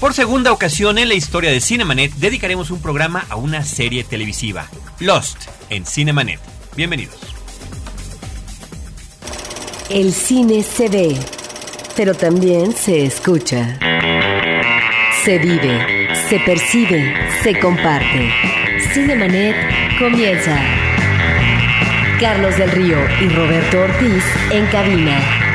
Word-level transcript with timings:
Por 0.00 0.12
segunda 0.12 0.52
ocasión 0.52 0.98
en 0.98 1.08
la 1.08 1.14
historia 1.14 1.50
de 1.50 1.60
Cinemanet 1.60 2.12
dedicaremos 2.16 2.70
un 2.70 2.82
programa 2.82 3.24
a 3.30 3.36
una 3.36 3.64
serie 3.64 4.04
televisiva, 4.04 4.68
Lost, 5.00 5.48
en 5.70 5.86
Cinemanet. 5.86 6.38
Bienvenidos. 6.76 7.16
El 9.88 10.12
cine 10.12 10.62
se 10.62 10.90
ve, 10.90 11.16
pero 11.96 12.12
también 12.12 12.76
se 12.76 13.06
escucha. 13.06 13.78
Se 15.24 15.38
vive, 15.38 16.08
se 16.28 16.40
percibe, 16.40 17.14
se 17.42 17.58
comparte. 17.58 18.30
Cinemanet 18.92 19.56
comienza. 19.98 20.60
Carlos 22.20 22.56
del 22.58 22.70
Río 22.70 22.98
y 23.22 23.28
Roberto 23.30 23.80
Ortiz 23.80 24.24
en 24.50 24.66
cabina. 24.66 25.45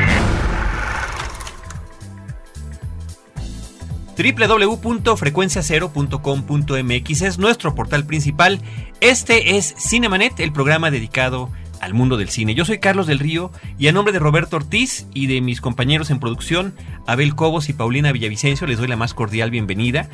www.frecuenciacero.com.mx 4.22 7.22
es 7.22 7.38
nuestro 7.38 7.74
portal 7.74 8.06
principal. 8.06 8.60
Este 9.00 9.56
es 9.56 9.74
Cinemanet, 9.76 10.38
el 10.38 10.52
programa 10.52 10.92
dedicado 10.92 11.50
al 11.80 11.94
mundo 11.94 12.16
del 12.16 12.28
cine. 12.28 12.54
Yo 12.54 12.64
soy 12.64 12.78
Carlos 12.78 13.08
del 13.08 13.18
Río 13.18 13.50
y 13.78 13.88
a 13.88 13.92
nombre 13.92 14.12
de 14.12 14.20
Roberto 14.20 14.54
Ortiz 14.56 15.08
y 15.12 15.26
de 15.26 15.40
mis 15.40 15.60
compañeros 15.60 16.10
en 16.10 16.20
producción, 16.20 16.74
Abel 17.08 17.34
Cobos 17.34 17.68
y 17.68 17.72
Paulina 17.72 18.12
Villavicencio, 18.12 18.68
les 18.68 18.78
doy 18.78 18.86
la 18.86 18.94
más 18.96 19.14
cordial 19.14 19.50
bienvenida. 19.50 20.08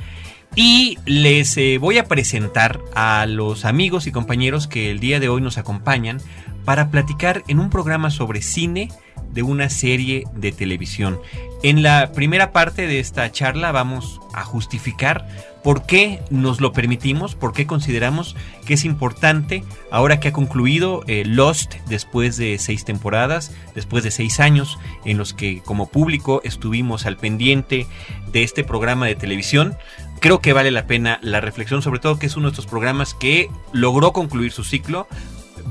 Y 0.57 0.97
les 1.05 1.59
eh, 1.59 1.77
voy 1.79 1.99
a 1.99 2.05
presentar 2.05 2.81
a 2.95 3.27
los 3.27 3.67
amigos 3.67 4.07
y 4.07 4.13
compañeros 4.13 4.67
que 4.67 4.91
el 4.91 4.99
día 4.99 5.21
de 5.21 5.29
hoy 5.29 5.43
nos 5.43 5.59
acompañan 5.59 6.23
para 6.69 6.91
platicar 6.91 7.45
en 7.49 7.61
un 7.61 7.71
programa 7.71 8.11
sobre 8.11 8.43
cine 8.43 8.91
de 9.33 9.43
una 9.43 9.71
serie 9.71 10.25
de 10.35 10.53
televisión. 10.53 11.19
En 11.63 11.83
la 11.83 12.13
primera 12.13 12.53
parte 12.53 12.87
de 12.87 13.01
esta 13.01 13.33
charla 13.33 13.73
vamos 13.73 14.21
a 14.35 14.45
justificar 14.45 15.27
por 15.65 15.87
qué 15.87 16.21
nos 16.29 16.61
lo 16.61 16.75
permitimos, 16.75 17.35
por 17.35 17.55
qué 17.55 17.67
consideramos 17.67 18.37
que 18.67 18.75
es 18.75 18.85
importante, 18.85 19.65
ahora 19.91 20.21
que 20.21 20.29
ha 20.29 20.33
concluido 20.35 21.05
eh, 21.07 21.25
Lost 21.25 21.77
después 21.89 22.37
de 22.37 22.59
seis 22.59 22.85
temporadas, 22.85 23.51
después 23.75 24.05
de 24.05 24.11
seis 24.11 24.39
años 24.39 24.79
en 25.07 25.17
los 25.17 25.33
que 25.33 25.63
como 25.65 25.87
público 25.87 26.43
estuvimos 26.45 27.07
al 27.07 27.17
pendiente 27.17 27.87
de 28.31 28.43
este 28.43 28.63
programa 28.63 29.07
de 29.07 29.15
televisión, 29.15 29.75
creo 30.21 30.41
que 30.41 30.53
vale 30.53 30.71
la 30.71 30.87
pena 30.87 31.19
la 31.23 31.41
reflexión, 31.41 31.81
sobre 31.81 32.01
todo 32.01 32.19
que 32.19 32.27
es 32.27 32.37
uno 32.37 32.49
de 32.49 32.53
estos 32.53 32.67
programas 32.67 33.15
que 33.15 33.49
logró 33.73 34.13
concluir 34.13 34.53
su 34.53 34.65
ciclo, 34.65 35.09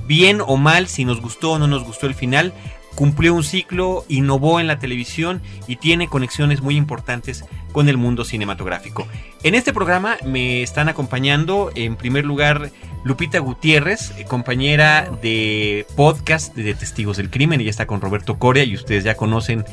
bien 0.07 0.41
o 0.45 0.57
mal, 0.57 0.87
si 0.87 1.05
nos 1.05 1.21
gustó 1.21 1.53
o 1.53 1.59
no 1.59 1.67
nos 1.67 1.83
gustó 1.83 2.07
el 2.07 2.15
final, 2.15 2.53
cumplió 2.95 3.35
un 3.35 3.43
ciclo, 3.43 4.05
innovó 4.09 4.59
en 4.59 4.65
la 4.65 4.79
televisión 4.79 5.43
y 5.67 5.75
tiene 5.75 6.07
conexiones 6.07 6.61
muy 6.61 6.75
importantes 6.75 7.45
con 7.71 7.89
el 7.89 7.97
mundo 7.97 8.25
cinematográfico. 8.25 9.07
En 9.43 9.53
este 9.53 9.71
programa 9.71 10.17
me 10.25 10.63
están 10.63 10.89
acompañando 10.89 11.69
en 11.75 11.95
primer 11.95 12.25
lugar 12.25 12.71
Lupita 13.03 13.37
Gutiérrez, 13.37 14.13
compañera 14.27 15.11
de 15.21 15.85
podcast 15.95 16.55
de 16.55 16.73
Testigos 16.73 17.17
del 17.17 17.29
Crimen, 17.29 17.61
ella 17.61 17.69
está 17.69 17.85
con 17.85 18.01
Roberto 18.01 18.39
Coria 18.39 18.63
y 18.63 18.73
ustedes 18.73 19.03
ya 19.03 19.15
conocen 19.15 19.63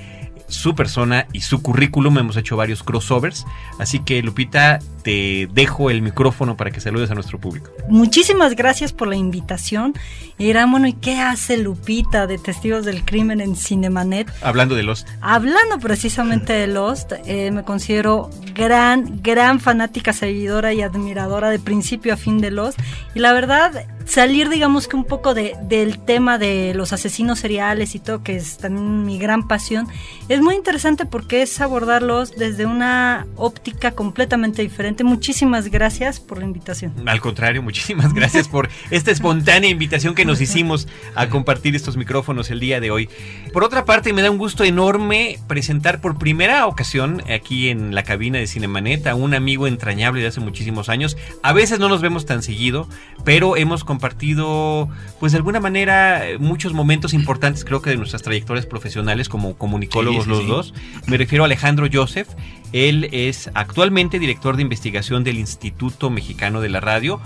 su 0.48 0.74
persona 0.74 1.26
y 1.32 1.40
su 1.40 1.62
currículum. 1.62 2.18
Hemos 2.18 2.36
hecho 2.36 2.56
varios 2.56 2.82
crossovers. 2.82 3.44
Así 3.78 4.00
que, 4.00 4.22
Lupita, 4.22 4.78
te 5.02 5.48
dejo 5.52 5.90
el 5.90 6.02
micrófono 6.02 6.56
para 6.56 6.70
que 6.70 6.80
saludes 6.80 7.10
a 7.10 7.14
nuestro 7.14 7.38
público. 7.38 7.70
Muchísimas 7.88 8.56
gracias 8.56 8.92
por 8.92 9.08
la 9.08 9.16
invitación. 9.16 9.94
Y 10.38 10.46
dirán, 10.46 10.70
bueno, 10.70 10.88
¿y 10.88 10.94
qué 10.94 11.20
hace 11.20 11.56
Lupita 11.56 12.26
de 12.26 12.38
Testigos 12.38 12.84
del 12.84 13.04
Crimen 13.04 13.40
en 13.40 13.54
Cinemanet? 13.54 14.32
Hablando 14.42 14.74
de 14.74 14.82
Lost. 14.82 15.08
Hablando 15.20 15.78
precisamente 15.78 16.52
de 16.52 16.66
Lost, 16.66 17.12
eh, 17.26 17.50
me 17.50 17.62
considero 17.62 18.30
gran, 18.54 19.22
gran 19.22 19.60
fanática, 19.60 20.12
seguidora 20.12 20.72
y 20.72 20.82
admiradora 20.82 21.50
de 21.50 21.58
principio 21.58 22.14
a 22.14 22.16
fin 22.16 22.40
de 22.40 22.50
Lost. 22.50 22.78
Y 23.14 23.20
la 23.20 23.32
verdad, 23.32 23.86
salir, 24.04 24.48
digamos 24.48 24.88
que 24.88 24.96
un 24.96 25.04
poco 25.04 25.34
de, 25.34 25.54
del 25.62 25.98
tema 25.98 26.38
de 26.38 26.72
los 26.74 26.92
asesinos 26.92 27.38
seriales 27.38 27.94
y 27.94 27.98
todo, 27.98 28.22
que 28.22 28.36
es 28.36 28.58
también 28.58 29.04
mi 29.04 29.18
gran 29.18 29.48
pasión, 29.48 29.88
es 30.28 30.40
muy 30.40 30.54
interesante 30.54 31.06
porque 31.06 31.42
es 31.42 31.60
abordarlos 31.60 32.36
desde 32.36 32.66
una 32.66 33.26
óptica 33.36 33.92
completamente 33.92 34.62
diferente. 34.62 35.04
Muchísimas 35.04 35.68
gracias 35.68 36.20
por 36.20 36.38
la 36.38 36.44
invitación. 36.44 36.92
Al 37.06 37.20
contrario, 37.20 37.62
muchísimas 37.62 38.12
gracias 38.14 38.48
por 38.48 38.68
esta 38.90 39.10
espontánea 39.10 39.70
invitación 39.70 40.14
que 40.14 40.24
nos 40.24 40.40
hicimos 40.40 40.88
a 41.14 41.28
compartir 41.28 41.74
estos 41.74 41.96
micrófonos 41.96 42.50
el 42.50 42.60
día 42.60 42.80
de 42.80 42.90
hoy. 42.90 43.08
Por 43.52 43.64
otra 43.64 43.84
parte, 43.84 44.12
me 44.12 44.22
da 44.22 44.30
un 44.30 44.38
gusto 44.38 44.64
enorme 44.64 45.38
presentar 45.46 46.00
por 46.00 46.18
primera 46.18 46.66
ocasión 46.66 47.22
aquí 47.30 47.68
en 47.68 47.94
la 47.94 48.02
cabina 48.02 48.38
de 48.38 48.46
Cinemanet 48.46 49.06
a 49.06 49.14
un 49.14 49.34
amigo 49.34 49.66
entrañable 49.66 50.20
de 50.20 50.28
hace 50.28 50.40
muchísimos 50.40 50.88
años. 50.88 51.16
A 51.42 51.52
veces 51.52 51.78
no 51.78 51.88
nos 51.88 52.02
vemos 52.02 52.26
tan 52.26 52.42
seguido, 52.42 52.88
pero 53.24 53.56
hemos 53.56 53.84
compartido, 53.94 54.88
pues 55.20 55.32
de 55.32 55.38
alguna 55.38 55.60
manera, 55.60 56.22
muchos 56.40 56.72
momentos 56.72 57.14
importantes, 57.14 57.64
creo 57.64 57.80
que 57.80 57.90
de 57.90 57.96
nuestras 57.96 58.22
trayectorias 58.22 58.66
profesionales 58.66 59.28
como 59.28 59.56
comunicólogos 59.56 60.24
Sí, 60.24 60.30
sí, 60.30 60.30
los 60.30 60.38
sí. 60.40 60.46
dos. 60.46 60.74
Me 61.06 61.16
refiero 61.16 61.44
a 61.44 61.46
Alejandro 61.46 61.86
Joseph. 61.92 62.28
Él 62.72 63.08
es 63.12 63.50
actualmente 63.54 64.18
director 64.18 64.56
de 64.56 64.62
investigación 64.62 65.22
del 65.22 65.38
Instituto 65.38 66.10
Mexicano 66.10 66.60
de 66.60 66.68
la 66.70 66.80
Radio. 66.80 67.20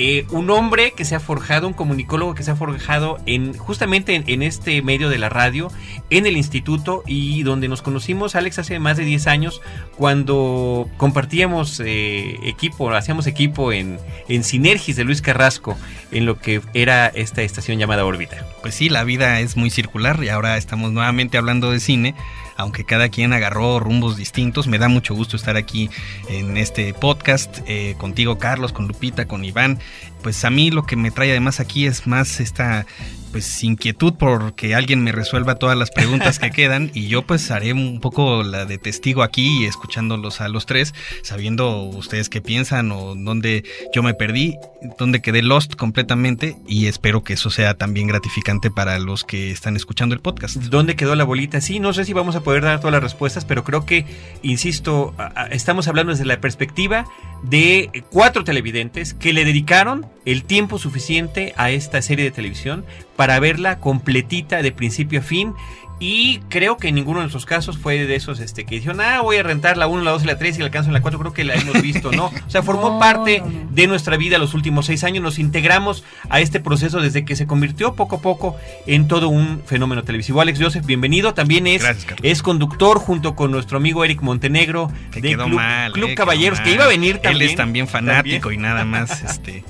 Eh, 0.00 0.26
un 0.30 0.48
hombre 0.50 0.92
que 0.92 1.04
se 1.04 1.16
ha 1.16 1.20
forjado, 1.20 1.66
un 1.66 1.72
comunicólogo 1.72 2.36
que 2.36 2.44
se 2.44 2.52
ha 2.52 2.54
forjado 2.54 3.18
en 3.26 3.52
justamente 3.58 4.22
en, 4.24 4.42
este 4.44 4.80
medio 4.80 5.08
de 5.08 5.18
la 5.18 5.28
radio, 5.28 5.72
en 6.08 6.24
el 6.24 6.36
instituto 6.36 7.02
y 7.04 7.42
donde 7.42 7.66
nos 7.66 7.82
conocimos, 7.82 8.36
Alex, 8.36 8.60
hace 8.60 8.78
más 8.78 8.96
de 8.96 9.04
10 9.04 9.26
años, 9.26 9.60
cuando 9.96 10.88
compartíamos 10.98 11.82
eh, 11.84 12.38
equipo, 12.44 12.88
hacíamos 12.92 13.26
equipo 13.26 13.72
en, 13.72 13.98
en 14.28 14.44
Sinergis 14.44 14.94
de 14.94 15.02
Luis 15.02 15.20
Carrasco, 15.20 15.76
en 16.12 16.26
lo 16.26 16.38
que 16.38 16.60
era 16.74 17.08
esta 17.08 17.42
estación 17.42 17.80
llamada 17.80 18.04
Órbita. 18.04 18.46
Pues 18.62 18.76
sí, 18.76 18.88
la 18.88 19.02
vida 19.02 19.40
es 19.40 19.56
muy 19.56 19.68
circular 19.68 20.22
y 20.22 20.28
ahora 20.28 20.58
estamos 20.58 20.92
nuevamente 20.92 21.38
hablando 21.38 21.72
de 21.72 21.80
cine, 21.80 22.14
aunque 22.58 22.84
cada 22.84 23.08
quien 23.08 23.32
agarró 23.32 23.80
rumbos 23.80 24.16
distintos. 24.16 24.66
Me 24.66 24.78
da 24.78 24.88
mucho 24.88 25.14
gusto 25.14 25.36
estar 25.36 25.56
aquí 25.56 25.88
en 26.28 26.56
este 26.58 26.92
podcast 26.92 27.60
eh, 27.66 27.94
contigo, 27.96 28.38
Carlos, 28.38 28.72
con 28.72 28.88
Lupita, 28.88 29.26
con 29.26 29.44
Iván. 29.44 29.78
Pues 30.22 30.44
a 30.44 30.50
mí 30.50 30.70
lo 30.70 30.82
que 30.82 30.96
me 30.96 31.12
trae 31.12 31.30
además 31.30 31.60
aquí 31.60 31.86
es 31.86 32.06
más 32.06 32.40
esta 32.40 32.84
pues 33.30 33.62
inquietud 33.62 34.14
porque 34.18 34.74
alguien 34.74 35.02
me 35.02 35.12
resuelva 35.12 35.54
todas 35.56 35.76
las 35.76 35.90
preguntas 35.90 36.38
que 36.38 36.50
quedan 36.58 36.90
y 36.94 37.08
yo 37.08 37.22
pues 37.22 37.50
haré 37.50 37.72
un 37.72 38.00
poco 38.00 38.42
la 38.42 38.64
de 38.64 38.78
testigo 38.78 39.22
aquí 39.22 39.64
escuchándolos 39.66 40.40
a 40.40 40.48
los 40.48 40.66
tres, 40.66 40.94
sabiendo 41.22 41.82
ustedes 41.82 42.28
qué 42.28 42.40
piensan 42.40 42.92
o 42.92 43.14
dónde 43.14 43.64
yo 43.94 44.02
me 44.02 44.14
perdí, 44.14 44.56
dónde 44.98 45.20
quedé 45.20 45.42
lost 45.42 45.74
completamente 45.74 46.56
y 46.66 46.86
espero 46.86 47.22
que 47.22 47.34
eso 47.34 47.50
sea 47.50 47.74
también 47.74 48.06
gratificante 48.06 48.70
para 48.70 48.98
los 48.98 49.24
que 49.24 49.50
están 49.50 49.76
escuchando 49.76 50.14
el 50.14 50.20
podcast. 50.20 50.56
¿Dónde 50.56 50.96
quedó 50.96 51.14
la 51.14 51.24
bolita? 51.24 51.60
Sí, 51.60 51.80
no 51.80 51.92
sé 51.92 52.04
si 52.04 52.12
vamos 52.12 52.36
a 52.36 52.40
poder 52.40 52.62
dar 52.62 52.80
todas 52.80 52.92
las 52.92 53.02
respuestas, 53.02 53.44
pero 53.44 53.64
creo 53.64 53.84
que, 53.84 54.06
insisto, 54.42 55.14
estamos 55.50 55.88
hablando 55.88 56.12
desde 56.12 56.24
la 56.24 56.40
perspectiva 56.40 57.06
de 57.42 58.04
cuatro 58.10 58.44
televidentes 58.44 59.14
que 59.14 59.32
le 59.32 59.44
dedicaron 59.44 60.06
el 60.24 60.44
tiempo 60.44 60.78
suficiente 60.78 61.54
a 61.56 61.70
esta 61.70 62.02
serie 62.02 62.24
de 62.24 62.30
televisión 62.30 62.84
para 63.18 63.40
verla 63.40 63.80
completita 63.80 64.62
de 64.62 64.70
principio 64.70 65.18
a 65.18 65.22
fin. 65.24 65.52
Y 66.00 66.38
creo 66.48 66.76
que 66.76 66.86
en 66.86 66.94
ninguno 66.94 67.18
de 67.18 67.24
nuestros 67.24 67.46
casos 67.46 67.76
fue 67.76 68.06
de 68.06 68.14
esos 68.14 68.38
este, 68.38 68.64
que 68.64 68.76
dijeron, 68.76 69.00
ah, 69.00 69.20
voy 69.22 69.38
a 69.38 69.42
rentar 69.42 69.76
la 69.76 69.88
1, 69.88 70.04
la 70.04 70.12
2 70.12 70.22
y 70.22 70.26
la 70.26 70.38
3 70.38 70.54
y 70.54 70.58
la 70.60 70.66
alcanzo 70.66 70.90
en 70.90 70.94
la 70.94 71.00
4. 71.00 71.18
Creo 71.18 71.32
que 71.32 71.42
la 71.42 71.54
hemos 71.54 71.82
visto, 71.82 72.12
¿no? 72.12 72.26
O 72.26 72.50
sea, 72.50 72.62
formó 72.62 72.90
No, 72.92 72.98
parte 73.00 73.40
no, 73.40 73.46
no. 73.46 73.70
de 73.72 73.88
nuestra 73.88 74.16
vida 74.16 74.38
los 74.38 74.54
últimos 74.54 74.86
seis 74.86 75.02
años. 75.02 75.24
Nos 75.24 75.40
integramos 75.40 76.04
a 76.30 76.38
este 76.38 76.60
proceso 76.60 77.00
desde 77.00 77.24
que 77.24 77.34
se 77.34 77.48
convirtió 77.48 77.94
poco 77.94 78.16
a 78.16 78.20
poco 78.20 78.56
en 78.86 79.08
todo 79.08 79.28
un 79.28 79.62
fenómeno 79.66 80.04
televisivo. 80.04 80.40
Alex 80.40 80.60
Joseph, 80.62 80.86
bienvenido. 80.86 81.34
También 81.34 81.66
es, 81.66 81.82
Gracias, 81.82 82.14
es 82.22 82.42
conductor 82.44 83.00
junto 83.00 83.34
con 83.34 83.50
nuestro 83.50 83.78
amigo 83.78 84.04
Eric 84.04 84.22
Montenegro 84.22 84.92
Que 85.10 85.20
de 85.20 85.30
quedó 85.30 85.46
Club, 85.46 85.56
mal. 85.56 85.90
Club 85.90 86.04
eh, 86.04 86.14
quedó 86.14 86.16
Caballeros, 86.24 86.60
que 86.60 86.74
iba 86.74 86.84
a 86.84 86.88
venir 86.88 87.18
también. 87.18 87.42
Él 87.42 87.50
es 87.50 87.56
también 87.56 87.88
fanático 87.88 88.52
y 88.52 88.56
nada 88.56 88.84
más 88.84 89.20
este 89.24 89.64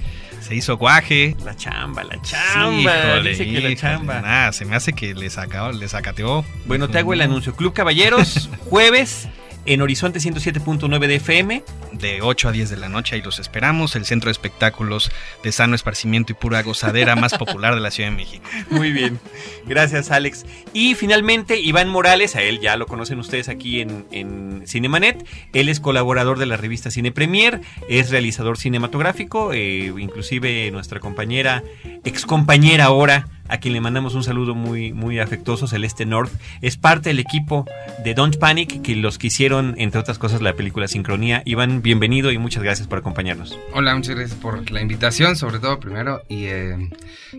se 0.48 0.54
hizo 0.54 0.78
guaje. 0.78 1.36
La 1.44 1.54
chamba, 1.54 2.04
la 2.04 2.20
chamba. 2.22 2.80
híjole, 2.80 3.30
dice 3.30 3.44
que 3.44 3.52
la 3.52 3.58
híjole, 3.58 3.76
chamba. 3.76 4.20
Nada, 4.22 4.52
se 4.52 4.64
me 4.64 4.76
hace 4.76 4.94
que 4.94 5.14
le 5.14 5.28
sacó, 5.28 5.72
le 5.72 5.86
sacateó. 5.88 6.42
Bueno, 6.64 6.88
te 6.88 6.98
hago 6.98 7.12
el 7.12 7.20
anuncio. 7.20 7.54
Club 7.54 7.74
Caballeros, 7.74 8.48
jueves 8.64 9.28
en 9.68 9.82
Horizonte 9.82 10.18
107.9 10.18 11.06
de 11.06 11.14
FM. 11.16 11.62
De 11.92 12.22
8 12.22 12.48
a 12.48 12.52
10 12.52 12.70
de 12.70 12.76
la 12.78 12.88
noche, 12.88 13.16
ahí 13.16 13.22
los 13.22 13.38
esperamos. 13.38 13.96
El 13.96 14.06
centro 14.06 14.28
de 14.28 14.32
espectáculos 14.32 15.12
de 15.42 15.52
sano 15.52 15.74
esparcimiento 15.74 16.32
y 16.32 16.34
pura 16.34 16.62
gozadera 16.62 17.16
más 17.16 17.34
popular 17.38 17.74
de 17.74 17.80
la 17.80 17.90
Ciudad 17.90 18.08
de 18.10 18.16
México. 18.16 18.44
Muy 18.70 18.92
bien. 18.92 19.20
Gracias, 19.66 20.10
Alex. 20.10 20.46
Y 20.72 20.94
finalmente, 20.94 21.60
Iván 21.60 21.88
Morales, 21.88 22.34
a 22.34 22.42
él 22.42 22.60
ya 22.60 22.76
lo 22.76 22.86
conocen 22.86 23.18
ustedes 23.18 23.50
aquí 23.50 23.80
en, 23.80 24.06
en 24.10 24.62
Cinemanet. 24.66 25.26
Él 25.52 25.68
es 25.68 25.80
colaborador 25.80 26.38
de 26.38 26.46
la 26.46 26.56
revista 26.56 26.90
Cine 26.90 27.12
Premier, 27.12 27.60
es 27.90 28.10
realizador 28.10 28.56
cinematográfico, 28.56 29.52
eh, 29.52 29.92
inclusive 29.98 30.70
nuestra 30.70 30.98
compañera, 30.98 31.62
ex 32.04 32.24
compañera 32.24 32.84
ahora, 32.84 33.28
a 33.48 33.58
quien 33.58 33.74
le 33.74 33.80
mandamos 33.80 34.14
un 34.14 34.24
saludo 34.24 34.54
muy, 34.54 34.92
muy 34.92 35.18
afectuoso, 35.18 35.66
Celeste 35.66 36.06
North. 36.06 36.32
Es 36.60 36.76
parte 36.76 37.10
del 37.10 37.18
equipo 37.18 37.66
de 38.04 38.14
Don't 38.14 38.36
Panic, 38.36 38.82
que 38.82 38.96
los 38.96 39.18
que 39.18 39.28
hicieron, 39.28 39.74
entre 39.78 40.00
otras 40.00 40.18
cosas, 40.18 40.42
la 40.42 40.54
película 40.54 40.88
Sincronía. 40.88 41.42
Iván, 41.44 41.82
bienvenido 41.82 42.30
y 42.32 42.38
muchas 42.38 42.62
gracias 42.62 42.88
por 42.88 42.98
acompañarnos. 42.98 43.58
Hola, 43.72 43.94
muchas 43.94 44.16
gracias 44.16 44.38
por 44.38 44.70
la 44.70 44.80
invitación, 44.80 45.36
sobre 45.36 45.58
todo 45.58 45.80
primero. 45.80 46.22
Y 46.28 46.44
eh, 46.44 46.90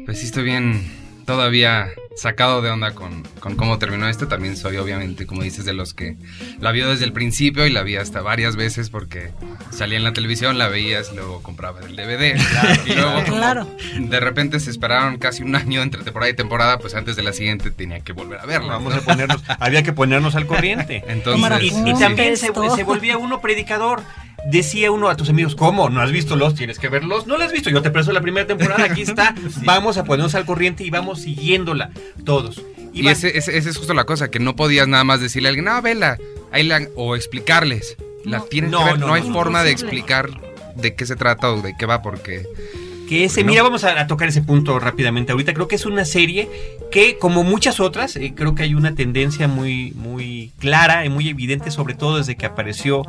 pues 0.05 0.19
sí 0.19 0.25
estoy 0.25 0.43
bien 0.43 1.08
todavía 1.29 1.91
sacado 2.15 2.63
de 2.63 2.71
onda 2.71 2.95
con, 2.95 3.21
cómo 3.55 3.77
terminó 3.77 4.07
esto. 4.07 4.27
También 4.27 4.57
soy, 4.57 4.77
obviamente, 4.77 5.27
como 5.27 5.43
dices, 5.43 5.63
de 5.63 5.73
los 5.73 5.93
que 5.93 6.17
la 6.59 6.71
vio 6.71 6.89
desde 6.89 7.05
el 7.05 7.13
principio 7.13 7.67
y 7.67 7.69
la 7.69 7.83
vi 7.83 7.97
hasta 7.97 8.21
varias 8.21 8.55
veces 8.55 8.89
porque 8.89 9.29
salía 9.69 9.99
en 9.99 10.03
la 10.03 10.11
televisión, 10.11 10.57
la 10.57 10.69
veías, 10.69 11.13
luego 11.13 11.43
compraba 11.43 11.81
el 11.81 11.95
DVD. 11.95 12.35
y 12.87 12.95
luego, 12.95 13.23
claro. 13.25 13.67
de 13.99 14.19
repente 14.19 14.59
se 14.59 14.71
esperaron 14.71 15.19
casi 15.19 15.43
un 15.43 15.55
año 15.55 15.83
entre 15.83 16.01
temporada 16.01 16.31
y 16.31 16.35
temporada, 16.35 16.79
pues 16.79 16.95
antes 16.95 17.15
de 17.15 17.21
la 17.21 17.31
siguiente 17.31 17.69
tenía 17.69 17.99
que 17.99 18.13
volver 18.13 18.39
a 18.39 18.47
verla. 18.47 18.73
Vamos 18.73 18.95
a 18.95 19.01
ponernos, 19.01 19.43
había 19.59 19.83
que 19.83 19.93
ponernos 19.93 20.33
al 20.33 20.47
corriente. 20.47 21.03
Entonces, 21.07 21.73
y, 21.85 21.93
también 21.93 22.37
se, 22.37 22.47
se 22.75 22.83
volvía 22.83 23.19
uno 23.19 23.39
predicador 23.39 24.01
decía 24.45 24.91
uno 24.91 25.09
a 25.09 25.15
tus 25.15 25.29
amigos, 25.29 25.55
¿cómo? 25.55 25.89
¿No 25.89 26.01
has 26.01 26.11
visto 26.11 26.35
los? 26.35 26.55
Tienes 26.55 26.79
que 26.79 26.89
verlos. 26.89 27.27
No 27.27 27.37
los 27.37 27.47
has 27.47 27.51
visto. 27.51 27.69
Yo 27.69 27.81
te 27.81 27.91
preso 27.91 28.11
la 28.11 28.21
primera 28.21 28.47
temporada. 28.47 28.83
Aquí 28.83 29.01
está. 29.01 29.35
Vamos 29.63 29.97
a 29.97 30.03
ponernos 30.03 30.35
al 30.35 30.45
corriente 30.45 30.83
y 30.83 30.89
vamos 30.89 31.18
siguiéndola 31.19 31.91
todos. 32.25 32.61
Y, 32.93 33.07
ese, 33.07 33.37
ese, 33.37 33.57
es 33.57 33.77
justo 33.77 33.93
la 33.93 34.05
cosa, 34.05 34.31
que 34.31 34.39
no 34.39 34.55
podías 34.55 34.87
nada 34.87 35.03
más 35.03 35.21
decirle 35.21 35.47
a 35.47 35.49
alguien, 35.49 35.65
no, 35.65 35.81
vela. 35.81 36.17
Ahí 36.51 36.63
la, 36.63 36.87
o 36.95 37.15
explicarles. 37.15 37.95
La 38.25 38.41
tienes 38.41 38.71
no, 38.71 38.79
que 38.79 38.91
ver. 38.91 38.99
No, 38.99 39.13
hay 39.13 39.21
forma 39.21 39.63
de 39.63 39.71
explicar 39.71 40.29
de 40.75 40.95
qué 40.95 41.05
se 41.05 41.15
trata 41.15 41.51
o 41.51 41.61
de 41.61 41.75
qué 41.77 41.85
va 41.85 42.01
porque 42.01 42.45
que 43.09 43.25
ese, 43.25 43.43
mira, 43.43 43.63
vamos 43.63 43.83
a, 43.83 44.05
tocar 44.05 44.27
ese 44.27 44.43
punto 44.43 44.77
rápidamente 44.77 45.31
ahorita. 45.31 45.55
Creo 45.55 45.67
que 45.67 45.75
es 45.75 45.87
una 45.87 46.05
serie 46.05 46.47
que, 46.91 47.17
como 47.17 47.43
muchas 47.43 47.79
otras, 47.79 48.15
eh, 48.15 48.33
creo 48.35 48.53
que 48.53 48.61
hay 48.61 48.75
una 48.75 48.93
tendencia 48.93 49.47
muy, 49.47 49.93
muy 49.93 50.51
clara 50.59 51.03
y 51.05 51.09
muy 51.09 51.27
evidente, 51.27 51.71
sobre 51.71 51.95
todo 51.95 52.17
desde 52.19 52.35
que 52.35 52.45
apareció 52.45 53.01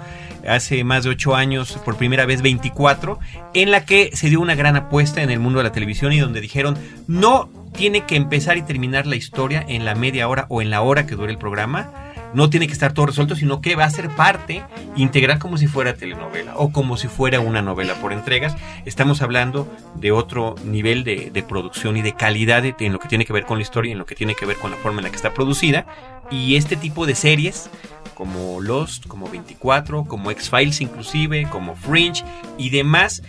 hace 0.49 0.85
más 0.85 1.05
de 1.05 1.11
ocho 1.11 1.37
años, 1.37 1.79
por 1.85 1.97
primera 1.97 2.25
vez 2.25 2.41
24, 2.41 3.19
en 3.53 3.71
la 3.71 3.85
que 3.85 4.11
se 4.15 4.31
dio 4.31 4.41
una 4.41 4.55
gran 4.55 4.75
apuesta 4.75 5.23
en 5.23 5.31
el 5.31 5.39
mundo 5.39 5.59
de 5.59 5.65
la 5.65 5.73
televisión 5.73 6.15
y 6.15 6.19
donde 6.19 6.41
dijeron, 6.41 6.79
no 7.07 7.60
tiene 7.73 8.05
que 8.07 8.17
empezar 8.17 8.57
y 8.57 8.63
terminar 8.63 9.07
la 9.07 9.17
historia 9.17 9.65
en 9.67 9.85
la 9.85 9.95
media 9.95 10.29
hora 10.29 10.47
o 10.49 10.63
en 10.63 10.71
la 10.71 10.83
hora 10.83 11.07
que 11.07 11.17
dure 11.17 11.33
el 11.33 11.39
programa 11.39 11.93
no 12.35 12.51
tiene 12.51 12.67
que 12.67 12.73
estar 12.73 12.93
todo 12.93 13.07
resuelto, 13.07 13.35
sino 13.35 13.61
que 13.61 13.77
va 13.77 13.85
a 13.85 13.91
ser 13.91 14.09
parte 14.11 14.63
integral 14.97 15.39
como 15.39 15.59
si 15.59 15.67
fuera 15.67 15.95
telenovela 15.95 16.57
o 16.57 16.71
como 16.73 16.97
si 16.97 17.09
fuera 17.09 17.41
una 17.41 17.63
novela 17.63 17.95
por 17.95 18.13
entregas. 18.13 18.55
Estamos 18.85 19.23
hablando 19.23 19.69
de 19.97 20.13
otro 20.13 20.55
nivel 20.65 21.05
de, 21.05 21.45
producción 21.49 21.97
y 21.97 22.03
de 22.03 22.15
calidad 22.15 22.65
en 22.65 22.93
lo 22.93 23.01
que 23.01 23.09
tiene 23.09 23.25
que 23.25 23.33
ver 23.33 23.45
con 23.45 23.59
la 23.59 23.63
historia 23.63 23.93
en 23.93 23.99
lo 23.99 24.07
que 24.07 24.15
tiene 24.15 24.35
que 24.35 24.47
ver 24.47 24.57
con 24.57 24.71
la 24.71 24.77
forma 24.77 25.01
en 25.01 25.05
la 25.05 25.11
que 25.11 25.17
está 25.17 25.35
producida. 25.35 25.87
Y 26.31 26.57
este 26.57 26.77
tipo 26.77 27.07
de 27.07 27.15
series 27.15 27.71
como 28.15 28.61
Lost, 28.61 29.07
como 29.07 29.29
24, 29.29 30.05
como 30.05 30.31
X-Files 30.31 30.83
inclusive, 30.83 31.49
como 31.51 31.75
Fringe 31.75 32.23
y 32.59 32.69
demás, 32.69 33.23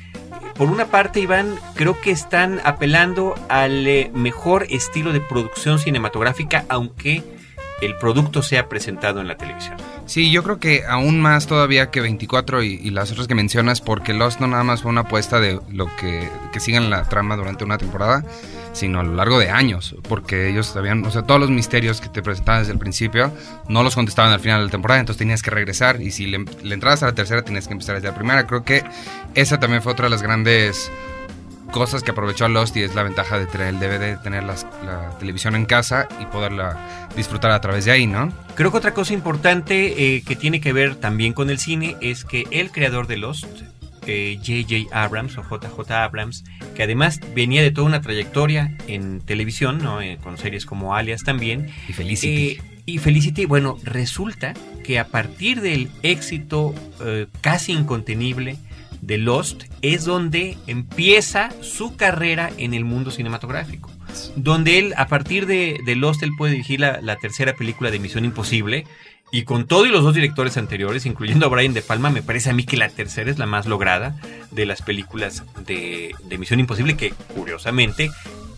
por 0.61 0.69
una 0.69 0.85
parte, 0.85 1.19
Iván, 1.19 1.55
creo 1.73 1.99
que 1.99 2.11
están 2.11 2.61
apelando 2.63 3.33
al 3.49 3.87
eh, 3.87 4.11
mejor 4.13 4.67
estilo 4.69 5.11
de 5.11 5.19
producción 5.19 5.79
cinematográfica, 5.79 6.65
aunque 6.69 7.23
el 7.81 7.97
producto 7.97 8.43
sea 8.43 8.69
presentado 8.69 9.21
en 9.21 9.27
la 9.27 9.37
televisión. 9.37 9.77
Sí, 10.05 10.29
yo 10.29 10.43
creo 10.43 10.59
que 10.59 10.83
aún 10.87 11.19
más 11.19 11.47
todavía 11.47 11.89
que 11.89 11.99
24 11.99 12.61
y, 12.61 12.91
las 12.91 13.11
otras 13.11 13.27
que 13.27 13.33
mencionas, 13.33 13.81
porque 13.81 14.13
Lost 14.13 14.39
no 14.39 14.45
nada 14.45 14.63
más 14.63 14.83
fue 14.83 14.91
una 14.91 15.01
apuesta 15.01 15.39
de 15.39 15.59
lo 15.71 15.87
que, 15.95 16.29
que 16.53 16.59
sigan 16.59 16.91
la 16.91 17.09
trama 17.09 17.37
durante 17.37 17.63
una 17.63 17.79
temporada, 17.79 18.23
sino 18.73 18.99
a 18.99 19.03
lo 19.03 19.13
largo 19.15 19.39
de 19.39 19.49
años, 19.49 19.95
porque 20.07 20.49
ellos 20.49 20.67
sabían, 20.67 21.05
o 21.05 21.11
sea, 21.11 21.23
todos 21.23 21.39
los 21.39 21.49
misterios 21.49 22.01
que 22.01 22.09
te 22.09 22.21
presentaban 22.21 22.61
desde 22.61 22.73
el 22.73 22.79
principio 22.79 23.31
no 23.67 23.83
los 23.83 23.95
contestaban 23.95 24.31
al 24.31 24.39
final 24.39 24.59
de 24.59 24.65
la 24.65 24.71
temporada, 24.71 24.99
entonces 24.99 25.19
tenías 25.19 25.41
que 25.41 25.51
regresar 25.51 26.01
y 26.01 26.11
si 26.11 26.27
le, 26.27 26.45
entrabas 26.63 27.03
a 27.03 27.07
la 27.07 27.13
tercera 27.13 27.43
tenías 27.43 27.67
que 27.67 27.73
empezar 27.73 27.95
desde 27.95 28.09
la 28.09 28.15
primera. 28.15 28.47
Creo 28.47 28.63
que 28.63 28.83
esa 29.35 29.59
también 29.59 29.81
fue 29.81 29.91
otra 29.93 30.05
de 30.05 30.09
las 30.09 30.21
grandes 30.21 30.91
cosas 31.71 32.03
que 32.03 32.11
aprovechó 32.11 32.47
Lost 32.49 32.75
y 32.75 32.83
es 32.83 32.95
la 32.95 33.03
ventaja 33.03 33.39
de 33.39 33.45
tener 33.45 34.19
tener 34.21 34.43
la 34.43 34.55
televisión 35.19 35.55
en 35.55 35.65
casa 35.65 36.07
y 36.19 36.25
poderla 36.25 37.09
disfrutar 37.15 37.51
a 37.51 37.61
través 37.61 37.85
de 37.85 37.91
ahí, 37.91 38.07
¿no? 38.07 38.31
Creo 38.55 38.71
que 38.71 38.77
otra 38.77 38.93
cosa 38.93 39.13
importante 39.13 40.15
eh, 40.15 40.23
que 40.23 40.35
tiene 40.35 40.59
que 40.61 40.73
ver 40.73 40.95
también 40.95 41.33
con 41.33 41.49
el 41.49 41.59
cine 41.59 41.95
es 42.01 42.25
que 42.25 42.45
el 42.51 42.71
creador 42.71 43.07
de 43.07 43.17
Lost, 43.17 43.45
J.J. 44.37 44.75
Eh, 44.75 44.87
Abrams 44.91 45.37
o 45.37 45.43
JJ 45.43 45.91
Abrams, 45.91 46.43
que 46.75 46.83
además 46.83 47.19
venía 47.35 47.61
de 47.61 47.71
toda 47.71 47.87
una 47.87 48.01
trayectoria 48.01 48.75
en 48.87 49.21
televisión, 49.21 49.79
¿no? 49.79 50.01
Eh, 50.01 50.17
con 50.21 50.37
series 50.37 50.65
como 50.65 50.95
Alias 50.95 51.23
también. 51.23 51.69
Y 51.87 51.93
Felicity. 51.93 52.61
y 52.85 52.97
Felicity, 52.97 53.45
bueno, 53.45 53.77
resulta 53.83 54.53
que 54.83 54.99
a 54.99 55.07
partir 55.07 55.61
del 55.61 55.89
éxito 56.01 56.73
casi 57.41 57.73
incontenible 57.73 58.57
de 59.01 59.17
Lost 59.17 59.63
es 59.81 60.05
donde 60.05 60.57
empieza 60.67 61.49
su 61.61 61.95
carrera 61.95 62.51
en 62.57 62.73
el 62.73 62.85
mundo 62.85 63.11
cinematográfico. 63.11 63.91
Donde 64.35 64.77
él, 64.77 64.93
a 64.97 65.07
partir 65.07 65.45
de, 65.45 65.79
Lost, 65.95 66.21
él 66.23 66.31
puede 66.37 66.53
dirigir 66.53 66.79
la, 66.79 67.15
tercera 67.17 67.53
película 67.53 67.91
de 67.91 67.99
Misión 67.99 68.25
Imposible. 68.25 68.85
Y 69.31 69.43
con 69.43 69.65
todo 69.65 69.85
y 69.85 69.89
los 69.89 70.03
dos 70.03 70.13
directores 70.13 70.57
anteriores, 70.57 71.05
incluyendo 71.05 71.45
a 71.45 71.49
Brian 71.49 71.73
De 71.73 71.81
Palma, 71.81 72.09
me 72.09 72.21
parece 72.21 72.49
a 72.49 72.53
mí 72.53 72.65
que 72.65 72.75
la 72.75 72.89
tercera 72.89 73.31
es 73.31 73.39
la 73.39 73.45
más 73.45 73.65
lograda 73.65 74.17
de 74.51 74.65
las 74.65 74.81
películas 74.81 75.43
de, 75.65 76.13
de 76.25 76.37
Misión 76.37 76.59
Imposible, 76.59 76.97
que 76.97 77.11
curiosamente 77.33 78.11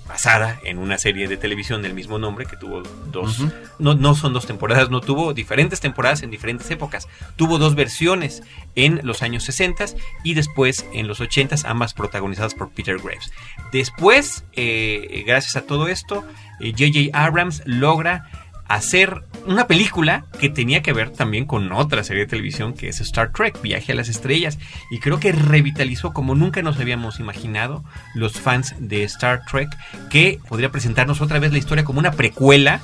basada 0.08 0.60
en 0.64 0.78
una 0.78 0.98
serie 0.98 1.28
de 1.28 1.38
televisión 1.38 1.82
del 1.82 1.94
mismo 1.94 2.20
nombre 2.20 2.46
que 2.46 2.58
tuvo 2.58 2.84
dos, 3.12 3.42
no, 3.80 3.96
no 3.96 4.16
son 4.16 4.34
dos 4.34 4.46
temporadas, 4.46 4.90
no 4.90 5.02
tuvo 5.02 5.34
diferentes 5.34 5.80
temporadas 5.80 6.24
en 6.24 6.30
diferentes 6.30 6.70
épocas, 6.72 7.08
tuvo 7.36 7.58
dos 7.58 7.76
versiones 7.76 8.44
en 8.76 9.00
los 9.04 9.24
años 9.24 9.44
60 9.44 9.86
y 10.24 10.34
después 10.34 10.86
en 10.94 11.08
los 11.08 11.22
80, 11.22 11.56
ambas 11.66 11.94
protagonizadas 11.94 12.54
por 12.54 12.70
Peter 12.70 12.98
Graves. 12.98 13.32
Después, 13.72 14.44
eh, 14.54 15.24
gracias 15.26 15.56
a 15.56 15.62
todo 15.66 15.88
esto, 15.88 16.22
J.J. 16.60 17.00
Eh, 17.00 17.10
Abrams 17.14 17.64
logra 17.66 18.30
hacer 18.68 19.24
una 19.46 19.68
película 19.68 20.26
que 20.40 20.50
tenía 20.50 20.82
que 20.82 20.94
ver 20.94 21.10
también 21.10 21.46
con 21.46 21.72
otra 21.72 22.04
serie 22.04 22.24
de 22.24 22.30
televisión 22.30 22.74
que 22.74 22.88
es 22.88 23.02
Star 23.02 23.32
Trek, 23.32 23.62
Viaje 23.62 23.92
a 23.92 23.96
las 23.96 24.10
Estrellas, 24.10 24.58
y 24.90 25.00
creo 25.00 25.20
que 25.20 25.32
revitalizó 25.32 26.14
como 26.14 26.36
nunca 26.36 26.62
nos 26.62 26.80
habíamos 26.80 27.20
imaginado 27.20 27.84
los 28.16 28.40
fans 28.40 28.76
de 28.80 29.04
Star 29.04 29.44
Trek, 29.50 29.70
que 30.10 30.40
podría 30.48 30.72
presentarnos 30.72 31.22
otra 31.22 31.40
vez 31.40 31.52
la 31.52 31.58
historia 31.58 31.84
como 31.84 32.00
una 32.00 32.12
precuela, 32.12 32.82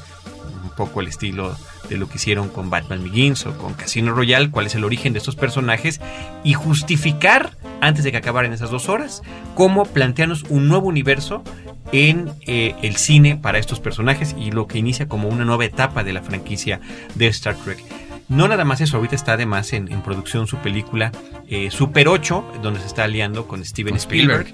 un 0.64 0.76
poco 0.76 1.02
el 1.02 1.08
estilo 1.08 1.56
de 1.90 1.98
lo 1.98 2.08
que 2.08 2.18
hicieron 2.18 2.50
con 2.50 2.70
Batman 2.70 3.04
Begins 3.04 3.46
o 3.46 3.58
con 3.58 3.74
Casino 3.74 4.14
Royale, 4.14 4.52
cuál 4.52 4.68
es 4.68 4.76
el 4.76 4.84
origen 4.84 5.14
de 5.14 5.20
estos 5.20 5.36
personajes, 5.36 6.00
y 6.44 6.54
justificar, 6.54 7.58
antes 7.82 8.04
de 8.04 8.12
que 8.12 8.18
acabaran 8.18 8.54
esas 8.54 8.70
dos 8.70 8.90
horas, 8.90 9.24
cómo 9.56 9.86
plantearnos 9.86 10.44
un 10.50 10.68
nuevo 10.68 10.88
universo 10.88 11.44
en 11.92 12.30
eh, 12.42 12.76
el 12.82 12.96
cine 12.98 13.38
para 13.38 13.58
estos 13.58 13.80
personajes 13.80 14.36
y 14.38 14.52
lo 14.52 14.68
que 14.68 14.78
inicia 14.78 15.08
como 15.08 15.30
una 15.30 15.46
nueva 15.46 15.66
etapa 15.66 16.04
de 16.04 16.14
la 16.14 16.22
franquicia 16.22 16.80
de 17.16 17.28
Star 17.28 17.56
Trek. 17.56 17.80
No 18.28 18.48
nada 18.48 18.64
más 18.64 18.80
eso, 18.82 18.98
ahorita 18.98 19.16
está 19.16 19.34
además 19.34 19.74
en, 19.74 19.88
producción 20.02 20.46
su 20.46 20.58
película 20.58 21.12
eh, 21.48 21.72
Super 21.72 22.08
8, 22.08 22.54
donde 22.62 22.80
se 22.80 22.86
está 22.86 23.06
aliando 23.06 23.48
con 23.48 23.66
Steven 23.66 23.96
Spielberg, 23.96 24.54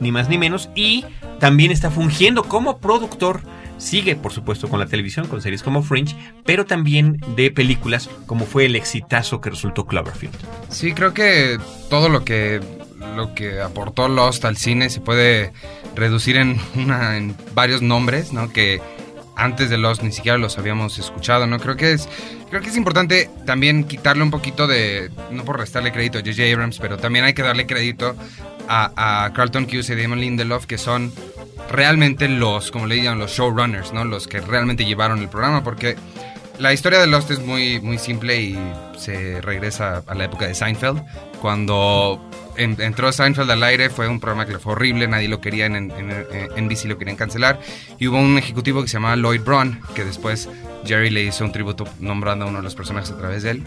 ni 0.00 0.12
más 0.12 0.28
ni 0.28 0.36
menos, 0.36 0.68
y 0.74 1.04
también 1.40 1.70
está 1.70 1.90
fungiendo 1.90 2.44
como 2.44 2.78
productor 2.78 3.40
Sigue, 3.78 4.16
por 4.16 4.32
supuesto, 4.32 4.68
con 4.68 4.80
la 4.80 4.86
televisión, 4.86 5.26
con 5.26 5.42
series 5.42 5.62
como 5.62 5.82
Fringe, 5.82 6.16
pero 6.44 6.64
también 6.64 7.18
de 7.36 7.50
películas 7.50 8.08
como 8.26 8.46
fue 8.46 8.64
el 8.66 8.74
exitazo 8.74 9.40
que 9.40 9.50
resultó 9.50 9.86
Cloverfield. 9.86 10.34
Sí, 10.70 10.92
creo 10.92 11.12
que 11.12 11.58
todo 11.90 12.08
lo 12.08 12.24
que 12.24 12.60
lo 13.16 13.34
que 13.34 13.60
aportó 13.60 14.08
Lost 14.08 14.44
al 14.44 14.56
cine 14.56 14.90
se 14.90 15.00
puede 15.00 15.52
reducir 15.96 16.36
en, 16.36 16.60
una, 16.76 17.16
en 17.16 17.34
varios 17.54 17.82
nombres, 17.82 18.32
¿no? 18.32 18.52
Que 18.52 18.80
antes 19.34 19.68
de 19.68 19.76
Lost 19.76 20.02
ni 20.02 20.12
siquiera 20.12 20.38
los 20.38 20.56
habíamos 20.58 20.98
escuchado, 20.98 21.46
¿no? 21.46 21.58
Creo 21.58 21.76
que 21.76 21.92
es, 21.92 22.08
creo 22.48 22.62
que 22.62 22.68
es 22.68 22.76
importante 22.76 23.28
también 23.44 23.84
quitarle 23.84 24.22
un 24.22 24.30
poquito 24.30 24.66
de, 24.66 25.10
no 25.30 25.44
por 25.44 25.58
restarle 25.58 25.92
crédito 25.92 26.18
a 26.18 26.20
J.J. 26.22 26.52
Abrams, 26.52 26.78
pero 26.78 26.96
también 26.96 27.24
hay 27.24 27.34
que 27.34 27.42
darle 27.42 27.66
crédito 27.66 28.14
a, 28.68 29.24
a 29.24 29.32
Carlton 29.32 29.66
Cuse 29.66 29.92
y 29.92 30.02
Damon 30.02 30.20
Lindelof, 30.20 30.66
que 30.66 30.78
son 30.78 31.12
realmente 31.70 32.28
los, 32.28 32.70
como 32.70 32.86
le 32.86 33.02
llaman, 33.02 33.18
los 33.18 33.32
showrunners, 33.32 33.92
¿no? 33.92 34.04
Los 34.04 34.26
que 34.26 34.40
realmente 34.40 34.84
llevaron 34.84 35.20
el 35.20 35.28
programa, 35.28 35.62
porque 35.62 35.96
la 36.58 36.72
historia 36.72 36.98
de 36.98 37.06
Lost 37.06 37.30
es 37.30 37.40
muy, 37.40 37.80
muy 37.80 37.98
simple 37.98 38.40
y 38.40 38.58
se 38.96 39.40
regresa 39.42 40.02
a 40.06 40.14
la 40.14 40.24
época 40.24 40.46
de 40.46 40.54
Seinfeld, 40.54 41.02
cuando 41.40 42.20
entró 42.56 43.12
Seinfeld 43.12 43.50
al 43.50 43.62
aire, 43.62 43.90
fue 43.90 44.08
un 44.08 44.20
programa 44.20 44.46
que 44.46 44.58
fue 44.58 44.72
horrible, 44.72 45.06
nadie 45.08 45.28
lo 45.28 45.40
quería 45.40 45.66
en, 45.66 45.76
en, 45.76 46.64
NBC, 46.64 46.86
lo 46.86 46.98
querían 46.98 47.16
cancelar. 47.16 47.60
Y 47.98 48.08
hubo 48.08 48.18
un 48.18 48.38
ejecutivo 48.38 48.82
que 48.82 48.88
se 48.88 48.94
llamaba 48.94 49.16
Lloyd 49.16 49.42
Braun, 49.42 49.80
que 49.94 50.04
después 50.04 50.48
Jerry 50.84 51.10
le 51.10 51.22
hizo 51.22 51.44
un 51.44 51.52
tributo 51.52 51.84
nombrando 52.00 52.44
a 52.44 52.48
uno 52.48 52.58
de 52.58 52.64
los 52.64 52.74
personajes 52.74 53.10
a 53.10 53.18
través 53.18 53.42
de 53.42 53.50
él. 53.50 53.64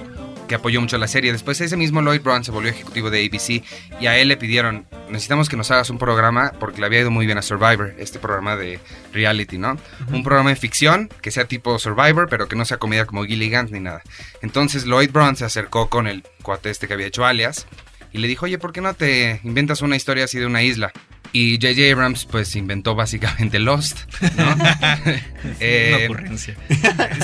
Que 0.50 0.56
apoyó 0.56 0.82
mucho 0.82 0.98
la 0.98 1.08
serie. 1.08 1.32
Después 1.32 1.62
ese 1.62 1.78
mismo 1.78 2.02
Lloyd 2.02 2.22
Brown 2.22 2.44
se 2.44 2.52
volvió 2.52 2.72
ejecutivo 2.72 3.10
de 3.10 3.24
ABC 3.24 3.64
y 4.02 4.08
a 4.08 4.18
él 4.18 4.28
le 4.28 4.36
pidieron, 4.36 4.88
necesitamos 5.08 5.48
que 5.48 5.56
nos 5.56 5.72
hagas 5.72 5.90
un 5.90 6.00
programa 6.00 6.54
porque 6.60 6.82
le 6.82 6.88
había 6.88 7.02
ido 7.02 7.12
muy 7.12 7.26
bien 7.28 7.38
a 7.38 7.42
Survivor, 7.42 7.94
este 8.00 8.20
programa 8.20 8.58
de 8.58 8.80
reality, 9.14 9.58
¿no? 9.58 9.78
Un 10.12 10.24
programa 10.24 10.50
de 10.50 10.56
ficción 10.56 11.08
que 11.22 11.32
sea 11.32 11.46
tipo 11.46 11.78
Survivor, 11.78 12.28
pero 12.30 12.48
que 12.48 12.56
no 12.56 12.66
sea 12.66 12.78
comida 12.78 13.06
como 13.06 13.24
Gilligan 13.24 13.70
ni 13.72 13.80
nada. 13.80 14.02
Entonces 14.42 14.86
Lloyd 14.86 15.12
Brown 15.12 15.36
se 15.36 15.46
acercó 15.46 15.88
con 15.88 16.08
el 16.08 16.24
cuate 16.42 16.72
este 16.72 16.88
que 16.88 16.96
había 16.96 17.08
hecho 17.08 17.26
alias 17.26 17.68
y 18.12 18.18
le 18.18 18.28
dijo, 18.28 18.46
oye, 18.46 18.58
¿por 18.58 18.74
qué 18.74 18.82
no 18.82 18.94
te 18.96 19.40
inventas 19.44 19.84
una 19.84 19.96
historia 19.96 20.26
así 20.26 20.40
de 20.40 20.48
una 20.48 20.64
isla? 20.64 20.92
Y 21.32 21.56
J.J. 21.62 21.92
Abrams 21.94 22.26
pues 22.26 22.56
inventó 22.56 22.96
básicamente 22.96 23.60
Lost, 23.60 24.00
¿no? 24.38 24.56
Eh, 25.60 25.94
Una 25.96 26.06
ocurrencia. 26.06 26.56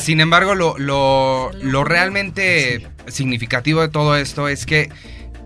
sin 0.01 0.21
embargo, 0.21 0.55
lo, 0.55 0.77
lo, 0.77 1.51
lo 1.61 1.83
realmente 1.83 2.87
significativo 3.07 3.81
de 3.81 3.89
todo 3.89 4.15
esto 4.15 4.47
es 4.47 4.65
que 4.65 4.89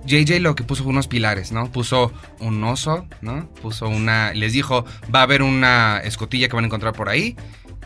JJ 0.06 0.40
lo 0.40 0.56
que 0.56 0.64
puso 0.64 0.84
fue 0.84 0.92
unos 0.92 1.08
pilares, 1.08 1.52
¿no? 1.52 1.72
Puso 1.72 2.12
un 2.40 2.64
oso, 2.64 3.08
¿no? 3.22 3.50
Puso 3.62 3.88
una... 3.88 4.34
Les 4.34 4.54
dijo, 4.54 4.86
va 5.14 5.20
a 5.20 5.24
haber 5.24 5.42
una 5.42 6.00
escotilla 6.04 6.48
que 6.48 6.56
van 6.56 6.66
a 6.66 6.68
encontrar 6.68 6.94
por 6.94 7.10
ahí. 7.10 7.36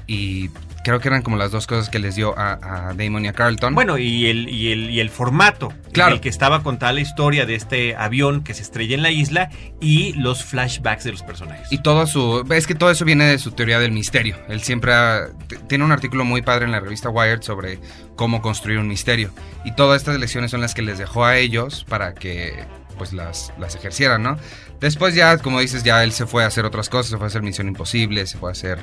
Y 0.06 0.50
creo 0.84 1.00
que 1.00 1.08
eran 1.08 1.22
como 1.22 1.38
las 1.38 1.52
dos 1.52 1.66
cosas 1.66 1.90
que 1.90 1.98
les 1.98 2.16
dio 2.16 2.38
a, 2.38 2.90
a 2.90 2.94
Damon 2.94 3.24
y 3.24 3.30
a 3.30 3.34
Carlton. 3.34 3.74
Bueno, 3.74 3.98
y 3.98 4.28
el, 4.28 4.50
y 4.50 4.72
el, 4.74 4.90
y 4.90 5.00
el 5.00 5.10
formato 5.10 5.72
Claro. 5.94 6.10
en 6.12 6.16
el 6.16 6.22
que 6.22 6.28
estaba 6.30 6.62
contada 6.62 6.92
la 6.92 7.00
historia 7.00 7.46
de 7.46 7.56
este 7.56 7.96
avión 7.96 8.44
que 8.44 8.54
se 8.54 8.64
estrella 8.64 8.96
en 8.96 9.02
la 9.02 9.12
isla 9.12 9.50
y 9.80 10.12
los 10.14 10.44
flashbacks 10.44 11.06
de 11.06 11.12
los 11.14 11.24
personajes. 11.24 11.72
Y 11.72 11.78
todo 11.78 12.06
su... 12.06 12.46
Es 12.52 12.68
que 12.68 12.76
todo 12.76 12.92
eso 12.92 13.06
viene 13.06 13.26
de 13.26 13.38
su 13.40 13.52
teoría 13.52 13.80
del 13.80 13.92
misterio. 13.94 14.36
Él 14.50 14.62
siempre 14.62 14.94
ha- 14.94 15.28
tiene 15.70 15.86
un 15.86 15.92
artículo 15.94 16.26
muy 16.26 16.42
padre 16.42 16.66
en 16.66 16.72
la 16.72 16.82
revista 16.82 17.10
Wired 17.10 17.44
sobre 17.44 17.80
cómo 18.18 18.42
construir 18.42 18.80
un 18.80 18.88
misterio. 18.90 19.32
Y 19.64 19.74
todas 19.76 20.02
estas 20.02 20.20
lecciones 20.20 20.52
son 20.52 20.60
las 20.60 20.74
que 20.74 20.82
les 20.82 20.98
dejó 20.98 21.24
a 21.24 21.38
ellos 21.38 21.86
para 21.88 22.14
que 22.14 22.66
pues 22.98 23.12
las, 23.14 23.52
las 23.58 23.74
ejercieran, 23.76 24.22
¿no? 24.22 24.38
Después 24.80 25.16
ya, 25.16 25.38
como 25.40 25.60
dices, 25.62 25.84
ya 25.84 26.04
él 26.04 26.12
se 26.12 26.28
fue 26.28 26.44
a 26.44 26.48
hacer 26.48 26.64
otras 26.66 26.90
cosas, 26.90 27.10
se 27.10 27.18
fue 27.18 27.26
a 27.26 27.28
hacer 27.28 27.42
Misión 27.42 27.68
Imposible, 27.68 28.28
se 28.28 28.38
fue 28.38 28.50
a 28.50 28.52
hacer 28.52 28.80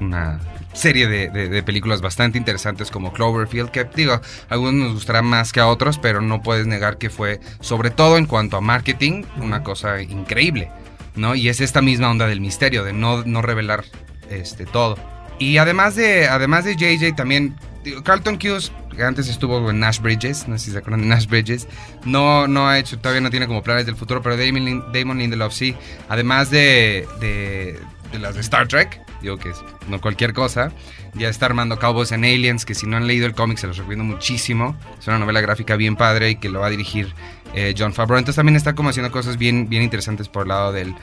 una 0.00 0.38
serie 0.72 1.06
de, 1.08 1.28
de- 1.30 1.48
de 1.48 1.62
películas 1.62 2.00
bastante 2.00 2.38
interesantes 2.38 2.90
como 2.90 3.12
Cloverfield, 3.12 3.70
que 3.70 3.84
digo, 3.96 4.12
a 4.14 4.20
algunos 4.48 4.74
nos 4.74 4.92
gustarán 4.94 5.24
más 5.26 5.52
que 5.52 5.60
a 5.60 5.66
otros, 5.66 5.98
pero 5.98 6.20
no 6.20 6.42
puedes 6.42 6.66
negar 6.66 6.98
que 6.98 7.10
fue, 7.10 7.40
sobre 7.60 7.90
todo 7.90 8.16
en 8.16 8.26
cuanto 8.26 8.56
a 8.56 8.60
marketing, 8.60 9.24
una 9.38 9.62
cosa 9.62 10.00
increíble. 10.02 10.70
¿no? 11.16 11.34
Y 11.34 11.48
es 11.48 11.60
esta 11.60 11.82
misma 11.82 12.10
onda 12.10 12.28
del 12.28 12.40
misterio, 12.40 12.84
de 12.84 12.92
no, 12.92 13.24
no 13.24 13.42
revelar 13.42 13.84
este, 14.30 14.66
todo. 14.66 14.96
Y 15.40 15.56
además 15.58 15.96
de, 15.96 16.28
además 16.28 16.64
de 16.64 16.76
JJ, 16.76 17.16
también 17.16 17.56
digo, 17.82 18.04
Carlton 18.04 18.36
Cuse, 18.38 18.70
que 18.94 19.02
antes 19.02 19.28
estuvo 19.28 19.68
en 19.70 19.80
Nash 19.80 19.98
Bridges, 20.00 20.46
no 20.46 20.56
sé 20.58 20.66
si 20.66 20.70
se 20.72 20.78
acuerdan 20.78 21.00
de 21.02 21.06
Nash 21.08 21.26
Bridges, 21.26 21.66
no, 22.04 22.46
no 22.46 22.68
ha 22.68 22.78
hecho, 22.78 22.98
todavía 22.98 23.20
no 23.20 23.30
tiene 23.30 23.48
como 23.48 23.62
planes 23.64 23.86
del 23.86 23.96
futuro, 23.96 24.22
pero 24.22 24.36
Damon, 24.36 24.92
Damon 24.92 25.18
Lindelof 25.18 25.52
sí, 25.52 25.74
además 26.08 26.50
de, 26.50 27.06
de, 27.20 27.80
de 28.12 28.18
las 28.20 28.34
de 28.36 28.40
Star 28.40 28.68
Trek, 28.68 29.00
digo 29.22 29.36
que 29.36 29.50
es 29.50 29.62
no 29.88 30.00
cualquier 30.00 30.32
cosa, 30.32 30.72
ya 31.14 31.28
está 31.28 31.46
armando 31.46 31.78
Cowboys 31.78 32.12
and 32.12 32.24
Aliens, 32.24 32.64
que 32.64 32.74
si 32.74 32.86
no 32.86 32.96
han 32.96 33.06
leído 33.06 33.26
el 33.26 33.34
cómic 33.34 33.58
se 33.58 33.66
los 33.66 33.76
recomiendo 33.76 34.04
muchísimo, 34.04 34.76
es 34.98 35.06
una 35.08 35.18
novela 35.18 35.40
gráfica 35.40 35.76
bien 35.76 35.96
padre 35.96 36.30
y 36.30 36.36
que 36.36 36.48
lo 36.48 36.60
va 36.60 36.66
a 36.66 36.70
dirigir 36.70 37.12
eh, 37.54 37.74
John 37.76 37.92
Favreau, 37.92 38.18
entonces 38.18 38.36
también 38.36 38.56
está 38.56 38.74
como 38.74 38.90
haciendo 38.90 39.10
cosas 39.10 39.38
bien, 39.38 39.68
bien 39.68 39.82
interesantes 39.82 40.28
por 40.28 40.42
el 40.42 40.48
lado 40.48 40.72
del, 40.72 40.94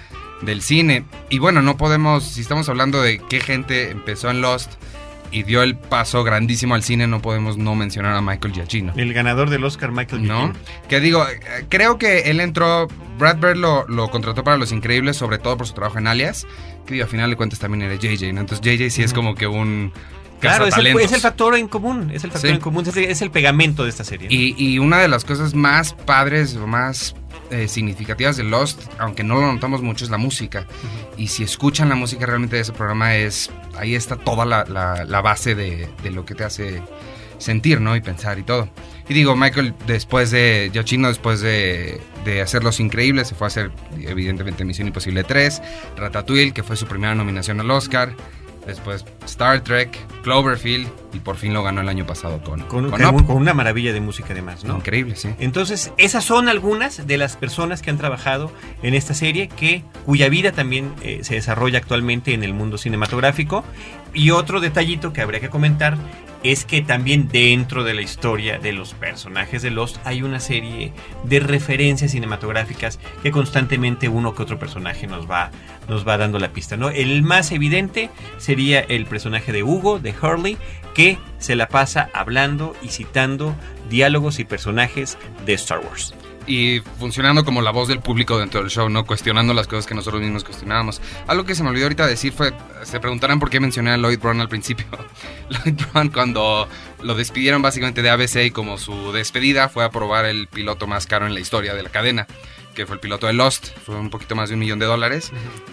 del 0.42 0.62
cine. 0.62 1.06
Y 1.30 1.40
bueno, 1.40 1.62
no 1.62 1.78
podemos, 1.78 2.24
si 2.24 2.42
estamos 2.42 2.70
hablando 2.70 3.02
de 3.02 3.20
qué 3.20 3.40
gente 3.40 3.90
empezó 3.90 4.30
en 4.30 4.42
Lost 4.42 4.74
y 5.32 5.44
dio 5.44 5.64
el 5.64 5.76
paso 5.76 6.24
grandísimo 6.24 6.76
al 6.76 6.84
cine, 6.84 7.08
no 7.08 7.22
podemos 7.22 7.58
no 7.58 7.76
mencionar 7.76 8.14
a 8.14 8.22
Michael 8.22 8.54
Giacchino. 8.54 8.94
El 8.96 9.14
ganador 9.14 9.50
del 9.50 9.64
Oscar, 9.66 9.92
Michael 9.92 10.26
¿No? 10.26 10.54
Giacchino. 10.54 10.66
Que 10.88 11.00
digo, 11.00 11.26
eh, 11.28 11.66
creo 11.68 11.98
que 11.98 12.30
él 12.30 12.40
entró, 12.40 12.88
Brad 13.18 13.38
Bird 13.38 13.58
lo, 13.58 13.88
lo 13.88 14.10
contrató 14.12 14.44
para 14.44 14.58
Los 14.58 14.72
Increíbles, 14.72 15.18
sobre 15.18 15.40
todo 15.40 15.58
por 15.58 15.68
su 15.68 15.74
trabajo 15.74 15.98
en 15.98 16.08
Alias, 16.08 16.46
que 16.86 16.94
digo, 16.94 17.06
a 17.06 17.08
final 17.08 17.30
de 17.30 17.36
cuentas 17.36 17.60
también 17.60 17.82
era 17.84 17.96
JJ, 17.96 18.34
¿no? 18.34 18.42
Entonces 18.42 18.62
JJ 18.62 18.90
sí 18.92 19.04
es 19.04 19.14
como 19.14 19.36
que 19.36 19.48
un... 19.48 19.92
Claro, 20.40 20.68
es 20.68 20.78
el, 20.78 20.88
es 20.88 21.12
el 21.14 21.22
factor 21.22 21.56
en 21.56 21.68
común, 21.68 22.12
es 22.14 22.24
el 22.24 22.32
factor 22.32 22.50
Sí. 22.50 22.56
en 22.56 22.62
común, 22.62 22.84
es 22.88 22.96
el, 22.96 23.06
es 23.06 23.22
el 23.22 23.32
pegamento 23.32 23.84
de 23.84 23.90
esta 23.90 24.04
serie. 24.04 24.28
¿no? 24.28 24.34
Y, 24.36 24.54
y 24.58 24.80
una 24.80 25.00
de 25.00 25.08
las 25.08 25.24
cosas 25.26 25.56
más 25.56 25.94
padres 25.94 26.56
o 26.56 26.68
más 26.68 27.16
eh, 27.50 27.68
significativas 27.68 28.38
de 28.38 28.44
Lost, 28.44 28.82
aunque 29.00 29.24
no 29.24 29.36
lo 29.42 29.52
notamos 29.52 29.82
mucho, 29.82 30.04
es 30.06 30.12
la 30.12 30.18
música. 30.18 30.68
Y 31.18 31.28
si 31.28 31.44
escuchan 31.44 31.90
la 31.90 31.96
música 31.96 32.26
realmente 32.26 32.58
de 32.58 32.62
ese 32.64 32.74
programa, 32.74 33.16
es 33.16 33.50
ahí 33.78 33.96
está 33.96 34.18
toda 34.18 34.46
la, 34.46 34.66
la- 34.66 35.06
la 35.06 35.22
base 35.22 35.56
de, 35.56 35.88
de 36.04 36.12
lo 36.12 36.26
que 36.26 36.36
te 36.36 36.44
hace 36.44 36.82
sentir, 37.38 37.80
¿no? 37.82 37.96
Y 37.96 38.02
pensar 38.02 38.38
y 38.38 38.44
todo. 38.44 38.70
Y 39.08 39.14
digo, 39.14 39.36
Michael, 39.36 39.74
después 39.86 40.32
de 40.32 40.72
Yochino, 40.74 41.08
después 41.08 41.42
de, 41.42 42.02
de 42.24 42.42
hacer 42.42 42.64
Los 42.64 42.80
Increíbles, 42.80 43.28
se 43.28 43.36
fue 43.36 43.46
a 43.46 43.50
hacer, 43.50 43.72
evidentemente, 44.00 44.66
Misión 44.66 44.88
Imposible 44.88 45.24
3, 45.24 45.62
Ratatouille, 45.98 46.54
que 46.54 46.64
fue 46.64 46.76
su 46.76 46.88
primera 46.88 47.14
nominación 47.14 47.60
al 47.60 47.70
Oscar. 47.70 48.16
Después 48.66 49.06
Star 49.26 49.62
Trek, 49.62 49.96
Cloverfield, 50.24 50.88
y 51.14 51.20
por 51.20 51.36
fin 51.36 51.54
lo 51.54 51.62
ganó 51.62 51.82
el 51.82 51.90
año 51.90 52.08
pasado 52.08 52.42
con, 52.42 52.62
con, 52.62 52.90
con 52.90 53.38
una 53.38 53.54
maravilla 53.54 53.94
de 53.94 54.02
música 54.02 54.30
además, 54.32 54.64
¿no? 54.64 54.78
Increíble, 54.78 55.16
sí. 55.16 55.30
Entonces, 55.38 55.94
esas 55.98 56.24
son 56.24 56.50
algunas 56.50 57.06
de 57.06 57.18
las 57.20 57.38
personas 57.38 57.84
que 57.84 57.92
han 57.92 58.00
trabajado 58.00 58.52
en 58.82 58.96
esta 58.96 59.14
serie, 59.14 59.50
que, 59.50 59.84
cuya 60.08 60.30
vida 60.30 60.52
también 60.52 60.92
eh, 61.04 61.20
se 61.22 61.36
desarrolla 61.36 61.78
actualmente 61.78 62.34
en 62.34 62.44
el 62.44 62.56
mundo 62.56 62.80
cinematográfico. 62.80 63.64
Y 64.16 64.32
otro 64.32 64.62
detallito 64.62 65.14
que 65.14 65.22
habría 65.22 65.42
que 65.42 65.50
comentar 65.50 65.98
es 66.52 66.64
que 66.64 66.82
también 66.82 67.28
dentro 67.28 67.84
de 67.84 67.96
la 67.96 68.02
historia 68.02 68.60
de 68.60 68.72
los 68.72 68.94
personajes 68.94 69.64
de 69.64 69.72
Lost 69.72 69.98
hay 70.06 70.22
una 70.22 70.40
serie 70.40 70.94
de 71.24 71.40
referencias 71.40 72.12
cinematográficas 72.12 73.00
que 73.24 73.32
constantemente 73.32 74.10
uno 74.10 74.36
que 74.36 74.44
otro 74.44 74.60
personaje 74.60 75.08
nos 75.08 75.30
va, 75.30 75.50
nos 75.90 76.08
va 76.08 76.18
dando 76.18 76.38
la 76.38 76.54
pista. 76.54 76.78
¿no? 76.78 76.90
El 76.90 77.24
más 77.24 77.52
evidente 77.52 78.12
sería 78.38 78.80
el 78.80 79.08
personaje 79.08 79.52
de 79.52 79.64
Hugo, 79.64 79.98
de 79.98 80.14
Hurley, 80.14 80.58
que 80.94 81.18
se 81.40 81.56
la 81.56 81.68
pasa 81.68 82.10
hablando 82.14 82.76
y 82.84 82.90
citando 82.90 83.56
diálogos 83.90 84.40
y 84.40 84.46
personajes 84.46 85.18
de 85.46 85.54
Star 85.54 85.80
Wars. 85.80 86.14
Y 86.48 86.82
funcionando 87.00 87.44
como 87.44 87.62
la 87.62 87.72
voz 87.72 87.88
del 87.88 88.00
público 88.00 88.38
dentro 88.38 88.62
del 88.62 88.70
show, 88.70 88.90
¿no? 88.90 89.06
Cuestionando 89.06 89.54
las 89.54 89.68
cosas 89.68 89.86
que 89.86 89.96
nosotros 89.96 90.22
mismos 90.22 90.44
cuestionábamos. 90.44 91.02
Algo 91.28 91.46
que 91.46 91.56
se 91.56 91.64
me 91.64 91.70
olvidó 91.70 91.86
ahorita 91.86 92.08
decir 92.08 92.34
fue, 92.34 92.54
se 92.84 93.00
preguntarán 93.00 93.40
por 93.40 93.50
qué 93.50 93.60
mencioné 93.60 93.92
a 93.92 93.98
Lloyd 93.98 94.20
Brown 94.20 94.42
al 94.42 94.50
principio. 94.50 94.86
Lloyd 95.50 95.76
Brown 95.92 96.10
cuando 96.10 96.68
lo 97.02 97.16
despidieron 97.16 97.62
básicamente 97.62 98.02
de 98.02 98.10
ABC 98.10 98.46
y 98.46 98.52
como 98.52 98.78
su 98.78 99.12
despedida 99.12 99.70
fue 99.70 99.84
a 99.84 99.90
probar 99.90 100.26
el 100.26 100.48
piloto 100.48 100.88
más 100.88 101.08
caro 101.08 101.28
en 101.28 101.34
la 101.34 101.40
historia 101.40 101.74
de 101.74 101.84
la 101.84 101.90
cadena, 101.90 102.28
que 102.76 102.86
fue 102.86 102.96
el 102.96 103.00
piloto 103.00 103.26
de 103.26 103.34
Lost, 103.34 103.70
fue 103.84 103.96
un 103.96 104.12
poquito 104.12 104.36
más 104.36 104.50
de 104.50 104.54
un 104.54 104.60
millón 104.60 104.78
de 104.78 104.86
dólares. 104.86 105.32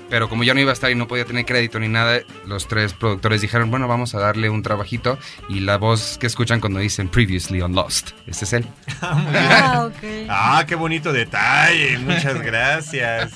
Pero 0.08 0.28
como 0.28 0.44
ya 0.44 0.54
no 0.54 0.60
iba 0.60 0.70
a 0.70 0.72
estar 0.72 0.90
y 0.90 0.94
no 0.94 1.06
podía 1.06 1.24
tener 1.26 1.44
crédito 1.44 1.78
ni 1.78 1.88
nada, 1.88 2.20
los 2.46 2.68
tres 2.68 2.94
productores 2.94 3.42
dijeron, 3.42 3.70
bueno, 3.70 3.88
vamos 3.88 4.14
a 4.14 4.20
darle 4.20 4.48
un 4.48 4.62
trabajito. 4.62 5.18
Y 5.48 5.60
la 5.60 5.76
voz 5.76 6.16
que 6.18 6.26
escuchan 6.26 6.60
cuando 6.60 6.78
dicen 6.78 7.08
Previously 7.08 7.60
on 7.60 7.74
Lost, 7.74 8.12
ese 8.26 8.44
es 8.46 8.52
él. 8.54 8.66
Ah, 9.02 9.86
ok. 9.86 10.26
Ah, 10.28 10.64
qué 10.66 10.74
bonito 10.74 11.12
detalle. 11.12 11.98
Muchas 11.98 12.40
gracias. 12.40 13.32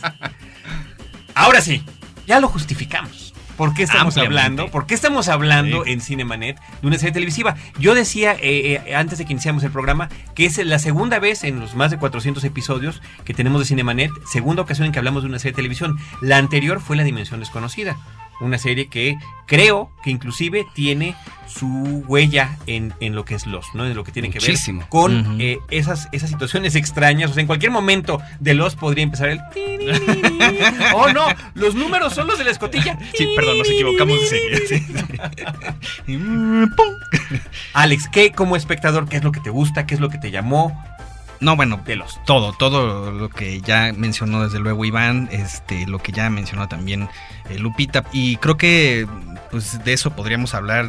Ahora 1.35 1.61
sí, 1.61 1.82
ya 2.26 2.40
lo 2.40 2.49
justificamos. 2.49 3.25
¿Por 3.56 3.72
qué 3.75 3.84
estamos 3.84 4.16
hablando? 4.18 4.68
¿Por 4.68 4.86
qué 4.86 4.94
estamos 4.94 5.28
hablando 5.28 5.84
Sí. 5.84 5.92
en 5.92 6.00
Cinemanet 6.00 6.58
de 6.82 6.86
una 6.86 6.98
serie 6.98 7.12
televisiva? 7.12 7.56
Yo 7.78 7.94
decía 7.94 8.32
eh, 8.34 8.82
eh, 8.86 8.94
antes 8.94 9.18
de 9.18 9.25
que 9.25 9.32
iniciamos 9.32 9.64
el 9.64 9.70
programa 9.70 10.08
que 10.34 10.44
es 10.46 10.58
la 10.58 10.78
segunda 10.78 11.18
vez 11.18 11.42
en 11.44 11.58
los 11.60 11.75
más 11.75 11.90
de 11.90 11.98
400 11.98 12.44
episodios 12.44 13.00
que 13.25 13.32
tenemos 13.34 13.60
de 13.60 13.66
Cinemanet, 13.66 14.10
segunda 14.30 14.62
ocasión 14.62 14.86
en 14.86 14.92
que 14.92 14.98
hablamos 14.98 15.22
de 15.22 15.28
una 15.30 15.38
serie 15.38 15.52
de 15.52 15.56
televisión. 15.56 15.96
La 16.20 16.36
anterior 16.36 16.80
fue 16.80 16.96
La 16.96 17.04
Dimensión 17.04 17.40
Desconocida, 17.40 17.96
una 18.40 18.58
serie 18.58 18.88
que 18.88 19.18
creo 19.46 19.90
que 20.02 20.10
inclusive 20.10 20.66
tiene 20.74 21.14
su 21.46 22.04
huella 22.06 22.58
en, 22.66 22.92
en 23.00 23.14
lo 23.14 23.24
que 23.24 23.34
es 23.34 23.46
Lost, 23.46 23.74
¿no? 23.74 23.86
En 23.86 23.94
lo 23.94 24.04
que 24.04 24.12
tiene 24.12 24.30
que 24.30 24.38
ver 24.38 24.56
con 24.88 25.40
eh, 25.40 25.58
esas, 25.70 26.08
esas 26.12 26.28
situaciones 26.28 26.74
extrañas. 26.74 27.30
O 27.30 27.34
sea, 27.34 27.40
en 27.40 27.46
cualquier 27.46 27.72
momento 27.72 28.20
de 28.40 28.54
Lost 28.54 28.78
podría 28.78 29.04
empezar 29.04 29.28
el... 29.30 29.40
Oh, 30.94 31.12
no, 31.12 31.26
los 31.54 31.74
números 31.74 32.14
son 32.14 32.26
los 32.26 32.38
de 32.38 32.44
la 32.44 32.50
escotilla. 32.50 32.98
Sí, 33.14 33.28
perdón, 33.34 33.58
nos 33.58 33.70
equivocamos 33.70 34.20
de 34.20 34.26
serie. 34.26 34.86
Alex, 37.72 38.08
¿qué 38.08 38.32
como 38.32 38.56
espectador, 38.56 39.08
qué 39.08 39.16
es 39.16 39.24
lo 39.24 39.32
que 39.32 39.40
te 39.40 39.50
gusta, 39.50 39.86
qué 39.86 39.94
es 39.94 40.00
lo 40.00 40.10
que 40.10 40.18
te 40.18 40.30
llamó 40.30 40.76
No, 41.40 41.56
bueno, 41.56 41.80
de 41.84 41.96
Lost? 41.96 42.18
todo, 42.24 42.52
todo 42.52 43.10
lo 43.10 43.28
que 43.28 43.60
ya 43.60 43.92
mencionó 43.96 44.44
desde 44.44 44.58
luego 44.58 44.84
Iván, 44.84 45.28
este, 45.32 45.86
lo 45.86 45.98
que 45.98 46.12
ya 46.12 46.30
mencionó 46.30 46.68
también 46.68 47.08
eh, 47.48 47.58
Lupita, 47.58 48.04
y 48.12 48.36
creo 48.36 48.56
que 48.56 49.06
pues 49.50 49.82
de 49.84 49.92
eso 49.92 50.10
podríamos 50.10 50.54
hablar 50.54 50.88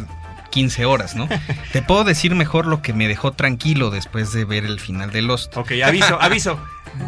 15 0.57 0.85
horas, 0.85 1.15
¿no? 1.15 1.29
Te 1.71 1.83
puedo 1.83 2.03
decir 2.03 2.33
mejor 2.33 2.65
lo 2.65 2.81
que 2.81 2.91
me 2.91 3.07
dejó 3.07 3.31
tranquilo 3.31 3.91
después 3.91 4.33
de 4.33 4.43
ver 4.43 4.65
el 4.65 4.79
final 4.79 5.11
de 5.11 5.21
Lost. 5.21 5.55
Ok, 5.55 5.73
aviso, 5.85 6.19
aviso. 6.19 6.59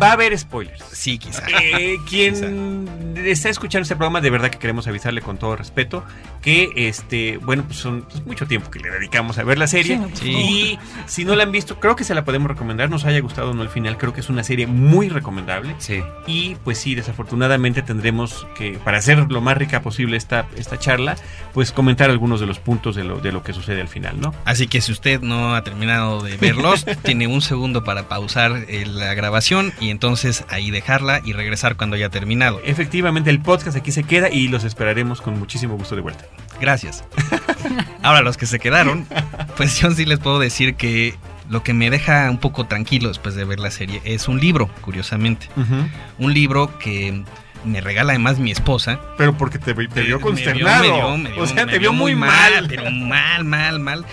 Va 0.02 0.10
a 0.10 0.12
haber 0.14 0.38
spoilers. 0.38 0.84
Sí, 0.92 1.18
quizá. 1.18 1.44
Eh, 1.64 1.98
quien 2.08 3.16
está 3.26 3.50
escuchando 3.50 3.84
este 3.84 3.96
programa, 3.96 4.22
de 4.22 4.30
verdad 4.30 4.50
que 4.50 4.60
queremos 4.60 4.88
avisarle 4.88 5.22
con 5.22 5.38
todo 5.38 5.56
respeto 5.56 6.04
que, 6.42 6.70
este, 6.76 7.38
bueno, 7.38 7.64
pues 7.66 7.80
son 7.80 8.04
pues, 8.04 8.26
mucho 8.26 8.46
tiempo 8.46 8.70
que 8.70 8.80
le 8.80 8.90
dedicamos 8.90 9.38
a 9.38 9.44
ver 9.44 9.58
la 9.58 9.68
serie. 9.68 10.00
Sí. 10.14 10.32
Y 10.32 10.80
si 11.06 11.26
no 11.26 11.36
la 11.36 11.44
han 11.44 11.52
visto, 11.52 11.80
creo 11.80 11.96
que 11.96 12.04
se 12.04 12.14
la 12.14 12.24
podemos 12.24 12.50
recomendar. 12.50 12.90
Nos 12.90 13.06
haya 13.06 13.20
gustado 13.20 13.52
o 13.52 13.54
no 13.54 13.64
el 13.64 13.70
final, 13.70 13.98
creo 13.98 14.14
que 14.14 14.22
es 14.22 14.30
una 14.30 14.44
serie 14.44 14.68
muy 14.68 15.10
recomendable. 15.10 15.76
Sí. 15.80 16.02
Y 16.28 16.56
pues 16.64 16.78
sí, 16.78 16.96
desafortunadamente 16.96 17.82
tendremos 17.82 18.48
que, 18.56 18.74
para 18.84 19.00
hacer 19.00 19.32
lo 19.32 19.42
más 19.42 19.58
rica 19.58 19.82
posible 19.82 20.18
esta, 20.18 20.48
esta 20.56 20.78
charla, 20.78 21.16
pues 21.54 21.72
comentar 21.72 22.10
algunos 22.10 22.40
de 22.40 22.46
los 22.46 22.60
puntos 22.60 22.96
de 22.96 23.04
lo, 23.04 23.20
de 23.20 23.32
lo 23.32 23.39
que 23.44 23.54
sucede 23.54 23.82
al 23.82 23.88
final, 23.88 24.20
¿no? 24.20 24.34
Así 24.46 24.68
que 24.68 24.82
si 24.82 24.92
usted 24.92 25.22
no 25.22 25.56
ha 25.56 25.64
terminado 25.64 26.22
de 26.22 26.38
ver 26.38 26.56
Lost, 26.56 26.88
tiene 27.04 27.28
un 27.28 27.42
segundo 27.42 27.84
para 27.84 28.08
pausar 28.08 28.66
eh, 28.68 28.86
la 28.86 29.14
grabación 29.14 29.74
y 29.80 29.90
entonces 29.90 30.46
ahí 30.50 30.72
dejarla 30.72 31.22
y 31.24 31.34
regresar 31.34 31.76
cuando 31.76 31.96
haya 31.96 32.10
terminado. 32.10 32.62
Efectivamente, 32.64 33.30
el 33.30 33.42
podcast 33.42 33.78
aquí 33.78 33.92
se 33.92 34.04
queda 34.04 34.30
y 34.30 34.48
los 34.48 34.64
esperaremos 34.64 35.22
con 35.22 35.38
muchísimo 35.40 35.78
gusto 35.78 35.96
de 35.96 36.02
vuelta. 36.02 36.26
Gracias. 36.60 37.04
Ahora, 38.02 38.22
los 38.22 38.38
que 38.38 38.46
se 38.46 38.60
quedaron, 38.60 39.06
pues 39.58 39.80
yo 39.80 39.92
sí 39.92 40.06
les 40.06 40.20
puedo 40.20 40.40
decir 40.40 40.76
que 40.76 41.16
lo 41.50 41.64
que 41.64 41.74
me 41.74 41.90
deja 41.90 42.30
un 42.30 42.38
poco 42.38 42.66
tranquilo 42.68 43.08
después 43.08 43.36
de 43.36 43.44
ver 43.44 43.60
la 43.60 43.72
serie 43.72 44.02
es 44.06 44.28
un 44.28 44.40
libro, 44.40 44.70
curiosamente. 44.82 45.48
Un 46.18 46.34
libro 46.34 46.78
que 46.78 47.24
me 47.64 47.82
regala 47.82 48.14
además 48.14 48.40
mi 48.40 48.52
esposa. 48.52 49.00
Pero 49.18 49.38
porque 49.38 49.60
te, 49.60 49.74
vio 49.74 49.88
me 50.18 50.20
consternado. 50.20 51.18
me 51.18 51.40
o 51.40 51.48
sea, 51.48 51.66
te 51.66 51.80
vio 51.80 51.94
muy 51.94 52.16
mal. 52.16 52.66
Pero 52.68 52.90
mal, 52.92 53.44
mal, 53.44 53.80
mal. 53.80 54.06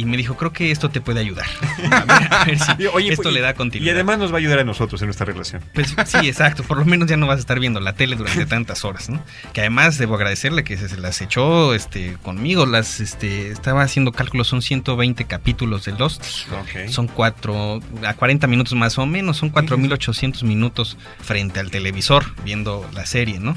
Y 0.00 0.06
me 0.06 0.16
dijo, 0.16 0.34
creo 0.34 0.50
que 0.50 0.70
esto 0.70 0.88
te 0.88 1.02
puede 1.02 1.20
ayudar. 1.20 1.44
A 1.90 2.04
ver, 2.04 2.32
a 2.32 2.44
ver 2.46 2.58
si 2.58 2.86
Oye, 2.86 3.12
esto 3.12 3.30
le 3.30 3.42
da 3.42 3.50
Y 3.50 3.54
continuidad. 3.54 3.94
además 3.96 4.18
nos 4.18 4.30
va 4.32 4.36
a 4.36 4.38
ayudar 4.38 4.58
a 4.60 4.64
nosotros 4.64 5.02
en 5.02 5.08
nuestra 5.08 5.26
relación. 5.26 5.62
Pues 5.74 5.94
sí, 6.06 6.16
exacto. 6.26 6.62
Por 6.62 6.78
lo 6.78 6.86
menos 6.86 7.06
ya 7.06 7.18
no 7.18 7.26
vas 7.26 7.36
a 7.36 7.40
estar 7.40 7.60
viendo 7.60 7.80
la 7.80 7.92
tele 7.92 8.16
durante 8.16 8.46
tantas 8.46 8.82
horas, 8.86 9.10
¿no? 9.10 9.22
Que 9.52 9.60
además 9.60 9.98
debo 9.98 10.14
agradecerle 10.14 10.64
que 10.64 10.78
se, 10.78 10.96
las 10.96 11.20
echó 11.20 11.74
este, 11.74 12.16
conmigo. 12.22 12.64
Las, 12.64 13.00
este, 13.00 13.50
estaba 13.50 13.82
haciendo 13.82 14.12
cálculos, 14.12 14.48
son 14.48 14.62
120 14.62 15.26
capítulos 15.26 15.84
de 15.84 15.92
Lost. 15.92 16.24
Ok. 16.50 16.88
Son 16.88 17.06
cuatro, 17.06 17.80
a 18.02 18.14
40 18.14 18.46
minutos 18.46 18.72
más 18.72 18.96
o 18.96 19.04
menos, 19.04 19.36
son 19.36 19.52
4.800 19.52 20.44
minutos 20.44 20.96
frente 21.20 21.60
al 21.60 21.70
televisor 21.70 22.24
viendo 22.42 22.88
la 22.94 23.04
serie, 23.04 23.38
¿no? 23.38 23.54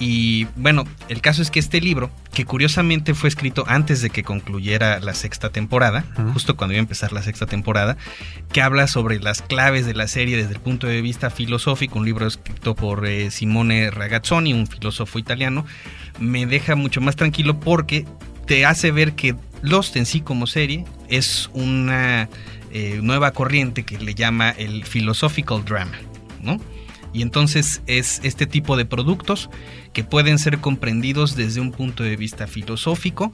Y 0.00 0.46
bueno, 0.56 0.84
el 1.08 1.20
caso 1.20 1.40
es 1.40 1.50
que 1.50 1.60
este 1.60 1.80
libro, 1.80 2.10
que 2.32 2.44
curiosamente 2.44 3.14
fue 3.14 3.28
escrito 3.28 3.64
antes 3.68 4.02
de 4.02 4.10
que 4.10 4.24
concluyera 4.24 4.98
la 4.98 5.14
sexta 5.14 5.50
temporada, 5.50 6.04
justo 6.32 6.56
cuando 6.56 6.74
iba 6.74 6.80
a 6.80 6.82
empezar 6.82 7.12
la 7.12 7.22
sexta 7.22 7.46
temporada, 7.46 7.96
que 8.52 8.60
habla 8.60 8.88
sobre 8.88 9.20
las 9.20 9.40
claves 9.40 9.86
de 9.86 9.94
la 9.94 10.08
serie 10.08 10.36
desde 10.36 10.54
el 10.54 10.60
punto 10.60 10.88
de 10.88 11.00
vista 11.00 11.30
filosófico, 11.30 12.00
un 12.00 12.06
libro 12.06 12.26
escrito 12.26 12.74
por 12.74 13.06
eh, 13.06 13.30
Simone 13.30 13.90
Ragazzoni, 13.90 14.52
un 14.52 14.66
filósofo 14.66 15.20
italiano, 15.20 15.64
me 16.18 16.44
deja 16.46 16.74
mucho 16.74 17.00
más 17.00 17.14
tranquilo 17.14 17.60
porque 17.60 18.04
te 18.46 18.66
hace 18.66 18.90
ver 18.90 19.12
que 19.12 19.36
Lost 19.62 19.96
en 19.96 20.06
sí 20.06 20.20
como 20.20 20.46
serie 20.46 20.84
es 21.08 21.48
una 21.54 22.28
eh, 22.72 22.98
nueva 23.00 23.30
corriente 23.30 23.84
que 23.84 23.98
le 23.98 24.14
llama 24.14 24.50
el 24.50 24.84
philosophical 24.84 25.64
drama, 25.64 25.96
¿no? 26.42 26.60
Y 27.14 27.22
entonces 27.22 27.80
es 27.86 28.20
este 28.24 28.46
tipo 28.46 28.76
de 28.76 28.84
productos 28.84 29.48
que 29.94 30.04
pueden 30.04 30.38
ser 30.38 30.58
comprendidos 30.58 31.36
desde 31.36 31.60
un 31.60 31.70
punto 31.70 32.02
de 32.02 32.16
vista 32.16 32.46
filosófico 32.46 33.32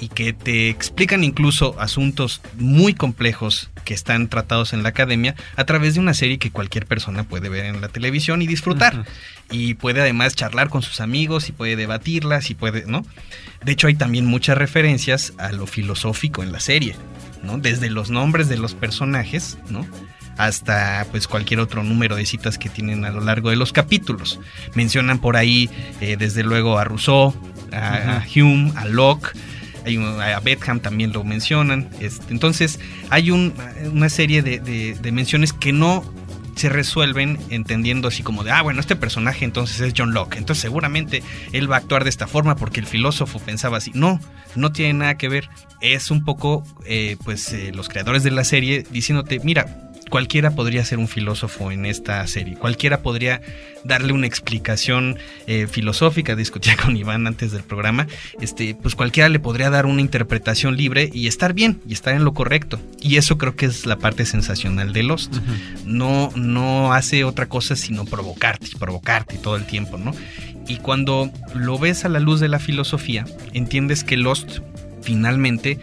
y 0.00 0.08
que 0.08 0.34
te 0.34 0.68
explican 0.68 1.24
incluso 1.24 1.74
asuntos 1.80 2.42
muy 2.58 2.92
complejos 2.92 3.70
que 3.84 3.94
están 3.94 4.28
tratados 4.28 4.74
en 4.74 4.82
la 4.82 4.90
academia 4.90 5.34
a 5.56 5.64
través 5.64 5.94
de 5.94 6.00
una 6.00 6.12
serie 6.12 6.38
que 6.38 6.50
cualquier 6.50 6.84
persona 6.84 7.24
puede 7.24 7.48
ver 7.48 7.64
en 7.64 7.80
la 7.80 7.88
televisión 7.88 8.42
y 8.42 8.46
disfrutar. 8.46 9.06
Y 9.50 9.74
puede 9.74 10.02
además 10.02 10.36
charlar 10.36 10.68
con 10.68 10.82
sus 10.82 11.00
amigos 11.00 11.48
y 11.48 11.52
puede 11.52 11.76
debatirlas 11.76 12.50
y 12.50 12.54
puede, 12.54 12.84
¿no? 12.86 13.06
De 13.64 13.72
hecho 13.72 13.86
hay 13.86 13.94
también 13.94 14.26
muchas 14.26 14.58
referencias 14.58 15.32
a 15.38 15.52
lo 15.52 15.66
filosófico 15.66 16.42
en 16.42 16.52
la 16.52 16.60
serie, 16.60 16.94
¿no? 17.42 17.56
Desde 17.56 17.88
los 17.88 18.10
nombres 18.10 18.50
de 18.50 18.58
los 18.58 18.74
personajes, 18.74 19.56
¿no? 19.70 19.86
Hasta 20.36 21.06
pues 21.10 21.26
cualquier 21.28 21.60
otro 21.60 21.82
número 21.82 22.16
de 22.16 22.26
citas 22.26 22.58
que 22.58 22.68
tienen 22.68 23.04
a 23.04 23.10
lo 23.10 23.20
largo 23.20 23.50
de 23.50 23.56
los 23.56 23.72
capítulos. 23.72 24.40
Mencionan 24.74 25.18
por 25.18 25.36
ahí 25.36 25.70
eh, 26.00 26.16
desde 26.18 26.42
luego 26.42 26.78
a 26.78 26.84
Rousseau, 26.84 27.34
a, 27.72 28.18
a 28.18 28.24
Hume, 28.34 28.72
a 28.76 28.84
Locke, 28.86 29.32
a 29.86 30.40
Betham 30.40 30.80
también 30.80 31.12
lo 31.12 31.22
mencionan. 31.24 31.88
Este, 32.00 32.32
entonces 32.32 32.80
hay 33.10 33.30
un- 33.30 33.54
una 33.92 34.08
serie 34.08 34.42
de, 34.42 34.58
de- 34.58 34.94
de 34.94 35.12
menciones 35.12 35.52
que 35.52 35.72
no 35.72 36.04
se 36.56 36.70
resuelven 36.70 37.38
entendiendo 37.50 38.08
así 38.08 38.22
como 38.22 38.42
de, 38.42 38.50
ah, 38.50 38.62
bueno, 38.62 38.80
este 38.80 38.96
personaje 38.96 39.44
entonces 39.44 39.78
es 39.80 39.92
John 39.94 40.14
Locke, 40.14 40.38
entonces 40.38 40.62
seguramente 40.62 41.22
él 41.52 41.70
va 41.70 41.76
a 41.76 41.78
actuar 41.80 42.02
de 42.02 42.08
esta 42.08 42.26
forma 42.26 42.56
porque 42.56 42.80
el 42.80 42.86
filósofo 42.86 43.38
pensaba 43.40 43.76
así. 43.76 43.90
No, 43.94 44.18
no 44.54 44.72
tiene 44.72 44.94
nada 44.94 45.18
que 45.18 45.28
ver. 45.28 45.50
Es 45.82 46.10
un 46.10 46.24
poco, 46.24 46.64
eh, 46.86 47.18
pues, 47.24 47.52
eh, 47.52 47.72
los 47.74 47.90
creadores 47.90 48.22
de 48.22 48.30
la 48.30 48.42
serie 48.42 48.86
diciéndote, 48.90 49.38
mira, 49.44 49.85
cualquiera 50.10 50.52
podría 50.52 50.84
ser 50.84 50.98
un 50.98 51.08
filósofo 51.08 51.70
en 51.72 51.86
esta 51.86 52.26
serie, 52.26 52.54
cualquiera 52.54 53.02
podría 53.02 53.40
darle 53.84 54.12
una 54.12 54.26
explicación 54.26 55.18
eh, 55.46 55.66
filosófica, 55.66 56.36
discutía 56.36 56.76
con 56.76 56.96
Iván 56.96 57.26
antes 57.26 57.52
del 57.52 57.62
programa, 57.62 58.06
este, 58.40 58.74
pues 58.74 58.94
cualquiera 58.94 59.28
le 59.28 59.38
podría 59.38 59.70
dar 59.70 59.86
una 59.86 60.00
interpretación 60.00 60.76
libre 60.76 61.10
y 61.12 61.26
estar 61.26 61.52
bien, 61.52 61.80
y 61.86 61.92
estar 61.92 62.14
en 62.14 62.24
lo 62.24 62.34
correcto. 62.34 62.80
Y 63.00 63.16
eso 63.16 63.38
creo 63.38 63.56
que 63.56 63.66
es 63.66 63.86
la 63.86 63.96
parte 63.96 64.26
sensacional 64.26 64.92
de 64.92 65.02
Lost 65.02 65.36
no, 65.84 66.30
no 66.34 66.92
hace 66.92 67.24
otra 67.24 67.46
cosa 67.46 67.76
sino 67.76 68.04
provocarte 68.04 68.66
y 68.72 68.78
provocarte 68.78 69.38
todo 69.38 69.56
el 69.56 69.66
tiempo, 69.66 69.98
¿no? 69.98 70.12
Y 70.68 70.78
cuando 70.78 71.30
lo 71.54 71.78
ves 71.78 72.04
a 72.04 72.08
la 72.08 72.18
luz 72.18 72.40
de 72.40 72.48
la 72.48 72.58
filosofía, 72.58 73.24
entiendes 73.52 74.02
que 74.02 74.16
Lost 74.16 74.58
finalmente 75.02 75.78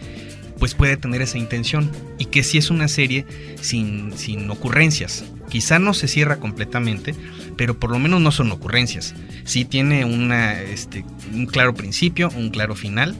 pues 0.58 0.74
puede 0.74 0.96
tener 0.96 1.22
esa 1.22 1.38
intención 1.38 1.90
y 2.18 2.26
que 2.26 2.42
sí 2.42 2.58
es 2.58 2.70
una 2.70 2.88
serie 2.88 3.26
sin, 3.60 4.16
sin 4.16 4.50
ocurrencias. 4.50 5.24
Quizá 5.48 5.78
no 5.78 5.94
se 5.94 6.08
cierra 6.08 6.36
completamente, 6.36 7.14
pero 7.56 7.78
por 7.78 7.90
lo 7.90 7.98
menos 7.98 8.20
no 8.20 8.32
son 8.32 8.50
ocurrencias. 8.50 9.14
Sí 9.44 9.64
tiene 9.64 10.04
una, 10.04 10.60
este, 10.60 11.04
un 11.32 11.46
claro 11.46 11.74
principio, 11.74 12.30
un 12.36 12.50
claro 12.50 12.74
final 12.74 13.16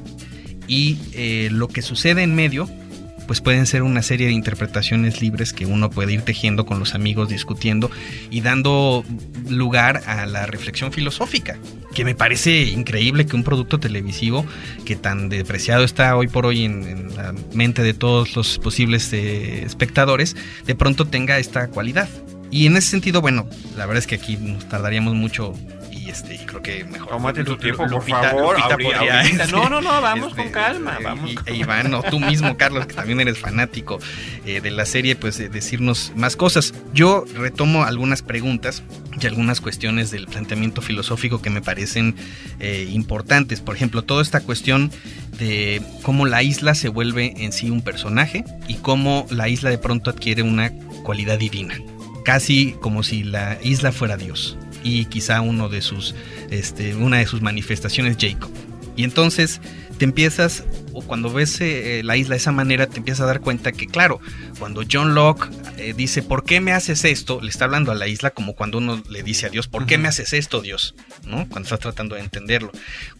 y 0.67 0.99
eh, 1.13 1.49
lo 1.51 1.69
que 1.69 1.83
sucede 1.83 2.23
en 2.23 2.35
medio 2.35 2.69
pues 3.27 3.41
pueden 3.41 3.67
ser 3.67 3.83
una 3.83 4.03
serie 4.03 4.27
de 4.27 4.33
interpretaciones 4.33 5.21
libres 5.21 5.53
que 5.53 5.67
uno 5.67 5.91
puede 5.91 6.13
ir 6.13 6.23
tejiendo 6.23 6.67
con 6.67 6.79
los 6.79 6.95
amigos, 6.95 7.29
discutiendo 7.29 7.91
y 8.31 8.41
dando 8.43 9.05
lugar 9.49 10.03
a 10.07 10.27
la 10.27 10.47
reflexión 10.47 10.93
filosófica, 10.93 11.59
que 11.95 12.05
me 12.05 12.15
parece 12.15 12.65
increíble 12.65 13.25
que 13.25 13.37
un 13.37 13.45
producto 13.45 13.79
televisivo 13.79 14.45
que 14.85 14.97
tan 14.97 15.29
depreciado 15.29 15.85
está 15.85 16.17
hoy 16.17 16.29
por 16.29 16.45
hoy 16.45 16.65
en, 16.65 17.15
la 17.17 17.35
mente 17.53 17.83
de 17.83 17.95
todos 17.95 18.37
los 18.37 18.59
posibles 18.59 19.13
eh, 19.13 19.63
espectadores, 19.65 20.37
de 20.67 20.75
pronto 20.75 21.07
tenga 21.07 21.39
esta 21.39 21.69
cualidad. 21.69 22.09
Y 22.51 22.67
en 22.67 22.77
ese 22.77 22.91
sentido, 22.91 23.21
bueno, 23.21 23.49
la 23.77 23.87
verdad 23.87 23.99
es 23.99 24.07
que 24.07 24.17
aquí 24.17 24.37
nos 24.37 24.69
tardaríamos 24.69 25.15
mucho 25.15 25.55
y 26.05 26.11
este 26.11 26.35
y 26.35 26.39
creo 26.39 26.61
que 26.63 26.85
mejor 26.85 27.09
Tómate 27.09 27.45
tu 27.45 27.57
tiempo, 27.57 27.87
por 27.87 28.03
favor. 28.09 28.57
Lupita 28.59 28.77
podría, 28.77 29.23
este, 29.23 29.47
No, 29.53 29.69
no, 29.69 29.81
no, 29.81 30.01
vamos 30.03 30.31
este, 30.31 30.43
con 30.43 30.53
calma. 30.53 30.99
Vamos 31.03 31.31
y- 31.31 31.35
con- 31.35 31.49
e 31.49 31.57
Iván, 31.57 31.95
o 31.95 32.03
tú 32.03 32.21
mismo, 32.21 32.57
Carlos, 32.57 32.87
que 32.87 32.95
también 32.95 33.21
eres 33.21 33.39
fanático 33.39 33.99
eh, 34.45 34.61
de 34.61 34.71
la 34.71 34.85
serie, 34.87 35.17
pues 35.17 35.39
eh, 35.41 35.49
decirnos 35.49 36.13
más 36.17 36.37
cosas. 36.37 36.75
Yo 36.93 37.25
retomo 37.35 37.85
algunas 37.85 38.23
preguntas 38.23 38.83
y 39.21 39.27
algunas 39.27 39.61
cuestiones 39.61 40.11
del 40.11 40.27
planteamiento 40.27 40.83
filosófico 40.83 41.41
que 41.41 41.51
me 41.51 41.63
parecen 41.63 42.17
eh, 42.61 42.89
importantes. 42.93 43.61
Por 43.61 43.77
ejemplo, 43.77 44.03
toda 44.03 44.23
esta 44.23 44.41
cuestión 44.41 44.91
de 45.39 45.81
cómo 46.03 46.27
la 46.27 46.43
isla 46.43 46.75
se 46.75 46.89
vuelve 46.89 47.35
en 47.45 47.53
sí 47.53 47.71
un 47.71 47.83
personaje 47.83 48.45
y 48.69 48.75
cómo 48.75 49.27
la 49.31 49.49
isla 49.49 49.71
de 49.71 49.79
pronto 49.79 50.11
adquiere 50.11 50.43
una 50.43 50.71
cualidad 51.05 51.39
divina. 51.39 51.75
Casi 52.25 52.73
como 52.81 53.03
si 53.03 53.23
la 53.23 53.59
isla 53.63 53.93
fuera 53.93 54.17
Dios 54.17 54.57
y 54.85 55.07
quizá 55.07 55.41
uno 55.41 55.69
de 55.69 55.83
sus, 55.83 56.15
este, 56.51 56.95
una 56.95 57.19
de 57.19 57.27
sus 57.27 57.43
manifestaciones 57.43 58.17
Jacob. 58.21 58.51
Y 58.97 59.03
entonces 59.03 59.61
te 59.99 60.05
empiezas, 60.05 60.65
o 60.93 61.03
cuando 61.03 61.33
ves 61.33 61.61
eh, 61.61 62.03
la 62.05 62.17
isla 62.17 62.35
de 62.35 62.39
esa 62.39 62.53
manera, 62.53 62.87
te 62.87 62.99
empiezas 62.99 63.23
a 63.23 63.27
dar 63.27 63.41
cuenta 63.41 63.73
que, 63.73 63.87
claro, 63.87 64.21
cuando 64.59 64.83
John 64.91 65.15
Locke 65.15 65.49
eh, 65.79 65.95
dice, 65.97 66.23
¿por 66.23 66.45
qué 66.45 66.61
me 66.61 66.73
haces 66.73 67.05
esto? 67.05 67.41
Le 67.41 67.49
está 67.49 67.65
hablando 67.65 67.93
a 67.93 67.95
la 67.95 68.07
isla 68.07 68.31
como 68.31 68.55
cuando 68.55 68.79
uno 68.79 69.03
le 69.09 69.23
dice 69.23 69.47
a 69.47 69.51
Dios, 69.51 69.67
¿por 69.67 69.87
qué 69.87 69.99
me 69.99 70.09
haces 70.09 70.33
esto, 70.33 70.61
Dios? 70.61 70.95
¿No? 71.25 71.49
Cuando 71.49 71.63
estás 71.63 71.81
tratando 71.81 72.15
de 72.15 72.23
entenderlo. 72.23 72.71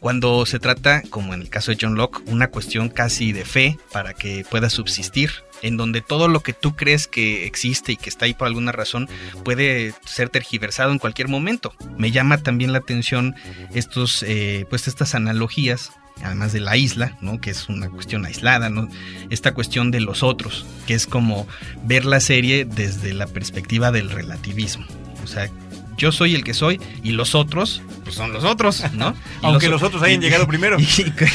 Cuando 0.01 0.47
se 0.47 0.59
trata, 0.59 1.03
como 1.11 1.35
en 1.35 1.43
el 1.43 1.49
caso 1.49 1.73
de 1.73 1.79
John 1.81 1.97
Locke, 1.97 2.23
una 2.27 2.49
cuestión 2.49 2.89
casi 2.89 3.33
de 3.33 3.45
fe 3.45 3.79
para 3.93 4.15
que 4.15 4.45
pueda 4.49 4.71
subsistir, 4.71 5.31
en 5.65 5.77
donde 5.77 6.03
todo 6.03 6.29
lo 6.29 6.41
que 6.41 6.53
tú 6.53 6.77
crees 6.77 7.09
que 7.09 7.47
existe 7.47 7.93
y 7.93 7.97
que 7.97 8.11
está 8.11 8.27
ahí 8.27 8.35
por 8.35 8.47
alguna 8.47 8.71
razón 8.71 9.09
puede 9.45 9.95
ser 10.05 10.29
tergiversado 10.29 10.93
en 10.93 10.99
cualquier 10.99 11.29
momento. 11.29 11.75
Me 11.97 12.11
llama 12.11 12.39
también 12.39 12.73
la 12.73 12.79
atención 12.79 13.35
estos, 13.73 14.23
eh, 14.23 14.67
pues 14.69 14.87
estas 14.87 15.15
analogías 15.15 15.93
además 16.23 16.53
de 16.53 16.61
la 16.61 16.77
isla, 16.77 17.17
¿no? 17.21 17.41
Que 17.41 17.51
es 17.51 17.69
una 17.69 17.91
cuestión 17.91 18.25
aislada, 18.25 18.71
¿no? 18.71 18.89
Esta 19.31 19.53
cuestión 19.53 19.91
de 19.91 20.01
los 20.01 20.23
otros, 20.23 20.65
que 20.87 20.95
es 20.95 21.07
como 21.07 21.49
ver 21.83 22.05
la 22.05 22.21
serie 22.21 22.65
desde 22.65 23.13
la 23.13 23.27
perspectiva 23.27 23.91
del 23.91 24.11
relativismo. 24.11 24.87
O 25.25 25.27
sea, 25.27 25.51
yo 25.97 26.13
soy 26.13 26.35
el 26.35 26.45
que 26.45 26.55
soy 26.55 26.81
y 27.03 27.13
los 27.13 27.35
otros 27.35 27.83
pues 28.05 28.17
son 28.17 28.33
los 28.33 28.45
otros, 28.45 28.85
¿no? 28.93 29.15
Aunque 29.43 29.69
los, 29.69 29.83
otros 29.83 30.03
hayan 30.03 30.21
llegado 30.21 30.47
primero. 30.47 30.77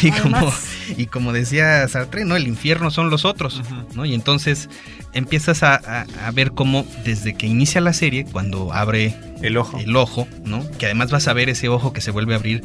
Y, 0.01 0.11
como, 0.11 0.53
y, 0.97 1.05
como, 1.07 1.33
decía 1.33 1.87
Sartre, 1.87 2.23
¿no? 2.23 2.35
El 2.35 2.47
infierno 2.47 2.91
son 2.91 3.09
los 3.09 3.25
otros, 3.25 3.61
¿no? 3.95 4.05
Y 4.05 4.13
entonces 4.13 4.69
empiezas 5.13 5.63
a, 5.63 6.05
ver 6.33 6.51
cómo 6.51 6.85
desde 7.03 7.33
que 7.33 7.47
inicia 7.47 7.81
la 7.81 7.93
serie, 7.93 8.25
cuando 8.25 8.73
abre 8.73 9.15
el 9.41 9.57
ojo. 9.57 9.79
el 9.79 9.95
ojo, 9.95 10.27
¿no? 10.43 10.69
Que 10.77 10.85
además 10.85 11.11
vas 11.11 11.27
a 11.27 11.33
ver 11.33 11.49
ese 11.49 11.69
ojo 11.69 11.93
que 11.93 12.01
se 12.01 12.11
vuelve 12.11 12.33
a 12.33 12.37
abrir 12.37 12.61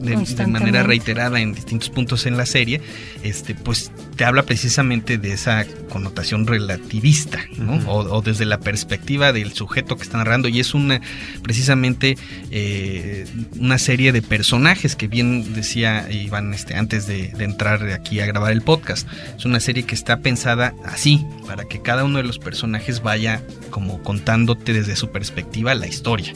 de, 0.00 0.46
manera 0.46 0.82
reiterada 0.82 1.40
en 1.40 1.52
distintos 1.52 1.90
puntos 1.90 2.26
en 2.26 2.36
la 2.36 2.46
serie, 2.46 2.80
este, 3.22 3.54
pues 3.54 3.92
te 4.16 4.24
habla 4.24 4.44
precisamente 4.44 5.18
de 5.18 5.32
esa 5.32 5.64
connotación 5.90 6.46
relativista, 6.46 7.40
¿no? 7.58 7.76
o, 7.90 8.22
desde 8.22 8.44
la 8.44 8.60
perspectiva 8.60 9.32
del 9.32 9.52
sujeto 9.52 9.96
que 9.96 10.02
está 10.02 10.18
narrando. 10.18 10.48
Y 10.48 10.60
es 10.60 10.74
una 10.74 11.00
precisamente 11.42 12.16
eh, 12.50 13.26
una 13.58 13.78
serie 13.78 14.12
de 14.12 14.22
personajes 14.22 14.96
que 14.96 15.06
bien 15.06 15.54
decía 15.54 16.10
Iván 16.10 16.52
este, 16.54 16.76
antes 16.76 17.06
de, 17.06 17.28
de 17.28 17.44
entrar 17.44 17.82
aquí 17.90 18.20
a 18.20 18.26
grabar 18.26 18.52
el 18.52 18.62
podcast. 18.62 19.08
Es 19.36 19.44
una 19.44 19.60
serie 19.60 19.84
que 19.84 19.94
está 19.94 20.18
pensada 20.18 20.74
así, 20.84 21.24
para 21.46 21.64
que 21.70 21.80
cada 21.80 22.04
uno 22.04 22.18
de 22.18 22.24
los 22.24 22.38
personajes 22.38 23.02
vaya 23.02 23.42
como 23.70 24.02
contándote 24.02 24.74
desde 24.74 24.96
su 24.96 25.10
perspectiva 25.10 25.74
la 25.74 25.86
historia. 25.86 26.34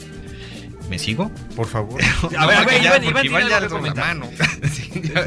¿Me 0.89 0.97
sigo? 0.97 1.31
Por 1.55 1.67
favor. 1.67 2.01
a 2.37 2.45
ver, 2.47 2.57
a 2.57 2.63
ver, 2.63 2.83
Iván, 2.83 3.03
Iván, 3.03 3.25
Iván 3.25 3.49
ya 3.49 3.59
la 3.59 3.93
mano. 3.93 4.29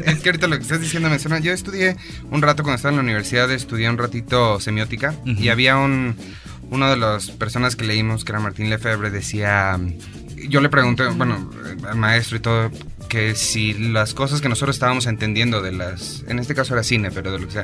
es 0.05 0.19
que 0.19 0.29
ahorita 0.29 0.47
lo 0.47 0.57
que 0.57 0.63
estás 0.63 0.81
diciendo 0.81 1.09
me 1.09 1.19
suena. 1.19 1.39
Yo 1.39 1.53
estudié 1.53 1.95
un 2.31 2.41
rato 2.41 2.63
cuando 2.63 2.75
estaba 2.75 2.91
en 2.91 2.97
la 2.97 3.03
universidad, 3.03 3.49
estudié 3.51 3.89
un 3.89 3.97
ratito 3.97 4.59
semiótica 4.59 5.15
y 5.25 5.49
había 5.49 5.77
un 5.77 6.15
uno 6.71 6.89
de 6.89 6.97
las 6.97 7.31
personas 7.31 7.75
que 7.75 7.85
leímos, 7.85 8.23
que 8.23 8.31
era 8.31 8.39
Martín 8.39 8.69
Lefebvre, 8.69 9.09
decía, 9.09 9.79
yo 10.47 10.61
le 10.61 10.69
pregunté, 10.69 11.07
bueno, 11.07 11.49
al 11.87 11.95
maestro 11.95 12.37
y 12.37 12.39
todo, 12.39 12.71
que 13.07 13.35
si 13.35 13.73
las 13.73 14.13
cosas 14.13 14.41
que 14.41 14.49
nosotros 14.49 14.75
estábamos 14.75 15.07
entendiendo 15.07 15.61
de 15.61 15.71
las, 15.71 16.23
en 16.27 16.39
este 16.39 16.53
caso 16.53 16.73
era 16.73 16.83
cine, 16.83 17.09
pero 17.11 17.31
de 17.31 17.39
lo 17.39 17.47
que 17.47 17.53
sea, 17.53 17.63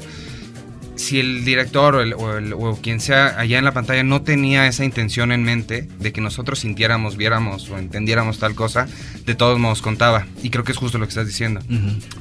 si 0.95 1.19
el 1.19 1.45
director 1.45 1.95
o, 1.95 2.79
quien 2.81 2.99
sea 2.99 3.39
allá 3.39 3.57
en 3.57 3.65
la 3.65 3.73
pantalla 3.73 4.03
no 4.03 4.21
tenía 4.21 4.67
esa 4.67 4.85
intención 4.85 5.31
en 5.31 5.43
mente 5.43 5.87
de 5.99 6.13
que 6.13 6.21
nosotros 6.21 6.59
sintiéramos, 6.59 7.17
viéramos 7.17 7.69
o 7.69 7.77
entendiéramos 7.77 8.39
tal 8.39 8.55
cosa, 8.55 8.87
de 9.25 9.35
todos 9.35 9.59
modos 9.59 9.81
contaba. 9.81 10.25
Y 10.43 10.49
creo 10.49 10.63
que 10.63 10.71
es 10.71 10.77
justo 10.77 10.97
lo 10.97 11.05
que 11.05 11.09
estás 11.09 11.27
diciendo. 11.27 11.61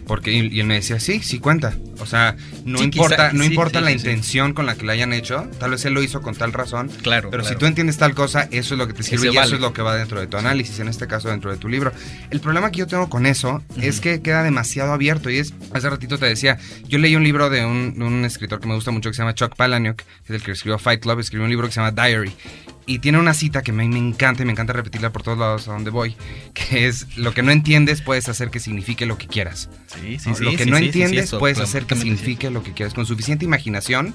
Porque, 0.07 0.33
y, 0.33 0.61
él 0.61 0.67
me 0.67 0.75
decía, 0.75 1.01
sí, 1.01 1.21
sí 1.21 1.39
cuenta. 1.39 1.75
O 1.99 2.07
sea, 2.07 2.37
no 2.65 2.83
importa, 2.83 3.33
no 3.33 3.45
importa 3.45 3.81
la 3.81 3.93
intención 3.93 4.53
con 4.53 4.67
la 4.67 4.75
que 4.75 4.85
la 4.85 4.93
hayan 4.93 5.13
hecho, 5.13 5.49
tal 5.59 5.73
vez 5.73 5.85
él 5.85 5.95
lo 5.95 6.03
hizo 6.03 6.23
con 6.23 6.35
tal 6.35 6.53
razón. 6.53 6.91
Claro. 7.03 7.31
Pero 7.31 7.45
si 7.45 7.57
tú 7.57 7.67
entiendes 7.67 7.97
tal 7.97 8.15
cosa, 8.15 8.49
eso 8.51 8.75
es 8.75 8.79
lo 8.79 8.87
que 8.87 8.95
te 8.95 9.03
sirve 9.03 9.31
y 9.33 9.37
eso 9.37 9.55
es 9.55 9.61
lo 9.61 9.73
que 9.73 9.83
va 9.83 9.97
dentro 9.97 10.21
de 10.21 10.27
tu 10.27 10.37
análisis, 10.37 10.79
en 10.81 10.89
este 10.89 11.07
caso 11.07 11.29
dentro 11.29 11.51
de 11.51 11.57
tu 11.57 11.69
libro. 11.69 11.93
El 12.31 12.41
problema 12.41 12.71
que 12.71 12.79
yo 12.79 12.87
tengo 12.87 13.09
con 13.09 13.27
eso 13.27 13.63
es 13.81 14.01
que 14.01 14.21
queda 14.21 14.43
demasiado 14.43 14.93
abierto. 14.93 15.31
Y 15.31 15.39
es, 15.39 15.55
hace 15.73 15.89
ratito 15.89 16.19
te 16.19 16.27
decía, 16.27 16.59
yo 16.89 16.99
leí 16.99 17.17
un 17.17 17.25
libro 17.25 17.51
de 17.51 17.65
un, 17.65 18.01
un 18.03 18.25
escritor 18.25 18.61
que 18.65 18.69
me 18.69 18.75
gusta 18.75 18.91
mucho 18.91 19.11
que 19.11 19.15
se 19.15 19.23
llama 19.23 19.35
Chuck 19.35 19.55
Palahniuk, 19.55 19.97
que 19.97 20.05
es 20.25 20.31
el 20.31 20.43
que 20.43 20.53
escribió 20.53 20.79
Fight 20.79 21.01
Club, 21.01 21.21
escribió 21.21 21.45
un 21.45 21.51
libro 21.51 21.67
que 21.67 21.75
se 21.75 21.81
llama 21.81 21.93
Diary. 21.93 22.33
Y 22.87 22.99
tiene 22.99 23.19
una 23.19 23.35
cita 23.35 23.63
que 23.63 23.73
me, 23.73 23.87
me 23.89 23.99
encanta 23.99 24.43
y 24.43 24.47
me 24.47 24.53
encanta 24.53 24.73
repetirla 24.73 25.13
por 25.13 25.23
todos 25.23 25.39
lados 25.39 25.69
a 25.69 25.73
donde 25.73 25.91
voy, 25.91 26.17
que 26.55 26.87
es 26.87 27.17
lo 27.17 27.33
que 27.33 27.43
no 27.43 27.51
entiendes 27.51 28.01
puedes 28.01 28.29
hacer 28.29 28.51
que 28.51 28.61
signifique 28.61 29.07
lo 29.07 29.19
que 29.19 29.27
quieras. 29.27 29.69
Sí, 29.87 30.19
sí, 30.19 30.35
sí. 30.35 30.45
Lo 30.45 30.57
que 30.57 30.67
no 30.67 30.77
entiendes 30.77 31.31
puedes 31.33 31.61
hacer 31.61 31.85
que 31.85 31.95
signifique 31.95 32.51
lo 32.51 32.63
que 32.63 32.73
quieras. 32.73 32.95
Con 32.95 33.07
suficiente 33.07 33.45
imaginación 33.45 34.15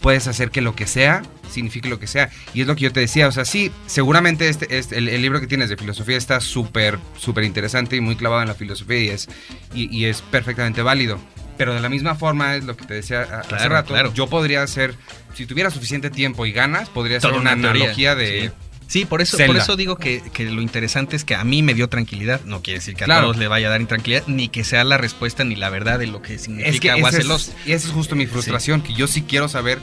puedes 0.00 0.26
hacer 0.26 0.50
que 0.50 0.60
lo 0.60 0.74
que 0.74 0.86
sea 0.86 1.22
signifique 1.48 1.88
lo 1.88 1.98
que 1.98 2.08
sea. 2.08 2.30
Y 2.52 2.60
es 2.60 2.66
lo 2.66 2.74
que 2.74 2.82
yo 2.82 2.92
te 2.92 3.00
decía, 3.00 3.28
o 3.28 3.32
sea, 3.32 3.44
sí, 3.44 3.70
seguramente 3.86 4.48
este, 4.48 4.76
este 4.76 4.98
el, 4.98 5.22
libro 5.22 5.40
que 5.40 5.46
tienes 5.46 5.68
de 5.68 5.76
filosofía 5.76 6.16
está 6.16 6.40
súper, 6.40 6.98
súper 7.16 7.44
interesante 7.44 7.96
y 7.96 8.00
muy 8.00 8.16
clavado 8.16 8.42
en 8.42 8.48
la 8.48 8.54
filosofía 8.54 8.98
y 8.98 9.08
es, 9.08 9.28
y 9.72 10.04
es 10.04 10.20
perfectamente 10.22 10.82
válido. 10.82 11.18
Pero 11.56 11.74
de 11.74 11.80
la 11.80 11.88
misma 11.88 12.14
forma 12.14 12.56
es 12.56 12.64
lo 12.64 12.76
que 12.76 12.84
te 12.84 12.94
decía 12.94 13.22
hace 13.22 13.68
rato. 13.68 13.94
Yo 14.12 14.28
podría 14.28 14.62
hacer, 14.62 14.94
si 15.34 15.46
tuviera 15.46 15.70
suficiente 15.70 16.10
tiempo 16.10 16.46
y 16.46 16.52
ganas, 16.52 16.88
podría 16.88 17.18
hacer 17.18 17.32
una, 17.32 17.52
analogía 17.52 18.14
de... 18.14 18.52
Sí. 18.86 19.06
por 19.06 19.22
eso, 19.22 19.38
por 19.46 19.56
eso 19.56 19.76
digo 19.76 19.96
que, 19.96 20.22
lo 20.38 20.60
interesante 20.60 21.16
es 21.16 21.24
que 21.24 21.34
a 21.34 21.44
mí 21.44 21.62
me 21.62 21.74
dio 21.74 21.88
tranquilidad. 21.88 22.40
No 22.44 22.62
quiere 22.62 22.78
decir 22.78 22.94
que 22.94 23.04
a 23.04 23.06
todos 23.06 23.36
le 23.36 23.48
vaya 23.48 23.68
a 23.68 23.70
dar 23.70 23.80
intranquilidad, 23.80 24.24
ni 24.26 24.48
que 24.48 24.64
sea 24.64 24.84
la 24.84 24.98
respuesta 24.98 25.44
ni 25.44 25.56
la 25.56 25.70
verdad 25.70 25.98
de 25.98 26.06
lo 26.06 26.22
que 26.22 26.38
significa 26.38 26.70
es 26.70 26.80
que 26.80 27.70
Y 27.70 27.72
esa 27.72 27.88
es 27.88 27.92
justo 27.92 28.16
mi 28.16 28.26
frustración, 28.26 28.82
que 28.82 28.94
yo 28.94 29.06
sí 29.06 29.22
quiero 29.22 29.48
saber 29.48 29.78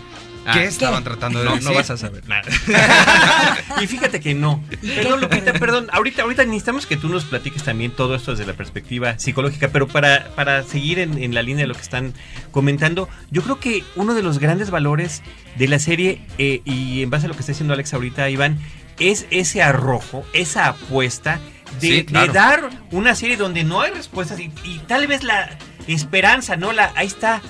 Ah, 0.46 0.54
¿Qué 0.54 0.64
estaban 0.64 1.04
tratando 1.04 1.40
de 1.40 1.46
no, 1.46 1.56
decir? 1.56 1.70
No 1.70 1.76
vas 1.76 1.90
a 1.92 1.98
saber 1.98 2.28
nada. 2.28 2.44
y 3.82 3.88
fíjate 3.88 4.20
que 4.20 4.34
no. 4.34 4.64
Perdón, 4.82 5.22
Lupita, 5.22 5.54
perdón. 5.54 5.88
Ahorita, 5.92 6.24
ahorita 6.24 6.46
necesitamos 6.46 6.86
que 6.88 6.98
tú 6.98 7.10
nos 7.10 7.26
platiques 7.26 7.64
también 7.64 7.92
todo 7.92 8.16
esto 8.16 8.32
desde 8.32 8.46
la 8.46 8.54
perspectiva 8.54 9.20
psicológica, 9.20 9.70
pero 9.70 9.88
para, 9.88 10.30
para 10.36 10.64
seguir 10.64 11.00
en, 11.00 11.34
la 11.34 11.44
línea 11.44 11.64
de 11.64 11.68
lo 11.68 11.76
que 11.76 11.82
están 11.82 12.14
comentando, 12.52 13.08
yo 13.30 13.44
creo 13.44 13.60
que 13.60 13.84
uno 13.96 14.16
de 14.16 14.24
los 14.24 14.40
grandes 14.40 14.72
valores 14.72 15.22
de 15.58 15.68
la 15.68 15.80
serie, 15.80 16.22
eh, 16.38 16.62
y 16.66 17.04
en 17.04 17.10
base 17.10 17.26
a 17.26 17.30
lo 17.30 17.36
que 17.36 17.42
está 17.42 17.52
diciendo 17.52 17.74
Alex 17.74 17.94
ahorita, 17.94 18.30
Iván, 18.30 18.58
es 19.00 19.28
ese 19.30 19.62
arrojo, 19.62 20.26
esa 20.34 20.68
apuesta 20.68 21.40
de, 21.80 22.04
dar 22.34 22.70
una 22.92 23.16
serie 23.16 23.38
donde 23.38 23.64
no 23.64 23.82
hay 23.82 23.92
respuestas 23.92 24.40
y, 24.40 24.52
y 24.64 24.80
tal 24.88 25.08
vez 25.08 25.24
la 25.24 25.58
esperanza, 25.88 26.56
¿no? 26.58 26.72
La, 26.72 26.92
ahí 26.96 27.08
está 27.08 27.42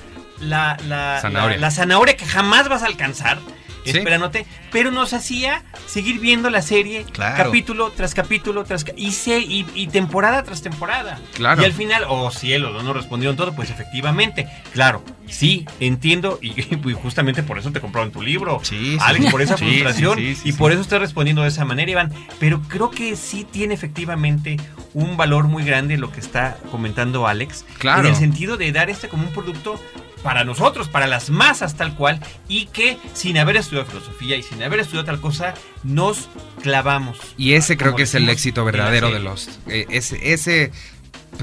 la, 0.41 0.77
la, 0.87 1.21
la, 1.57 1.71
zanahoria 1.71 2.17
que 2.17 2.25
jamás 2.25 2.67
vas 2.69 2.83
a 2.83 2.87
alcanzar 2.87 3.39
esperándote, 3.85 4.45
pero 4.71 4.91
nos 4.91 5.13
hacía 5.13 5.63
seguir 5.87 6.19
viendo 6.19 6.49
la 6.49 6.61
serie 6.61 7.05
capítulo 7.13 7.91
tras 7.91 8.13
capítulo 8.13 8.63
tras 8.63 8.85
y, 8.95 9.11
se, 9.11 9.39
y, 9.39 9.87
temporada 9.87 10.43
tras 10.43 10.61
temporada. 10.61 11.19
Claro. 11.33 11.61
Y 11.61 11.65
al 11.65 11.73
final, 11.73 12.05
oh 12.07 12.31
cielo, 12.31 12.71
no 12.71 12.83
nos 12.83 12.95
respondieron 12.95 13.35
todo, 13.35 13.53
pues 13.53 13.69
efectivamente, 13.69 14.47
claro, 14.73 15.03
sí, 15.27 15.65
entiendo 15.79 16.39
y, 16.41 16.53
justamente 16.93 17.43
por 17.43 17.57
eso 17.57 17.71
te 17.71 17.81
compraron 17.81 18.11
tu 18.11 18.21
libro. 18.21 18.59
Sí, 18.63 18.97
Alex, 19.01 19.31
por 19.31 19.41
esa 19.41 19.57
frustración 19.57 20.19
y 20.19 20.51
por 20.53 20.71
eso 20.71 20.81
estoy 20.81 20.99
respondiendo 20.99 21.41
de 21.41 21.49
esa 21.49 21.65
manera, 21.65 21.91
Iván, 21.91 22.13
pero 22.39 22.61
creo 22.67 22.91
que 22.91 23.15
sí 23.15 23.45
tiene 23.49 23.73
efectivamente 23.73 24.57
un 24.93 25.17
valor 25.17 25.45
muy 25.45 25.63
grande 25.63 25.97
lo 25.97 26.11
que 26.11 26.19
está 26.19 26.57
comentando 26.69 27.27
Alex, 27.27 27.65
claro. 27.77 28.01
en 28.01 28.07
el 28.07 28.15
sentido 28.15 28.57
de 28.57 28.71
dar 28.71 28.89
este 28.89 29.07
como 29.07 29.23
un 29.23 29.33
producto 29.33 29.79
para 30.23 30.43
nosotros, 30.43 30.87
para 30.87 31.07
las 31.07 31.29
masas 31.29 31.75
tal 31.75 31.95
cual, 31.95 32.19
y 32.47 32.67
que 32.67 32.97
sin 33.13 33.37
haber 33.37 33.57
estudiado 33.57 33.87
filosofía 33.89 34.37
y 34.37 34.43
sin 34.43 34.61
haber 34.63 34.79
estudiado 34.79 35.05
tal 35.05 35.21
cosa, 35.21 35.53
nos 35.83 36.29
clavamos. 36.61 37.17
Y 37.37 37.53
ese 37.53 37.77
creo 37.77 37.95
que 37.95 38.03
es 38.03 38.15
el 38.15 38.29
éxito 38.29 38.63
verdadero 38.65 39.11
de 39.11 39.19
los... 39.19 39.59
Eh, 39.67 39.85
ese, 39.89 40.33
ese 40.33 40.71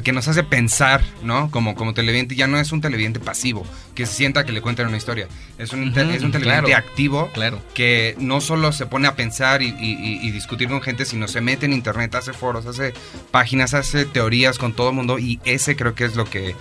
que 0.04 0.12
nos 0.12 0.28
hace 0.28 0.44
pensar, 0.44 1.02
¿no? 1.22 1.50
Como, 1.50 1.74
como 1.74 1.94
televidente, 1.94 2.34
ya 2.34 2.46
no 2.46 2.58
es 2.58 2.72
un 2.72 2.80
televidente 2.80 3.20
pasivo, 3.20 3.66
que 3.94 4.06
se 4.06 4.14
sienta 4.14 4.44
que 4.44 4.52
le 4.52 4.60
cuentan 4.60 4.86
una 4.86 4.96
historia. 4.96 5.28
Es 5.58 5.72
un, 5.72 5.88
es 5.88 6.22
un 6.22 6.30
televidente 6.30 6.74
activo, 6.74 7.30
claro. 7.32 7.60
que 7.74 8.14
no 8.18 8.40
solo 8.40 8.72
se 8.72 8.86
pone 8.86 9.08
a 9.08 9.16
pensar 9.16 9.62
y, 9.62 9.74
y, 9.78 10.30
discutir 10.30 10.68
con 10.68 10.82
gente, 10.82 11.04
sino 11.04 11.26
se 11.26 11.40
mete 11.40 11.66
en 11.66 11.72
internet, 11.72 12.14
hace 12.14 12.32
foros, 12.32 12.66
hace 12.66 12.92
páginas, 13.30 13.74
hace 13.74 14.04
teorías 14.04 14.58
con 14.58 14.72
todo 14.72 14.90
el 14.90 14.94
mundo, 14.94 15.18
y 15.18 15.40
ese 15.44 15.74
creo 15.74 15.94
que 15.94 16.04
es 16.04 16.16
lo 16.16 16.24
que 16.24 16.54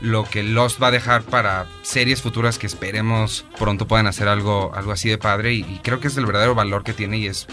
lo 0.00 0.24
que 0.24 0.42
Lost 0.42 0.82
va 0.82 0.88
a 0.88 0.90
dejar 0.90 1.22
para 1.22 1.66
series 1.82 2.22
futuras 2.22 2.58
que 2.58 2.66
esperemos 2.66 3.44
pronto 3.58 3.86
puedan 3.86 4.06
hacer 4.06 4.28
algo, 4.28 4.72
algo 4.74 4.92
así 4.92 5.08
de 5.08 5.18
padre 5.18 5.54
y, 5.54 5.64
creo 5.82 6.00
que 6.00 6.08
es 6.08 6.16
el 6.16 6.26
verdadero 6.26 6.54
valor 6.54 6.84
que 6.84 6.92
tiene 6.92 7.18
y 7.18 7.26
es 7.26 7.46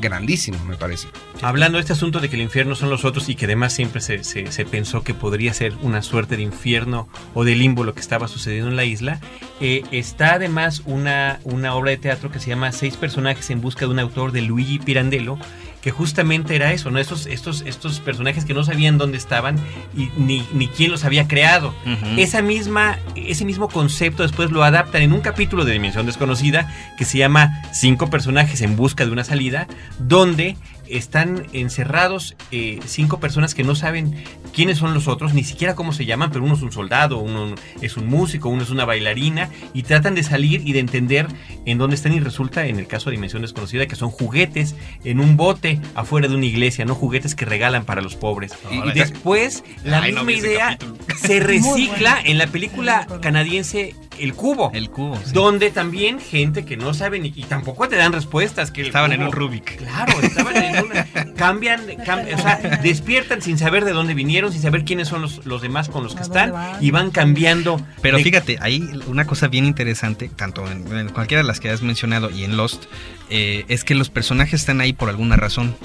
grandísimo, 0.00 0.62
me 0.64 0.76
parece. 0.76 1.08
Hablando 1.42 1.78
de 1.78 1.82
este 1.82 1.92
asunto 1.92 2.20
de 2.20 2.28
que 2.28 2.36
el 2.36 2.42
infierno 2.42 2.74
son 2.74 2.90
los 2.90 3.04
otros 3.04 3.28
y 3.28 3.34
que 3.34 3.46
además 3.46 3.72
siempre 3.72 4.00
se, 4.00 4.24
se, 4.24 4.64
pensó 4.64 5.02
que 5.02 5.14
podría 5.14 5.52
ser 5.54 5.74
una 5.82 6.02
suerte 6.02 6.36
de 6.36 6.42
infierno 6.42 7.08
o 7.34 7.44
de 7.44 7.54
limbo 7.54 7.84
lo 7.84 7.94
que 7.94 8.00
estaba 8.00 8.28
sucediendo 8.28 8.68
en 8.70 8.76
la 8.76 8.84
isla, 8.84 9.20
eh, 9.60 9.82
está 9.90 10.34
además 10.34 10.82
una, 10.86 11.40
una 11.44 11.74
obra 11.74 11.90
de 11.90 11.96
teatro 11.96 12.30
que 12.30 12.40
se 12.40 12.48
llama 12.48 12.72
Seis 12.72 12.96
personajes 12.96 13.50
en 13.50 13.60
busca 13.60 13.86
de 13.86 13.92
un 13.92 13.98
autor 13.98 14.32
de 14.32 14.42
Luigi 14.42 14.78
Pirandello 14.78 15.38
que 15.84 15.90
justamente 15.90 16.56
era 16.56 16.72
eso, 16.72 16.90
¿no? 16.90 16.98
Estos, 16.98 17.26
estos, 17.26 17.60
estos 17.60 18.00
personajes 18.00 18.46
que 18.46 18.54
no 18.54 18.64
sabían 18.64 18.96
dónde 18.96 19.18
estaban 19.18 19.56
y 19.94 20.08
ni, 20.16 20.42
ni 20.54 20.66
quién 20.66 20.90
los 20.90 21.04
había 21.04 21.28
creado. 21.28 21.74
Esa 22.16 22.40
misma, 22.40 22.98
ese 23.16 23.44
mismo 23.44 23.68
concepto 23.68 24.22
después 24.22 24.50
lo 24.50 24.64
adaptan 24.64 25.02
en 25.02 25.12
un 25.12 25.20
capítulo 25.20 25.66
de 25.66 25.74
Dimensión 25.74 26.06
Desconocida 26.06 26.72
que 26.96 27.04
se 27.04 27.18
llama 27.18 27.60
Cinco 27.74 28.08
personajes 28.08 28.62
en 28.62 28.76
busca 28.76 29.04
de 29.04 29.12
una 29.12 29.24
salida, 29.24 29.66
donde 29.98 30.56
están 30.88 31.46
encerrados 31.52 32.36
eh, 32.50 32.80
cinco 32.86 33.20
personas 33.20 33.54
que 33.54 33.64
no 33.64 33.74
saben 33.74 34.14
quiénes 34.52 34.78
son 34.78 34.94
los 34.94 35.08
otros, 35.08 35.34
ni 35.34 35.44
siquiera 35.44 35.74
cómo 35.74 35.92
se 35.92 36.04
llaman, 36.04 36.30
pero 36.30 36.44
uno 36.44 36.54
es 36.54 36.62
un 36.62 36.72
soldado, 36.72 37.18
uno 37.18 37.54
es 37.80 37.96
un 37.96 38.06
músico, 38.06 38.48
uno 38.48 38.62
es 38.62 38.70
una 38.70 38.84
bailarina, 38.84 39.50
y 39.72 39.82
tratan 39.82 40.14
de 40.14 40.22
salir 40.22 40.62
y 40.66 40.72
de 40.72 40.80
entender 40.80 41.26
en 41.66 41.78
dónde 41.78 41.96
están 41.96 42.12
y 42.12 42.20
resulta, 42.20 42.66
en 42.66 42.78
el 42.78 42.86
caso 42.86 43.10
de 43.10 43.16
Dimensión 43.16 43.42
Desconocida, 43.42 43.86
que 43.86 43.96
son 43.96 44.10
juguetes 44.10 44.74
en 45.04 45.20
un 45.20 45.36
bote 45.36 45.80
afuera 45.94 46.28
de 46.28 46.34
una 46.34 46.46
iglesia, 46.46 46.84
no 46.84 46.94
juguetes 46.94 47.34
que 47.34 47.44
regalan 47.44 47.84
para 47.84 48.02
los 48.02 48.16
pobres. 48.16 48.52
Y, 48.70 48.88
y 48.88 48.92
después 48.92 49.64
la 49.84 50.02
Ay, 50.02 50.12
misma 50.12 50.32
idea 50.32 50.78
capítulo. 50.78 50.96
se 51.16 51.40
recicla 51.40 52.14
bueno. 52.14 52.30
en 52.30 52.38
la 52.38 52.46
película 52.46 53.06
canadiense 53.20 53.94
El 54.18 54.34
Cubo. 54.34 54.70
El 54.74 54.90
cubo. 54.90 55.16
sí. 55.24 55.32
Donde 55.32 55.70
también 55.70 56.20
gente 56.20 56.64
que 56.64 56.76
no 56.76 56.94
sabe 56.94 57.18
ni, 57.18 57.32
y 57.34 57.42
tampoco 57.44 57.88
te 57.88 57.96
dan 57.96 58.12
respuestas. 58.12 58.70
Que 58.70 58.82
Estaban 58.82 59.12
en 59.12 59.22
un 59.22 59.32
Rubik. 59.32 59.76
Claro, 59.76 60.20
estaban 60.20 60.56
en 60.56 60.84
una. 60.84 61.04
Cambian, 61.34 61.80
cam- 62.04 62.32
o 62.32 62.38
sea, 62.42 62.56
despiertan 62.82 63.42
sin 63.42 63.58
saber 63.58 63.84
de 63.84 63.92
dónde 63.92 64.14
vinieron, 64.14 64.52
sin 64.52 64.62
saber 64.62 64.84
quiénes 64.84 65.08
son 65.08 65.22
los, 65.22 65.44
los 65.46 65.62
demás 65.62 65.88
con 65.88 66.02
los 66.04 66.14
que 66.14 66.20
¿A 66.20 66.22
están 66.22 66.52
y 66.80 66.90
van 66.90 67.10
cambiando. 67.10 67.80
Pero 68.02 68.18
de- 68.18 68.24
fíjate, 68.24 68.58
hay 68.60 68.88
una 69.06 69.26
cosa 69.26 69.48
bien 69.48 69.64
interesante, 69.64 70.28
tanto 70.28 70.70
en, 70.70 70.86
en 70.96 71.08
cualquiera 71.08 71.42
de 71.42 71.46
las 71.46 71.60
que 71.60 71.70
has 71.70 71.82
mencionado 71.82 72.30
y 72.30 72.44
en 72.44 72.56
Lost, 72.56 72.84
eh, 73.30 73.64
es 73.68 73.84
que 73.84 73.94
los 73.94 74.10
personajes 74.10 74.60
están 74.60 74.80
ahí 74.80 74.92
por 74.92 75.08
alguna 75.08 75.36
razón. 75.36 75.76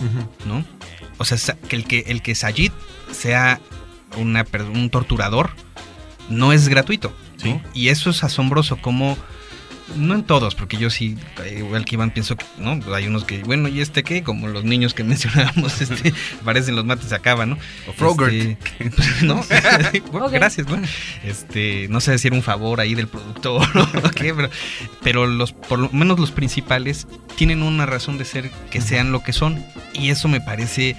¿no? 0.46 0.64
O 1.18 1.26
sea, 1.26 1.38
que 1.68 1.76
el 1.76 1.86
que, 1.86 2.06
el 2.08 2.22
que 2.22 2.36
Sayid 2.36 2.72
sea 3.12 3.60
una, 4.18 4.46
un 4.74 4.90
torturador 4.90 5.52
no 6.30 6.54
es 6.54 6.68
gratuito. 6.70 7.14
Y 7.74 7.90
eso 7.90 8.10
es 8.10 8.24
asombroso, 8.24 8.78
como... 8.78 9.18
No 9.96 10.14
en 10.14 10.24
todos, 10.24 10.54
porque 10.54 10.78
yo 10.78 10.92
sí, 10.92 11.18
igual 11.58 11.84
que 11.84 11.96
Iván, 11.96 12.12
pienso 12.12 12.36
que, 12.36 12.46
¿no? 12.60 12.80
Hay 12.94 13.08
unos 13.08 13.24
que, 13.24 13.42
bueno, 13.42 13.68
¿y 13.70 13.82
este 13.82 14.04
qué? 14.04 14.22
Como 14.22 14.48
los 14.48 14.64
niños 14.64 14.94
que 14.94 15.04
mencionábamos, 15.04 15.82
este, 15.82 16.14
parecen 16.46 16.76
los 16.76 16.86
mates 16.86 17.10
se 17.10 17.16
acaban, 17.16 17.50
¿no? 17.50 17.58
O 17.88 17.94
Frogurt. 17.94 18.32
Este, 18.32 18.58
¿no? 19.24 19.44
Bueno. 20.12 20.30
Gracias, 20.30 20.68
bueno. 20.68 20.88
Este, 21.24 21.88
no 21.90 22.02
sé 22.02 22.12
decir 22.12 22.34
un 22.34 22.44
favor 22.44 22.80
ahí 22.80 22.94
del 22.94 23.08
productor 23.08 23.68
o 23.76 24.12
qué, 24.12 24.32
pero, 24.32 24.50
pero 25.02 25.26
los, 25.26 25.54
por 25.54 25.80
lo 25.80 25.90
menos 25.90 26.20
los 26.20 26.30
principales 26.30 27.08
tienen 27.36 27.64
una 27.64 27.88
razón 27.88 28.20
de 28.20 28.26
ser 28.26 28.52
que 28.70 28.82
sean 28.82 29.12
lo 29.12 29.24
que 29.24 29.34
son. 29.34 29.66
Y 29.94 30.12
eso 30.12 30.28
me 30.28 30.40
parece 30.40 30.96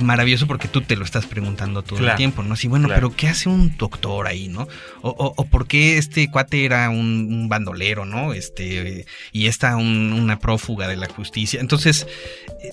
maravilloso 0.00 0.46
porque 0.46 0.68
tú 0.68 0.80
te 0.82 0.96
lo 0.96 1.04
estás 1.04 1.26
preguntando 1.26 1.82
todo 1.82 1.98
Claro. 1.98 2.12
el 2.12 2.16
tiempo, 2.16 2.42
¿no? 2.42 2.54
Así, 2.54 2.68
bueno, 2.68 2.88
Claro. 2.88 3.08
pero 3.10 3.16
¿qué 3.16 3.28
hace 3.28 3.48
un 3.48 3.76
doctor 3.76 4.26
ahí, 4.26 4.48
no? 4.48 4.68
O, 5.02 5.10
o, 5.10 5.34
o 5.36 5.44
por 5.46 5.66
qué 5.66 5.98
este 5.98 6.30
cuate 6.30 6.64
era 6.64 6.90
un, 6.90 7.28
un 7.30 7.48
bandolero, 7.48 8.04
¿no? 8.04 8.32
Este, 8.32 9.06
y 9.32 9.46
esta 9.46 9.76
un- 9.76 10.12
una 10.12 10.38
prófuga 10.38 10.88
de 10.88 10.96
la 10.96 11.08
justicia. 11.08 11.60
Entonces, 11.60 12.06
eh, 12.62 12.72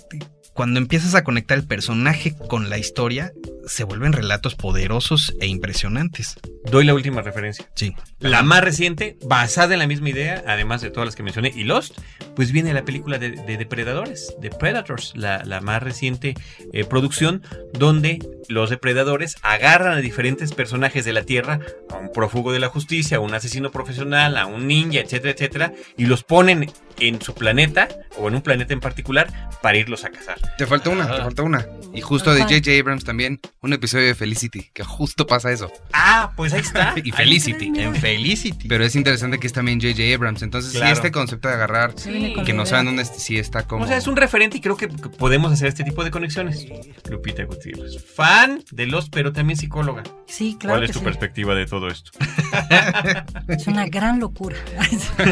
cuando 0.53 0.79
empiezas 0.79 1.15
a 1.15 1.23
conectar 1.23 1.57
el 1.57 1.65
personaje 1.65 2.35
con 2.47 2.69
la 2.69 2.77
historia, 2.77 3.31
se 3.65 3.83
vuelven 3.83 4.13
relatos 4.13 4.55
poderosos 4.55 5.33
e 5.39 5.47
impresionantes. 5.47 6.35
Doy 6.69 6.85
la 6.85 6.93
última 6.93 7.21
referencia. 7.21 7.65
Sí. 7.75 7.95
La 8.19 8.43
más 8.43 8.63
reciente, 8.63 9.17
basada 9.23 9.73
en 9.73 9.79
la 9.79 9.87
misma 9.87 10.09
idea, 10.09 10.43
además 10.45 10.81
de 10.81 10.89
todas 10.89 11.07
las 11.07 11.15
que 11.15 11.23
mencioné, 11.23 11.51
y 11.55 11.63
Lost, 11.63 11.97
pues 12.35 12.51
viene 12.51 12.73
la 12.73 12.83
película 12.83 13.17
de, 13.17 13.31
de 13.31 13.57
Depredadores, 13.57 14.35
de 14.39 14.49
Predators, 14.49 15.13
la, 15.15 15.43
la 15.45 15.61
más 15.61 15.81
reciente 15.81 16.35
eh, 16.73 16.83
producción, 16.83 17.43
donde 17.73 18.19
los 18.47 18.69
depredadores 18.69 19.37
agarran 19.43 19.97
a 19.97 20.01
diferentes 20.01 20.53
personajes 20.53 21.05
de 21.05 21.13
la 21.13 21.23
Tierra, 21.23 21.59
a 21.89 21.97
un 21.97 22.11
prófugo 22.11 22.51
de 22.51 22.59
la 22.59 22.67
justicia, 22.67 23.17
a 23.17 23.21
un 23.21 23.33
asesino 23.33 23.71
profesional, 23.71 24.37
a 24.37 24.45
un 24.45 24.67
ninja, 24.67 24.99
etcétera, 24.99 25.33
etcétera, 25.33 25.73
y 25.97 26.05
los 26.05 26.23
ponen 26.23 26.69
en 27.01 27.21
su 27.21 27.33
planeta, 27.33 27.87
o 28.17 28.27
en 28.27 28.35
un 28.35 28.41
planeta 28.41 28.73
en 28.73 28.79
particular, 28.79 29.27
para 29.61 29.77
irlos 29.77 30.05
a 30.05 30.09
cazar. 30.09 30.37
Te 30.57 30.65
falta 30.65 30.89
una, 30.89 31.05
te 31.07 31.13
Ah. 31.21 31.23
falta 31.23 31.43
una. 31.43 31.65
Y 31.93 32.01
justo 32.01 32.33
de. 32.33 32.41
J.J. 32.41 32.71
Abrams 32.79 33.03
también, 33.03 33.39
un 33.61 33.73
episodio 33.73 34.05
de 34.07 34.15
Felicity, 34.15 34.69
que 34.73 34.83
justo 34.83 35.27
pasa 35.27 35.51
eso. 35.51 35.71
Ah, 35.93 36.31
pues 36.37 36.53
ahí 36.53 36.61
está. 36.61 36.93
Y 37.03 37.11
Felicity. 37.11 37.71
En 37.75 37.95
Felicity. 37.95 38.67
Pero 38.67 38.85
es 38.85 38.95
interesante 38.95 39.39
que 39.39 39.47
es 39.47 39.53
también 39.53 39.79
J.J. 39.81 40.15
Abrams. 40.15 40.41
Entonces, 40.41 40.71
sí, 40.71 40.77
Claro. 40.77 40.93
este 40.93 41.11
concepto 41.11 41.47
de 41.49 41.55
agarrar 41.55 41.93
con 42.35 42.45
que 42.45 42.53
no 42.53 42.65
saben 42.65 42.85
dónde 42.85 43.03
si 43.05 43.37
está 43.37 43.63
como. 43.67 43.83
O 43.83 43.87
sea, 43.87 43.97
es 43.97 44.07
un 44.07 44.15
referente 44.15 44.57
y 44.57 44.61
creo 44.61 44.77
que 44.77 44.87
que 44.87 45.09
podemos 45.09 45.51
hacer 45.51 45.67
este 45.67 45.83
tipo 45.83 46.03
de 46.03 46.11
conexiones. 46.11 46.65
Lupita 47.09 47.43
Gutiérrez, 47.43 48.03
fan 48.03 48.63
de 48.71 48.85
los, 48.87 49.09
pero 49.09 49.31
también 49.33 49.57
psicóloga. 49.57 50.03
Sí, 50.27 50.55
claro. 50.59 50.75
¿Cuál 50.75 50.83
es 50.83 50.89
que 50.89 50.93
tu 50.93 50.99
sí. 50.99 51.05
perspectiva 51.05 51.55
de 51.55 51.65
todo 51.65 51.87
esto? 51.87 52.11
Es 53.47 53.67
una 53.67 53.85
gran 53.87 54.19
locura. 54.19 54.57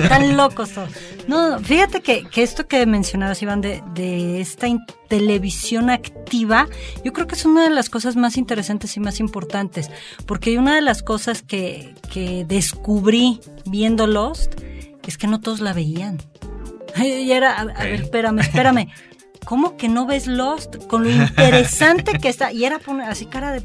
Tan 0.10 0.36
locos 0.38 0.72
todos. 0.72 0.90
No, 1.28 1.59
fíjate 1.64 2.02
que, 2.02 2.24
que 2.26 2.44
esto 2.44 2.68
que 2.68 2.86
mencionabas, 2.86 3.42
Iván, 3.42 3.62
de, 3.62 3.84
de 3.94 4.42
esta 4.42 4.68
televisión 5.08 5.90
activa, 5.90 6.68
yo 7.04 7.14
creo 7.14 7.28
que 7.28 7.36
es 7.36 7.46
una 7.46 7.64
de 7.64 7.70
las 7.70 7.90
cosas 7.90 8.16
más 8.16 8.38
interesantes 8.38 8.96
y 8.98 9.00
más 9.00 9.20
importantes. 9.20 9.90
Porque 10.26 10.58
una 10.58 10.76
de 10.76 10.82
las 10.82 11.04
cosas 11.04 11.42
que, 11.42 11.96
que 12.12 12.46
descubrí 12.46 13.40
viendo 13.66 14.08
Lost 14.08 14.54
es 15.08 15.18
que 15.18 15.28
no 15.28 15.40
todos 15.40 15.60
la 15.60 15.74
veían. 15.74 16.20
Y 16.98 17.32
era, 17.32 17.56
a, 17.56 17.62
a 17.62 17.84
ver, 17.84 18.02
espérame, 18.02 18.40
espérame. 18.40 18.88
¿Cómo 19.46 19.78
que 19.78 19.88
no 19.88 20.06
ves 20.06 20.28
Lost? 20.28 20.76
Con 20.88 21.04
lo 21.04 21.10
interesante 21.10 22.14
que 22.20 22.30
está. 22.30 22.52
Y 22.52 22.66
era 22.66 22.80
poner 22.80 23.10
así 23.10 23.26
cara 23.26 23.54
de. 23.54 23.62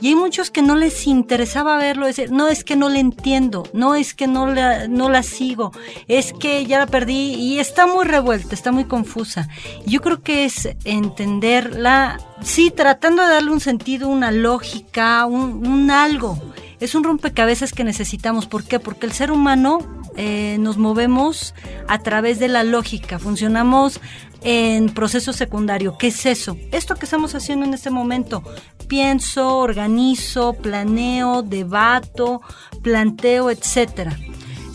Y 0.00 0.08
hay 0.08 0.14
muchos 0.14 0.50
que 0.50 0.62
no 0.62 0.76
les 0.76 1.06
interesaba 1.06 1.76
verlo, 1.76 2.06
decir, 2.06 2.30
no 2.30 2.48
es 2.48 2.64
que 2.64 2.76
no 2.76 2.88
le 2.88 3.00
entiendo, 3.00 3.64
no 3.72 3.94
es 3.94 4.14
que 4.14 4.26
no 4.26 4.46
la, 4.46 4.86
no 4.88 5.08
la 5.08 5.22
sigo, 5.22 5.72
es 6.06 6.32
que 6.32 6.66
ya 6.66 6.78
la 6.78 6.86
perdí 6.86 7.34
y 7.34 7.58
está 7.58 7.86
muy 7.86 8.04
revuelta, 8.04 8.54
está 8.54 8.70
muy 8.70 8.84
confusa. 8.84 9.48
Yo 9.86 10.00
creo 10.00 10.22
que 10.22 10.44
es 10.44 10.68
entenderla, 10.84 12.20
sí, 12.42 12.70
tratando 12.70 13.22
de 13.22 13.28
darle 13.28 13.50
un 13.50 13.60
sentido, 13.60 14.08
una 14.08 14.30
lógica, 14.30 15.26
un, 15.26 15.66
un 15.66 15.90
algo. 15.90 16.38
Es 16.80 16.94
un 16.94 17.02
rompecabezas 17.02 17.72
que 17.72 17.82
necesitamos. 17.82 18.46
¿Por 18.46 18.62
qué? 18.62 18.78
Porque 18.78 19.06
el 19.06 19.12
ser 19.12 19.32
humano 19.32 19.97
eh, 20.20 20.56
nos 20.58 20.78
movemos 20.78 21.54
a 21.86 22.00
través 22.00 22.40
de 22.40 22.48
la 22.48 22.64
lógica, 22.64 23.20
funcionamos 23.20 24.00
en 24.42 24.88
proceso 24.88 25.32
secundario. 25.32 25.96
¿Qué 25.96 26.08
es 26.08 26.26
eso? 26.26 26.56
Esto 26.72 26.96
que 26.96 27.04
estamos 27.04 27.36
haciendo 27.36 27.64
en 27.64 27.72
este 27.72 27.90
momento. 27.90 28.42
Pienso, 28.88 29.58
organizo, 29.58 30.54
planeo, 30.54 31.42
debato, 31.42 32.40
planteo, 32.82 33.48
etcétera. 33.48 34.18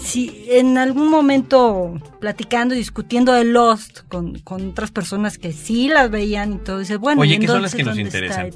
Si 0.02 0.46
en 0.48 0.78
algún 0.78 1.10
momento 1.10 1.94
platicando 2.24 2.74
y 2.74 2.78
discutiendo 2.78 3.34
de 3.34 3.44
Lost 3.44 4.08
con, 4.08 4.40
con 4.40 4.70
otras 4.70 4.92
personas 4.92 5.38
que 5.38 5.52
sí 5.52 5.90
las 5.90 6.10
veían 6.10 6.54
y 6.54 6.58
todo, 6.58 6.80
dices, 6.80 6.98
bueno, 6.98 7.20
Oye, 7.20 7.36
¿y 7.36 7.40
¿qué 7.40 7.48
son 7.48 7.62
las 7.62 7.76
que 7.76 7.84
nos 7.84 8.00
interesan? 8.00 8.50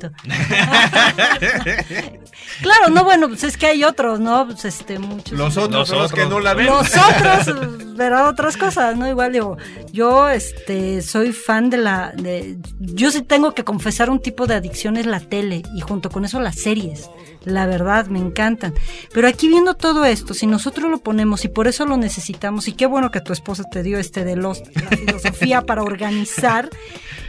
claro, 2.62 2.90
no, 2.92 3.04
bueno, 3.04 3.28
pues 3.28 3.44
es 3.44 3.58
que 3.58 3.66
hay 3.66 3.84
otros, 3.84 4.22
¿no? 4.22 4.46
Pues 4.46 4.64
este, 4.64 5.00
muchos. 5.00 5.38
Los 5.38 5.58
otros 5.58 5.90
los 5.90 6.14
que 6.14 6.26
no 6.28 6.40
la 6.40 6.54
ven. 6.54 6.68
Los 6.68 6.88
otros 6.96 7.86
verán 7.98 8.28
otras 8.28 8.56
cosas, 8.56 8.96
¿no? 8.96 9.06
Igual 9.06 9.34
digo, 9.34 9.58
yo 9.92 10.30
este 10.30 11.02
soy 11.02 11.34
fan 11.34 11.70
de 11.70 11.78
la 11.78 12.14
de 12.16 12.58
yo 12.80 13.12
sí 13.12 13.22
tengo 13.22 13.54
que 13.54 13.66
confesar 13.66 14.10
un 14.10 14.22
tipo 14.22 14.48
de 14.48 14.56
adicción 14.56 14.96
es 14.96 15.06
la 15.06 15.20
tele 15.20 15.64
y 15.76 15.82
junto 15.82 16.10
con 16.10 16.24
eso 16.24 16.40
las 16.40 16.56
series. 16.56 17.10
La 17.44 17.66
verdad, 17.66 18.08
me 18.08 18.20
encantan. 18.20 18.74
Pero 19.14 19.28
aquí 19.28 19.48
viendo 19.48 19.74
todo 19.74 20.04
esto, 20.04 20.34
si 20.34 20.48
nosotros 20.48 20.92
lo 20.92 20.98
ponemos 20.98 21.46
y 21.46 21.48
por 21.48 21.68
eso 21.68 21.86
lo 21.86 21.96
necesitamos, 21.96 22.68
y 22.68 22.74
qué 22.74 22.86
bueno 22.86 23.10
que 23.10 23.22
tu 23.22 23.32
esposa 23.32 23.57
te 23.66 23.84
dio 23.84 24.00
este 24.00 24.24
de 24.24 24.36
los, 24.36 24.64
la 24.76 24.90
filosofía 24.90 25.62
para 25.62 25.84
organizar, 25.84 26.70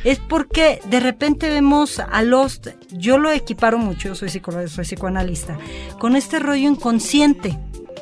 es 0.04 0.18
porque 0.18 0.80
de 0.88 1.00
repente 1.00 1.48
vemos 1.48 1.98
a 1.98 2.22
Lost, 2.22 2.68
yo 2.90 3.18
lo 3.18 3.30
equiparo 3.30 3.78
mucho, 3.78 4.08
yo 4.08 4.14
soy 4.14 4.28
psicólogo, 4.28 4.68
soy 4.68 4.84
psicoanalista, 4.84 5.58
con 5.98 6.16
este 6.16 6.38
rollo 6.38 6.68
inconsciente 6.68 7.58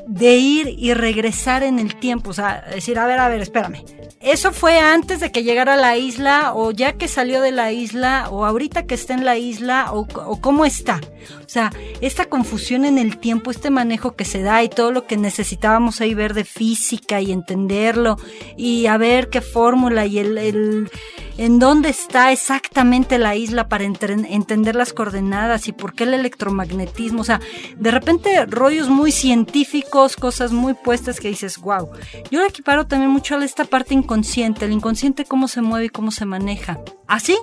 de 0.07 0.37
ir 0.37 0.69
y 0.79 0.95
regresar 0.95 1.63
en 1.63 1.79
el 1.79 1.97
tiempo, 1.97 2.31
o 2.31 2.33
sea, 2.33 2.65
decir, 2.73 2.99
a 2.99 3.07
ver, 3.07 3.19
a 3.19 3.29
ver, 3.29 3.43
espérame. 3.43 3.85
Eso 4.27 4.51
fue 4.51 4.81
antes 4.81 5.21
de 5.21 5.31
que 5.31 5.45
llegara 5.45 5.75
a 5.75 5.77
la 5.77 5.97
isla 5.97 6.53
o 6.53 6.73
ya 6.73 6.95
que 6.95 7.07
salió 7.07 7.41
de 7.41 7.53
la 7.53 7.71
isla 7.71 8.29
o 8.29 8.45
ahorita 8.45 8.85
que 8.85 8.97
está 8.97 9.15
en 9.15 9.25
la 9.25 9.39
isla 9.39 9.93
o, 9.93 10.05
cómo 10.41 10.65
está. 10.65 11.01
O 11.45 11.49
sea, 11.49 11.73
esta 12.01 12.25
confusión 12.25 12.85
en 12.85 12.99
el 12.99 13.19
tiempo, 13.19 13.53
este 13.53 13.71
manejo 13.71 14.17
que 14.17 14.25
se 14.25 14.43
da 14.43 14.65
y 14.65 14.69
todo 14.69 14.91
lo 14.91 15.07
que 15.07 15.17
necesitábamos 15.17 16.01
ahí 16.01 16.13
ver 16.13 16.35
de 16.35 16.43
física 16.43 17.21
y 17.21 17.31
entenderlo 17.31 18.17
y 18.57 18.87
a 18.87 18.97
ver 18.97 19.31
qué 19.31 19.41
fórmula 19.41 20.07
y 20.07 20.19
el, 20.19 20.39
el 20.39 20.91
en 21.39 21.59
dónde 21.59 21.91
está 21.91 22.33
exactamente 22.33 23.19
la 23.19 23.37
isla 23.37 23.69
para 23.69 23.85
entender 23.85 24.75
las 24.75 24.93
coordenadas 24.93 25.69
y 25.69 25.73
por 25.73 25.95
qué 25.95 26.05
el 26.05 26.15
electromagnetismo. 26.15 27.21
O 27.21 27.25
sea, 27.25 27.41
de 27.77 27.91
repente 27.91 28.47
rollos 28.47 28.89
muy 28.89 29.13
científicos, 29.13 30.17
cosas 30.17 30.53
muy 30.53 30.75
puestas 30.75 31.21
que 31.21 31.29
dices, 31.29 31.59
wow. 31.59 31.91
Yo 32.31 32.41
lo 32.41 32.47
equiparo 32.47 32.87
también 32.87 33.11
mucho 33.11 33.37
a 33.37 33.45
esta 33.45 33.65
parte 33.65 33.95
inconsciente, 33.95 34.65
el 34.65 34.73
inconsciente 34.73 35.25
cómo 35.25 35.49
se 35.49 35.63
mueve 35.63 35.87
y 35.87 35.91
cómo 35.91 36.11
se 36.11 36.25
maneja. 36.25 36.79
Así, 37.07 37.37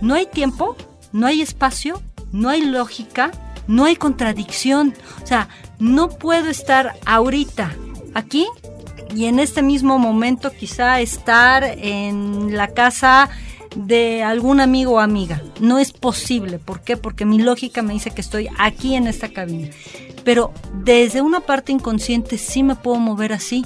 no 0.00 0.14
hay 0.14 0.26
tiempo, 0.26 0.76
no 1.12 1.26
hay 1.26 1.42
espacio, 1.42 2.00
no 2.32 2.48
hay 2.48 2.62
lógica, 2.62 3.30
no 3.66 3.84
hay 3.84 3.96
contradicción. 3.96 4.94
O 5.22 5.26
sea, 5.26 5.48
no 5.78 6.08
puedo 6.08 6.48
estar 6.48 6.94
ahorita 7.04 7.74
aquí 8.14 8.46
y 9.14 9.26
en 9.26 9.38
este 9.38 9.62
mismo 9.62 9.98
momento 9.98 10.50
quizá 10.50 11.00
estar 11.00 11.64
en 11.64 12.56
la 12.56 12.68
casa 12.68 13.30
de 13.76 14.22
algún 14.22 14.60
amigo 14.60 14.92
o 14.92 15.00
amiga. 15.00 15.42
No 15.60 15.78
es 15.78 15.92
posible. 15.92 16.58
¿Por 16.58 16.80
qué? 16.80 16.96
Porque 16.96 17.24
mi 17.24 17.38
lógica 17.38 17.82
me 17.82 17.92
dice 17.92 18.10
que 18.10 18.20
estoy 18.20 18.48
aquí 18.58 18.94
en 18.94 19.06
esta 19.06 19.28
cabina. 19.28 19.70
Pero 20.24 20.52
desde 20.82 21.20
una 21.20 21.40
parte 21.40 21.72
inconsciente 21.72 22.38
sí 22.38 22.62
me 22.62 22.76
puedo 22.76 22.98
mover 22.98 23.32
así. 23.32 23.64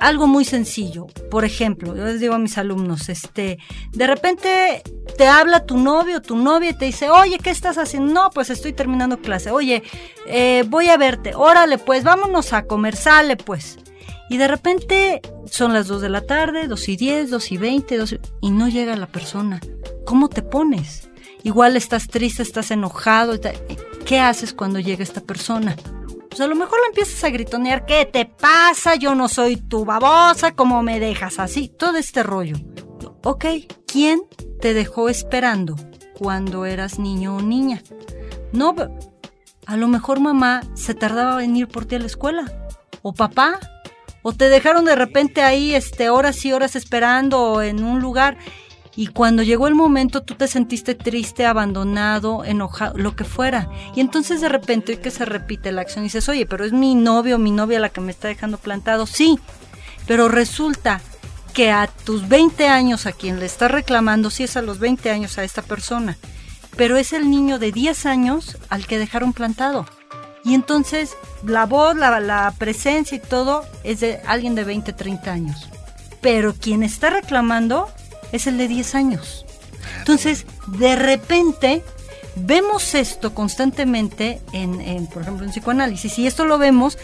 Algo 0.00 0.26
muy 0.26 0.44
sencillo. 0.44 1.06
Por 1.30 1.44
ejemplo, 1.44 1.94
yo 1.94 2.04
les 2.04 2.18
digo 2.18 2.34
a 2.34 2.38
mis 2.38 2.58
alumnos, 2.58 3.08
este, 3.08 3.58
de 3.92 4.06
repente 4.08 4.82
te 5.16 5.28
habla 5.28 5.64
tu 5.64 5.76
novio 5.76 6.16
o 6.16 6.22
tu 6.22 6.34
novia 6.34 6.70
y 6.70 6.74
te 6.74 6.86
dice, 6.86 7.08
oye, 7.08 7.38
¿qué 7.38 7.50
estás 7.50 7.78
haciendo? 7.78 8.12
No, 8.12 8.30
pues 8.30 8.50
estoy 8.50 8.72
terminando 8.72 9.20
clase. 9.20 9.52
Oye, 9.52 9.84
eh, 10.26 10.64
voy 10.66 10.88
a 10.88 10.96
verte. 10.96 11.36
Órale, 11.36 11.78
pues 11.78 12.02
vámonos 12.02 12.52
a 12.52 12.64
comer, 12.64 12.96
sale, 12.96 13.36
pues. 13.36 13.78
Y 14.32 14.38
de 14.38 14.48
repente 14.48 15.20
son 15.44 15.74
las 15.74 15.88
2 15.88 16.00
de 16.00 16.08
la 16.08 16.22
tarde, 16.22 16.66
2 16.66 16.88
y 16.88 16.96
10, 16.96 17.28
2 17.28 17.52
y 17.52 17.56
20, 17.58 17.98
2 17.98 18.16
y, 18.40 18.50
no 18.50 18.66
llega 18.66 18.96
la 18.96 19.06
persona. 19.06 19.60
¿Cómo 20.06 20.30
te 20.30 20.40
pones? 20.40 21.10
Igual 21.42 21.76
estás 21.76 22.08
triste, 22.08 22.42
estás 22.42 22.70
enojado. 22.70 23.38
¿Qué 24.06 24.20
haces 24.20 24.54
cuando 24.54 24.80
llega 24.80 25.02
esta 25.02 25.20
persona? 25.20 25.76
Pues 26.30 26.40
a 26.40 26.46
lo 26.46 26.54
mejor 26.54 26.80
la 26.80 26.86
empiezas 26.86 27.22
a 27.24 27.28
gritonear, 27.28 27.84
¿qué 27.84 28.06
te 28.06 28.24
pasa? 28.24 28.94
Yo 28.94 29.14
no 29.14 29.28
soy 29.28 29.56
tu 29.56 29.84
babosa, 29.84 30.52
¿cómo 30.52 30.82
me 30.82 30.98
dejas 30.98 31.38
así? 31.38 31.68
Todo 31.68 31.98
este 31.98 32.22
rollo. 32.22 32.56
Ok, 33.24 33.44
¿quién 33.86 34.22
te 34.62 34.72
dejó 34.72 35.10
esperando 35.10 35.76
cuando 36.18 36.64
eras 36.64 36.98
niño 36.98 37.36
o 37.36 37.42
niña? 37.42 37.82
No, 38.54 38.74
a 39.66 39.76
lo 39.76 39.88
mejor 39.88 40.20
mamá 40.20 40.62
se 40.72 40.94
tardaba 40.94 41.44
en 41.44 41.50
venir 41.50 41.68
por 41.68 41.84
ti 41.84 41.96
a 41.96 41.98
la 41.98 42.06
escuela. 42.06 42.50
O 43.02 43.12
papá, 43.12 43.58
o 44.22 44.32
te 44.32 44.48
dejaron 44.48 44.84
de 44.84 44.96
repente 44.96 45.42
ahí 45.42 45.74
este 45.74 46.10
horas 46.10 46.44
y 46.44 46.52
horas 46.52 46.76
esperando 46.76 47.62
en 47.62 47.82
un 47.82 48.00
lugar 48.00 48.38
y 48.94 49.06
cuando 49.06 49.42
llegó 49.42 49.68
el 49.68 49.74
momento 49.74 50.22
tú 50.22 50.34
te 50.34 50.46
sentiste 50.46 50.94
triste, 50.94 51.46
abandonado, 51.46 52.44
enojado, 52.44 52.98
lo 52.98 53.16
que 53.16 53.24
fuera. 53.24 53.70
Y 53.96 54.00
entonces 54.00 54.40
de 54.40 54.48
repente 54.48 55.00
que 55.00 55.10
se 55.10 55.24
repite 55.24 55.72
la 55.72 55.80
acción 55.80 56.04
y 56.04 56.08
dices, 56.08 56.28
oye, 56.28 56.44
pero 56.44 56.64
es 56.64 56.72
mi 56.72 56.94
novio 56.94 57.36
o 57.36 57.38
mi 57.38 57.50
novia 57.50 57.80
la 57.80 57.88
que 57.88 58.02
me 58.02 58.12
está 58.12 58.28
dejando 58.28 58.58
plantado. 58.58 59.06
Sí, 59.06 59.38
pero 60.06 60.28
resulta 60.28 61.00
que 61.54 61.70
a 61.70 61.86
tus 61.86 62.28
20 62.28 62.68
años 62.68 63.06
a 63.06 63.12
quien 63.12 63.38
le 63.38 63.46
estás 63.46 63.70
reclamando, 63.70 64.30
sí 64.30 64.44
es 64.44 64.56
a 64.56 64.62
los 64.62 64.78
20 64.78 65.10
años 65.10 65.38
a 65.38 65.44
esta 65.44 65.62
persona, 65.62 66.18
pero 66.76 66.96
es 66.96 67.12
el 67.12 67.30
niño 67.30 67.58
de 67.58 67.72
10 67.72 68.06
años 68.06 68.58
al 68.68 68.86
que 68.86 68.98
dejaron 68.98 69.32
plantado. 69.32 69.86
Y 70.44 70.54
entonces 70.54 71.16
la 71.44 71.66
voz, 71.66 71.96
la, 71.96 72.52
presencia 72.58 73.16
y 73.16 73.20
todo 73.20 73.64
es 73.84 74.00
de 74.00 74.20
alguien 74.26 74.54
de 74.54 74.64
20, 74.64 74.92
30 74.92 75.32
años. 75.32 75.68
Pero 76.20 76.54
quien 76.54 76.82
está 76.82 77.10
reclamando 77.10 77.88
es 78.32 78.46
el 78.46 78.58
de 78.58 78.68
10 78.68 78.94
años. 78.94 79.44
Entonces, 79.98 80.46
de 80.66 80.96
repente, 80.96 81.84
vemos 82.36 82.94
esto 82.94 83.34
constantemente 83.34 84.40
en, 84.52 85.06
por 85.08 85.22
ejemplo, 85.22 85.44
en 85.44 85.50
psicoanálisis. 85.50 86.18
Y 86.18 86.26
esto 86.26 86.44
lo 86.44 86.58
vemos 86.58 86.98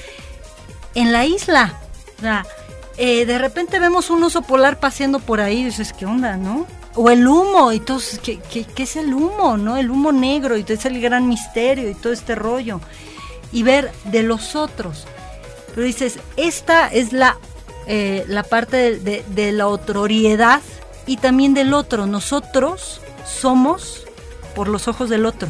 en 0.95 1.13
la 1.13 1.27
isla. 1.27 1.79
O 2.19 2.21
sea, 2.21 2.47
eh, 2.97 3.25
de 3.27 3.39
repente 3.39 3.79
vemos 3.79 4.11
un 4.11 4.23
oso 4.25 4.43
polar 4.43 4.81
paseando 4.81 5.21
por 5.21 5.41
ahí 5.41 5.65
dices, 5.65 5.93
¿qué 5.93 6.07
onda, 6.07 6.37
no? 6.37 6.67
O 6.95 7.11
el 7.11 7.29
humo, 7.29 7.71
y 7.71 7.79
todo, 7.79 8.01
¿qué, 8.25 8.41
qué, 8.51 8.65
qué 8.65 8.83
es 8.83 8.97
el 8.97 9.15
humo, 9.15 9.57
no? 9.57 9.77
El 9.77 9.91
humo 9.91 10.11
negro, 10.11 10.57
y 10.57 10.65
es 10.67 10.85
el 10.85 11.01
gran 11.01 11.29
misterio 11.29 11.89
y 11.89 11.95
todo 11.95 12.13
este 12.13 12.35
rollo 12.35 12.81
y 13.53 13.63
ver 13.63 13.93
de 14.05 14.23
los 14.23 14.57
otros. 14.57 15.07
Pero 15.75 15.87
dices, 15.87 16.19
esta 16.37 16.89
es 16.89 17.13
la, 17.13 17.39
eh, 17.87 18.25
la 18.29 18.43
parte 18.43 18.99
de, 18.99 19.53
la 19.53 19.69
otroriedad 19.69 20.61
y 21.07 21.19
también 21.19 21.55
del 21.55 21.75
otro. 21.75 22.07
Nosotros 22.07 23.01
somos 23.27 24.05
por 24.55 24.69
los 24.69 24.89
ojos 24.89 25.09
del 25.09 25.27
otro. 25.27 25.49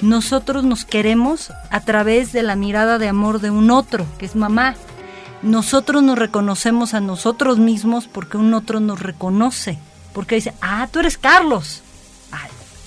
Nosotros 0.00 0.64
nos 0.64 0.84
queremos 0.84 1.52
a 1.70 1.80
través 1.80 2.32
de 2.32 2.42
la 2.42 2.56
mirada 2.56 2.98
de 2.98 3.08
amor 3.08 3.40
de 3.40 3.50
un 3.50 3.70
otro, 3.70 4.06
que 4.18 4.24
es 4.24 4.34
mamá. 4.34 4.76
Nosotros 5.42 6.02
nos 6.02 6.18
reconocemos 6.18 6.94
a 6.94 7.00
nosotros 7.00 7.58
mismos 7.58 8.06
porque 8.06 8.38
un 8.38 8.54
otro 8.54 8.80
nos 8.80 9.00
reconoce. 9.00 9.78
Porque 10.14 10.36
dice, 10.36 10.54
ah, 10.60 10.88
tú 10.90 11.00
eres 11.00 11.18
Carlos. 11.18 11.82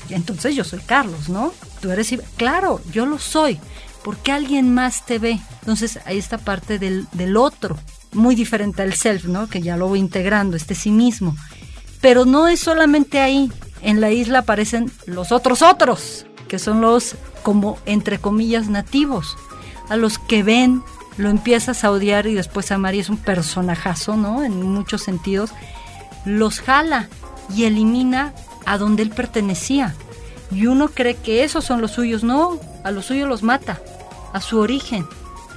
entonces 0.09 0.55
yo 0.55 0.63
soy 0.63 0.79
Carlos, 0.79 1.29
¿no? 1.29 1.53
Tú 1.81 1.91
eres... 1.91 2.13
Claro, 2.35 2.81
yo 2.91 3.05
lo 3.05 3.19
soy 3.19 3.59
porque 4.03 4.31
alguien 4.31 4.73
más 4.73 5.05
te 5.05 5.17
ve. 5.17 5.39
Entonces, 5.61 5.99
hay 6.05 6.17
esta 6.17 6.37
parte 6.37 6.77
del, 6.77 7.07
del 7.13 7.37
otro, 7.37 7.77
muy 8.11 8.35
diferente 8.35 8.81
al 8.81 8.93
self, 8.93 9.25
¿no? 9.25 9.47
Que 9.47 9.61
ya 9.61 9.77
lo 9.77 9.87
voy 9.87 9.99
integrando, 9.99 10.57
este 10.57 10.75
sí 10.75 10.91
mismo. 10.91 11.35
Pero 12.01 12.25
no 12.25 12.47
es 12.47 12.59
solamente 12.59 13.19
ahí. 13.19 13.51
En 13.81 14.01
la 14.01 14.11
isla 14.11 14.39
aparecen 14.39 14.91
los 15.05 15.31
otros 15.31 15.61
otros, 15.61 16.25
que 16.47 16.59
son 16.59 16.81
los, 16.81 17.15
como 17.41 17.77
entre 17.85 18.19
comillas, 18.19 18.69
nativos, 18.69 19.37
a 19.89 19.97
los 19.97 20.19
que 20.19 20.43
ven, 20.43 20.83
lo 21.17 21.29
empiezas 21.29 21.83
a 21.83 21.91
odiar 21.91 22.27
y 22.27 22.33
después 22.33 22.71
a 22.71 22.75
amar 22.75 22.95
y 22.95 22.99
es 22.99 23.09
un 23.09 23.17
personajazo, 23.17 24.15
¿no? 24.15 24.43
En 24.43 24.61
muchos 24.61 25.01
sentidos. 25.01 25.51
Los 26.25 26.61
jala 26.61 27.09
y 27.53 27.65
elimina 27.65 28.33
a 28.65 28.77
donde 28.77 29.03
él 29.03 29.09
pertenecía. 29.09 29.95
Y 30.49 30.67
uno 30.67 30.87
cree 30.87 31.15
que 31.15 31.43
esos 31.43 31.65
son 31.65 31.81
los 31.81 31.91
suyos, 31.91 32.23
no, 32.23 32.59
a 32.83 32.91
los 32.91 33.05
suyos 33.05 33.27
los 33.27 33.43
mata 33.43 33.81
a 34.33 34.41
su 34.41 34.59
origen 34.59 35.07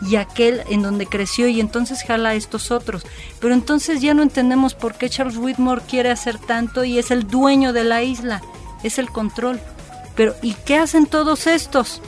y 0.03 0.17
aquel 0.17 0.63
en 0.69 0.83
donde 0.83 1.07
creció 1.07 1.49
y 1.49 1.61
entonces 1.61 2.03
jala 2.03 2.31
a 2.31 2.35
estos 2.35 2.71
otros. 2.71 3.05
Pero 3.41 3.55
entonces 3.55 4.01
ya 4.01 4.15
no 4.15 4.23
entendemos 4.23 4.75
por 4.75 4.95
qué 4.95 5.09
Charles 5.09 5.37
Whitmore 5.37 5.83
quiere 5.89 6.11
hacer 6.11 6.39
tanto 6.39 6.85
y 6.85 6.99
es 6.99 7.11
el 7.11 7.27
dueño 7.27 7.73
de 7.73 7.85
la 7.85 8.03
isla, 8.03 8.43
es 8.83 8.99
el 8.99 9.11
control. 9.11 9.61
Pero 10.15 10.35
¿y 10.43 10.55
qué 10.55 10.77
hacen 10.77 11.07
todos 11.07 11.47
estos? 11.47 12.01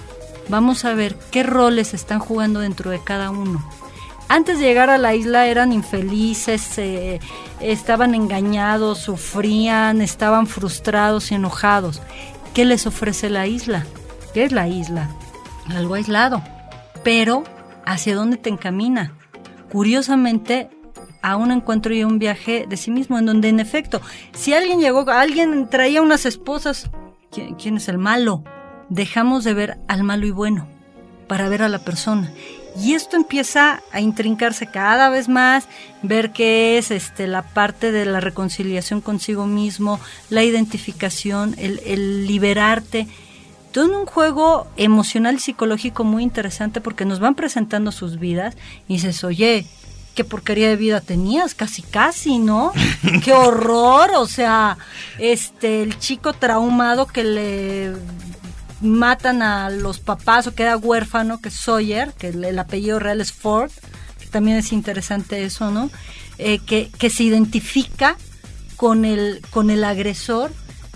Vamos 0.49 0.85
a 0.85 0.95
ver 0.95 1.17
qué 1.31 1.43
roles 1.43 1.93
están 1.95 2.21
jugando 2.21 2.61
dentro 2.61 2.91
de 2.91 3.03
cada 3.03 3.31
uno. 3.31 3.69
Antes 4.31 4.59
de 4.59 4.67
llegar 4.67 4.91
a 4.91 4.99
la 4.99 5.15
isla 5.15 5.47
eran 5.47 5.73
infelices, 5.73 6.77
eh, 6.77 7.19
estaban 7.61 8.15
engañados, 8.15 8.99
sufrían, 8.99 10.03
estaban 10.03 10.47
frustrados 10.47 11.33
y 11.33 11.35
enojados. 11.35 12.03
¿Qué 12.53 12.67
les 12.67 12.87
ofrece 12.87 13.31
la 13.31 13.47
isla? 13.47 13.87
¿Qué 14.35 14.45
es 14.45 14.53
la 14.53 14.69
isla? 14.69 15.11
Algo 15.69 15.95
aislado 15.95 16.43
pero 17.03 17.45
¿hacia 17.85 18.15
dónde 18.15 18.37
te 18.37 18.51
encamina? 18.51 19.13
Curiosamente, 19.71 20.71
aún 21.23 21.51
encuentro 21.51 21.95
yo 21.95 22.07
un 22.07 22.19
viaje 22.19 22.67
de 22.69 22.77
sí 22.77 22.91
mismo, 22.91 23.19
en 23.19 23.27
donde 23.27 23.49
en 23.49 23.61
efecto, 23.61 24.01
si 24.33 24.55
alguien 24.55 24.81
llegó, 24.81 25.09
alguien 25.11 25.69
traía 25.69 26.03
unas 26.03 26.27
esposas, 26.27 26.91
¿quién, 27.31 27.77
es 27.77 27.89
el 27.89 27.99
malo? 27.99 28.45
Dejamos 28.89 29.45
de 29.45 29.55
ver 29.55 29.79
al 29.89 30.05
malo 30.05 30.27
y 30.27 30.31
bueno 30.31 30.67
para 31.27 31.49
ver 31.49 31.63
a 31.63 31.69
la 31.69 31.81
persona. 31.81 32.33
Y 32.81 32.95
esto 32.95 33.17
empieza 33.17 33.83
a 33.93 34.01
intrincarse 34.01 34.67
cada 34.71 35.11
vez 35.11 35.29
más, 35.29 35.69
ver 36.03 36.31
qué 36.33 36.79
es 36.79 36.91
este, 36.91 37.27
la 37.27 37.43
parte 37.43 37.93
de 37.93 38.07
la 38.07 38.21
reconciliación 38.21 39.01
consigo 39.01 39.47
mismo, 39.47 40.01
la 40.31 40.45
identificación, 40.45 41.55
el 41.59 42.27
liberarte 42.27 43.09
todo 43.79 43.97
un 43.97 44.07
juego 44.07 44.67
emocional 44.77 45.37
y 45.37 45.39
psicológico 45.39 46.03
muy 46.03 46.25
interesante 46.25 46.81
porque 46.81 47.05
nos 47.05 47.21
van 47.21 47.37
presentando 47.37 47.93
sus 47.93 48.19
vidas 48.19 48.57
y 48.89 48.95
dices, 48.95 49.23
oye, 49.23 49.67
qué 50.17 50.25
porquería 50.25 50.69
de 50.69 50.75
vida 50.75 51.01
tenías, 51.01 51.55
casi 51.55 51.83
casi, 51.83 52.41
¿no? 52.41 52.73
qué 53.25 53.33
horror, 53.33 54.11
o 54.17 54.27
sea, 54.27 54.79
este, 55.21 55.83
el 55.83 55.97
chico 56.01 56.33
traumado 56.33 57.07
que 57.07 57.23
le 57.23 57.93
matan 58.81 59.43
a 59.43 59.71
los 59.71 60.01
papás 60.01 60.49
o 60.49 60.55
queda 60.57 60.77
huérfano, 60.77 61.41
que 61.41 61.51
es 61.51 61.55
Sawyer, 61.55 62.13
que 62.15 62.31
el, 62.31 62.59
apellido 62.59 62.99
real 62.99 63.21
es 63.21 63.33
Ford, 63.33 63.71
que 64.19 64.27
también 64.27 64.57
es 64.57 64.73
interesante 64.73 65.45
eso, 65.45 65.71
¿no? 65.71 65.89
Eh, 66.39 66.59
que, 66.67 66.91
que 66.99 67.11
se 67.11 67.23
identifica 67.23 68.17
con 68.77 69.05
el, 69.05 69.41
con 69.51 69.71
el 69.71 69.85
agresor 69.85 70.51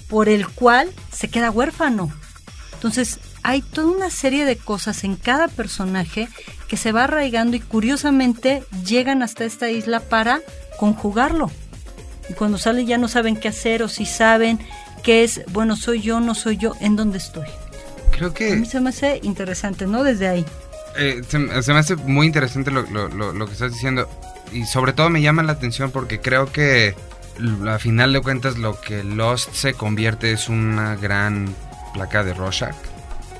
por 0.08 0.28
el 0.28 0.48
cual 0.48 0.90
se 1.12 1.28
queda 1.28 1.52
huérfano. 1.52 2.10
Entonces, 2.82 3.20
hay 3.44 3.62
toda 3.62 3.96
una 3.96 4.10
serie 4.10 4.44
de 4.44 4.56
cosas 4.56 5.04
en 5.04 5.14
cada 5.14 5.46
personaje 5.46 6.28
que 6.66 6.76
se 6.76 6.90
va 6.90 7.04
arraigando 7.04 7.56
y 7.56 7.60
curiosamente 7.60 8.64
llegan 8.84 9.22
hasta 9.22 9.44
esta 9.44 9.70
isla 9.70 10.00
para 10.00 10.40
conjugarlo. 10.80 11.48
Y 12.28 12.32
cuando 12.32 12.58
salen 12.58 12.88
ya 12.88 12.98
no 12.98 13.06
saben 13.06 13.36
qué 13.36 13.46
hacer 13.46 13.84
o 13.84 13.88
si 13.88 14.04
saben 14.04 14.58
qué 15.04 15.22
es, 15.22 15.42
bueno, 15.52 15.76
soy 15.76 16.02
yo, 16.02 16.18
no 16.18 16.34
soy 16.34 16.56
yo, 16.56 16.72
¿en 16.80 16.96
dónde 16.96 17.18
estoy? 17.18 17.46
Creo 18.10 18.34
que... 18.34 18.54
A 18.54 18.56
mí 18.56 18.66
se 18.66 18.80
me 18.80 18.88
hace 18.88 19.20
interesante, 19.22 19.86
¿no? 19.86 20.02
Desde 20.02 20.26
ahí. 20.26 20.44
Eh, 20.98 21.22
se, 21.28 21.38
me 21.38 21.78
hace 21.78 21.94
muy 21.94 22.26
interesante 22.26 22.72
lo, 22.72 22.82
lo, 22.82 23.46
que 23.46 23.52
estás 23.52 23.72
diciendo 23.72 24.08
y 24.50 24.66
sobre 24.66 24.92
todo 24.92 25.08
me 25.08 25.22
llama 25.22 25.44
la 25.44 25.52
atención 25.52 25.92
porque 25.92 26.20
creo 26.20 26.50
que 26.50 26.96
a 27.68 27.78
final 27.78 28.12
de 28.12 28.20
cuentas 28.22 28.58
lo 28.58 28.80
que 28.80 29.04
Lost 29.04 29.52
se 29.52 29.72
convierte 29.74 30.32
es 30.32 30.48
una 30.48 30.96
gran 30.96 31.54
placa 31.92 32.24
de 32.24 32.34
Rorschach, 32.34 32.74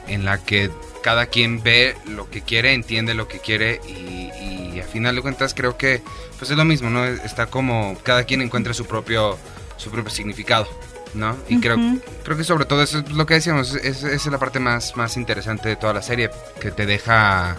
en 0.09 0.25
la 0.25 0.39
que 0.39 0.71
cada 1.03 1.27
quien 1.27 1.63
ve 1.63 1.97
lo 2.07 2.31
que 2.31 2.43
quiere, 2.43 2.75
entiende 2.75 3.15
lo 3.15 3.29
que 3.29 3.41
quiere 3.41 3.81
y, 3.89 4.31
y 4.75 4.81
a 4.81 4.85
final 4.85 5.17
de 5.17 5.23
cuentas 5.23 5.55
creo 5.55 5.77
que 5.77 6.03
pues 6.39 6.51
es 6.51 6.57
lo 6.57 6.65
mismo, 6.65 6.91
¿no? 6.91 7.05
Está 7.05 7.47
como 7.47 7.97
cada 8.03 8.25
quien 8.25 8.41
encuentra 8.41 8.75
su 8.75 8.87
propio 8.87 9.39
su 9.83 9.91
propio 9.91 10.11
significado, 10.11 10.69
¿no? 11.15 11.37
Y 11.49 11.61
creo, 11.61 11.77
creo 12.23 12.37
que 12.37 12.45
sobre 12.45 12.65
todo 12.65 12.83
eso 12.83 12.99
es 12.99 13.11
lo 13.11 13.27
que 13.27 13.35
decíamos, 13.35 13.75
es, 13.75 14.05
es 14.05 14.27
la 14.27 14.39
parte 14.39 14.61
más, 14.61 14.97
más 14.97 15.17
interesante 15.17 15.69
de 15.69 15.77
toda 15.77 15.93
la 15.93 16.03
serie, 16.03 16.31
que 16.61 16.71
te 16.71 16.87
deja, 16.87 17.57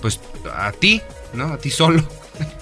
pues, 0.00 0.20
a 0.54 0.72
ti, 0.72 1.02
¿no? 1.34 1.52
A 1.52 1.58
ti 1.58 1.70
solo. 1.70 2.02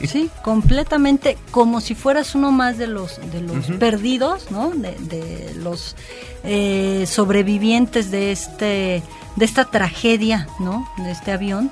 Sí, 0.06 0.30
completamente 0.42 1.36
como 1.50 1.80
si 1.80 1.94
fueras 1.94 2.34
uno 2.34 2.50
más 2.52 2.78
de 2.78 2.86
los 2.86 3.20
de 3.32 3.40
los 3.42 3.66
perdidos, 3.78 4.50
¿no? 4.50 4.70
De, 4.70 4.92
de 5.00 5.54
los 5.56 5.96
eh, 6.44 7.04
sobrevivientes 7.06 8.10
de 8.10 8.32
este 8.32 9.02
de 9.36 9.44
esta 9.44 9.64
tragedia, 9.64 10.48
¿no? 10.60 10.88
De 10.98 11.10
este 11.10 11.32
avión 11.32 11.70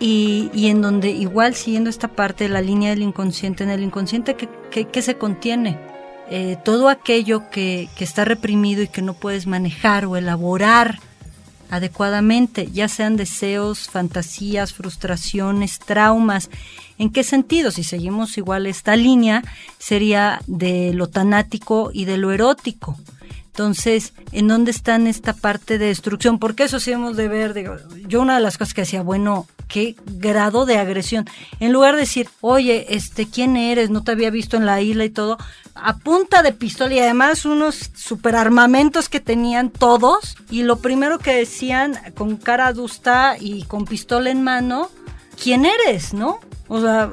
y, 0.00 0.50
y 0.52 0.68
en 0.68 0.82
donde 0.82 1.10
igual 1.10 1.54
siguiendo 1.54 1.88
esta 1.90 2.08
parte 2.08 2.44
de 2.44 2.50
la 2.50 2.60
línea 2.60 2.90
del 2.90 3.02
inconsciente, 3.02 3.64
en 3.64 3.70
el 3.70 3.82
inconsciente 3.82 4.34
que, 4.34 4.48
que, 4.70 4.86
que 4.86 5.02
se 5.02 5.16
contiene 5.16 5.78
Eh, 6.30 6.56
todo 6.64 6.88
aquello 6.88 7.50
que, 7.50 7.88
que 7.96 8.04
está 8.04 8.24
reprimido 8.24 8.80
y 8.82 8.88
que 8.88 9.02
no 9.02 9.12
puedes 9.12 9.46
manejar 9.46 10.06
o 10.06 10.16
elaborar 10.16 10.98
adecuadamente, 11.72 12.68
ya 12.70 12.86
sean 12.86 13.16
deseos, 13.16 13.88
fantasías, 13.88 14.74
frustraciones, 14.74 15.78
traumas. 15.78 16.50
¿En 16.98 17.10
qué 17.10 17.24
sentido? 17.24 17.70
Si 17.70 17.82
seguimos 17.82 18.36
igual 18.36 18.66
esta 18.66 18.94
línea, 18.94 19.42
sería 19.78 20.42
de 20.46 20.92
lo 20.92 21.08
tanático 21.08 21.90
y 21.90 22.04
de 22.04 22.18
lo 22.18 22.30
erótico. 22.30 22.98
Entonces, 23.46 24.12
¿en 24.32 24.48
dónde 24.48 24.70
está 24.70 24.96
esta 24.96 25.32
parte 25.32 25.78
de 25.78 25.86
destrucción? 25.86 26.38
Porque 26.38 26.64
eso 26.64 26.78
sí 26.78 26.92
hemos 26.92 27.16
de 27.16 27.28
ver, 27.28 27.54
digo, 27.54 27.76
yo 28.06 28.20
una 28.20 28.34
de 28.34 28.42
las 28.42 28.58
cosas 28.58 28.74
que 28.74 28.82
decía, 28.82 29.00
bueno, 29.00 29.46
qué 29.72 29.96
grado 30.04 30.66
de 30.66 30.76
agresión. 30.76 31.24
En 31.58 31.72
lugar 31.72 31.94
de 31.94 32.02
decir, 32.02 32.28
oye, 32.42 32.94
este, 32.94 33.26
¿quién 33.26 33.56
eres? 33.56 33.88
No 33.88 34.04
te 34.04 34.12
había 34.12 34.30
visto 34.30 34.58
en 34.58 34.66
la 34.66 34.82
isla 34.82 35.06
y 35.06 35.10
todo. 35.10 35.38
A 35.74 35.96
punta 35.96 36.42
de 36.42 36.52
pistola 36.52 36.94
y 36.94 36.98
además 36.98 37.46
unos 37.46 37.90
superarmamentos 37.94 39.08
que 39.08 39.18
tenían 39.18 39.70
todos. 39.70 40.36
Y 40.50 40.62
lo 40.62 40.76
primero 40.76 41.18
que 41.18 41.34
decían 41.34 41.98
con 42.14 42.36
cara 42.36 42.66
adusta 42.66 43.36
y 43.40 43.62
con 43.64 43.86
pistola 43.86 44.30
en 44.30 44.44
mano, 44.44 44.90
¿quién 45.42 45.64
eres? 45.64 46.12
¿No? 46.12 46.38
O 46.68 46.80
sea, 46.80 47.10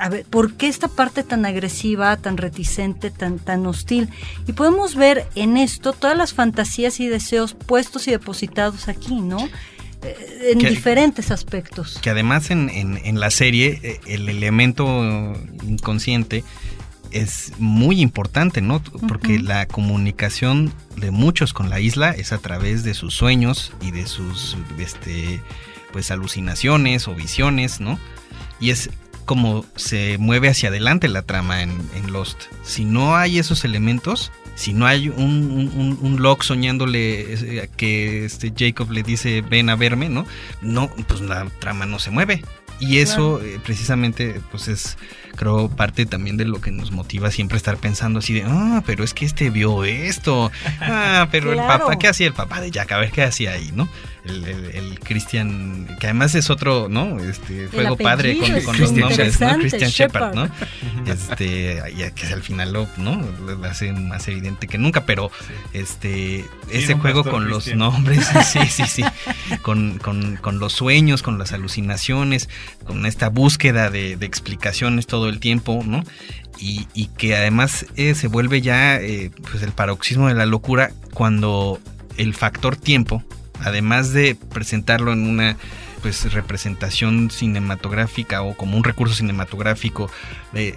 a 0.00 0.08
ver, 0.08 0.24
¿por 0.26 0.54
qué 0.54 0.66
esta 0.66 0.88
parte 0.88 1.22
tan 1.22 1.46
agresiva, 1.46 2.16
tan 2.16 2.36
reticente, 2.36 3.12
tan, 3.12 3.38
tan 3.38 3.66
hostil? 3.66 4.08
Y 4.48 4.52
podemos 4.52 4.96
ver 4.96 5.28
en 5.36 5.56
esto 5.56 5.92
todas 5.92 6.16
las 6.16 6.34
fantasías 6.34 6.98
y 6.98 7.06
deseos 7.06 7.54
puestos 7.54 8.08
y 8.08 8.10
depositados 8.10 8.88
aquí, 8.88 9.20
¿no? 9.20 9.48
En 10.02 10.58
Que- 10.58 10.70
diferentes 10.70 11.30
aspectos. 11.30 11.98
Que 12.02 12.10
además 12.10 12.50
en, 12.50 12.70
en- 12.70 12.98
en 13.04 13.20
la 13.20 13.30
serie 13.30 13.78
eh, 13.82 14.00
el 14.06 14.28
elemento 14.28 14.86
inconsciente 15.62 16.44
es 17.10 17.52
muy 17.58 18.00
importante, 18.00 18.60
¿no? 18.62 18.80
Porque 19.08 19.38
la 19.40 19.66
comunicación 19.66 20.72
de 20.96 21.10
muchos 21.10 21.52
con 21.52 21.68
la 21.68 21.80
isla 21.80 22.10
es 22.12 22.32
a 22.32 22.38
través 22.38 22.84
de 22.84 22.94
sus 22.94 23.14
sueños 23.14 23.72
y 23.80 23.90
de 23.90 24.06
sus 24.06 24.56
este 24.78 25.40
pues 25.92 26.10
alucinaciones 26.12 27.08
o 27.08 27.14
visiones, 27.14 27.80
¿no? 27.80 27.98
Y 28.60 28.70
es 28.70 28.90
como 29.24 29.64
se 29.76 30.18
mueve 30.18 30.48
hacia 30.48 30.68
adelante 30.68 31.08
la 31.08 31.22
trama 31.22 31.62
en, 31.62 31.72
en 31.96 32.12
Lost. 32.12 32.42
Si 32.64 32.84
no 32.84 33.16
hay 33.16 33.38
esos 33.40 33.64
elementos, 33.64 34.30
si 34.54 34.72
no 34.72 34.86
hay 34.86 35.08
un, 35.08 35.70
un, 35.74 35.98
un- 36.00 36.22
Locke 36.22 36.42
soñándole 36.44 37.32
eh, 37.34 37.70
que 37.76 38.24
este 38.24 38.52
Jacob 38.56 38.90
le 38.90 39.02
dice 39.02 39.40
ven 39.42 39.70
a 39.70 39.76
verme, 39.76 40.08
¿no? 40.08 40.26
No, 40.62 40.88
pues 41.08 41.20
la 41.20 41.46
trama 41.60 41.86
no 41.86 41.98
se 41.98 42.10
mueve. 42.10 42.42
Y 42.78 42.98
eso 42.98 43.42
eh, 43.42 43.60
precisamente 43.62 44.40
pues 44.50 44.66
es 44.68 44.96
creo 45.40 45.70
parte 45.70 46.04
también 46.04 46.36
de 46.36 46.44
lo 46.44 46.60
que 46.60 46.70
nos 46.70 46.92
motiva 46.92 47.30
siempre 47.30 47.56
estar 47.56 47.78
pensando 47.78 48.18
así 48.18 48.34
de, 48.34 48.44
ah, 48.46 48.82
pero 48.84 49.04
es 49.04 49.14
que 49.14 49.24
este 49.24 49.48
vio 49.48 49.84
esto. 49.84 50.52
Ah, 50.82 51.28
pero 51.30 51.52
el 51.52 51.58
papá, 51.58 51.98
¿qué 51.98 52.08
hacía 52.08 52.26
el 52.26 52.32
papá 52.32 52.60
de 52.60 52.70
Jack? 52.70 52.90
A 52.92 52.98
ver 52.98 53.10
qué 53.10 53.22
hacía 53.22 53.52
ahí, 53.52 53.70
¿no? 53.74 53.88
El, 54.24 54.44
el, 54.44 54.64
el 54.74 55.00
Christian, 55.00 55.86
que 55.98 56.08
además 56.08 56.34
es 56.34 56.50
otro, 56.50 56.88
¿no? 56.90 57.18
Este, 57.20 57.68
fuego 57.68 57.96
padre 57.96 58.38
con, 58.64 58.78
los 58.78 58.92
nombres, 58.92 59.40
¿no? 59.40 59.58
Christian 59.58 59.90
Shepard. 59.90 60.34
¿no? 60.34 60.48
Este, 61.06 61.82
ya 61.96 62.10
que 62.10 62.26
al 62.28 62.42
final 62.42 62.72
lo, 62.72 62.86
¿no? 62.96 63.20
Lo 63.46 63.64
hace 63.64 63.92
más 63.92 64.28
evidente 64.28 64.68
que 64.68 64.78
nunca, 64.78 65.06
pero 65.06 65.30
este, 65.72 66.44
ese 66.70 66.94
juego 66.94 67.24
con 67.24 67.48
los 67.48 67.74
nombres, 67.74 68.28
sí, 68.44 68.60
sí, 68.68 68.84
sí, 68.86 69.04
con, 69.62 69.98
con, 69.98 70.36
con 70.36 70.58
los 70.58 70.74
sueños, 70.74 71.22
con 71.22 71.38
las 71.38 71.52
alucinaciones, 71.52 72.48
con 72.84 73.06
esta 73.06 73.28
búsqueda 73.28 73.90
de, 73.90 74.16
de 74.16 74.26
explicaciones 74.26 75.06
todo 75.06 75.29
el 75.30 75.40
tiempo, 75.40 75.82
¿no? 75.84 76.04
Y, 76.58 77.06
que 77.16 77.34
además 77.34 77.86
eh, 77.96 78.14
se 78.14 78.28
vuelve 78.28 78.60
ya 78.60 79.00
eh, 79.00 79.30
pues 79.50 79.62
el 79.62 79.72
paroxismo 79.72 80.28
de 80.28 80.34
la 80.34 80.44
locura 80.44 80.90
cuando 81.14 81.80
el 82.18 82.34
factor 82.34 82.76
tiempo, 82.76 83.24
además 83.60 84.12
de 84.12 84.34
presentarlo 84.34 85.14
en 85.14 85.26
una 85.26 85.56
pues 86.02 86.32
representación 86.32 87.30
cinematográfica 87.30 88.42
o 88.42 88.56
como 88.56 88.76
un 88.76 88.84
recurso 88.84 89.14
cinematográfico 89.14 90.10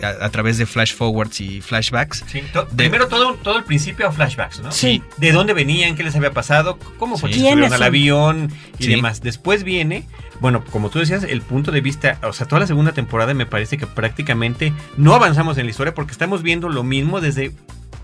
a, 0.02 0.26
a 0.26 0.30
través 0.30 0.58
de 0.58 0.66
flash 0.66 0.94
forwards 0.94 1.42
y 1.42 1.62
flashbacks. 1.62 2.24
Sí, 2.28 2.42
to- 2.54 2.68
primero 2.68 3.08
todo, 3.08 3.36
todo 3.36 3.58
el 3.58 3.64
principio 3.64 4.08
a 4.08 4.12
flashbacks, 4.12 4.60
¿no? 4.62 4.72
Sí. 4.72 5.02
De 5.18 5.32
dónde 5.32 5.54
venían, 5.54 5.96
qué 5.96 6.04
les 6.04 6.16
había 6.16 6.32
pasado, 6.32 6.78
cómo 6.98 7.18
fue 7.18 7.30
Sí. 7.30 7.36
que 7.36 7.40
se 7.40 7.46
subieron 7.50 7.60
¿Quiénes 7.70 7.74
al 7.82 7.84
avión 7.84 8.52
y 8.80 8.84
Sí. 8.86 8.90
demás. 8.92 9.22
Después 9.22 9.64
viene, 9.64 10.08
bueno, 10.40 10.64
como 10.72 10.90
tú 10.90 11.00
decías, 11.00 11.24
el 11.24 11.42
punto 11.42 11.72
de 11.72 11.82
vista, 11.82 12.20
o 12.24 12.34
sea, 12.34 12.48
toda 12.48 12.60
la 12.62 12.68
segunda 12.68 12.92
temporada 12.92 13.34
me 13.34 13.46
parece 13.46 13.78
que 13.78 13.88
prácticamente 13.88 14.74
no 14.98 15.14
avanzamos 15.16 15.58
en 15.58 15.66
la 15.66 15.72
historia 15.72 15.94
porque 15.94 16.12
estamos 16.12 16.44
viendo 16.44 16.70
lo 16.70 16.84
mismo 16.84 17.22
desde 17.22 17.52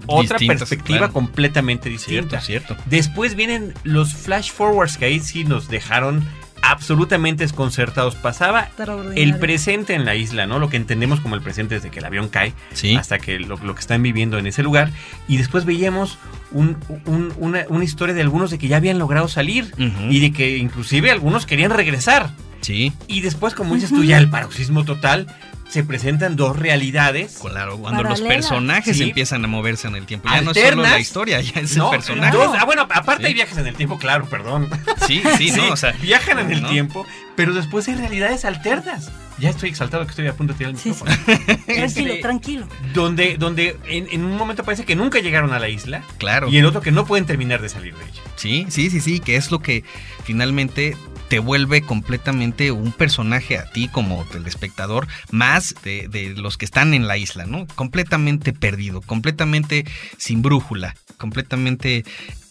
otra 0.07 0.37
Distintas, 0.37 0.59
perspectiva 0.59 0.97
claro. 0.99 1.13
completamente 1.13 1.89
distinta. 1.89 2.39
Cierto, 2.39 2.73
cierto. 2.75 2.83
Después 2.89 3.35
vienen 3.35 3.73
los 3.83 4.13
flash 4.13 4.49
forwards 4.51 4.97
que 4.97 5.05
ahí 5.05 5.19
sí 5.19 5.43
nos 5.43 5.67
dejaron 5.67 6.23
absolutamente 6.61 7.43
desconcertados. 7.43 8.15
Pasaba 8.15 8.69
el 9.15 9.37
presente 9.37 9.93
en 9.93 10.05
la 10.05 10.15
isla, 10.15 10.45
¿no? 10.47 10.59
Lo 10.59 10.69
que 10.69 10.77
entendemos 10.77 11.19
como 11.19 11.35
el 11.35 11.41
presente 11.41 11.75
desde 11.75 11.89
que 11.89 11.99
el 11.99 12.05
avión 12.05 12.29
cae 12.29 12.53
Sí. 12.73 12.95
hasta 12.95 13.19
que 13.19 13.39
lo, 13.39 13.57
lo 13.57 13.73
que 13.75 13.81
están 13.81 14.01
viviendo 14.03 14.37
en 14.37 14.47
ese 14.47 14.63
lugar. 14.63 14.91
Y 15.27 15.37
después 15.37 15.65
veíamos 15.65 16.17
un- 16.51 16.77
un- 17.05 17.33
una, 17.37 17.65
una 17.69 17.83
historia 17.83 18.15
de 18.15 18.21
algunos 18.21 18.51
de 18.51 18.57
que 18.57 18.67
ya 18.67 18.77
habían 18.77 18.97
logrado 18.99 19.27
salir 19.27 19.73
y 20.09 20.19
de 20.19 20.31
que 20.31 20.57
inclusive 20.57 21.11
algunos 21.11 21.45
querían 21.45 21.71
regresar. 21.71 22.31
Sí. 22.61 22.91
Y 23.07 23.21
después, 23.21 23.53
como 23.53 23.73
dices 23.75 23.89
tú, 23.89 24.03
ya 24.03 24.17
el 24.17 24.29
paroxismo 24.29 24.83
total, 24.83 25.27
se 25.69 25.83
presentan 25.83 26.35
dos 26.35 26.57
realidades. 26.57 27.37
Claro, 27.41 27.77
cuando 27.77 28.03
los 28.03 28.21
personajes 28.21 28.97
Sí. 28.97 29.03
empiezan 29.03 29.45
a 29.45 29.47
moverse 29.47 29.87
en 29.87 29.95
el 29.95 30.05
tiempo. 30.05 30.27
Ya 30.29 30.41
no 30.41 30.51
es 30.51 30.57
solo 30.59 30.81
la 30.81 30.99
historia, 30.99 31.39
ya 31.41 31.61
es 31.61 31.77
No, 31.77 31.91
el 31.93 31.97
personaje. 31.99 32.35
dos- 32.35 32.55
ah, 32.59 32.65
bueno, 32.65 32.87
aparte 32.89 33.23
Sí. 33.23 33.27
hay 33.27 33.33
viajes 33.35 33.57
en 33.57 33.67
el 33.67 33.75
tiempo, 33.75 33.97
claro, 33.99 34.25
perdón. 34.25 34.67
Sí, 35.07 35.21
sí, 35.37 35.51
¿no? 35.51 35.69
O 35.71 35.75
sea, 35.77 35.91
viajan 36.01 36.39
en 36.39 36.51
el 36.51 36.61
¿no? 36.63 36.69
tiempo, 36.69 37.05
pero 37.35 37.53
después 37.53 37.87
hay 37.87 37.95
realidades 37.95 38.45
alternas. 38.45 39.11
Ya 39.37 39.51
estoy 39.51 39.69
exaltado 39.69 40.03
que 40.05 40.09
estoy 40.09 40.27
a 40.27 40.33
punto 40.33 40.51
de 40.53 40.57
tirar 40.57 40.71
el 40.73 40.77
Sí, 40.79 40.89
micrófono. 40.89 41.15
Tranquilo, 41.65 41.85
Este, 41.85 42.15
tranquilo. 42.17 42.67
Donde, 42.93 43.37
donde 43.37 43.77
en, 43.87 44.07
en 44.11 44.25
un 44.25 44.35
momento 44.35 44.63
parece 44.65 44.83
que 44.85 44.95
nunca 44.97 45.19
llegaron 45.19 45.53
a 45.53 45.59
la 45.59 45.69
isla 45.69 46.03
Claro. 46.17 46.49
y 46.49 46.57
en 46.57 46.65
otro 46.65 46.81
que 46.81 46.91
no 46.91 47.05
pueden 47.05 47.25
terminar 47.25 47.61
de 47.61 47.69
salir 47.69 47.95
de 47.95 48.03
ella. 48.03 48.21
Sí, 48.35 48.65
sí, 48.69 48.89
sí, 48.89 48.99
sí, 48.99 49.19
que 49.21 49.35
es 49.37 49.49
lo 49.51 49.59
que 49.61 49.85
finalmente 50.25 50.97
te 51.29 51.39
vuelve 51.39 51.83
completamente 51.83 52.71
un 52.71 52.91
personaje 52.91 53.57
a 53.57 53.69
ti 53.71 53.87
como 53.87 54.25
el 54.33 54.47
espectador, 54.47 55.07
más 55.31 55.75
de, 55.83 56.07
de 56.09 56.31
los 56.31 56.57
que 56.57 56.65
están 56.65 56.93
en 56.93 57.07
la 57.07 57.17
isla, 57.17 57.45
¿no? 57.45 57.67
Completamente 57.75 58.51
perdido, 58.51 59.01
completamente 59.01 59.85
sin 60.17 60.41
brújula, 60.41 60.95
completamente, 61.17 62.03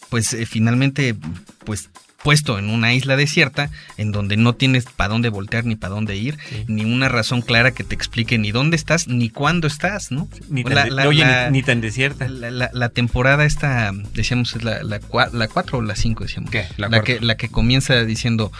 pues 0.09 0.33
eh, 0.33 0.47
finalmente, 0.47 1.16
pues 1.64 1.91
puesto 2.22 2.58
en 2.58 2.68
una 2.68 2.92
isla 2.94 3.16
desierta 3.16 3.70
en 3.96 4.10
donde 4.10 4.36
no 4.36 4.54
tienes 4.54 4.84
para 4.86 5.08
dónde 5.08 5.28
voltear 5.28 5.64
ni 5.64 5.76
para 5.76 5.94
dónde 5.94 6.16
ir, 6.16 6.36
Sí. 6.48 6.64
ni 6.66 6.84
una 6.84 7.08
razón 7.08 7.42
clara 7.42 7.70
que 7.72 7.84
te 7.84 7.94
explique 7.94 8.38
ni 8.38 8.50
dónde 8.50 8.76
estás 8.76 9.06
ni 9.06 9.30
cuándo 9.30 9.66
estás, 9.68 10.10
¿no? 10.10 10.28
Ni 10.48 10.64
tan, 10.64 10.74
La- 10.74 10.84
de- 10.84 10.90
la- 10.90 11.08
oye, 11.08 11.24
ni- 11.24 11.30
la- 11.30 11.50
ni, 11.50 11.62
tan 11.62 11.80
desierta. 11.80 12.28
la, 12.28 12.50
la- 12.50 12.70
la 12.72 12.88
temporada 12.88 13.44
esta, 13.44 13.92
decíamos, 14.14 14.54
es 14.56 14.64
la, 14.64 14.82
la, 14.82 15.00
cua- 15.00 15.30
la 15.32 15.46
4 15.48 15.78
o 15.78 15.82
la 15.82 15.94
5, 15.94 16.24
decíamos. 16.24 16.50
¿Qué? 16.50 16.66
La 16.76 16.88
La, 16.88 17.02
que, 17.02 17.20
la 17.20 17.36
que 17.36 17.48
comienza 17.48 18.02
diciendo, 18.04 18.50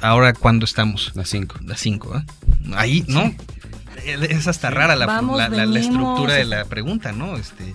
ahora 0.00 0.34
cuándo 0.34 0.64
estamos. 0.66 1.12
Las 1.14 1.28
5. 1.30 1.58
La 1.64 1.76
5, 1.76 2.22
Ahí, 2.74 3.04
¿no? 3.08 3.34
Es 4.04 4.46
hasta 4.46 4.70
rara 4.70 4.94
la, 4.94 5.06
Vamos, 5.06 5.38
la, 5.38 5.48
la- 5.48 5.66
la 5.66 5.80
estructura 5.80 6.34
de 6.34 6.44
la 6.44 6.64
pregunta, 6.66 7.12
¿no? 7.12 7.36
Este, 7.36 7.74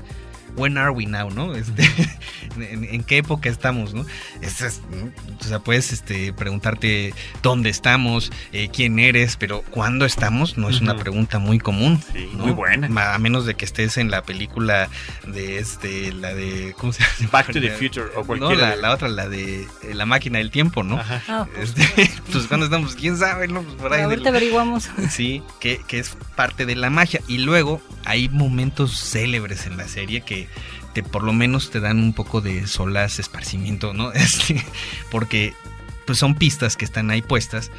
when 0.56 0.78
are 0.78 0.90
we 0.92 1.06
now, 1.06 1.30
¿no? 1.30 1.56
Este, 1.56 1.84
en, 2.58 2.84
en 2.84 3.04
qué 3.04 3.18
época 3.18 3.50
estamos, 3.50 3.94
¿no? 3.94 4.06
Es- 4.42 4.62
es, 4.62 4.82
¿no? 4.92 5.12
O 5.40 5.44
sea, 5.44 5.60
puedes 5.60 5.92
este, 5.92 6.34
preguntarte 6.34 7.14
dónde 7.42 7.70
estamos, 7.70 8.32
eh, 8.52 8.70
quién 8.74 9.00
eres, 9.00 9.38
pero 9.38 9.62
cuándo 9.64 10.06
estamos 10.06 10.58
no 10.58 10.70
es 10.70 10.82
una 10.82 10.96
pregunta 10.98 11.40
muy 11.40 11.60
común. 11.60 12.02
Sí, 12.14 12.30
¿no? 12.34 12.44
muy 12.44 12.52
buena. 12.52 13.14
A 13.14 13.18
menos 13.18 13.46
de 13.46 13.56
que 13.56 13.66
estés 13.66 13.98
en 13.98 14.12
la 14.12 14.22
película 14.24 14.90
de 15.28 15.58
este, 15.60 16.12
la 16.14 16.34
de, 16.34 16.76
¿cómo 16.78 16.94
se 16.94 17.04
llama? 17.04 17.30
Back 17.32 17.48
to 17.54 17.62
the 17.62 17.72
Future 17.72 18.08
o 18.16 18.20
No, 18.22 18.26
cualquiera. 18.28 18.56
la, 18.56 18.76
de- 18.76 18.82
la 18.82 18.92
otra, 18.92 19.10
la 19.10 19.28
de 19.30 19.62
eh, 19.64 19.94
la 19.94 20.06
máquina 20.06 20.38
del 20.40 20.52
tiempo, 20.52 20.84
¿no? 20.84 20.98
Ajá. 21.00 21.22
Ah, 21.28 21.48
Este, 21.60 21.82
pues 22.32 22.46
cuando 22.48 22.66
estamos, 22.66 22.96
quién 22.96 23.18
sabe, 23.18 23.48
¿no? 23.48 23.62
Pues 23.64 23.76
por 23.76 23.94
ahí 23.94 24.02
ahorita 24.02 24.26
del- 24.26 24.36
averiguamos. 24.36 24.90
Sí, 25.10 25.42
que, 25.60 25.82
que 25.88 26.00
es 26.00 26.16
parte 26.36 26.66
de 26.66 26.76
la 26.76 26.90
magia. 26.90 27.22
Y 27.28 27.40
luego 27.40 27.82
hay 28.06 28.30
momentos 28.30 29.00
célebres 29.00 29.66
en 29.66 29.78
la 29.78 29.88
serie 29.88 30.22
que 30.22 30.48
te, 30.94 31.04
por 31.04 31.24
lo 31.24 31.34
menos 31.34 31.72
te 31.72 31.80
dan 31.80 32.00
un 32.00 32.14
poco 32.14 32.42
de 32.42 32.68
solaz, 32.68 33.20
esparcimiento, 33.20 33.94
¿no? 33.94 34.12
Este, 34.22 34.64
porque 35.10 35.54
pues 36.06 36.18
son 36.18 36.36
pistas 36.36 36.76
que 36.76 36.86
están 36.86 37.12
ahí 37.12 37.22
puestas 37.22 37.72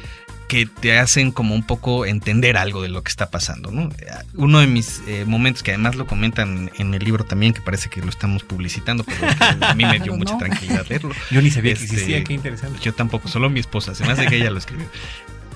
que 0.47 0.65
te 0.65 0.97
hacen 0.97 1.31
como 1.31 1.55
un 1.55 1.63
poco 1.63 2.05
entender 2.05 2.57
algo 2.57 2.81
de 2.81 2.89
lo 2.89 3.01
que 3.01 3.09
está 3.09 3.31
pasando, 3.31 3.71
¿no? 3.71 3.89
Uno 4.35 4.59
de 4.59 4.67
mis 4.67 5.01
eh, 5.07 5.25
momentos 5.25 5.63
que 5.63 5.71
además 5.71 5.95
lo 5.95 6.05
comentan 6.05 6.69
en 6.77 6.93
el 6.93 7.03
libro 7.03 7.23
también, 7.23 7.53
que 7.53 7.61
parece 7.61 7.89
que 7.89 8.01
lo 8.01 8.09
estamos 8.09 8.43
publicitando, 8.43 9.03
pero 9.03 9.65
a 9.65 9.73
mí 9.73 9.85
me 9.85 9.99
dio 9.99 10.13
mucha 10.17 10.33
no. 10.33 10.39
tranquilidad 10.39 10.85
leerlo. 10.87 11.11
Yo 11.31 11.41
ni 11.41 11.49
sabía 11.49 11.73
Este, 11.73 11.87
que 11.87 11.93
existía, 11.93 12.23
qué 12.23 12.33
interesante. 12.33 12.79
Yo 12.81 12.93
tampoco, 12.93 13.29
solo 13.29 13.49
mi 13.49 13.61
esposa, 13.61 13.95
se 13.95 14.05
me 14.05 14.11
hace 14.11 14.27
que 14.27 14.35
ella 14.35 14.51
lo 14.51 14.57
escribió. 14.57 14.85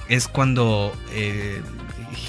Es 0.07 0.27
cuando 0.27 0.97
eh, 1.11 1.61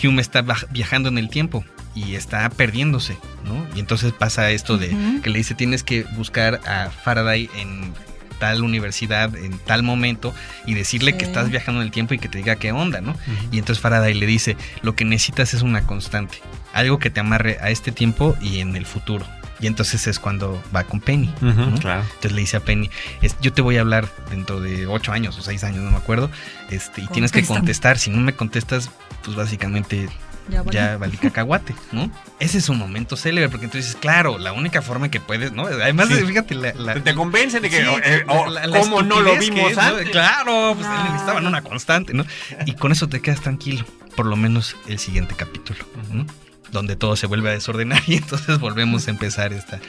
Hume 0.02 0.20
está 0.20 0.44
viajando 0.70 1.08
en 1.08 1.18
el 1.18 1.30
tiempo 1.30 1.64
y 2.04 2.14
está 2.14 2.48
perdiéndose, 2.50 3.16
¿no? 3.44 3.66
Y 3.74 3.80
entonces 3.80 4.12
pasa 4.12 4.50
esto 4.50 4.78
de 4.78 4.88
que 5.22 5.30
le 5.30 5.38
dice 5.38 5.54
tienes 5.54 5.82
que 5.82 6.04
buscar 6.16 6.60
a 6.66 6.90
Faraday 6.90 7.50
en 7.56 7.92
tal 8.38 8.62
universidad, 8.62 9.34
en 9.36 9.58
tal 9.58 9.82
momento, 9.82 10.32
y 10.64 10.74
decirle 10.74 11.16
que 11.16 11.24
estás 11.24 11.50
viajando 11.50 11.80
en 11.80 11.86
el 11.86 11.90
tiempo 11.92 12.14
y 12.14 12.18
que 12.18 12.28
te 12.28 12.38
diga 12.38 12.54
qué 12.56 12.70
onda, 12.70 13.00
¿no? 13.00 13.16
Y 13.50 13.58
entonces 13.58 13.82
Faraday 13.82 14.14
le 14.14 14.26
dice, 14.26 14.56
lo 14.82 14.94
que 14.94 15.04
necesitas 15.04 15.54
es 15.54 15.62
una 15.62 15.82
constante, 15.86 16.38
algo 16.72 16.98
que 17.00 17.10
te 17.10 17.18
amarre 17.18 17.58
a 17.60 17.70
este 17.70 17.90
tiempo 17.90 18.36
y 18.40 18.60
en 18.60 18.76
el 18.76 18.86
futuro. 18.86 19.26
Y 19.60 19.66
entonces 19.66 20.06
es 20.06 20.20
cuando 20.20 20.62
va 20.74 20.84
con 20.84 21.00
Penny. 21.00 21.34
Ujú, 21.42 21.48
¿no? 21.70 21.78
Claro. 21.80 22.02
Entonces 22.02 22.30
le 22.30 22.40
dice 22.42 22.58
a 22.58 22.60
Penny, 22.60 22.90
es- 23.22 23.34
yo 23.40 23.52
te 23.52 23.60
voy 23.60 23.76
a 23.76 23.80
hablar 23.80 24.08
dentro 24.30 24.60
de 24.60 24.86
ocho 24.86 25.10
años 25.10 25.36
o 25.36 25.42
seis 25.42 25.64
años, 25.64 25.82
no 25.82 25.90
me 25.90 25.96
acuerdo, 25.96 26.30
este, 26.70 27.00
y 27.02 27.06
tienes 27.08 27.32
que 27.32 27.40
contestar. 27.42 27.98
Si 27.98 28.08
no 28.10 28.18
me 28.20 28.34
contestas, 28.34 28.88
pues 29.24 29.36
básicamente 29.36 30.08
Ya, 30.50 30.62
vale. 30.62 30.76
ya 30.78 30.96
valí 30.96 31.16
cacahuate, 31.16 31.74
¿no? 31.92 32.10
Ese 32.40 32.58
es 32.58 32.68
un 32.68 32.78
momento 32.78 33.16
célebre, 33.16 33.48
porque 33.50 33.66
entonces, 33.66 33.96
claro, 33.96 34.38
la 34.38 34.52
única 34.52 34.80
forma 34.82 35.10
que 35.10 35.20
puedes, 35.20 35.52
¿no? 35.52 35.66
Además, 35.66 36.08
Sí. 36.08 36.14
fíjate, 36.24 36.54
la, 36.54 36.72
la- 36.74 36.94
Te 37.02 37.14
convencen 37.14 37.62
de 37.62 37.70
que, 37.70 37.82
Sí, 37.82 37.88
eh, 38.04 38.24
oh, 38.28 38.46
la- 38.48 38.66
la 38.66 38.80
¿cómo 38.80 39.02
no 39.02 39.20
lo 39.20 39.36
vimos 39.38 39.70
es, 39.72 39.76
¿no? 39.76 39.96
Claro, 40.10 40.72
pues 40.74 40.86
No. 40.86 41.04
necesitaban 41.04 41.46
una 41.46 41.62
constante, 41.62 42.14
¿no? 42.14 42.24
Y 42.66 42.72
con 42.74 42.92
eso 42.92 43.08
te 43.08 43.20
quedas 43.20 43.40
tranquilo, 43.40 43.84
por 44.16 44.26
lo 44.26 44.36
menos 44.36 44.76
el 44.86 44.98
siguiente 44.98 45.34
capítulo, 45.36 45.80
¿no? 46.12 46.26
Donde 46.72 46.96
todo 46.96 47.16
se 47.16 47.26
vuelve 47.26 47.50
a 47.50 47.52
desordenar 47.52 48.02
y 48.06 48.14
entonces 48.16 48.58
volvemos 48.58 49.06
a 49.08 49.10
empezar 49.10 49.52
esta, 49.52 49.80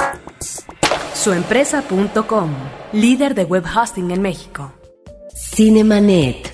Suempresa.com, 1.24 2.52
líder 2.92 3.34
de 3.34 3.46
web 3.46 3.64
hosting 3.64 4.12
en 4.12 4.22
México. 4.22 4.74
Cinemanet. 5.34 6.52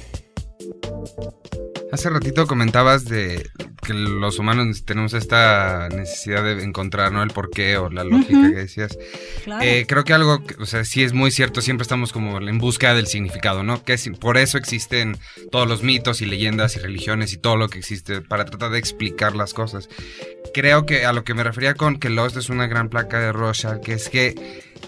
Hace 1.92 2.08
ratito 2.12 2.46
comentabas 2.46 3.06
de 3.06 3.50
que 3.90 3.94
los 3.96 4.38
humanos 4.40 4.84
tenemos 4.86 5.14
esta 5.14 5.90
necesidad 5.90 6.44
de 6.44 6.64
encontrar 6.64 7.12
¿no? 7.12 7.24
el 7.24 7.30
porqué 7.32 7.78
o 7.78 7.90
la 7.90 8.04
lógica 8.04 8.50
que 8.52 8.56
decías. 8.56 8.98
Claro. 9.44 9.64
Eh, 9.64 9.86
creo 9.88 10.04
que 10.04 10.14
algo, 10.14 10.44
o 10.60 10.66
sea, 10.66 10.84
sí 10.86 11.04
es 11.04 11.14
muy 11.14 11.32
cierto, 11.32 11.62
siempre 11.62 11.82
estamos 11.82 12.12
como 12.14 12.38
en 12.40 12.58
búsqueda 12.60 12.94
del 12.94 13.08
significado, 13.08 13.64
¿no? 13.64 13.84
Que 13.84 13.94
es- 13.94 14.10
por 14.20 14.38
eso 14.38 14.58
existen 14.58 15.18
todos 15.52 15.68
los 15.68 15.82
mitos 15.84 16.22
y 16.22 16.26
leyendas 16.26 16.76
y 16.76 16.80
religiones 16.80 17.34
y 17.34 17.38
todo 17.38 17.58
lo 17.58 17.68
que 17.70 17.80
existe 17.80 18.22
para 18.22 18.46
tratar 18.46 18.70
de 18.72 18.78
explicar 18.80 19.36
las 19.36 19.54
cosas. 19.54 19.90
Creo 20.54 20.86
que 20.86 21.06
a 21.06 21.14
lo 21.14 21.24
que 21.24 21.34
me 21.34 21.44
refería 21.44 21.74
con 21.74 22.00
que 22.00 22.10
Lost 22.10 22.38
es 22.38 22.50
una 22.50 22.68
gran 22.68 22.90
placa 22.90 23.20
de 23.20 23.32
Rorschach, 23.32 23.82
que 23.82 23.94
es 23.94 24.10
que 24.10 24.36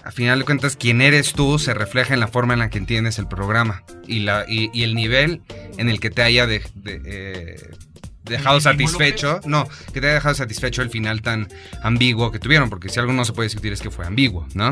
a 0.04 0.10
final 0.10 0.38
de 0.40 0.44
cuentas 0.44 0.76
quién 0.76 1.00
eres 1.00 1.32
tú 1.32 1.58
se 1.58 1.74
refleja 1.74 2.14
en 2.14 2.20
la 2.20 2.28
forma 2.28 2.52
en 2.54 2.60
la 2.60 2.70
que 2.70 2.78
entiendes 2.78 3.18
el 3.18 3.28
programa 3.28 3.84
y, 4.06 4.20
la, 4.20 4.44
y, 4.48 4.70
y 4.72 4.82
el 4.84 4.94
nivel 4.94 5.42
en 5.78 5.88
el 5.88 6.00
que 6.00 6.10
te 6.10 6.22
haya 6.22 6.46
de- 6.46 6.62
de, 6.74 7.00
eh, 7.04 7.56
dejado 8.24 8.58
¿El 8.58 8.76
mismo 8.76 8.98
satisfecho, 8.98 9.40
no, 9.46 9.68
que 9.92 10.00
te 10.00 10.06
haya 10.06 10.14
dejado 10.14 10.34
satisfecho 10.34 10.82
el 10.82 10.90
final 10.90 11.22
tan 11.22 11.48
ambiguo 11.82 12.30
que 12.30 12.38
tuvieron, 12.38 12.70
porque 12.70 12.88
si 12.88 13.00
algo 13.00 13.12
no 13.12 13.24
se 13.24 13.32
puede 13.32 13.48
discutir 13.48 13.72
es 13.72 13.80
que 13.80 13.90
fue 13.90 14.06
ambiguo, 14.06 14.46
¿no? 14.54 14.70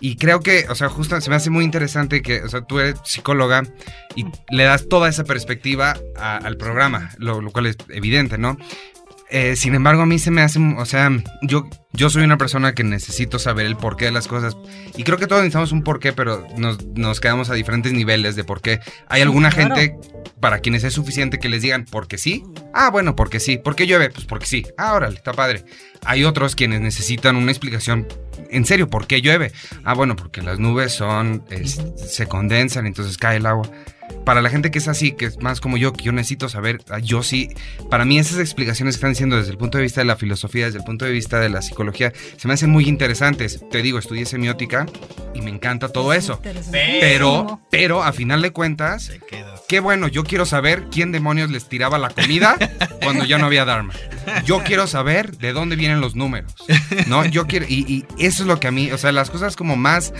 Y 0.00 0.16
creo 0.16 0.40
que, 0.40 0.66
o 0.68 0.74
sea, 0.74 0.88
justo 0.88 1.20
se 1.20 1.30
me 1.30 1.36
hace 1.36 1.50
muy 1.50 1.64
interesante 1.64 2.22
que, 2.22 2.42
o 2.42 2.48
sea, 2.48 2.62
tú 2.62 2.80
eres 2.80 2.96
psicóloga 3.04 3.62
y 4.16 4.24
le 4.50 4.64
das 4.64 4.88
toda 4.88 5.08
esa 5.08 5.24
perspectiva 5.24 5.96
a- 6.16 6.36
al 6.38 6.56
programa, 6.56 7.10
lo, 7.18 7.40
lo 7.40 7.50
cual 7.50 7.66
es 7.66 7.76
evidente, 7.88 8.38
¿no? 8.38 8.56
Eh, 9.30 9.56
sin 9.56 9.74
embargo, 9.74 10.02
a 10.02 10.06
mí 10.06 10.18
se 10.18 10.30
me 10.30 10.40
hace, 10.40 10.58
o 10.58 10.86
sea, 10.86 11.10
yo, 11.42 11.68
yo 11.92 12.08
soy 12.08 12.24
una 12.24 12.38
persona 12.38 12.74
que 12.74 12.82
necesito 12.82 13.38
saber 13.38 13.66
el 13.66 13.76
porqué 13.76 14.06
de 14.06 14.10
las 14.12 14.26
cosas. 14.26 14.56
Y 14.96 15.04
creo 15.04 15.18
que 15.18 15.26
todos 15.26 15.42
necesitamos 15.42 15.72
un 15.72 15.82
porqué, 15.82 16.14
pero 16.14 16.46
nos, 16.56 16.82
nos 16.94 17.20
quedamos 17.20 17.50
a 17.50 17.54
diferentes 17.54 17.92
niveles 17.92 18.36
de 18.36 18.44
por 18.44 18.62
qué. 18.62 18.80
Hay 19.06 19.20
alguna 19.20 19.50
claro. 19.50 19.76
gente 19.76 19.98
para 20.40 20.60
quienes 20.60 20.82
es 20.84 20.94
suficiente 20.94 21.38
que 21.38 21.50
les 21.50 21.60
digan 21.60 21.84
porque 21.90 22.16
sí. 22.16 22.42
Ah, 22.72 22.88
bueno, 22.90 23.16
porque 23.16 23.38
sí. 23.38 23.58
¿Por 23.58 23.76
qué 23.76 23.86
llueve? 23.86 24.08
Pues 24.08 24.24
porque 24.24 24.46
sí. 24.46 24.66
Ah, 24.78 24.94
órale, 24.94 25.16
está 25.16 25.32
padre. 25.34 25.64
Hay 26.06 26.24
otros 26.24 26.54
quienes 26.56 26.80
necesitan 26.80 27.36
una 27.36 27.50
explicación. 27.50 28.06
En 28.50 28.64
serio, 28.64 28.88
¿por 28.88 29.06
qué 29.06 29.20
llueve? 29.20 29.52
Ah, 29.84 29.92
bueno, 29.92 30.16
porque 30.16 30.40
las 30.40 30.58
nubes 30.58 30.92
son, 30.92 31.44
es- 31.50 31.82
se 31.96 32.26
condensan, 32.26 32.86
entonces 32.86 33.18
cae 33.18 33.36
el 33.36 33.44
agua. 33.46 33.68
Para 34.24 34.42
la 34.42 34.50
gente 34.50 34.70
que 34.70 34.78
es 34.78 34.88
así, 34.88 35.12
que 35.12 35.24
es 35.24 35.38
más 35.38 35.60
como 35.60 35.76
yo, 35.76 35.92
que 35.92 36.04
yo 36.04 36.12
necesito 36.12 36.48
saber, 36.48 36.80
ah, 36.90 36.98
yo 36.98 37.22
sí, 37.22 37.48
para 37.90 38.04
mí 38.04 38.18
esas 38.18 38.38
explicaciones 38.38 38.94
que 38.94 38.98
están 38.98 39.12
diciendo 39.12 39.36
desde 39.36 39.52
el 39.52 39.58
punto 39.58 39.78
de 39.78 39.84
vista 39.84 40.00
de 40.00 40.04
la 40.04 40.16
filosofía, 40.16 40.66
desde 40.66 40.78
el 40.78 40.84
punto 40.84 41.04
de 41.04 41.12
vista 41.12 41.40
de 41.40 41.48
la 41.48 41.62
psicología, 41.62 42.12
se 42.36 42.48
me 42.48 42.54
hacen 42.54 42.70
muy 42.70 42.88
interesantes. 42.88 43.64
Te 43.70 43.82
digo, 43.82 43.98
estudié 43.98 44.26
semiótica 44.26 44.86
y 45.34 45.40
me 45.40 45.50
encanta 45.50 45.88
todo 45.88 46.12
eso. 46.12 46.40
Pero, 46.70 47.60
pero 47.70 48.02
a 48.02 48.12
final 48.12 48.42
de 48.42 48.50
cuentas, 48.50 49.10
qué 49.68 49.80
bueno, 49.80 50.08
yo 50.08 50.24
quiero 50.24 50.46
saber 50.46 50.84
quién 50.90 51.12
demonios 51.12 51.50
les 51.50 51.68
tiraba 51.68 51.98
la 51.98 52.10
comida 52.10 52.56
cuando 53.02 53.24
ya 53.24 53.38
no 53.38 53.46
había 53.46 53.64
Dharma. 53.64 53.94
Yo 54.44 54.62
quiero 54.62 54.86
saber 54.86 55.38
de 55.38 55.52
dónde 55.52 55.76
vienen 55.76 56.00
los 56.00 56.16
números. 56.16 56.54
¿No? 57.06 57.24
Yo 57.24 57.46
quiero, 57.46 57.66
y, 57.68 58.04
y 58.18 58.24
eso 58.24 58.42
es 58.42 58.48
lo 58.48 58.60
que 58.60 58.68
a 58.68 58.70
mí, 58.70 58.90
o 58.92 58.98
sea, 58.98 59.12
las 59.12 59.30
cosas 59.30 59.56
como 59.56 59.76
más 59.76 60.12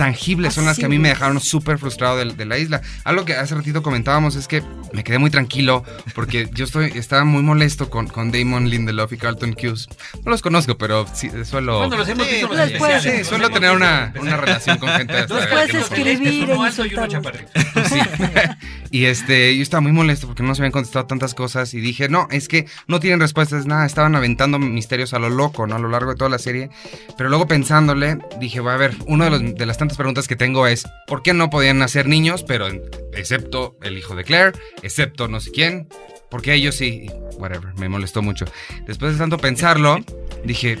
tangibles 0.00 0.54
son 0.54 0.64
las 0.64 0.78
que 0.78 0.86
a 0.86 0.88
mí 0.88 0.98
me 0.98 1.10
dejaron 1.10 1.40
súper 1.40 1.78
frustrado 1.78 2.16
de, 2.16 2.24
de 2.32 2.46
la 2.46 2.56
isla. 2.56 2.80
Algo 3.04 3.26
que 3.26 3.34
hace 3.34 3.54
ratito 3.54 3.82
comentábamos 3.82 4.34
es 4.34 4.48
que 4.48 4.62
me 4.94 5.04
quedé 5.04 5.18
muy 5.18 5.28
tranquilo 5.28 5.84
porque 6.14 6.48
yo 6.54 6.64
estoy, 6.64 6.90
estaba 6.94 7.24
muy 7.24 7.42
molesto 7.42 7.90
con, 7.90 8.06
con 8.06 8.32
Damon 8.32 8.70
Lindelof 8.70 9.12
y 9.12 9.18
Carlton 9.18 9.52
Cuse. 9.52 9.88
No 10.24 10.30
los 10.30 10.40
conozco, 10.40 10.78
pero 10.78 11.06
sí, 11.12 11.28
suelo... 11.44 11.76
Cuando 11.78 11.98
los 11.98 12.08
hemos 12.08 12.26
visto 12.26 12.50
en 12.50 12.58
los 12.58 12.68
Después- 12.70 12.90
especiales, 12.94 13.26
Sí, 13.26 13.28
suelo 13.28 13.50
tener 13.50 13.72
una, 13.72 14.14
una 14.18 14.36
relación 14.38 14.78
con 14.78 14.88
gente 14.88 15.12
Después 15.12 15.46
caracteres 15.46 15.82
escribir 15.82 16.44
uno 16.44 16.54
y 16.54 16.56
uno 16.56 16.66
insultarlos. 16.66 17.08
chaparrito. 17.12 17.50
Sí. 17.90 17.98
y 18.90 19.04
este, 19.06 19.56
yo 19.56 19.62
estaba 19.62 19.80
muy 19.80 19.92
molesto 19.92 20.26
porque 20.26 20.42
no 20.42 20.54
se 20.54 20.62
habían 20.62 20.72
contestado 20.72 21.06
tantas 21.06 21.34
cosas 21.34 21.74
y 21.74 21.80
dije, 21.80 22.08
no, 22.08 22.26
es 22.30 22.48
que 22.48 22.66
no 22.88 23.00
tienen 23.00 23.20
respuestas, 23.20 23.66
nada, 23.66 23.84
estaban 23.86 24.14
aventando 24.16 24.58
misterios 24.58 25.12
a 25.14 25.18
lo 25.18 25.28
loco, 25.30 25.66
¿no? 25.66 25.76
A 25.76 25.78
lo 25.78 25.88
largo 25.88 26.10
de 26.12 26.16
toda 26.16 26.30
la 26.30 26.38
serie. 26.38 26.70
Pero 27.16 27.28
luego 27.28 27.46
pensándole, 27.46 28.18
dije, 28.38 28.60
va 28.60 28.74
a 28.74 28.76
ver, 28.76 28.94
una 29.06 29.24
de, 29.26 29.30
los- 29.30 29.54
de 29.54 29.66
las 29.66 29.76
tantas 29.78 29.89
preguntas 29.96 30.28
que 30.28 30.36
tengo 30.36 30.66
es, 30.66 30.84
¿por 31.06 31.22
qué 31.22 31.34
no 31.34 31.50
podían 31.50 31.78
nacer 31.78 32.06
niños, 32.06 32.44
pero 32.44 32.68
excepto 33.12 33.76
el 33.82 33.96
hijo 33.98 34.14
de 34.14 34.24
Claire, 34.24 34.52
excepto 34.82 35.28
no 35.28 35.40
sé 35.40 35.50
quién? 35.50 35.88
Porque 36.30 36.54
ellos 36.54 36.76
sí, 36.76 37.10
whatever, 37.38 37.74
me 37.74 37.88
molestó 37.88 38.22
mucho. 38.22 38.44
Después 38.86 39.12
de 39.12 39.18
tanto 39.18 39.38
pensarlo, 39.38 39.98
dije, 40.44 40.78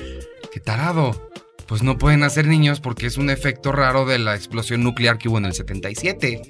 qué 0.52 0.60
tarado. 0.60 1.30
Pues 1.66 1.84
no 1.84 1.98
pueden 1.98 2.20
nacer 2.20 2.46
niños 2.46 2.80
porque 2.80 3.06
es 3.06 3.16
un 3.16 3.30
efecto 3.30 3.70
raro 3.70 4.04
de 4.04 4.18
la 4.18 4.34
explosión 4.34 4.82
nuclear 4.82 5.18
que 5.18 5.28
hubo 5.28 5.38
en 5.38 5.44
el 5.44 5.52
77. 5.52 6.42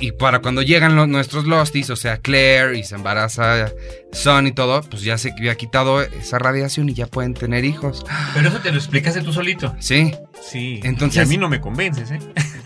Y 0.00 0.12
para 0.12 0.38
cuando 0.40 0.62
llegan 0.62 0.94
los, 0.94 1.08
nuestros 1.08 1.44
Losties, 1.46 1.90
o 1.90 1.96
sea, 1.96 2.18
Claire 2.18 2.78
y 2.78 2.84
se 2.84 2.94
embaraza 2.94 3.70
Son 4.12 4.46
y 4.46 4.52
todo, 4.52 4.82
pues 4.82 5.02
ya 5.02 5.18
se 5.18 5.32
había 5.32 5.54
quitado 5.56 6.02
esa 6.02 6.38
radiación 6.38 6.88
y 6.88 6.94
ya 6.94 7.06
pueden 7.06 7.34
tener 7.34 7.64
hijos. 7.64 8.04
Pero 8.34 8.48
eso 8.48 8.58
te 8.60 8.70
lo 8.70 8.78
explicaste 8.78 9.20
tú 9.22 9.32
solito. 9.32 9.74
Sí, 9.80 10.12
Sí. 10.40 10.78
Entonces- 10.84 11.16
Y 11.16 11.20
a 11.20 11.26
mí 11.26 11.36
no 11.36 11.48
me 11.48 11.60
convences, 11.60 12.12
¿eh? 12.12 12.20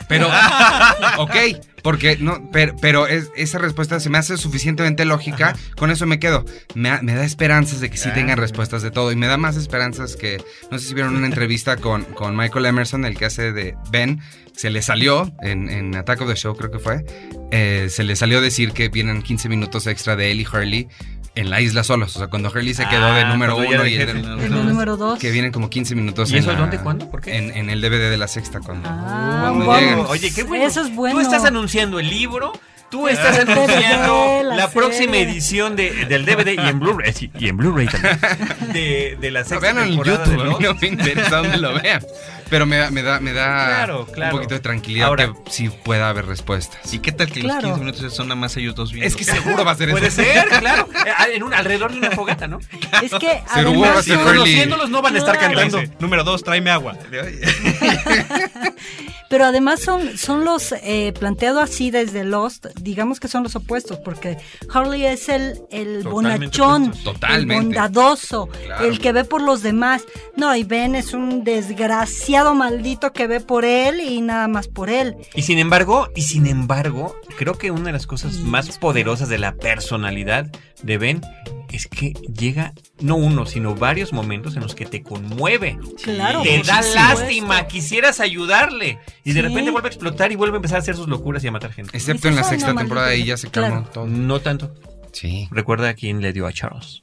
pero. 0.06 0.28
ok, 1.18 1.34
porque 1.82 2.18
no, 2.20 2.50
pero, 2.52 2.76
pero 2.82 3.06
es- 3.06 3.30
esa 3.34 3.56
respuesta 3.58 3.98
se 3.98 4.10
me 4.10 4.18
hace 4.18 4.36
suficientemente 4.36 5.06
lógica. 5.06 5.56
Con 5.78 5.90
eso 5.90 6.06
me 6.06 6.18
quedo. 6.18 6.44
Me, 6.74 7.00
me 7.02 7.14
da 7.14 7.24
esperanzas 7.24 7.80
de 7.80 7.88
que 7.90 7.96
sí 7.96 8.10
Ah. 8.10 8.14
tengan 8.14 8.36
respuestas 8.36 8.82
de 8.82 8.90
todo. 8.90 9.10
Y 9.10 9.16
me 9.16 9.26
da 9.26 9.38
más 9.38 9.56
esperanzas 9.56 10.16
que. 10.16 10.36
No 10.70 10.78
sé 10.78 10.86
si 10.88 10.92
vieron 10.94 11.16
una 11.16 11.26
entrevista 11.26 11.78
con, 11.78 12.04
con 12.04 12.36
Michael 12.36 12.66
Emerson, 12.66 13.06
el 13.06 13.16
que 13.16 13.24
hace 13.24 13.52
de 13.52 13.74
Ben. 13.90 14.20
Se 14.56 14.70
le 14.70 14.82
salió 14.82 15.32
en, 15.42 15.68
en 15.70 15.94
Attack 15.96 16.20
of 16.22 16.28
the 16.28 16.36
Show, 16.36 16.54
creo 16.56 16.70
que 16.70 16.78
fue. 16.78 17.04
eh, 17.50 17.88
se 17.90 18.04
le 18.04 18.16
salió 18.16 18.40
decir 18.40 18.72
que 18.72 18.88
vienen 18.88 19.22
15 19.22 19.48
minutos 19.48 19.86
extra 19.86 20.14
de 20.16 20.30
él 20.30 20.40
y 20.40 20.46
Hurley 20.46 20.88
en 21.34 21.48
la 21.48 21.60
isla 21.62 21.82
solos. 21.82 22.14
O 22.14 22.18
sea, 22.18 22.28
cuando 22.28 22.50
Hurley 22.50 22.74
se 22.74 22.86
quedó 22.88 23.12
de 23.14 23.22
Ah, 23.22 23.32
número 23.32 23.56
uno 23.56 23.64
era 23.72 23.88
y 23.88 23.94
el 23.96 24.06
de- 24.06 24.12
El 24.44 24.50
número 24.68 24.96
dos. 24.98 25.18
que 25.18 25.30
vienen 25.30 25.50
como 25.52 25.70
15 25.70 25.94
minutos. 25.94 26.30
¿Y 26.30 26.34
en 26.34 26.40
eso 26.40 26.52
la- 26.52 26.58
dónde, 26.58 26.78
cuándo? 26.78 27.10
¿Por 27.10 27.22
qué? 27.22 27.36
En, 27.38 27.50
en 27.56 27.70
el 27.70 27.80
DVD 27.80 28.10
de 28.10 28.18
la 28.18 28.28
sexta. 28.28 28.60
Cuando, 28.60 28.88
Ah, 28.90 29.38
cuando 29.48 29.66
vamos. 29.66 29.80
llegan. 29.80 29.98
Oye, 30.08 30.30
qué 30.34 30.42
bueno. 30.42 30.66
Eso 30.66 30.82
es 30.82 30.94
bueno. 30.94 31.16
Tú 31.16 31.22
estás 31.22 31.44
anunciando 31.44 31.98
el 31.98 32.10
libro. 32.10 32.52
Tú 32.90 33.08
estás 33.08 33.38
anunciando 33.38 34.42
la 34.44 34.54
la, 34.54 34.70
próxima 34.70 35.16
edición 35.16 35.76
de, 35.76 36.04
del 36.04 36.26
DVD 36.26 36.52
y 36.62 36.68
en 36.68 36.78
Blu-ray 36.78 37.14
sí, 37.14 37.30
y 37.38 37.48
en 37.48 37.56
Blu-ray 37.56 37.86
también 37.86 38.18
de, 38.74 39.16
de 39.18 39.30
la 39.30 39.44
sexta 39.44 39.72
vean 39.72 39.78
en 39.88 39.94
YouTube, 39.96 40.60
no 40.60 40.74
me 40.74 40.88
interesa 40.88 41.36
dónde 41.38 41.56
lo 41.56 41.72
vean. 41.80 42.02
Pero 42.52 42.66
me 42.66 42.76
da, 42.76 42.90
me 42.90 43.02
da, 43.02 43.18
me 43.18 43.32
da 43.32 43.46
Claro, 43.66 44.06
claro. 44.12 44.34
un 44.34 44.40
poquito 44.40 44.52
de 44.54 44.60
tranquilidad 44.60 45.08
Ahora- 45.08 45.28
que 45.28 45.32
sí 45.50 45.70
pueda 45.70 46.10
haber 46.10 46.26
respuestas. 46.26 46.92
¿Y 46.92 46.98
qué 46.98 47.10
tal 47.10 47.32
que 47.32 47.40
Claro. 47.40 47.62
los 47.62 47.78
15 47.78 47.80
minutos 47.80 48.14
son 48.14 48.28
nada 48.28 48.38
más 48.38 48.54
ellos 48.58 48.74
dos 48.74 48.92
viendo? 48.92 49.08
Es 49.08 49.16
que 49.16 49.24
seguro 49.24 49.64
va 49.64 49.70
a 49.70 49.74
ser 49.74 49.90
Puede 49.90 50.08
eso. 50.08 50.22
ser, 50.22 50.46
claro. 50.48 50.86
Eh, 51.06 51.36
En 51.36 51.44
un, 51.44 51.54
alrededor 51.54 51.92
de 51.92 51.98
una 51.98 52.10
fogata, 52.10 52.46
¿no? 52.48 52.58
Es 53.02 53.10
que 53.14 53.42
Seguro 53.54 53.80
va 53.80 53.94
a 53.94 53.98
además. 54.00 54.26
Conociéndolos 54.26 54.90
no 54.90 55.00
van 55.00 55.14
a 55.14 55.18
estar 55.18 55.38
cantando. 55.38 55.82
Número 55.98 56.24
dos, 56.24 56.44
tráeme 56.44 56.70
agua. 56.70 56.94
Pero 59.32 59.46
además 59.46 59.80
son, 59.80 60.18
son 60.18 60.44
los 60.44 60.72
eh, 60.82 61.14
planteado 61.18 61.60
así 61.60 61.90
desde 61.90 62.22
Lost, 62.22 62.66
digamos 62.82 63.18
que 63.18 63.28
son 63.28 63.42
los 63.42 63.56
opuestos, 63.56 63.98
porque 63.98 64.36
Harley 64.70 65.06
es 65.06 65.30
el, 65.30 65.58
el 65.70 66.02
Totalmente 66.02 66.10
bonachón. 66.58 66.92
Totalmente. 67.02 67.54
el 67.54 67.62
bondadoso, 67.64 68.48
Claro. 68.66 68.84
el 68.84 68.98
que 68.98 69.12
ve 69.12 69.24
por 69.24 69.40
los 69.40 69.62
demás. 69.62 70.02
No, 70.36 70.54
y 70.54 70.64
Ben 70.64 70.94
es 70.94 71.14
un 71.14 71.44
desgraciado 71.44 72.54
maldito 72.54 73.14
que 73.14 73.26
ve 73.26 73.40
por 73.40 73.64
él 73.64 74.00
y 74.00 74.20
nada 74.20 74.48
más 74.48 74.68
por 74.68 74.90
él. 74.90 75.16
Y 75.34 75.40
sin 75.40 75.58
embargo, 75.58 76.08
y 76.14 76.20
sin 76.20 76.46
embargo, 76.46 77.16
creo 77.38 77.54
que 77.56 77.70
una 77.70 77.86
de 77.86 77.92
las 77.92 78.06
cosas 78.06 78.34
más 78.40 78.76
poderosas 78.76 79.30
de 79.30 79.38
la 79.38 79.54
personalidad 79.54 80.44
de 80.82 80.98
Ben 80.98 81.22
es 81.72 81.86
que 81.86 82.12
llega 82.12 82.72
no 83.00 83.16
uno, 83.16 83.46
sino 83.46 83.74
varios 83.74 84.12
momentos 84.12 84.56
en 84.56 84.62
los 84.62 84.74
que 84.74 84.86
te 84.86 85.02
conmueve. 85.02 85.78
Claro. 86.02 86.42
te 86.42 86.62
da 86.62 86.80
lástima, 86.82 87.66
quisieras 87.66 88.20
ayudarle. 88.20 88.98
Y 89.24 89.32
de 89.32 89.40
Sí. 89.40 89.48
repente 89.48 89.70
vuelve 89.70 89.88
a 89.88 89.90
explotar 89.90 90.32
y 90.32 90.36
vuelve 90.36 90.56
a 90.56 90.58
empezar 90.58 90.76
a 90.76 90.80
hacer 90.80 90.94
sus 90.96 91.08
locuras 91.08 91.42
y 91.44 91.48
a 91.48 91.52
matar 91.52 91.72
gente. 91.72 91.96
Excepto 91.96 92.28
en 92.28 92.34
la 92.36 92.42
Dices, 92.42 92.52
"Ay, 92.52 92.58
sexta 92.60 92.76
temporada 92.78 93.06
maldito". 93.08 93.24
y 93.24 93.28
ya 93.28 93.36
se 93.36 93.48
calmó 93.50 93.76
Claro. 93.82 93.90
todo. 93.92 94.06
No 94.06 94.40
tanto. 94.40 94.74
Sí. 95.12 95.48
Recuerda 95.50 95.90
a 95.90 95.94
quién 95.94 96.20
le 96.22 96.32
dio 96.32 96.46
a 96.46 96.52
Charles. 96.52 97.02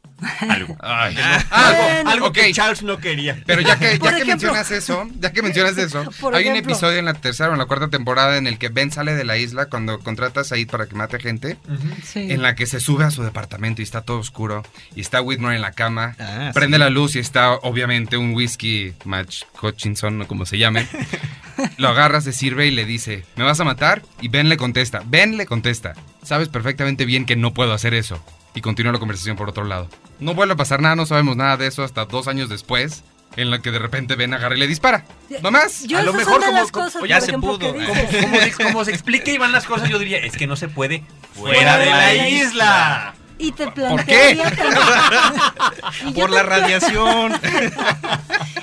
Algo. 0.49 0.77
Ay. 0.81 1.15
Algo, 1.51 1.83
Bueno. 1.83 2.09
algo 2.09 2.31
que 2.31 2.51
Charles 2.53 2.83
no 2.83 2.97
quería. 2.97 3.41
Pero 3.45 3.61
ya 3.61 3.77
que, 3.77 3.85
ya 3.85 3.99
que 3.99 4.07
ejemplo. 4.07 4.25
mencionas 4.27 4.71
eso, 4.71 5.07
ya 5.19 5.31
que 5.31 5.41
mencionas 5.41 5.77
eso, 5.77 6.03
Por 6.19 6.35
hay 6.35 6.47
un 6.47 6.55
episodio 6.55 6.99
en 6.99 7.05
la 7.05 7.13
tercera 7.13 7.49
o 7.49 7.53
en 7.53 7.59
la 7.59 7.65
cuarta 7.65 7.87
temporada 7.89 8.37
en 8.37 8.47
el 8.47 8.57
que 8.57 8.69
Ben 8.69 8.91
sale 8.91 9.13
de 9.15 9.23
la 9.23 9.37
isla 9.37 9.67
cuando 9.67 9.99
contrata 9.99 10.41
a 10.41 10.43
Said 10.43 10.69
para 10.69 10.87
que 10.87 10.95
mate 10.95 11.19
gente. 11.19 11.57
Sí. 12.03 12.31
en 12.31 12.41
la 12.41 12.55
que 12.55 12.65
se 12.65 12.79
sube 12.79 13.03
a 13.05 13.11
su 13.11 13.23
departamento 13.23 13.81
y 13.81 13.83
está 13.83 14.01
todo 14.01 14.17
oscuro 14.19 14.63
y 14.95 15.01
está 15.01 15.21
Whitmore 15.21 15.55
en 15.55 15.61
la 15.61 15.71
cama, 15.73 16.15
Ah, 16.19 16.51
prende 16.53 16.77
sí. 16.77 16.79
la 16.79 16.89
luz 16.89 17.15
y 17.15 17.19
está 17.19 17.53
obviamente 17.53 18.17
un 18.17 18.33
whisky 18.33 18.93
Match 19.05 19.43
Hutchinson 19.61 20.21
o 20.21 20.27
como 20.27 20.45
se 20.45 20.57
llame. 20.57 20.87
Lo 21.77 21.89
agarra, 21.89 22.21
se 22.21 22.31
sirve 22.31 22.67
y 22.67 22.71
le 22.71 22.85
dice, 22.85 23.25
¿me 23.35 23.43
vas 23.43 23.59
a 23.59 23.63
matar? 23.65 24.01
Y 24.21 24.29
Ben 24.29 24.47
le 24.49 24.55
contesta, 24.57 25.01
Ben 25.05 25.35
le 25.37 25.45
contesta, 25.45 25.93
sabes 26.23 26.47
perfectamente 26.47 27.05
bien 27.05 27.25
que 27.25 27.35
no 27.35 27.53
puedo 27.53 27.73
hacer 27.73 27.93
eso. 27.93 28.23
Y 28.55 28.61
continúa 28.61 28.91
la 28.93 28.99
conversación 28.99 29.35
por 29.37 29.49
otro 29.49 29.63
lado. 29.63 29.87
No 30.19 30.33
vuelve 30.33 30.53
a 30.53 30.57
pasar 30.57 30.81
nada, 30.81 30.95
no 30.95 31.05
sabemos 31.05 31.35
nada 31.35 31.55
de 31.57 31.67
eso 31.67 31.83
hasta 31.83 32.05
dos 32.05 32.27
años 32.27 32.49
después, 32.49 33.03
en 33.35 33.51
la 33.51 33.61
que 33.61 33.71
de 33.71 33.79
repente 33.79 34.15
Ben 34.15 34.33
agarra 34.33 34.55
y 34.55 34.59
le 34.59 34.67
dispara. 34.67 35.05
¿No 35.41 35.51
más? 35.51 35.83
Yo 35.87 35.99
a 35.99 36.01
lo 36.01 36.13
mejor 36.13 36.39
como- 36.43 36.51
las 36.57 36.71
como- 36.71 36.85
cosas, 36.85 37.03
ya 37.07 37.21
se 37.21 37.33
pudo. 37.33 37.59
que 37.59 37.85
Como, 38.21 38.39
se- 38.41 38.51
como 38.63 38.85
se 38.85 38.91
explique 38.91 39.31
y 39.33 39.37
van 39.37 39.51
las 39.51 39.65
cosas, 39.65 39.87
yo 39.89 39.99
diría, 39.99 40.17
es 40.17 40.35
que 40.35 40.47
no 40.47 40.55
se 40.55 40.67
puede 40.67 41.03
fuera 41.35 41.77
de 41.77 41.85
la 41.85 42.15
isla. 42.27 43.13
Y 43.39 43.51
te 43.53 43.71
qué? 44.05 44.33
y 46.05 46.13
yo 46.13 46.21
Por 46.21 46.29
la 46.31 46.43
radiación. 46.43 47.33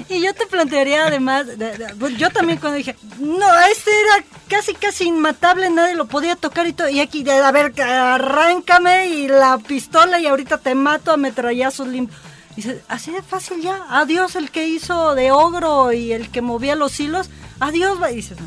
Y 0.09 0.21
yo 0.23 0.33
te 0.35 0.47
plantearía 0.47 1.07
además, 1.07 1.47
de- 1.47 1.57
de- 1.57 1.95
pues, 1.99 2.17
yo 2.17 2.31
también 2.31 2.61
cuando 2.61 2.77
dije, 2.79 2.95
no, 3.19 3.45
este 3.73 3.91
era 3.91 4.25
casi 4.49 4.73
casi 4.75 5.09
inmatable, 5.09 5.69
nadie 5.69 5.97
lo 5.97 6.07
podía 6.07 6.37
tocar 6.37 6.65
y 6.69 6.73
todo, 6.73 6.89
y 6.89 7.01
aquí, 7.01 7.29
a 7.29 7.51
ver, 7.51 7.75
arráncame 7.83 9.09
y 9.09 9.27
la 9.27 9.59
pistola 9.59 10.21
y 10.21 10.27
ahorita 10.27 10.59
te 10.59 10.77
mato 10.77 11.11
a 11.11 11.17
metrallazos 11.17 11.89
limpios. 11.89 12.21
Dices, 12.55 12.83
así 12.89 13.11
de 13.11 13.21
fácil 13.23 13.61
ya, 13.61 13.83
adiós 13.91 14.37
el 14.37 14.51
que 14.53 14.69
hizo 14.69 15.17
de 15.17 15.33
ogro 15.33 15.93
y 15.93 16.13
el 16.13 16.31
que 16.31 16.41
movía 16.41 16.77
los 16.77 16.99
hilos, 17.01 17.29
adiós. 17.59 17.99
Y 18.11 18.15
dices, 18.15 18.41
no. 18.41 18.47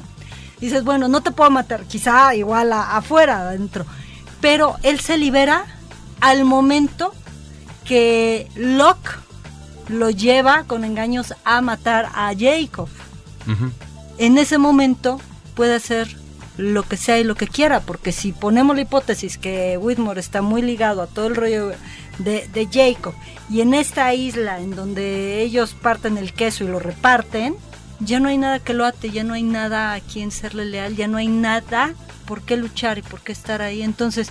Dices, 0.61 0.83
bueno, 0.85 1.09
no 1.09 1.21
te 1.21 1.31
puedo 1.31 1.49
matar, 1.51 1.83
quizá 1.83 2.33
igual 2.35 2.71
a- 2.71 2.95
afuera, 2.95 3.39
adentro, 3.41 3.85
pero 4.39 4.77
él 4.83 5.01
se 5.01 5.17
libera 5.17 5.65
al 6.21 6.45
momento 6.45 7.13
que 7.85 8.47
Locke 8.55 9.17
lo 9.87 10.09
lleva 10.09 10.63
con 10.65 10.83
engaños 10.83 11.33
a 11.43 11.61
matar 11.61 12.09
a 12.13 12.33
Jacob. 12.37 12.87
En 14.17 14.37
ese 14.37 14.57
momento 14.57 15.19
puede 15.55 15.75
hacer 15.75 16.15
lo 16.57 16.83
que 16.83 16.97
sea 16.97 17.19
y 17.19 17.23
lo 17.23 17.35
que 17.35 17.47
quiera, 17.47 17.79
porque 17.79 18.11
si 18.11 18.31
ponemos 18.31 18.75
la 18.75 18.81
hipótesis 18.81 19.37
que 19.37 19.77
Whitmore 19.77 20.19
está 20.19 20.41
muy 20.41 20.61
ligado 20.61 21.01
a 21.01 21.07
todo 21.07 21.27
el 21.27 21.35
rollo 21.35 21.71
de, 22.19 22.47
de 22.53 22.67
Jacob, 22.71 23.13
y 23.49 23.61
en 23.61 23.73
esta 23.73 24.13
isla 24.13 24.59
en 24.59 24.75
donde 24.75 25.41
ellos 25.41 25.73
parten 25.73 26.17
el 26.17 26.33
queso 26.33 26.65
y 26.65 26.67
lo 26.67 26.79
reparten, 26.79 27.55
ya 27.99 28.19
no 28.19 28.29
hay 28.29 28.37
nada 28.37 28.59
que 28.59 28.73
lo 28.73 28.85
ate, 28.85 29.09
ya 29.09 29.23
no 29.23 29.33
hay 29.33 29.43
nada 29.43 29.93
a 29.93 29.99
quien 29.99 30.31
serle 30.31 30.65
leal, 30.65 30.95
ya 30.95 31.07
no 31.07 31.17
hay 31.17 31.27
nada 31.27 31.93
por 32.25 32.41
qué 32.43 32.57
luchar 32.57 32.97
y 32.97 33.01
por 33.01 33.21
qué 33.21 33.31
estar 33.31 33.61
ahí. 33.61 33.81
Entonces, 33.81 34.29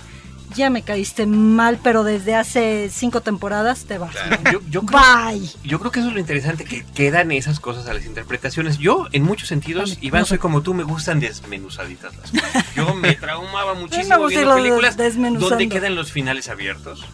ya 0.55 0.69
me 0.69 0.81
caíste 0.81 1.25
mal, 1.25 1.79
pero 1.83 2.03
desde 2.03 2.35
hace 2.35 2.89
cinco 2.91 3.21
temporadas 3.21 3.85
te 3.85 3.97
vas. 3.97 4.15
Yo, 4.51 4.61
yo 4.69 4.83
creo, 4.83 4.99
Bye. 4.99 5.49
yo 5.63 5.79
creo 5.79 5.91
que 5.91 5.99
eso 5.99 6.09
es 6.09 6.13
lo 6.13 6.19
interesante, 6.19 6.65
que 6.65 6.83
quedan 6.93 7.31
esas 7.31 7.59
cosas 7.59 7.87
a 7.87 7.93
las 7.93 8.05
interpretaciones. 8.05 8.77
Yo, 8.77 9.07
en 9.11 9.23
muchos 9.23 9.47
sentidos, 9.49 9.91
Vale, 9.91 10.05
Iván, 10.05 10.21
no. 10.21 10.25
soy 10.25 10.37
como 10.37 10.61
tú, 10.61 10.73
me 10.73 10.83
gustan 10.83 11.19
desmenuzaditas 11.19 12.15
las 12.17 12.31
cosas. 12.31 12.65
Yo 12.75 12.93
me 12.95 13.13
traumaba 13.15 13.73
muchísimo 13.73 14.27
viendo 14.27 14.55
películas 14.55 14.97
donde 14.97 15.69
quedan 15.69 15.95
los 15.95 16.11
finales 16.11 16.49
abiertos. 16.49 17.05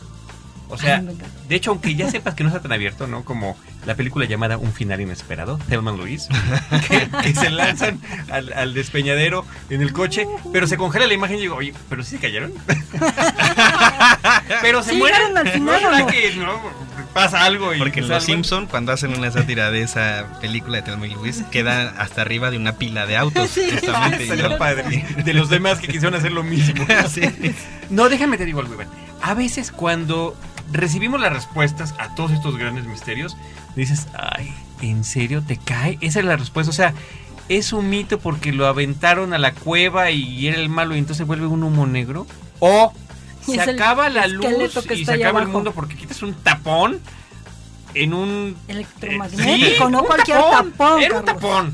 O 0.69 0.77
sea, 0.77 0.97
Ay, 0.97 1.17
de 1.47 1.55
hecho, 1.55 1.71
aunque 1.71 1.95
ya 1.95 2.09
sepas 2.09 2.33
que 2.33 2.43
no 2.43 2.49
está 2.49 2.61
tan 2.61 2.71
abierto, 2.71 3.07
¿no? 3.07 3.23
Como 3.23 3.55
la 3.85 3.95
película 3.95 4.25
llamada 4.25 4.57
Un 4.57 4.73
final 4.73 4.99
inesperado, 4.99 5.59
Thelma 5.69 5.91
Luis, 5.91 6.27
que, 6.87 7.07
que 7.21 7.35
se 7.35 7.49
lanzan 7.51 7.99
al, 8.31 8.51
al 8.53 8.73
despeñadero 8.73 9.45
en 9.69 9.81
el 9.81 9.93
coche, 9.93 10.27
pero 10.51 10.65
se 10.67 10.77
congela 10.77 11.05
la 11.07 11.13
imagen 11.13 11.37
y 11.37 11.41
digo, 11.41 11.55
oye, 11.55 11.73
¿pero 11.89 12.03
sí 12.03 12.11
se 12.15 12.19
cayeron? 12.21 12.53
pero 14.61 14.83
se 14.83 14.91
Sí 14.91 14.97
mueren. 14.97 15.37
al 15.37 15.49
final, 15.49 15.81
¿No 15.99 16.07
que 16.07 16.35
no, 16.35 16.59
pasa 17.13 17.43
algo 17.45 17.73
y 17.73 17.77
Porque 17.79 18.01
salvan? 18.01 18.15
Los 18.17 18.23
Simpson, 18.25 18.65
cuando 18.67 18.91
hacen 18.91 19.15
una 19.17 19.31
sátira 19.31 19.71
de 19.71 19.81
esa 19.81 20.37
película 20.41 20.77
de 20.77 20.83
Thelma 20.83 21.07
y 21.07 21.13
Luis, 21.13 21.43
queda 21.51 21.89
hasta 21.99 22.21
arriba 22.21 22.51
de 22.51 22.57
una 22.57 22.73
pila 22.73 23.05
de 23.05 23.17
autos. 23.17 23.49
Sí. 23.55 23.69
justamente, 23.71 24.27
padre. 24.57 25.05
De 25.23 25.33
los 25.33 25.49
demás 25.49 25.79
que 25.79 25.87
quisieron 25.87 26.15
hacer 26.15 26.31
lo 26.31 26.43
mismo. 26.43 26.85
Sí. 27.09 27.21
No, 27.89 28.09
déjame 28.09 28.37
te 28.37 28.45
digo 28.45 28.59
algo, 28.59 28.73
Iván. 28.73 28.87
A 29.21 29.33
veces 29.33 29.71
cuando 29.71 30.35
recibimos 30.71 31.19
las 31.19 31.33
respuestas 31.33 31.93
a 31.97 32.15
todos 32.15 32.31
estos 32.31 32.57
grandes 32.57 32.85
misterios, 32.85 33.37
dices, 33.75 34.07
ay, 34.13 34.53
¿en 34.81 35.03
serio 35.03 35.43
te 35.45 35.57
cae? 35.57 35.97
Esa 36.01 36.19
es 36.19 36.25
la 36.25 36.37
respuesta. 36.37 36.69
O 36.69 36.73
sea, 36.73 36.93
es 37.49 37.73
un 37.73 37.89
mito 37.89 38.19
porque 38.19 38.51
lo 38.51 38.67
aventaron 38.67 39.33
a 39.33 39.37
la 39.37 39.53
cueva 39.53 40.11
y 40.11 40.47
era 40.47 40.57
el 40.57 40.69
malo 40.69 40.95
y 40.95 40.99
entonces 40.99 41.25
vuelve 41.27 41.47
un 41.47 41.63
humo 41.63 41.85
negro. 41.85 42.25
O 42.59 42.93
se 43.45 43.61
acaba 43.61 44.09
la 44.09 44.27
luz 44.27 44.45
y 44.91 45.05
se 45.05 45.13
acaba 45.13 45.41
el 45.41 45.47
mundo 45.47 45.71
porque 45.71 45.95
quitas 45.95 46.21
un 46.23 46.33
tapón 46.33 46.99
en 47.93 48.13
un 48.13 48.57
Electromagnético, 48.67 49.85
Sí, 49.85 49.91
no 49.91 50.01
un 50.01 50.05
cualquier 50.05 50.37
tapón. 50.37 51.01
Era 51.01 51.19
un 51.19 51.25
tapón. 51.25 51.73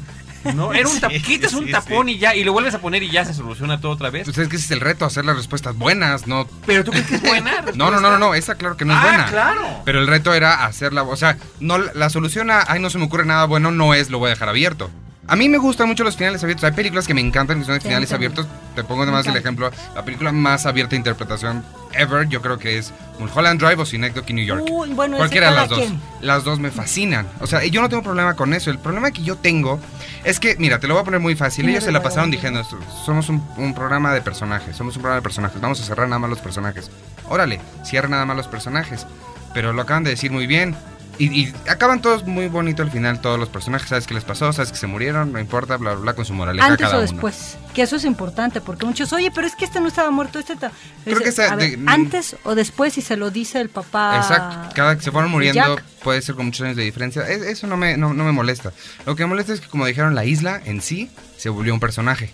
No, 0.56 0.74
era 0.74 0.88
un 0.88 0.94
Sí, 0.96 1.02
tapón. 1.02 1.22
Quitas 1.22 1.54
un 1.54 1.66
sí, 1.66 1.72
tapón 1.72 2.08
sí. 2.08 2.14
y 2.14 2.18
ya, 2.18 2.36
y 2.36 2.44
lo 2.44 2.54
vuelves 2.54 2.74
a 2.74 2.80
poner 2.80 3.04
y 3.04 3.10
ya 3.10 3.26
se 3.26 3.34
soluciona 3.34 3.80
todo 3.80 3.92
otra 3.92 4.10
vez. 4.10 4.26
Pues 4.26 4.38
es 4.38 4.48
que 4.48 4.56
ese 4.56 4.66
es 4.66 4.72
el 4.72 4.80
reto, 4.80 5.06
hacer 5.06 5.26
las 5.26 5.36
respuestas 5.36 5.76
buenas, 5.78 6.28
no... 6.28 6.48
Pero 6.66 6.84
tú 6.84 6.92
crees 6.92 7.08
que 7.08 7.16
es 7.16 7.22
buena. 7.22 7.52
No, 7.76 7.90
no, 7.92 8.00
no, 8.00 8.12
no, 8.12 8.18
no, 8.18 8.34
esa 8.34 8.56
claro 8.56 8.76
que 8.78 8.86
no 8.86 8.94
es 8.94 9.00
ah, 9.00 9.04
buena. 9.08 9.26
claro. 9.28 9.62
Pero 9.86 10.00
el 10.00 10.08
reto 10.08 10.34
era 10.34 10.66
hacerla, 10.66 11.04
o 11.04 11.16
sea, 11.16 11.38
no 11.60 11.78
la 11.78 12.10
solución 12.10 12.52
a, 12.52 12.64
ay, 12.68 12.80
no 12.80 12.90
se 12.90 12.98
me 12.98 13.06
ocurre 13.06 13.26
nada 13.26 13.46
bueno, 13.46 13.72
no 13.72 13.94
es 13.94 14.10
lo 14.10 14.20
voy 14.20 14.28
a 14.28 14.32
dejar 14.32 14.50
abierto. 14.50 14.90
A 15.28 15.36
mí 15.36 15.48
me 15.48 15.60
gustan 15.60 15.88
mucho 15.88 16.04
los 16.04 16.18
finales 16.18 16.44
abiertos. 16.44 16.64
Hay 16.64 16.72
películas 16.72 17.06
que 17.08 17.14
me 17.14 17.22
encantan 17.22 17.60
que 17.60 17.66
son 17.66 17.76
de 17.76 17.80
finales 17.82 18.12
abiertos. 18.12 18.48
Te 18.76 18.84
pongo 18.84 19.04
además 19.04 19.26
el 19.28 19.38
ejemplo. 19.38 19.70
La 19.94 20.04
película 20.04 20.32
más 20.32 20.66
abierta 20.66 20.92
de 20.92 20.98
interpretación 20.98 21.64
ever, 21.94 22.28
yo 22.28 22.42
creo 22.42 22.58
que 22.58 22.78
es 22.78 22.92
Mulholland 23.20 23.62
Drive 23.62 23.82
o 23.82 23.86
Synecdoche, 23.86 24.34
New 24.34 24.44
York. 24.46 24.66
Uy, 24.70 24.90
bueno, 24.94 25.18
Cualquiera 25.18 25.52
de 25.52 25.56
las 25.56 25.70
dos. 25.70 25.80
quien. 25.80 26.02
Las 26.22 26.44
dos 26.44 26.60
me 26.60 26.72
fascinan. 26.72 27.28
O 27.40 27.48
sea, 27.48 27.64
yo 27.66 27.82
no 27.82 27.90
tengo 27.90 28.02
problema 28.02 28.36
con 28.36 28.54
eso. 28.54 28.72
El 28.72 28.80
problema 28.80 29.12
que 29.12 29.22
yo 29.22 29.36
tengo 29.38 29.80
es 30.24 30.40
que, 30.40 30.56
mira, 30.58 30.80
te 30.80 30.88
lo 30.88 30.96
voy 30.96 31.02
a 31.02 31.06
poner 31.06 31.20
muy 31.20 31.36
fácil. 31.36 31.70
Ellos 31.70 31.84
se 31.84 31.92
la 31.92 32.02
pasaron 32.02 32.32
diciendo, 32.32 32.64
somos 33.06 33.30
un, 33.30 33.46
un 33.58 33.74
programa 33.74 34.14
de 34.14 34.22
personajes, 34.22 34.76
somos 34.76 34.96
un 34.96 35.02
programa 35.04 35.20
de 35.20 35.24
personajes, 35.24 35.62
vamos 35.62 35.80
a 35.82 35.84
cerrar 35.84 36.08
nada 36.08 36.20
más 36.20 36.30
los 36.32 36.40
personajes. 36.40 36.90
Órale, 37.30 37.62
cierra 37.84 38.08
nada 38.10 38.26
más 38.26 38.36
los 38.38 38.48
personajes. 38.48 39.06
Pero 39.54 39.72
lo 39.72 39.82
acaban 39.84 40.04
de 40.04 40.10
decir 40.10 40.32
muy 40.32 40.48
bien. 40.48 40.76
Y, 41.22 41.42
y 41.42 41.54
acaban 41.70 42.02
todos 42.02 42.26
muy 42.26 42.48
bonito 42.48 42.82
al 42.82 42.90
final, 42.90 43.22
todos 43.22 43.38
los 43.40 43.48
personajes. 43.50 43.90
¿Sabes 43.90 44.08
qué 44.08 44.14
les 44.16 44.24
pasó? 44.24 44.52
¿Sabes 44.54 44.72
que 44.72 44.78
se 44.78 44.88
murieron? 44.88 45.32
No 45.32 45.40
importa, 45.40 45.78
bla, 45.78 45.92
bla, 45.92 46.02
bla, 46.02 46.14
con 46.14 46.26
su 46.26 46.34
moraleja 46.34 46.66
Antes 46.66 46.88
cada 46.88 46.96
o 46.98 47.02
uno. 47.04 47.12
después. 47.12 47.58
Que 47.76 47.84
eso 47.84 47.96
es 47.98 48.06
importante, 48.06 48.60
porque 48.60 48.86
muchos, 48.88 49.14
oye, 49.14 49.30
pero 49.34 49.46
es 49.46 49.56
que 49.56 49.66
este 49.66 49.80
no 49.80 49.88
estaba 49.88 50.10
muerto, 50.10 50.40
este 50.40 50.56
ta-". 50.56 50.72
Creo 51.04 51.20
que 51.20 51.30
ver, 51.30 51.58
de- 51.58 51.80
antes 51.86 52.36
o 52.44 52.56
después, 52.56 52.94
si 52.94 53.02
se 53.02 53.18
lo 53.18 53.30
dice 53.30 53.62
el 53.62 53.70
papá. 53.70 54.18
Exacto, 54.18 54.70
cada 54.76 54.96
que 54.98 55.04
se 55.04 55.12
fueron 55.12 55.30
muriendo 55.30 55.76
Jack. 55.76 55.84
puede 56.04 56.22
ser 56.24 56.34
con 56.36 56.48
muchos 56.48 56.66
años 56.66 56.76
de 56.78 56.84
diferencia. 56.84 57.22
Es- 57.30 57.44
Eso 57.44 57.68
no 57.68 57.78
me, 57.78 57.98
no, 57.98 58.14
no 58.16 58.24
me 58.24 58.32
molesta. 58.32 58.72
Lo 59.06 59.16
que 59.16 59.24
me 59.24 59.28
molesta 59.30 59.54
es 59.54 59.62
que, 59.62 59.68
como 59.68 59.86
dijeron, 59.86 60.16
la 60.16 60.26
isla 60.26 60.60
en 60.66 60.82
sí 60.82 61.12
se 61.38 61.50
volvió 61.50 61.72
un 61.74 61.80
personaje. 61.80 62.34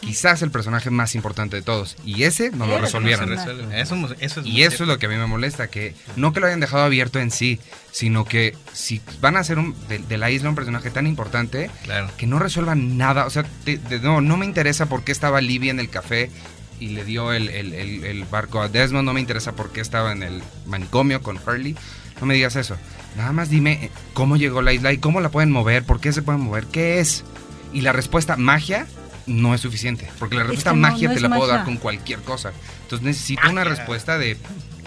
Quizás 0.00 0.42
el 0.42 0.50
personaje 0.50 0.90
más 0.90 1.14
importante 1.14 1.56
de 1.56 1.62
todos. 1.62 1.96
Y 2.04 2.24
ese 2.24 2.50
no 2.50 2.66
lo 2.66 2.78
resolvieron. 2.78 3.32
Eso, 3.32 3.94
eso 4.20 4.40
es 4.40 4.46
Y 4.46 4.62
eso 4.62 4.84
es 4.84 4.88
lo 4.88 4.98
que 4.98 5.06
a 5.06 5.08
mí 5.08 5.16
me 5.16 5.26
molesta, 5.26 5.68
que 5.68 5.94
no 6.16 6.32
que 6.32 6.40
lo 6.40 6.46
hayan 6.46 6.60
dejado 6.60 6.84
abierto 6.84 7.18
en 7.18 7.30
sí, 7.30 7.58
sino 7.90 8.24
que 8.24 8.54
si 8.72 9.00
van 9.20 9.36
a 9.36 9.40
hacer 9.40 9.58
un, 9.58 9.74
de, 9.88 9.98
de 9.98 10.18
la 10.18 10.30
isla 10.30 10.48
un 10.50 10.54
personaje 10.54 10.90
tan 10.90 11.06
importante, 11.06 11.70
Claro. 11.84 12.10
que 12.16 12.26
no 12.26 12.38
resuelvan 12.38 12.96
nada. 12.98 13.26
O 13.26 13.30
sea, 13.30 13.44
te- 13.64 13.78
te- 13.78 14.00
no, 14.00 14.20
no 14.20 14.36
me 14.36 14.46
interesa 14.46 14.86
por 14.86 15.02
qué 15.04 15.12
estaba 15.12 15.40
Livia 15.40 15.70
en 15.70 15.80
el 15.80 15.88
café 15.90 16.30
y 16.78 16.88
le 16.88 17.04
dio 17.04 17.32
el, 17.32 17.48
el- 17.48 17.72
el- 17.74 18.04
el 18.04 18.24
barco 18.24 18.60
a 18.60 18.68
Desmond. 18.68 19.04
No 19.06 19.12
me 19.14 19.20
interesa 19.20 19.52
por 19.52 19.70
qué 19.72 19.80
estaba 19.80 20.12
en 20.12 20.22
el 20.22 20.42
manicomio 20.66 21.22
con 21.22 21.38
Hurley. 21.38 21.74
No 22.20 22.26
me 22.26 22.34
digas 22.34 22.56
eso. 22.56 22.76
Nada 23.16 23.32
más 23.32 23.48
dime 23.50 23.72
eh, 23.84 23.90
cómo 24.12 24.36
llegó 24.36 24.60
la 24.62 24.72
isla 24.72 24.92
y 24.92 24.98
cómo 24.98 25.20
la 25.20 25.30
pueden 25.30 25.50
mover, 25.50 25.84
por 25.84 26.00
qué 26.00 26.12
se 26.12 26.22
pueden 26.22 26.42
mover, 26.42 26.66
qué 26.66 27.00
es. 27.00 27.24
Y 27.72 27.80
la 27.80 27.92
respuesta 27.92 28.36
magia 28.36 28.86
no 29.30 29.54
es 29.54 29.60
suficiente, 29.60 30.10
porque 30.18 30.36
la 30.36 30.42
respuesta 30.42 30.70
que 30.70 30.76
no, 30.76 30.82
magia 30.82 31.08
no 31.08 31.14
te 31.14 31.20
la 31.20 31.28
puedo 31.28 31.46
dar 31.46 31.64
con 31.64 31.76
cualquier 31.76 32.20
cosa. 32.20 32.52
Entonces 32.82 33.06
necesito 33.06 33.48
una 33.48 33.64
respuesta 33.64 34.18
de 34.18 34.36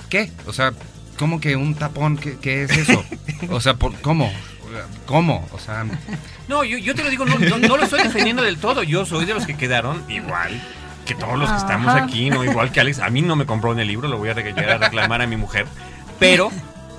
¿qué? 0.09 0.31
O 0.45 0.53
sea, 0.53 0.73
¿cómo 1.17 1.39
que 1.39 1.55
un 1.55 1.75
tapón? 1.75 2.17
¿Qué, 2.17 2.37
qué 2.39 2.63
es 2.63 2.71
eso? 2.77 3.03
O 3.49 3.59
sea, 3.59 3.75
¿por, 3.75 3.93
¿cómo? 4.01 4.31
¿Cómo? 5.05 5.47
O 5.51 5.59
sea, 5.59 5.85
No, 6.47 6.63
yo, 6.63 6.77
yo 6.77 6.95
te 6.95 7.03
lo 7.03 7.09
digo, 7.09 7.25
no, 7.25 7.37
no, 7.37 7.57
no 7.57 7.77
lo 7.77 7.83
estoy 7.83 8.03
defendiendo 8.03 8.41
del 8.41 8.57
todo. 8.57 8.83
Yo 8.83 9.05
soy 9.05 9.25
de 9.25 9.33
los 9.33 9.45
que 9.45 9.55
quedaron 9.55 10.03
igual 10.09 10.61
que 11.05 11.15
todos 11.15 11.37
los 11.37 11.49
que 11.51 11.57
estamos 11.57 11.93
aquí, 11.93 12.29
no 12.29 12.43
igual 12.43 12.71
que 12.71 12.79
Alex. 12.79 12.99
A 12.99 13.09
mí 13.09 13.21
no 13.21 13.35
me 13.35 13.45
compró 13.45 13.71
en 13.73 13.79
el 13.79 13.87
libro, 13.87 14.07
lo 14.07 14.17
voy 14.17 14.29
a 14.29 14.31
a 14.31 14.77
reclamar 14.77 15.21
a 15.21 15.27
mi 15.27 15.37
mujer. 15.37 15.65
Pero 16.19 16.51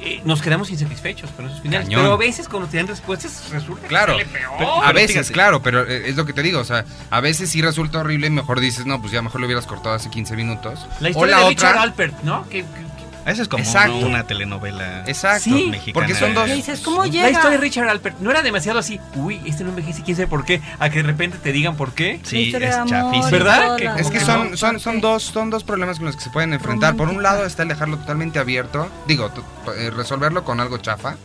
eh, 0.05 0.21
nos 0.25 0.43
quedamos 0.43 0.71
insatisfechos 0.71 1.31
con 1.31 1.47
esos 1.47 1.61
finales. 1.61 1.87
Cañón. 1.87 2.03
Pero 2.03 2.13
a 2.15 2.17
veces 2.17 2.49
cuando 2.49 2.69
te 2.69 2.77
dan 2.77 2.87
respuestas 2.87 3.49
resulta 3.51 3.87
Claro, 3.89 4.17
que 4.17 4.25
sale 4.25 4.39
peor. 4.39 4.53
pero 4.59 4.71
a 4.75 4.81
pero 4.83 4.95
veces, 4.95 5.11
fíjate. 5.13 5.33
claro, 5.33 5.63
pero 5.63 5.89
eh, 5.89 6.09
es 6.11 6.17
lo 6.17 6.25
que 6.27 6.33
te 6.33 6.43
digo, 6.43 6.61
o 6.61 6.65
sea, 6.65 6.85
a 7.11 7.21
veces 7.21 7.51
sí 7.51 7.63
resulta 7.63 7.99
horrible 8.01 8.27
y 8.27 8.31
mejor 8.31 8.61
dices, 8.61 8.87
no, 8.87 9.01
pues 9.01 9.13
ya 9.13 9.23
mejor 9.23 9.41
lo 9.41 9.47
hubieras 9.47 9.67
cortado 9.67 9.95
hace 9.95 10.11
15 10.11 10.37
minutos. 10.37 10.87
la 11.01 11.09
o 11.09 11.11
historia 11.11 11.37
la 11.39 11.43
de 11.45 11.49
Richard 11.51 11.71
otra, 11.71 11.83
Alpert, 11.83 12.23
¿no? 12.23 12.49
Que, 12.49 12.63
que- 12.63 12.94
Esa 13.27 13.43
es 13.43 13.49
como 13.49 13.63
Exacto. 13.65 13.97
una, 13.99 14.07
una 14.07 14.27
telenovela 14.27 15.05
exacto, 15.07 15.45
Sí, 15.45 15.69
mexicana. 15.71 15.95
porque 15.95 16.15
son 16.15 16.35
dos. 16.35 16.47
Dices, 16.51 16.81
¿cómo 16.81 17.05
la 17.05 17.11
llega? 17.11 17.31
historia 17.31 17.51
de 17.53 17.57
Richard 17.59 17.89
Alpert 17.89 18.19
no 18.21 18.31
era 18.31 18.43
demasiado 18.43 18.79
así. 18.79 19.01
Uy, 19.15 19.41
este 19.47 19.65
no 19.65 19.71
envejece, 19.71 20.03
quién 20.03 20.17
sabe 20.17 20.29
por 20.29 20.45
qué. 20.45 20.61
A 20.79 20.91
que 20.91 20.99
de 20.99 21.05
repente 21.05 21.39
te 21.39 21.51
digan 21.53 21.77
por 21.77 21.93
qué. 21.95 22.21
La 22.23 22.29
Sí, 22.29 22.53
es 22.55 22.77
chafísimo. 22.87 23.31
¿Verdad? 23.31 23.77
Que- 23.77 23.85
la- 23.85 23.97
Es 23.97 24.11
que 24.11 24.21
¿no? 24.21 24.27
son, 24.27 24.57
son, 24.59 24.79
son, 24.81 25.01
dos, 25.01 25.23
son 25.23 25.49
dos 25.51 25.65
problemas 25.65 25.97
con 25.99 26.07
los 26.07 26.17
que 26.17 26.23
se 26.23 26.31
pueden 26.31 26.53
enfrentar. 26.53 26.97
Por 26.97 27.09
un 27.09 27.23
lado 27.23 27.47
está 27.47 27.63
el 27.63 27.69
dejarlo 27.71 27.97
totalmente 27.99 28.39
abierto, 28.39 28.89
digo, 29.09 29.31
eh, 29.77 29.91
resolverlo 29.91 30.45
con 30.45 30.61
algo 30.61 30.77
chafa, 30.79 31.17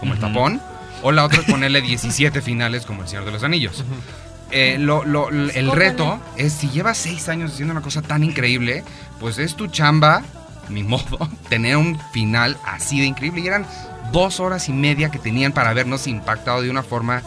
como 0.00 0.12
el 0.12 0.20
tapón, 0.20 0.60
o 1.02 1.10
la 1.12 1.24
otra 1.24 1.40
es 1.40 1.46
ponerle 1.46 1.80
17 1.80 2.42
finales 2.42 2.84
como 2.84 3.02
el 3.02 3.08
Señor 3.08 3.24
de 3.24 3.30
los 3.32 3.42
Anillos. 3.42 3.82
Eh, 4.50 4.76
lo- 4.78 5.04
lo- 5.04 5.28
el 5.30 5.72
reto 5.72 6.20
es 6.36 6.52
si 6.52 6.68
llevas 6.68 6.98
seis 6.98 7.28
años 7.28 7.52
haciendo 7.52 7.72
una 7.72 7.80
cosa 7.80 8.02
tan 8.02 8.22
increíble, 8.22 8.84
pues 9.18 9.38
es 9.38 9.54
tu 9.56 9.66
chamba, 9.66 10.22
ni 10.68 10.82
modo, 10.82 11.28
tener 11.48 11.76
un 11.76 11.98
final 12.12 12.56
así 12.64 13.00
de 13.00 13.06
increíble. 13.06 13.40
Y 13.40 13.46
eran 13.46 13.66
dos 14.12 14.40
horas 14.40 14.68
y 14.68 14.72
media 14.72 15.10
que 15.10 15.18
tenían 15.18 15.52
para 15.52 15.70
habernos 15.70 16.06
impactado 16.06 16.62
de 16.62 16.70
una 16.70 16.82
forma 16.82 17.22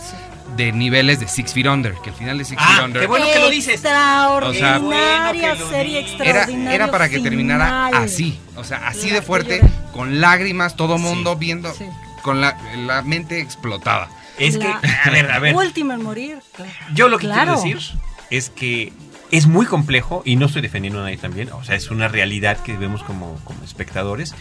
de 0.55 0.71
niveles 0.71 1.19
de 1.19 1.27
Six 1.27 1.53
Feet 1.53 1.67
Under, 1.67 1.93
que 2.03 2.09
el 2.09 2.15
final 2.15 2.37
de 2.39 2.43
Six 2.45 2.59
Ah, 2.59 2.67
Feet 2.75 2.85
Under 2.85 3.01
qué 3.03 3.07
bueno 3.07 3.25
que 3.31 3.39
lo 3.39 3.49
dices. 3.49 3.75
Extraordinaria 3.75 4.79
Bueno 4.79 5.31
que 5.55 5.59
lo 5.59 5.69
serie, 5.69 5.99
era, 5.99 6.07
extraordinaria. 6.07 6.73
era 6.75 6.91
para 6.91 7.09
que 7.09 7.19
terminara 7.19 7.87
así, 7.87 8.39
o 8.55 8.63
sea, 8.63 8.87
así 8.87 9.09
La- 9.09 9.15
de 9.15 9.21
fuerte, 9.21 9.61
con 9.93 10.19
lágrimas, 10.21 10.75
todo 10.75 10.97
mundo 10.97 11.35
viendo, 11.35 11.71
Sí. 11.73 11.85
con 12.23 12.41
la, 12.41 12.57
la 12.77 13.01
mente 13.03 13.39
explotada. 13.41 14.09
Es 14.37 14.57
que, 14.57 14.67
a 14.67 15.09
ver, 15.11 15.29
a 15.31 15.39
ver. 15.39 15.53
Última 15.55 15.93
en 15.95 16.03
morir. 16.03 16.39
claro. 16.55 16.71
Yo 16.93 17.09
lo 17.09 17.19
que 17.19 17.27
Claro. 17.27 17.61
quiero 17.61 17.77
decir 17.79 17.99
es 18.29 18.49
que 18.49 18.93
es 19.31 19.47
muy 19.47 19.65
complejo 19.65 20.21
y 20.25 20.35
no 20.35 20.47
estoy 20.47 20.61
defendiendo 20.61 20.99
a 20.99 21.03
nadie 21.03 21.17
también. 21.17 21.51
O 21.51 21.63
sea, 21.63 21.75
es 21.75 21.91
una 21.91 22.07
realidad 22.07 22.57
que 22.57 22.77
vemos 22.77 23.03
como, 23.03 23.35
como 23.43 23.63
espectadores. 23.63 24.33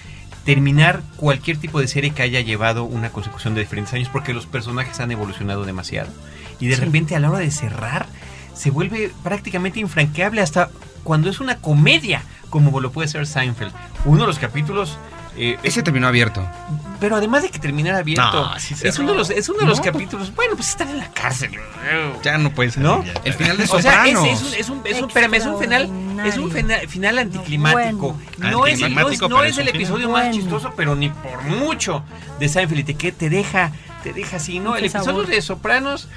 Terminar 0.44 1.02
cualquier 1.16 1.58
tipo 1.58 1.80
de 1.80 1.88
serie 1.88 2.10
que 2.10 2.22
haya 2.22 2.40
llevado 2.40 2.84
una 2.84 3.10
consecución 3.10 3.54
de 3.54 3.60
diferentes 3.60 3.92
años 3.92 4.08
porque 4.08 4.32
los 4.32 4.46
personajes 4.46 4.98
han 5.00 5.10
evolucionado 5.10 5.64
demasiado. 5.64 6.10
Y 6.58 6.68
de 6.68 6.76
repente 6.76 7.14
a 7.14 7.20
la 7.20 7.30
hora 7.30 7.40
de 7.40 7.50
cerrar 7.50 8.06
se 8.54 8.70
vuelve 8.70 9.12
prácticamente 9.22 9.78
infranqueable 9.78 10.40
hasta 10.40 10.70
cuando 11.04 11.28
es 11.30 11.40
una 11.40 11.58
comedia 11.58 12.22
como 12.50 12.80
lo 12.80 12.92
puede 12.92 13.08
ser 13.08 13.26
Seinfeld. 13.26 13.72
Uno 14.04 14.22
de 14.22 14.26
los 14.26 14.38
capítulos... 14.38 14.98
eh, 15.38 15.58
Ese 15.62 15.82
terminó 15.82 16.06
abierto. 16.08 16.46
pero 17.00 17.16
además 17.16 17.42
de 17.42 17.50
que 17.50 17.58
terminara 17.58 17.98
abierto, 17.98 18.22
No, 18.32 18.58
sí 18.58 18.74
es, 18.82 18.98
uno 18.98 19.12
de 19.12 19.18
los, 19.18 19.30
es 19.30 19.48
uno 19.48 19.60
de 19.60 19.66
los 19.66 19.78
No. 19.78 19.84
capítulos... 19.84 20.34
Bueno, 20.34 20.56
pues 20.56 20.68
están 20.70 20.88
en 20.88 20.98
la 20.98 21.10
cárcel. 21.12 21.50
Ya 22.22 22.38
no 22.38 22.50
puede 22.50 22.70
ser. 22.70 22.82
¿No? 22.82 23.04
ya. 23.04 23.12
El 23.24 23.34
final 23.34 23.56
de 23.56 23.64
O 23.70 23.80
sea, 23.80 24.04
es, 24.06 24.14
Sopranos. 24.14 24.26
es 24.28 24.42
un, 24.42 24.54
es 24.54 24.68
un, 24.68 24.80
es 24.84 25.00
un- 25.02 25.08
espérame, 25.08 25.34
es 25.34 25.46
un 25.46 25.58
final, 25.60 25.90
es 26.24 26.36
un 26.38 26.50
fena- 26.50 26.88
final 26.88 27.18
anticlimático. 27.18 28.12
bueno. 28.14 28.18
No, 28.38 28.46
es, 28.48 28.52
no 28.52 28.66
es- 28.66 28.72
Anticlimático, 28.82 29.28
no 29.28 29.42
es 29.44 29.58
el 29.58 29.64
final. 29.66 29.74
episodio 29.76 30.08
más 30.10 30.30
chistoso, 30.34 30.72
pero 30.76 30.94
ni 30.96 31.08
por 31.10 31.42
mucho 31.42 32.02
de 32.40 32.48
Seinfeld. 32.48 32.96
Que 32.96 33.12
te 33.12 33.30
deja, 33.30 33.72
te 34.02 34.12
deja 34.12 34.36
así, 34.38 34.58
¿no? 34.58 34.74
El 34.76 34.84
episodio 34.84 35.04
sabor. 35.04 35.26
de 35.26 35.40
Sopranos, 35.42 36.08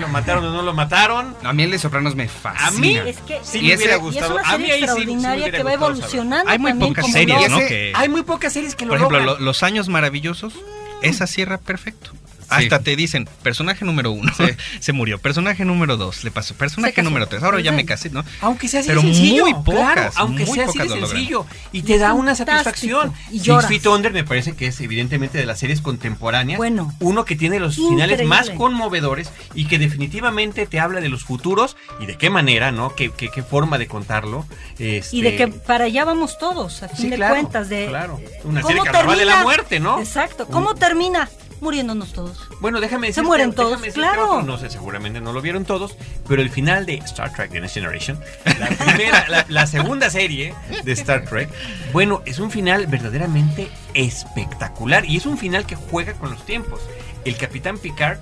lo 0.00 0.08
mataron 0.08 0.44
o 0.44 0.50
no 0.52 0.62
lo 0.62 0.72
mataron. 0.74 1.36
A 1.44 1.52
mí 1.52 1.62
el 1.62 1.70
de 1.70 1.78
Sopranos 1.78 2.14
me 2.16 2.28
fascina. 2.28 2.66
A 2.68 2.70
mí 2.72 2.96
Es 3.10 3.18
que 3.18 3.38
sí 3.42 3.58
y 3.58 3.62
me 3.68 3.76
hubiera 3.76 3.96
gustado. 3.96 4.34
una 4.34 4.42
A 4.48 4.58
mí 4.58 4.66
serie 4.68 4.72
ahí 4.74 4.80
sí- 5.04 5.06
me 5.16 5.50
que 5.50 5.62
va 5.62 5.72
evolucionando. 5.74 6.50
Hay 6.50 6.58
muy 6.58 6.70
también 6.72 6.94
pocas 6.94 7.12
series, 7.12 7.50
¿no? 7.50 7.58
Hay 7.94 8.08
muy 8.08 8.22
pocas 8.22 8.52
series 8.52 8.74
que 8.74 8.84
lo 8.86 8.90
por 8.90 8.96
ejemplo, 8.98 9.18
logran. 9.20 9.38
lo- 9.38 9.44
Los 9.44 9.62
Años 9.62 9.88
Maravillosos, 9.88 10.54
esa 11.02 11.26
cierra 11.26 11.58
perfecto. 11.58 12.10
Hasta 12.50 12.78
te 12.80 12.96
dicen, 12.96 13.28
personaje 13.42 13.84
número 13.84 14.10
uno, 14.12 14.32
Sí. 14.36 14.44
se 14.80 14.92
murió. 14.92 15.18
Personaje 15.18 15.64
número 15.64 15.96
dos, 15.96 16.24
le 16.24 16.30
pasó. 16.30 16.54
Personaje 16.54 17.02
número 17.02 17.26
tres, 17.26 17.42
ahora 17.42 17.60
ya 17.60 17.72
me 17.72 17.84
casé, 17.84 18.10
¿no? 18.10 18.24
Aunque 18.40 18.68
sea 18.68 18.80
así 18.80 18.88
Pero 18.88 19.02
de 19.02 19.06
sencillo, 19.14 19.44
muy 19.44 19.54
pocas, 19.64 19.92
claro, 19.94 20.10
aunque 20.16 20.44
muy 20.46 20.54
sea 20.54 20.66
así 20.66 20.78
de 20.78 20.88
sencillo 20.88 21.46
y 21.72 21.82
te 21.82 21.98
da 21.98 22.12
una 22.14 22.34
satisfacción. 22.34 23.12
Y. 23.30 23.40
Feet 23.40 23.86
Under 23.86 24.12
me 24.12 24.24
parece 24.24 24.54
que 24.54 24.66
es 24.66 24.80
evidentemente 24.80 25.38
de 25.38 25.46
las 25.46 25.58
series 25.58 25.80
contemporáneas, 25.80 26.58
Bueno. 26.58 26.92
uno 27.00 27.24
que 27.24 27.36
tiene 27.36 27.60
los 27.60 27.78
Increíble. 27.78 28.04
finales 28.16 28.26
más 28.26 28.50
conmovedores 28.50 29.30
y 29.54 29.66
que 29.66 29.78
definitivamente 29.78 30.66
te 30.66 30.80
habla 30.80 31.00
de 31.00 31.08
los 31.08 31.24
futuros 31.24 31.76
y 32.00 32.06
de 32.06 32.16
qué 32.16 32.30
manera, 32.30 32.72
¿no? 32.72 32.94
Qué, 32.94 33.10
qué, 33.10 33.28
qué 33.30 33.42
forma 33.42 33.78
de 33.78 33.86
contarlo. 33.86 34.46
este, 34.78 35.16
Y 35.16 35.22
de 35.22 35.36
que 35.36 35.48
para 35.48 35.84
allá 35.84 36.04
vamos 36.04 36.38
todos, 36.38 36.82
a 36.82 36.88
fin 36.88 36.96
Sí, 36.96 37.10
de 37.10 37.16
claro, 37.16 37.34
cuentas. 37.34 37.68
De, 37.68 37.86
claro. 37.88 38.20
Una 38.44 38.60
¿cómo 38.62 38.74
serie 38.76 38.90
carnaval 38.90 39.18
de 39.18 39.24
la 39.24 39.42
muerte, 39.42 39.80
¿no? 39.80 39.98
Exacto. 40.00 40.46
¿Cómo 40.48 40.74
termina? 40.74 41.28
Muriéndonos 41.60 42.12
todos. 42.12 42.48
Bueno, 42.60 42.80
déjame 42.80 43.08
decir. 43.08 43.22
mueren 43.22 43.52
todos, 43.52 43.80
claro. 43.92 44.42
no 44.42 44.56
sé, 44.58 44.70
seguramente 44.70 45.20
no 45.20 45.32
lo 45.32 45.42
vieron 45.42 45.64
todos, 45.64 45.96
pero 46.26 46.40
el 46.42 46.50
final 46.50 46.86
de 46.86 46.94
Star 46.94 47.32
Trek 47.32 47.50
The 47.50 47.60
Next 47.60 47.74
Generation, 47.74 48.18
la 48.58 48.66
primera, 48.68 49.28
la, 49.28 49.46
la 49.48 49.66
segunda 49.66 50.08
serie 50.10 50.54
de 50.84 50.92
Star 50.92 51.24
Trek, 51.26 51.50
bueno, 51.92 52.22
es 52.24 52.38
un 52.38 52.50
final 52.50 52.86
verdaderamente 52.86 53.70
espectacular 53.94 55.04
y 55.04 55.16
es 55.16 55.26
un 55.26 55.36
final 55.38 55.66
que 55.66 55.76
juega 55.76 56.14
con 56.14 56.30
los 56.30 56.44
tiempos. 56.46 56.80
El 57.24 57.36
Capitán 57.36 57.78
Picard 57.78 58.18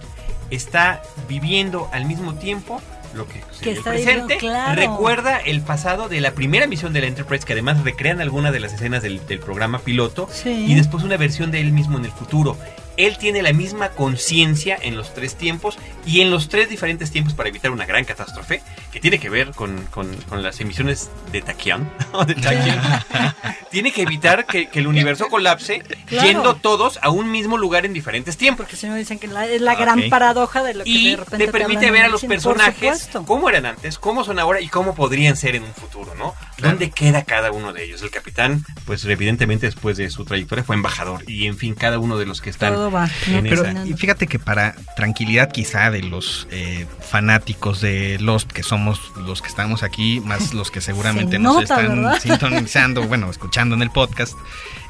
está 0.51 1.03
viviendo 1.28 1.89
al 1.93 2.07
mismo 2.07 2.34
tiempo 2.34 2.80
lo 3.14 3.26
que, 3.26 3.43
sería 3.53 3.74
el 3.74 3.82
presente, 3.82 4.36
claro. 4.36 4.80
recuerda 4.80 5.39
el 5.39 5.62
pasado 5.62 6.09
de 6.09 6.20
la 6.20 6.32
primera 6.32 6.66
misión 6.66 6.93
de 6.93 7.01
la 7.01 7.07
Enterprise, 7.07 7.45
que 7.47 7.55
además 7.55 7.82
recrean 7.82 8.20
algunas 8.20 8.53
de 8.53 8.61
las 8.61 8.72
escenas 8.74 9.03
del, 9.03 9.26
del 9.26 9.39
programa 9.39 9.78
piloto, 9.78 10.28
Sí. 10.30 10.51
y 10.68 10.74
después 10.74 11.05
una 11.05 11.16
versión 11.16 11.51
de 11.51 11.61
él 11.61 11.72
mismo 11.72 11.97
en 11.99 12.05
el 12.05 12.12
futuro. 12.12 12.57
Él 12.99 13.17
tiene 13.17 13.41
la 13.43 13.53
misma 13.55 13.89
conciencia 13.91 14.77
en 14.81 14.97
los 14.97 15.15
tres 15.15 15.37
tiempos 15.37 15.79
y 16.05 16.21
en 16.21 16.31
los 16.31 16.49
tres 16.51 16.69
diferentes 16.69 17.11
tiempos 17.11 17.33
para 17.33 17.49
evitar 17.49 17.71
una 17.71 17.87
gran 17.87 18.05
catástrofe, 18.05 18.61
que 18.93 19.01
tiene 19.01 19.19
que 19.19 19.31
ver 19.31 19.53
con, 19.53 19.85
con- 19.87 20.15
con 20.29 20.43
las 20.43 20.61
emisiones 20.61 21.09
de 21.33 21.41
Taquián, 21.41 21.91
o 22.13 22.25
de 22.27 22.35
Taquián, 22.35 22.81
tiene 23.71 23.93
que 23.93 24.03
evitar 24.03 24.47
que, 24.47 24.69
que 24.69 24.81
el 24.81 24.87
universo 24.87 25.29
colapse 25.29 25.83
Claro. 26.07 26.27
yendo 26.27 26.55
todos 26.57 26.99
a 27.03 27.11
un 27.11 27.31
mismo 27.31 27.57
lugar 27.59 27.85
en 27.87 27.93
diferentes 27.93 28.37
tiempos. 28.37 28.65
Porque 28.65 28.77
si 28.77 28.87
no 28.87 28.95
dicen 28.95 29.19
que 29.19 29.29
la- 29.29 29.47
es 29.47 29.61
la 29.61 29.75
gran 29.75 30.01
Ok. 30.01 30.09
paradoja 30.09 30.63
de 30.63 30.75
lo 30.75 30.85
que 30.85 30.91
Y 30.91 31.11
de 31.11 31.17
repente 31.17 31.47
te 31.47 31.53
permite 31.53 31.79
hablan 31.87 31.93
ver 31.93 32.05
a 32.05 32.09
los 32.09 32.21
cine. 32.23 32.35
Personajes 32.35 33.09
cómo 33.27 33.49
eran 33.49 33.67
antes, 33.67 33.99
cómo 33.99 34.25
son 34.25 34.39
ahora 34.39 34.61
y 34.61 34.69
cómo 34.69 34.95
podrían 34.95 35.37
ser 35.37 35.55
en 35.55 35.63
un 35.65 35.75
futuro, 35.75 36.15
¿no? 36.15 36.35
¿Dónde 36.59 36.91
queda 36.91 37.25
cada 37.25 37.53
uno 37.53 37.73
de 37.73 37.85
ellos? 37.85 38.03
El 38.03 38.11
capitán, 38.11 38.65
pues 38.87 39.05
evidentemente 39.05 39.67
después 39.67 39.97
de 39.99 40.11
su 40.11 40.25
trayectoria 40.25 40.65
fue 40.65 40.75
embajador 40.77 41.23
y 41.31 41.47
en 41.47 41.57
fin, 41.57 41.75
cada 41.75 41.99
uno 41.99 42.17
de 42.19 42.27
los 42.27 42.41
que 42.41 42.51
están 42.51 42.73
Todo 42.75 42.88
va, 42.91 43.09
en 43.26 43.45
¿no? 43.45 43.51
Pero 43.51 43.86
y 43.86 43.95
fíjate 43.95 44.26
que 44.26 44.39
para 44.39 44.74
tranquilidad 44.97 45.51
quizá 45.51 45.91
de 45.91 46.03
los 46.03 46.47
eh, 46.51 46.86
fanáticos 47.01 47.80
de 47.80 48.18
Lost, 48.20 48.51
que 48.53 48.62
somos 48.62 49.01
los 49.16 49.43
que 49.43 49.49
estamos 49.49 49.82
aquí, 49.82 50.20
más 50.20 50.55
los 50.59 50.70
que 50.70 50.80
seguramente 50.80 51.32
Se 51.32 51.39
nos 51.39 51.62
nota, 51.62 51.80
están 51.80 52.03
¿verdad? 52.03 52.20
sintonizando, 52.22 53.03
bueno, 53.05 53.30
escuchando 53.30 53.74
en 53.74 53.82
el 53.82 53.91
podcast, 53.91 54.34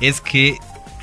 es 0.01 0.21
que, 0.21 0.57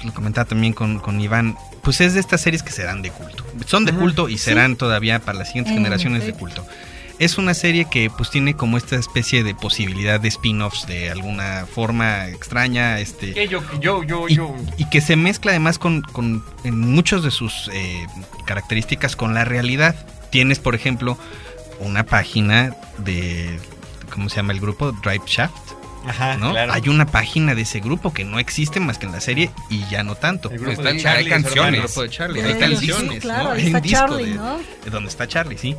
lo 0.03 0.13
comentaba 0.13 0.45
también 0.45 0.73
con, 0.73 0.99
con 0.99 1.19
Iván, 1.19 1.57
pues 1.81 2.01
es 2.01 2.13
de 2.13 2.19
estas 2.19 2.41
series 2.41 2.63
que 2.63 2.71
serán 2.71 3.01
de 3.01 3.11
culto. 3.11 3.45
Son 3.65 3.85
de 3.85 3.91
Ajá, 3.91 3.99
culto 3.99 4.29
y 4.29 4.37
serán 4.37 4.75
todavía 4.75 5.19
para 5.19 5.37
las 5.39 5.47
siguientes 5.47 5.71
En 5.71 5.79
generaciones 5.79 6.25
de 6.25 6.33
culto. 6.33 6.65
Es 7.17 7.37
una 7.37 7.53
serie 7.53 7.85
que 7.89 8.09
pues 8.09 8.29
tiene 8.29 8.55
como 8.55 8.77
esta 8.77 8.97
especie 8.97 9.43
de 9.43 9.55
posibilidad 9.55 10.19
de 10.19 10.27
spin-offs 10.27 10.85
de 10.85 11.09
alguna 11.11 11.65
forma 11.65 12.27
extraña, 12.27 12.99
este 12.99 13.33
Que 13.33 13.47
yo, 13.47 13.61
yo, 13.79 14.03
yo, 14.03 14.27
y, 14.27 14.35
yo. 14.35 14.53
y 14.77 14.89
que 14.89 14.99
se 14.99 15.15
mezcla 15.15 15.51
además 15.51 15.79
con, 15.79 16.01
con 16.01 16.43
en 16.65 16.77
muchos 16.79 17.23
de 17.23 17.31
sus 17.31 17.69
eh, 17.73 18.05
características 18.45 19.15
con 19.15 19.33
la 19.33 19.45
realidad. 19.45 19.95
Tienes, 20.29 20.59
por 20.59 20.75
ejemplo, 20.75 21.17
una 21.79 22.03
página 22.05 22.75
de 22.97 23.59
¿cómo 24.13 24.27
se 24.29 24.35
llama 24.37 24.51
el 24.51 24.59
grupo? 24.59 24.91
Drive 24.91 25.23
Shaft, 25.25 25.55
Ajá, 26.07 26.35
¿no? 26.35 26.51
claro. 26.51 26.73
Hay 26.73 26.89
una 26.89 27.05
página 27.05 27.55
de 27.55 27.61
ese 27.61 27.79
grupo 27.79 28.13
que 28.13 28.25
no 28.25 28.39
existe 28.39 28.81
más 28.81 28.97
que 28.97 29.05
en 29.05 29.13
la 29.13 29.21
serie 29.21 29.51
y 29.69 29.85
ya 29.89 30.03
no 30.03 30.15
tanto. 30.15 30.51
El 30.51 30.57
grupo 30.59 30.81
Está- 30.81 30.91
de 30.93 30.99
Charlie, 31.01 31.23
hay 31.33 31.41
canciones. 31.41 31.73
El 31.79 31.85
grupo 31.85 32.01
de 32.01 32.09
Charlie, 32.09 32.41
De 32.41 32.47
hay 32.49 32.53
sí, 32.77 32.87
canciones, 32.87 33.21
claro, 33.21 33.43
¿no? 33.45 33.51
ahí 33.51 33.61
Hay 33.61 33.67
un 33.69 33.75
está 33.77 33.79
disco 33.81 33.99
Charlie, 34.07 34.25
de, 34.31 34.35
¿no? 34.35 34.57
de 34.83 34.89
donde 34.91 35.09
está 35.09 35.27
Charlie, 35.29 35.57
sí. 35.57 35.75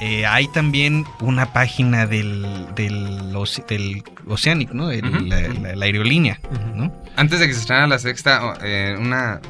Eh, 0.00 0.24
hay 0.26 0.46
también 0.48 1.04
una 1.20 1.52
página 1.52 2.06
del, 2.06 2.46
del, 2.76 3.34
oce- 3.34 3.64
del 3.66 4.02
Oceanic, 4.28 4.70
¿no? 4.72 4.90
El- 4.90 5.28
la, 5.28 5.40
la- 5.40 5.74
la 5.76 5.84
aerolínea, 5.84 6.38
¿no? 6.74 6.92
Antes 7.16 7.40
de 7.40 7.48
que 7.48 7.54
se 7.54 7.60
estrenara 7.60 7.86
la 7.88 7.98
sexta, 7.98 8.54
eh, 8.62 8.96
una. 8.98 9.40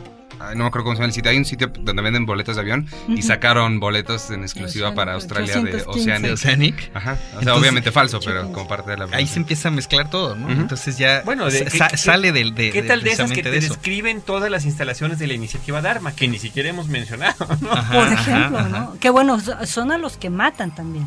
Ay, 0.41 0.57
No 0.57 0.64
me 0.64 0.68
acuerdo 0.68 0.85
cómo 0.85 0.97
se 0.97 1.01
llama 1.01 1.07
el 1.07 1.12
sitio. 1.12 1.31
Hay 1.31 1.37
un 1.39 1.45
sitio 1.45 1.70
donde 1.81 2.03
venden 2.03 2.26
boletos 2.26 2.57
de 2.57 2.62
avión 2.62 2.87
y 3.09 3.22
sacaron 3.22 3.81
boletos 3.81 4.31
en 4.31 4.43
exclusiva 4.43 4.89
Oceanic, 4.89 4.97
para 4.97 5.14
Australia 5.14 5.55
de 5.55 5.83
815. 5.87 5.91
Oceanic. 5.91 6.26
De 6.26 6.33
Oceanic. 6.33 6.91
Ajá. 6.95 7.12
O 7.12 7.16
sea, 7.16 7.39
Entonces, 7.41 7.61
obviamente 7.61 7.93
falso, 7.93 8.20
pero 8.24 8.53
como 8.53 8.68
parte 8.68 8.91
de 8.91 8.97
la. 8.99 9.09
Ahí 9.12 9.26
se 9.26 9.39
empieza 9.39 9.68
a 9.68 9.70
mezclar 9.72 10.11
todo, 10.11 10.35
¿no? 10.35 10.51
Entonces 10.51 10.99
ya 10.99 11.22
Bueno, 11.24 11.47
de- 11.51 11.59
sa- 11.59 11.64
¿qué- 11.70 11.79
sa- 11.79 11.89
qué- 11.89 11.97
sale 11.97 12.33
del 12.33 12.55
de, 12.55 12.70
¿Qué 12.70 12.83
tal 12.83 13.03
de 13.03 13.11
esas 13.11 13.31
que 13.33 13.43
te 13.43 13.51
de 13.51 13.61
describen 13.61 14.20
todas 14.20 14.51
las 14.51 14.64
instalaciones 14.64 15.18
de 15.18 15.26
la 15.26 15.35
iniciativa 15.35 15.81
Dharma, 15.83 16.12
que 16.12 16.29
ni 16.29 16.39
siquiera 16.39 16.68
hemos 16.68 16.89
mencionado, 16.89 17.47
¿no? 17.61 17.72
Ajá, 17.72 17.95
Por 17.95 18.12
ejemplo, 18.12 18.59
ajá. 18.59 18.68
¿no? 18.68 18.99
Que 19.01 19.11
bueno, 19.11 19.41
so- 19.41 19.66
son 19.66 19.93
a 19.93 19.99
los 19.99 20.16
que 20.16 20.31
matan 20.31 20.74
también. 20.74 21.07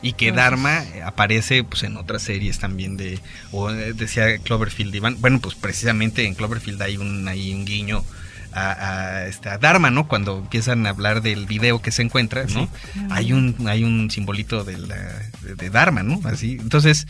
Y 0.00 0.12
que 0.12 0.30
Dharma 0.30 0.84
eh, 0.84 1.02
aparece 1.02 1.64
pues 1.64 1.82
en 1.82 1.96
otras 1.96 2.22
series 2.22 2.60
también 2.60 2.96
de 2.96 3.18
o 3.50 3.70
eh, 3.70 3.92
decía 3.94 4.38
Cloverfield 4.38 4.94
Iván. 4.94 5.16
Bueno, 5.20 5.40
pues 5.40 5.56
precisamente 5.56 6.24
en 6.24 6.34
Cloverfield 6.34 6.80
hay 6.82 6.96
un 6.96 7.26
hay 7.26 7.52
un 7.52 7.64
guiño 7.64 8.04
a, 8.52 8.70
a, 8.72 9.26
este, 9.26 9.48
a 9.48 9.58
Dharma, 9.58 9.90
¿no? 9.90 10.08
Cuando 10.08 10.38
empiezan 10.38 10.86
a 10.86 10.90
hablar 10.90 11.22
del 11.22 11.46
video 11.46 11.80
que 11.80 11.90
se 11.90 12.02
encuentra, 12.02 12.44
¿no? 12.44 12.68
Hay 13.10 13.32
un 13.32 13.56
hay 13.66 13.84
un 13.84 14.10
simbolito 14.10 14.64
de, 14.64 14.78
la, 14.78 14.96
de 15.42 15.70
Dharma, 15.70 16.02
¿no? 16.02 16.20
Así. 16.24 16.58
Entonces 16.60 17.06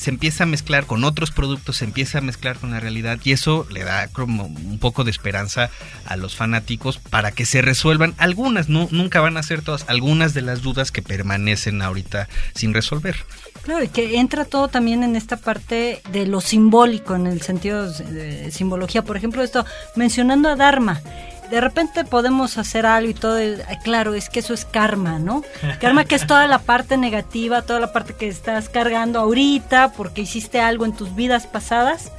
se 0.00 0.10
empieza 0.10 0.44
a 0.44 0.46
mezclar 0.46 0.86
con 0.86 1.04
otros 1.04 1.30
productos, 1.30 1.76
se 1.76 1.84
empieza 1.84 2.18
a 2.18 2.22
mezclar 2.22 2.56
con 2.56 2.70
la 2.70 2.80
realidad 2.80 3.18
y 3.22 3.32
eso 3.32 3.66
le 3.70 3.84
da 3.84 4.08
como 4.08 4.44
un 4.44 4.78
poco 4.78 5.04
de 5.04 5.10
esperanza 5.10 5.68
a 6.06 6.16
los 6.16 6.36
fanáticos 6.36 6.98
para 6.98 7.32
que 7.32 7.44
se 7.44 7.60
resuelvan 7.60 8.14
algunas, 8.16 8.68
no, 8.70 8.88
nunca 8.92 9.20
van 9.20 9.36
a 9.36 9.42
ser 9.42 9.60
todas, 9.60 9.84
algunas 9.88 10.32
de 10.32 10.42
las 10.42 10.62
dudas 10.62 10.90
que 10.90 11.02
permanecen 11.02 11.82
ahorita 11.82 12.28
sin 12.54 12.72
resolver. 12.72 13.16
Claro, 13.62 13.84
y 13.84 13.88
que 13.88 14.18
entra 14.18 14.44
todo 14.44 14.68
también 14.68 15.02
en 15.02 15.16
esta 15.16 15.36
parte 15.36 16.02
de 16.10 16.26
lo 16.26 16.40
simbólico, 16.40 17.14
en 17.14 17.26
el 17.26 17.42
sentido 17.42 17.90
de 17.90 18.50
simbología. 18.50 19.02
Por 19.02 19.16
ejemplo, 19.16 19.42
esto, 19.42 19.66
mencionando 19.96 20.48
a 20.48 20.56
Dharma, 20.56 21.02
de 21.50 21.60
repente 21.60 22.04
podemos 22.04 22.56
hacer 22.58 22.86
algo 22.86 23.10
y 23.10 23.14
todo, 23.14 23.36
ay, 23.36 23.76
claro, 23.82 24.14
es 24.14 24.30
que 24.30 24.38
eso 24.40 24.54
es 24.54 24.64
karma, 24.64 25.18
¿no? 25.18 25.42
Karma 25.80 26.04
que 26.04 26.14
es 26.14 26.26
toda 26.26 26.46
la 26.46 26.60
parte 26.60 26.96
negativa, 26.96 27.62
toda 27.62 27.80
la 27.80 27.92
parte 27.92 28.14
que 28.14 28.28
estás 28.28 28.68
cargando 28.68 29.18
ahorita 29.18 29.92
porque 29.92 30.22
hiciste 30.22 30.60
algo 30.60 30.84
en 30.84 30.92
tus 30.92 31.14
vidas 31.14 31.46
pasadas, 31.46 32.12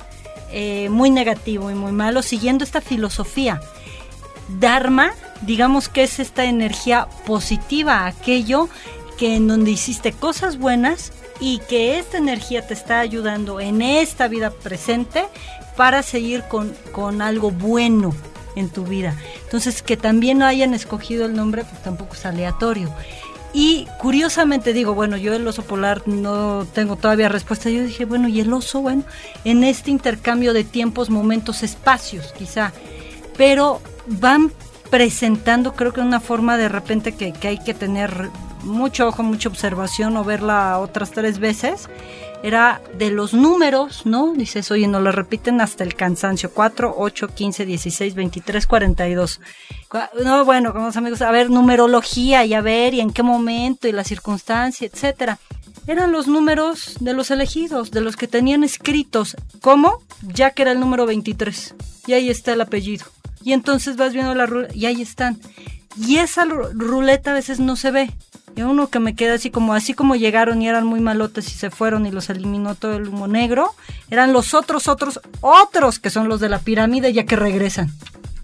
eh, 0.52 0.90
muy 0.90 1.10
negativo 1.10 1.72
y 1.72 1.76
muy 1.76 1.94
malo, 1.94 2.22
siguiendo 2.22 2.64
esta 2.64 2.82
filosofía. 2.82 3.62
Dharma, 4.60 5.12
digamos 5.42 5.88
que 5.88 6.04
es 6.04 6.20
esta 6.20 6.44
energía 6.44 7.08
positiva, 7.26 8.06
aquello 8.06 8.68
que 9.18 9.36
en 9.36 9.48
donde 9.48 9.72
hiciste 9.72 10.12
cosas 10.12 10.58
buenas 10.58 11.14
y 11.42 11.58
que 11.58 11.98
esta 11.98 12.18
energía 12.18 12.66
te 12.66 12.76
está 12.76 13.00
ayudando 13.00 13.60
en 13.60 13.82
esta 13.82 14.30
vida 14.30 14.52
presente 14.52 15.26
para 15.76 16.04
seguir 16.04 16.44
con, 16.44 16.74
con 16.92 17.22
algo 17.22 17.50
bueno 17.50 18.14
en 18.56 18.70
tu 18.70 18.84
vida. 18.86 19.16
Entonces, 19.44 19.82
que 19.82 19.98
también 19.98 20.44
hayan 20.44 20.76
escogido 20.76 21.26
el 21.26 21.36
nombre, 21.36 21.64
pues 21.64 21.82
tampoco 21.82 22.14
es 22.14 22.26
aleatorio. 22.26 22.94
Y 23.54 23.88
curiosamente 24.00 24.72
digo, 24.72 24.94
bueno, 24.94 25.18
yo 25.18 25.34
el 25.34 25.46
oso 25.48 25.64
polar 25.64 26.08
no 26.08 26.66
tengo 26.74 26.96
todavía 26.96 27.28
respuesta. 27.28 27.70
Yo 27.70 27.84
dije, 27.84 28.06
bueno, 28.06 28.28
y 28.28 28.40
el 28.40 28.54
oso, 28.54 28.82
bueno, 28.82 29.04
en 29.44 29.64
este 29.64 29.92
intercambio 29.92 30.54
de 30.54 30.64
tiempos, 30.64 31.10
momentos, 31.10 31.64
espacios, 31.64 32.34
quizá. 32.34 32.72
Pero 33.36 33.82
van 34.06 34.52
presentando, 34.92 35.74
creo 35.74 35.92
que 35.92 36.02
una 36.02 36.20
forma 36.20 36.58
de 36.58 36.70
repente 36.70 37.14
que, 37.14 37.34
que 37.34 37.48
hay 37.48 37.58
que 37.58 37.74
tener 37.74 38.30
mucho 38.64 39.08
ojo, 39.08 39.24
mucha 39.24 39.50
observación 39.50 40.16
o 40.18 40.24
verla 40.24 40.80
otras 40.80 41.12
tres 41.12 41.40
veces. 41.40 41.90
Era 42.44 42.82
de 42.98 43.12
los 43.12 43.36
números, 43.36 44.06
¿no? 44.08 44.34
Dices, 44.34 44.72
oye, 44.72 44.88
nos 44.88 45.04
lo 45.04 45.12
repiten 45.12 45.62
hasta 45.62 45.84
el 45.84 45.94
cansancio. 45.94 46.52
4, 46.52 46.96
8, 46.98 47.28
15, 47.28 47.66
16, 47.68 48.16
23, 48.16 48.66
42. 48.66 49.40
Cua- 49.90 50.10
No, 50.24 50.44
bueno, 50.44 50.74
con 50.74 50.84
los 50.84 50.98
amigos, 50.98 51.22
a 51.22 51.30
ver, 51.30 51.52
numerología 51.52 52.44
y 52.46 52.56
a 52.56 52.62
ver, 52.62 52.96
y 52.96 53.00
en 53.00 53.12
qué 53.12 53.22
momento, 53.22 53.88
y 53.88 53.92
la 53.92 54.04
circunstancia, 54.04 54.88
etcétera. 54.92 55.38
Eran 55.86 56.12
los 56.12 56.28
números 56.28 56.96
de 57.00 57.14
los 57.14 57.30
elegidos, 57.30 57.92
de 57.92 58.02
los 58.02 58.16
que 58.16 58.28
tenían 58.28 58.64
escritos. 58.64 59.36
¿Cómo? 59.62 60.00
Ya 60.34 60.50
que 60.52 60.64
era 60.64 60.72
el 60.72 60.80
número 60.80 61.06
23. 61.06 61.76
Y 62.08 62.14
ahí 62.14 62.30
está 62.32 62.54
el 62.54 62.62
apellido. 62.62 63.06
Y 63.44 63.54
entonces 63.54 63.98
vas 63.98 64.14
viendo 64.14 64.34
la 64.34 64.46
ruleta 64.48 64.74
y 64.76 64.86
ahí 64.88 65.02
están. 65.02 65.40
Y 65.98 66.18
esa 66.18 66.46
ru- 66.46 66.70
ruleta 66.74 67.32
a 67.32 67.34
veces 67.34 67.60
no 67.60 67.76
se 67.76 67.92
ve. 67.92 68.12
Y 68.56 68.64
uno 68.64 68.88
que 68.90 69.00
me 69.00 69.16
queda 69.16 69.36
así 69.36 69.50
como, 69.50 69.74
así 69.74 69.94
como 69.94 70.16
llegaron 70.16 70.62
y 70.62 70.68
eran 70.68 70.86
muy 70.86 71.00
malotes 71.00 71.48
y 71.48 71.52
se 71.52 71.70
fueron 71.70 72.06
y 72.06 72.12
los 72.12 72.30
eliminó 72.30 72.76
todo 72.76 72.96
el 72.98 73.08
humo 73.08 73.28
negro, 73.28 73.74
eran 74.10 74.34
los 74.34 74.54
otros, 74.54 74.88
otros, 74.90 75.22
otros 75.40 76.00
que 76.00 76.10
son 76.10 76.28
los 76.28 76.40
de 76.42 76.50
la 76.50 76.60
pirámide 76.60 77.14
ya 77.14 77.26
que 77.26 77.38
regresan. 77.38 77.92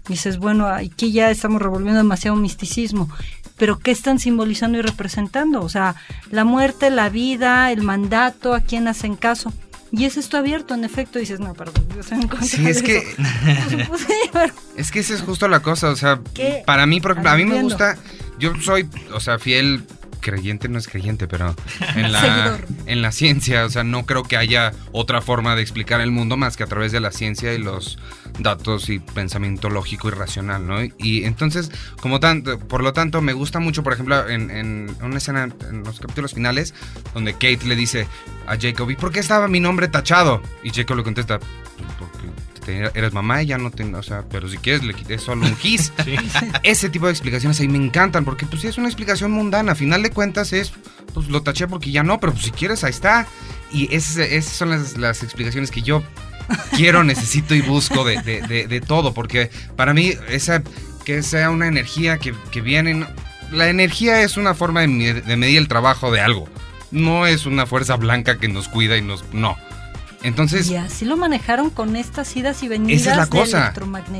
Dices, 0.08 0.38
bueno, 0.38 0.66
aquí 0.66 1.12
ya 1.12 1.30
estamos 1.30 1.60
revolviendo 1.60 1.98
demasiado 1.98 2.36
misticismo. 2.36 3.10
Pero 3.58 3.78
¿qué 3.78 3.90
están 3.90 4.18
simbolizando 4.18 4.78
y 4.78 4.82
representando? 4.82 5.60
O 5.60 5.68
sea, 5.68 5.96
la 6.30 6.44
muerte, 6.44 6.90
la 6.90 7.08
vida, 7.10 7.70
el 7.72 7.82
mandato, 7.82 8.54
a 8.54 8.60
quién 8.60 8.88
hacen 8.88 9.16
caso. 9.16 9.52
Y 9.90 10.04
es 10.04 10.16
esto 10.18 10.36
abierto, 10.36 10.74
en 10.74 10.84
efecto, 10.84 11.18
dices, 11.18 11.40
no, 11.40 11.54
perdón, 11.54 11.86
en 12.10 12.28
contra 12.28 12.46
Sí, 12.46 12.66
es 12.68 12.76
eso". 12.78 12.84
que- 12.86 13.02
Es 14.76 14.90
que 14.90 15.00
esa 15.00 15.14
es 15.14 15.22
justo 15.22 15.48
la 15.48 15.60
cosa, 15.60 15.88
o 15.90 15.96
sea, 15.96 16.20
¿Qué? 16.34 16.62
para 16.66 16.86
mí, 16.86 17.00
por 17.00 17.12
ejemplo, 17.12 17.30
a 17.32 17.36
mí 17.36 17.44
me 17.44 17.62
gusta, 17.62 17.96
yo 18.38 18.52
soy, 18.60 18.88
o 19.12 19.20
sea, 19.20 19.38
fiel 19.38 19.82
creyente, 20.18 20.68
no 20.68 20.78
es 20.78 20.88
creyente, 20.88 21.26
pero 21.28 21.54
en 21.94 22.12
la, 22.12 22.58
en 22.86 23.02
la 23.02 23.12
ciencia, 23.12 23.64
o 23.64 23.70
sea, 23.70 23.84
no 23.84 24.06
creo 24.06 24.22
que 24.22 24.36
haya 24.36 24.72
otra 24.92 25.20
forma 25.20 25.56
de 25.56 25.62
explicar 25.62 26.00
el 26.00 26.10
mundo 26.10 26.36
más 26.36 26.56
que 26.56 26.64
a 26.64 26.66
través 26.66 26.92
de 26.92 27.00
la 27.00 27.10
ciencia 27.12 27.52
y 27.54 27.58
los 27.58 27.98
datos 28.38 28.88
y 28.88 28.98
pensamiento 28.98 29.70
lógico 29.70 30.08
y 30.08 30.12
racional, 30.12 30.66
¿no? 30.66 30.82
Y 30.98 31.24
entonces, 31.24 31.70
como 32.00 32.20
tanto, 32.20 32.58
por 32.58 32.82
lo 32.82 32.92
tanto, 32.92 33.20
me 33.20 33.32
gusta 33.32 33.58
mucho, 33.60 33.82
por 33.82 33.92
ejemplo, 33.92 34.28
en, 34.28 34.50
en 34.50 34.96
una 35.02 35.18
escena, 35.18 35.48
en 35.68 35.82
los 35.82 36.00
capítulos 36.00 36.34
finales, 36.34 36.74
donde 37.14 37.32
Kate 37.32 37.60
le 37.66 37.76
dice 37.76 38.06
a 38.46 38.56
Jacob, 38.58 38.90
¿y 38.90 38.96
por 38.96 39.12
qué 39.12 39.20
estaba 39.20 39.48
mi 39.48 39.60
nombre 39.60 39.88
tachado? 39.88 40.42
Y 40.62 40.70
Jacob 40.70 40.96
le 40.96 41.02
contesta, 41.02 41.38
"Pues 41.38 41.48
porque 41.98 42.28
te- 42.68 42.98
eres 42.98 43.14
mamá 43.14 43.42
y 43.42 43.46
ya 43.46 43.56
no 43.56 43.70
tengo, 43.70 43.98
o 43.98 44.02
sea, 44.02 44.24
pero 44.30 44.46
si 44.48 44.58
quieres 44.58 44.84
le 44.84 44.92
quité 44.92 45.16
solo 45.18 45.46
un 45.46 45.54
kiss. 45.56 45.90
Ese 46.62 46.90
tipo 46.90 47.06
de 47.06 47.12
explicaciones 47.12 47.58
ahí 47.60 47.68
me 47.68 47.78
encantan, 47.78 48.24
porque 48.26 48.44
pues 48.44 48.60
sí 48.60 48.68
es 48.68 48.76
una 48.76 48.88
explicación 48.88 49.30
mundana, 49.30 49.72
a 49.72 49.74
final 49.74 50.02
de 50.02 50.10
cuentas 50.10 50.52
es, 50.52 50.72
pues 51.14 51.28
lo 51.28 51.42
taché 51.42 51.66
porque 51.66 51.90
ya 51.90 52.02
no, 52.02 52.20
pero 52.20 52.32
pues 52.32 52.44
si 52.44 52.50
quieres 52.50 52.84
ahí 52.84 52.90
está. 52.90 53.26
Y 53.72 53.94
ese- 53.94 54.36
esas 54.36 54.52
son 54.52 54.70
las, 54.70 54.98
las 54.98 55.22
explicaciones 55.22 55.70
que 55.70 55.80
yo 55.82 56.02
quiero, 56.76 57.04
necesito 57.04 57.54
y 57.54 57.62
busco 57.62 58.04
de, 58.04 58.20
de- 58.22 58.42
de- 58.42 58.66
de 58.66 58.80
todo, 58.82 59.14
porque 59.14 59.50
para 59.76 59.94
mí 59.94 60.12
esa, 60.28 60.62
que 61.04 61.22
sea 61.22 61.48
una 61.50 61.66
energía 61.68 62.18
que, 62.18 62.34
que 62.50 62.60
viene, 62.60 63.06
la 63.50 63.68
energía 63.70 64.20
es 64.22 64.36
una 64.36 64.54
forma 64.54 64.80
de 64.82 64.88
medir 65.36 65.56
el 65.58 65.68
trabajo 65.68 66.10
de 66.12 66.20
algo. 66.20 66.48
No 66.90 67.26
es 67.26 67.44
una 67.46 67.66
fuerza 67.66 67.96
blanca 67.96 68.38
que 68.38 68.48
nos 68.48 68.68
cuida 68.68 68.96
y 68.96 69.02
nos... 69.02 69.22
No. 69.34 69.56
Entonces, 70.22 70.68
Y 70.68 70.76
así 70.76 71.04
lo 71.04 71.16
manejaron 71.16 71.70
con 71.70 71.94
estas 71.94 72.36
idas 72.36 72.62
y 72.64 72.68
venidas 72.68 73.02
esa 73.02 73.10
es 73.12 73.16
la 73.18 73.24
de 73.24 73.30
cosa. 73.30 73.72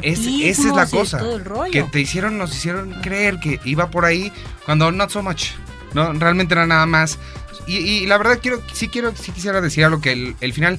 Es- 0.03 0.19
esa 0.21 0.69
es 0.69 0.75
la 0.75 0.87
cosa. 0.87 1.19
todo 1.19 1.37
el 1.37 1.45
rollo. 1.45 1.73
Que 1.73 1.83
te 1.85 2.01
hicieron, 2.01 2.39
nos 2.39 2.55
hicieron 2.55 2.93
creer 3.03 3.41
que 3.41 3.61
iba 3.65 3.91
por 3.91 4.05
ahí 4.05 4.33
cuando 4.65 4.93
not 4.93 5.11
so 5.11 5.23
much. 5.23 5.47
No, 5.95 6.13
realmente 6.13 6.55
era 6.55 6.67
nada 6.67 6.87
más. 6.87 7.19
Y, 7.67 7.77
y 7.79 8.07
la 8.07 8.17
verdad 8.19 8.39
quiero, 8.41 8.63
sí 8.73 8.89
quiero, 8.89 9.15
sí 9.17 9.33
quisiera 9.33 9.61
decir 9.61 9.85
algo 9.85 10.01
que 10.01 10.13
el, 10.13 10.37
el 10.41 10.53
final. 10.53 10.79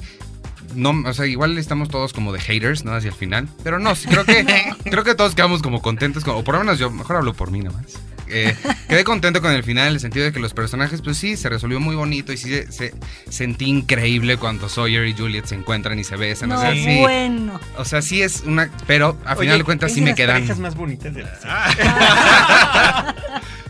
No, 0.74 0.94
o 1.04 1.12
sea, 1.12 1.26
igual 1.26 1.58
estamos 1.58 1.88
todos 1.88 2.12
como 2.12 2.32
de 2.32 2.40
haters, 2.40 2.84
¿no? 2.84 2.94
Hacia 2.94 3.08
el 3.08 3.14
final. 3.14 3.48
Pero 3.64 3.78
no, 3.80 3.92
creo 3.94 4.24
que, 4.24 4.46
creo 4.84 5.02
que 5.04 5.14
todos 5.16 5.34
quedamos 5.34 5.62
como 5.62 5.82
contentos, 5.82 6.24
con- 6.24 6.36
o 6.36 6.44
por 6.44 6.54
lo 6.54 6.60
menos 6.60 6.78
yo, 6.78 6.90
mejor 6.90 7.16
hablo 7.16 7.34
por 7.34 7.50
mí 7.50 7.58
nada 7.60 7.76
más. 7.76 7.92
Eh, 8.30 8.56
quedé 8.88 9.04
contento 9.04 9.40
con 9.42 9.52
el 9.52 9.62
final 9.64 9.88
en 9.88 9.94
el 9.94 10.00
sentido 10.00 10.24
de 10.24 10.32
que 10.32 10.40
los 10.40 10.54
personajes, 10.54 11.02
pues 11.02 11.16
sí, 11.16 11.36
se 11.36 11.48
resolvió 11.48 11.80
muy 11.80 11.96
bonito 11.96 12.32
y 12.32 12.36
sí 12.36 12.48
se, 12.50 12.70
se- 12.72 12.94
sentí 13.28 13.66
increíble 13.66 14.36
cuando 14.36 14.68
Sawyer 14.68 15.06
y 15.06 15.14
Juliet 15.14 15.46
se 15.46 15.54
encuentran 15.56 15.98
y 15.98 16.04
se 16.04 16.16
besan. 16.16 16.50
no, 16.50 16.58
o 16.58 16.60
sea, 16.60 16.72
sí. 16.74 16.98
bueno. 17.00 17.60
O 17.76 17.84
sea, 17.84 18.02
sí 18.02 18.22
es 18.22 18.42
una. 18.46 18.70
Pero 18.86 19.16
a 19.24 19.36
final 19.36 19.58
de 19.58 19.64
cuentas 19.64 19.92
sí 19.92 20.00
me 20.00 20.08
las 20.10 20.16
quedan. 20.16 20.36
parejas 20.36 20.58
más 20.58 20.74
bonitas 20.74 21.12
de 21.14 21.22
la 21.22 21.30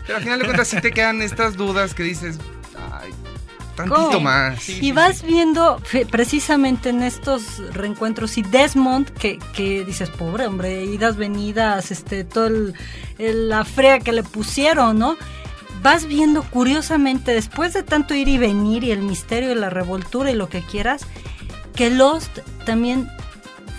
Pero 0.05 0.17
al 0.17 0.23
final 0.23 0.39
de 0.39 0.45
cuentas 0.45 0.67
sí 0.67 0.81
te 0.81 0.91
quedan 0.91 1.21
estas 1.21 1.55
dudas 1.55 1.93
que 1.93 2.03
dices. 2.03 2.37
Ay, 2.91 3.11
tantito 3.89 4.11
¿Cómo? 4.11 4.19
más. 4.21 4.67
y 4.69 4.91
vas 4.91 5.23
viendo 5.23 5.81
precisamente 6.09 6.89
en 6.89 7.03
estos 7.03 7.59
reencuentros 7.73 8.37
y 8.37 8.41
Desmond 8.43 9.09
que, 9.11 9.39
que 9.53 9.83
dices 9.85 10.09
pobre 10.09 10.45
hombre 10.47 10.83
idas 10.85 11.17
venidas 11.17 11.91
este 11.91 12.23
todo 12.23 12.47
el, 12.47 12.73
el- 13.17 13.49
la 13.49 13.65
frea 13.65 13.99
que 13.99 14.11
le 14.11 14.23
pusieron 14.23 14.99
no 14.99 15.17
vas 15.81 16.05
viendo 16.05 16.43
curiosamente 16.43 17.31
después 17.33 17.73
de 17.73 17.83
tanto 17.83 18.13
ir 18.13 18.27
y 18.27 18.37
venir 18.37 18.83
y 18.83 18.91
el 18.91 19.01
misterio 19.01 19.51
y 19.51 19.55
la 19.55 19.69
revoltura 19.69 20.29
y 20.31 20.35
lo 20.35 20.47
que 20.49 20.61
quieras 20.61 21.01
que 21.75 21.89
Lost 21.89 22.39
también 22.65 23.09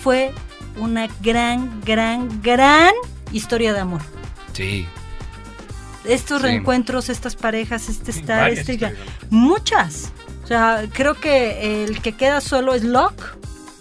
fue 0.02 0.32
una 0.78 1.06
gran 1.22 1.80
gran 1.84 2.40
gran 2.42 2.92
historia 3.32 3.72
de 3.72 3.80
amor 3.80 4.00
Sí. 4.52 4.86
Estos 6.04 6.40
Sí. 6.40 6.46
reencuentros, 6.48 7.08
estas 7.08 7.36
parejas, 7.36 7.88
este 7.88 8.10
estar, 8.10 8.40
varias 8.42 8.68
este 8.68 8.86
amor. 8.86 8.98
muchas. 9.30 10.12
O 10.44 10.46
sea, 10.46 10.84
creo 10.92 11.14
que 11.14 11.84
el 11.84 12.00
que 12.02 12.12
queda 12.12 12.40
solo 12.40 12.74
es 12.74 12.82
Locke 12.84 13.22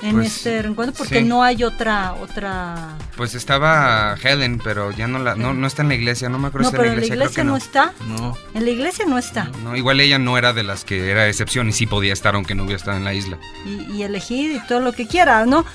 en 0.03 0.13
Pues, 0.13 0.37
este 0.37 0.61
reencuentro 0.61 0.95
porque 0.97 1.19
sí. 1.19 1.25
no 1.25 1.43
hay 1.43 1.63
otra 1.63 2.13
otra 2.13 2.97
Pues 3.17 3.35
estaba 3.35 4.15
Helen, 4.23 4.59
pero 4.63 4.91
ya 4.91 5.07
no 5.07 5.19
la, 5.19 5.35
no, 5.35 5.53
no 5.53 5.67
está 5.67 5.81
en 5.83 5.89
la 5.89 5.95
iglesia, 5.95 6.27
no 6.29 6.39
me 6.39 6.47
acuerdo 6.47 6.65
No, 6.65 6.71
si 6.71 6.77
pero 6.77 6.89
en 6.91 6.99
la 6.99 7.05
iglesia 7.05 7.35
que 7.35 7.43
no. 7.43 7.57
está. 7.57 7.93
No. 8.07 8.35
En 8.53 8.63
la 8.65 8.69
iglesia 8.71 9.05
no 9.07 9.17
está. 9.17 9.49
No, 9.63 9.75
igual 9.75 9.99
ella 9.99 10.17
no 10.17 10.37
era 10.37 10.53
de 10.53 10.63
las 10.63 10.85
que 10.85 11.09
era 11.11 11.27
excepción 11.27 11.69
y 11.69 11.71
sí 11.71 11.85
podía 11.87 12.13
estar 12.13 12.33
aunque 12.35 12.55
no 12.55 12.63
hubiera 12.63 12.77
estado 12.77 12.97
en 12.97 13.03
la 13.03 13.13
isla. 13.13 13.37
y, 13.65 13.91
y 13.93 14.03
elegir 14.03 14.51
y 14.55 14.67
todo 14.67 14.79
lo 14.79 14.91
que 14.93 15.07
quiera, 15.07 15.45
¿no? 15.45 15.65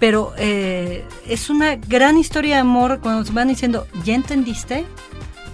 Pero 0.00 0.32
eh, 0.38 1.04
es 1.26 1.48
una 1.50 1.76
gran 1.76 2.18
historia 2.18 2.56
de 2.56 2.60
amor 2.62 3.00
cuando 3.00 3.24
se 3.24 3.32
van 3.32 3.48
diciendo, 3.48 3.86
¿ya 4.04 4.14
entendiste? 4.14 4.84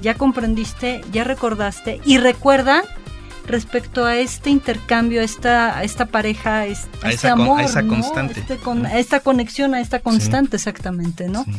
¿Ya 0.02 0.14
comprendiste? 0.14 1.02
¿Ya 1.12 1.24
recordaste? 1.24 2.00
Y 2.04 2.18
recuerda 2.18 2.82
respecto 3.46 4.04
a 4.04 4.16
este 4.16 4.50
intercambio, 4.50 5.20
a 5.20 5.24
esta, 5.24 5.76
a 5.76 5.82
esta 5.84 6.06
pareja, 6.06 6.58
a 6.60 6.66
este, 6.66 6.88
A 7.06 7.10
esa 7.10 7.30
con- 7.32 7.40
a 7.40 7.44
amor, 7.44 7.60
esa 7.62 7.82
¿no? 7.82 7.88
constante. 7.94 8.40
Este 8.40 8.56
con- 8.58 8.86
a 8.86 8.98
esta 8.98 9.20
conexión, 9.20 9.74
a 9.74 9.80
esta 9.80 9.98
constante, 10.00 10.56
exactamente, 10.56 11.28
¿no? 11.28 11.44
Sí. 11.44 11.52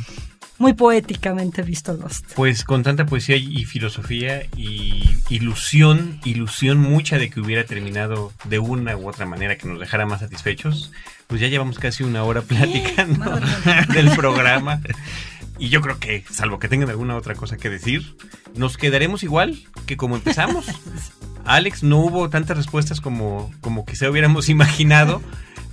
Muy 0.57 0.73
poéticamente 0.73 1.63
visto 1.63 1.93
Lost. 1.93 2.23
Pues 2.35 2.63
con 2.63 2.83
tanta 2.83 3.07
poesía 3.07 3.35
y 3.35 3.65
filosofía 3.65 4.43
y 4.55 5.09
ilusión, 5.29 6.19
ilusión 6.23 6.77
mucha 6.77 7.17
de 7.17 7.31
que 7.31 7.41
hubiera 7.41 7.63
terminado 7.65 8.31
de 8.45 8.59
una 8.59 8.95
u 8.95 9.09
otra 9.09 9.25
manera 9.25 9.57
que 9.57 9.67
nos 9.67 9.79
dejara 9.79 10.05
más 10.05 10.19
satisfechos, 10.19 10.91
pues 11.25 11.41
ya 11.41 11.47
llevamos 11.47 11.79
casi 11.79 12.03
una 12.03 12.23
hora 12.23 12.43
platicando 12.43 13.39
del 13.93 14.11
programa. 14.11 14.81
Y 15.61 15.69
yo 15.69 15.79
creo 15.81 15.99
que, 15.99 16.25
salvo 16.27 16.57
que 16.57 16.67
tengan 16.67 16.89
alguna 16.89 17.15
otra 17.15 17.35
cosa 17.35 17.55
que 17.55 17.69
decir, 17.69 18.15
nos 18.55 18.77
quedaremos 18.77 19.21
igual 19.21 19.59
que 19.85 19.95
como 19.95 20.15
empezamos. 20.15 20.65
Alex, 21.45 21.83
no 21.83 21.99
hubo 21.99 22.31
tantas 22.31 22.57
respuestas 22.57 22.99
como, 22.99 23.51
como 23.61 23.85
quizá 23.85 24.09
hubiéramos 24.09 24.49
imaginado, 24.49 25.21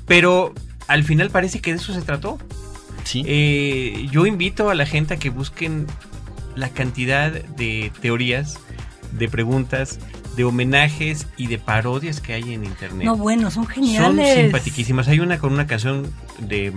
pero 0.06 0.52
al 0.88 1.04
final 1.04 1.30
parece 1.30 1.60
que 1.62 1.70
de 1.70 1.78
eso 1.78 1.94
se 1.94 2.02
trató. 2.02 2.36
Sí. 3.04 3.22
Eh, 3.26 4.08
yo 4.12 4.26
invito 4.26 4.68
a 4.68 4.74
la 4.74 4.84
gente 4.84 5.14
a 5.14 5.16
que 5.16 5.30
busquen 5.30 5.86
la 6.54 6.68
cantidad 6.68 7.32
de 7.32 7.90
teorías, 8.02 8.58
de 9.12 9.26
preguntas, 9.30 10.00
de 10.36 10.44
homenajes 10.44 11.26
y 11.38 11.46
de 11.46 11.56
parodias 11.56 12.20
que 12.20 12.34
hay 12.34 12.52
en 12.52 12.66
internet. 12.66 13.06
No, 13.06 13.16
bueno, 13.16 13.50
son 13.50 13.64
Son 13.64 13.72
geniales. 13.72 14.34
simpatiquísimas. 14.42 15.08
Hay 15.08 15.20
una 15.20 15.38
con 15.38 15.54
una 15.54 15.66
canción 15.66 16.12
de 16.40 16.74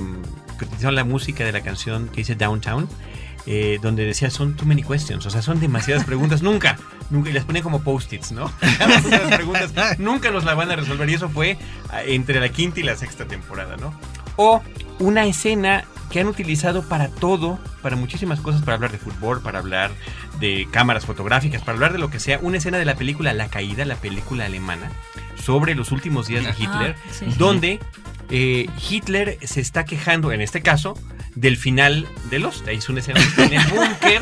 utilizaron 0.66 0.96
la 0.96 1.04
música 1.04 1.44
de 1.44 1.52
la 1.52 1.62
canción 1.62 2.08
que 2.10 2.18
dice 2.18 2.36
Downtown. 2.36 2.88
eh, 3.48 3.80
donde 3.82 4.06
decía 4.06 4.30
son 4.30 4.56
too 4.56 4.66
many 4.68 4.84
questions, 4.84 5.26
o 5.26 5.30
sea, 5.32 5.42
son 5.42 5.60
demasiadas 5.60 6.04
preguntas, 6.06 6.42
nunca, 6.44 6.78
nunca, 7.10 7.32
y 7.32 7.34
las 7.34 7.44
ponía 7.44 7.64
como 7.64 7.82
post-its, 7.82 8.32
¿no? 8.32 8.52
Las 8.80 9.36
preguntas 9.36 9.74
nunca 9.98 10.30
nos 10.30 10.44
la 10.44 10.54
van 10.54 10.70
a 10.70 10.76
resolver, 10.76 11.10
y 11.10 11.16
eso 11.16 11.28
fue 11.28 11.58
ah, 11.90 12.04
entre 12.04 12.40
la 12.40 12.50
quinta 12.50 12.80
y 12.82 12.84
la 12.84 12.96
sexta 12.96 13.26
temporada, 13.26 13.78
¿no? 13.78 13.96
O 14.36 14.62
una 15.00 15.26
escena 15.26 15.86
que 16.12 16.20
han 16.20 16.28
utilizado 16.28 16.84
para 16.84 17.08
todo, 17.08 17.58
para 17.82 17.96
muchísimas 17.96 18.42
cosas, 18.42 18.62
para 18.62 18.76
hablar 18.76 18.92
de 18.92 19.00
fútbol, 19.00 19.42
para 19.42 19.58
hablar 19.58 19.90
de 20.40 20.68
cámaras 20.70 21.08
fotográficas, 21.08 21.62
para 21.64 21.74
hablar 21.74 21.94
de 21.94 21.98
lo 22.00 22.12
que 22.12 22.20
sea, 22.20 22.38
una 22.44 22.58
escena 22.58 22.78
de 22.78 22.86
la 22.86 22.94
película 22.94 23.34
La 23.34 23.48
Caída, 23.48 23.86
la 23.86 23.96
película 23.96 24.46
alemana, 24.46 24.92
sobre 25.42 25.74
los 25.74 25.92
últimos 25.92 26.28
días 26.28 26.44
de 26.44 26.52
Hitler, 26.52 26.96
Ah, 26.96 27.10
sí. 27.12 27.26
donde 27.40 27.80
eh, 28.32 28.68
Hitler 28.90 29.38
se 29.44 29.62
está 29.62 29.86
quejando, 29.86 30.32
en 30.32 30.42
este 30.42 30.62
caso, 30.62 30.98
del 31.36 31.56
final 31.58 32.08
de 32.30 32.40
Lost. 32.40 32.68
Ahí 32.68 32.78
es 32.78 32.90
una 32.90 33.00
escena 33.00 33.20
está 33.20 33.46
en 33.46 33.54
el 33.54 33.68
búnker 33.70 34.22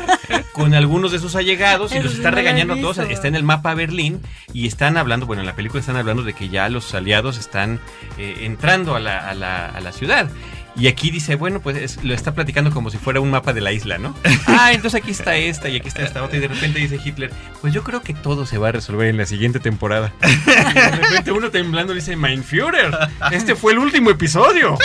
con 0.52 0.74
algunos 0.74 1.10
de 1.12 1.18
sus 1.18 1.34
allegados 1.36 1.92
y 1.92 1.96
Eso 1.96 2.04
los 2.04 2.14
está 2.14 2.30
regañando 2.30 2.74
a 2.74 2.80
todos. 2.80 2.98
Está 2.98 3.28
en 3.28 3.34
el 3.34 3.42
mapa 3.42 3.74
Berlín 3.74 4.20
y 4.52 4.66
están 4.66 4.96
hablando, 4.96 5.26
bueno, 5.26 5.40
en 5.42 5.46
la 5.46 5.56
película 5.56 5.80
están 5.80 5.96
hablando 5.96 6.22
de 6.22 6.34
que 6.34 6.48
ya 6.48 6.68
los 6.68 6.94
aliados 6.94 7.38
están 7.38 7.80
eh, 8.18 8.38
entrando 8.42 8.94
a 8.94 9.00
la, 9.00 9.28
a 9.28 9.34
la- 9.34 9.66
a 9.66 9.80
la 9.80 9.92
ciudad. 9.92 10.28
Y 10.76 10.86
aquí 10.86 11.10
dice, 11.10 11.34
bueno, 11.34 11.60
pues 11.60 11.76
es- 11.76 12.04
lo 12.04 12.14
está 12.14 12.32
platicando 12.34 12.70
como 12.70 12.90
si 12.90 12.98
fuera 12.98 13.20
un 13.20 13.30
mapa 13.30 13.52
de 13.52 13.60
la 13.60 13.72
isla, 13.72 13.98
¿no? 13.98 14.14
Ah, 14.46 14.72
entonces 14.72 15.00
aquí 15.00 15.10
está 15.10 15.36
esta 15.36 15.68
y 15.68 15.76
aquí 15.76 15.88
está 15.88 16.02
esta 16.02 16.22
otra. 16.22 16.36
Y 16.36 16.40
de 16.40 16.48
repente 16.48 16.78
dice 16.78 16.98
Hitler, 17.04 17.30
pues 17.60 17.72
yo 17.72 17.82
creo 17.82 18.02
que 18.02 18.14
todo 18.14 18.46
se 18.46 18.58
va 18.58 18.68
a 18.68 18.72
resolver 18.72 19.08
en 19.08 19.16
la 19.16 19.26
siguiente 19.26 19.58
temporada. 19.60 20.12
Y 20.70 20.74
de 20.74 20.90
repente 20.90 21.32
uno 21.32 21.50
temblando 21.50 21.94
dice, 21.94 22.14
Mein 22.16 22.44
Führer, 22.44 22.96
este 23.32 23.54
fue 23.56 23.72
el 23.72 23.78
último 23.78 24.10
episodio. 24.10 24.76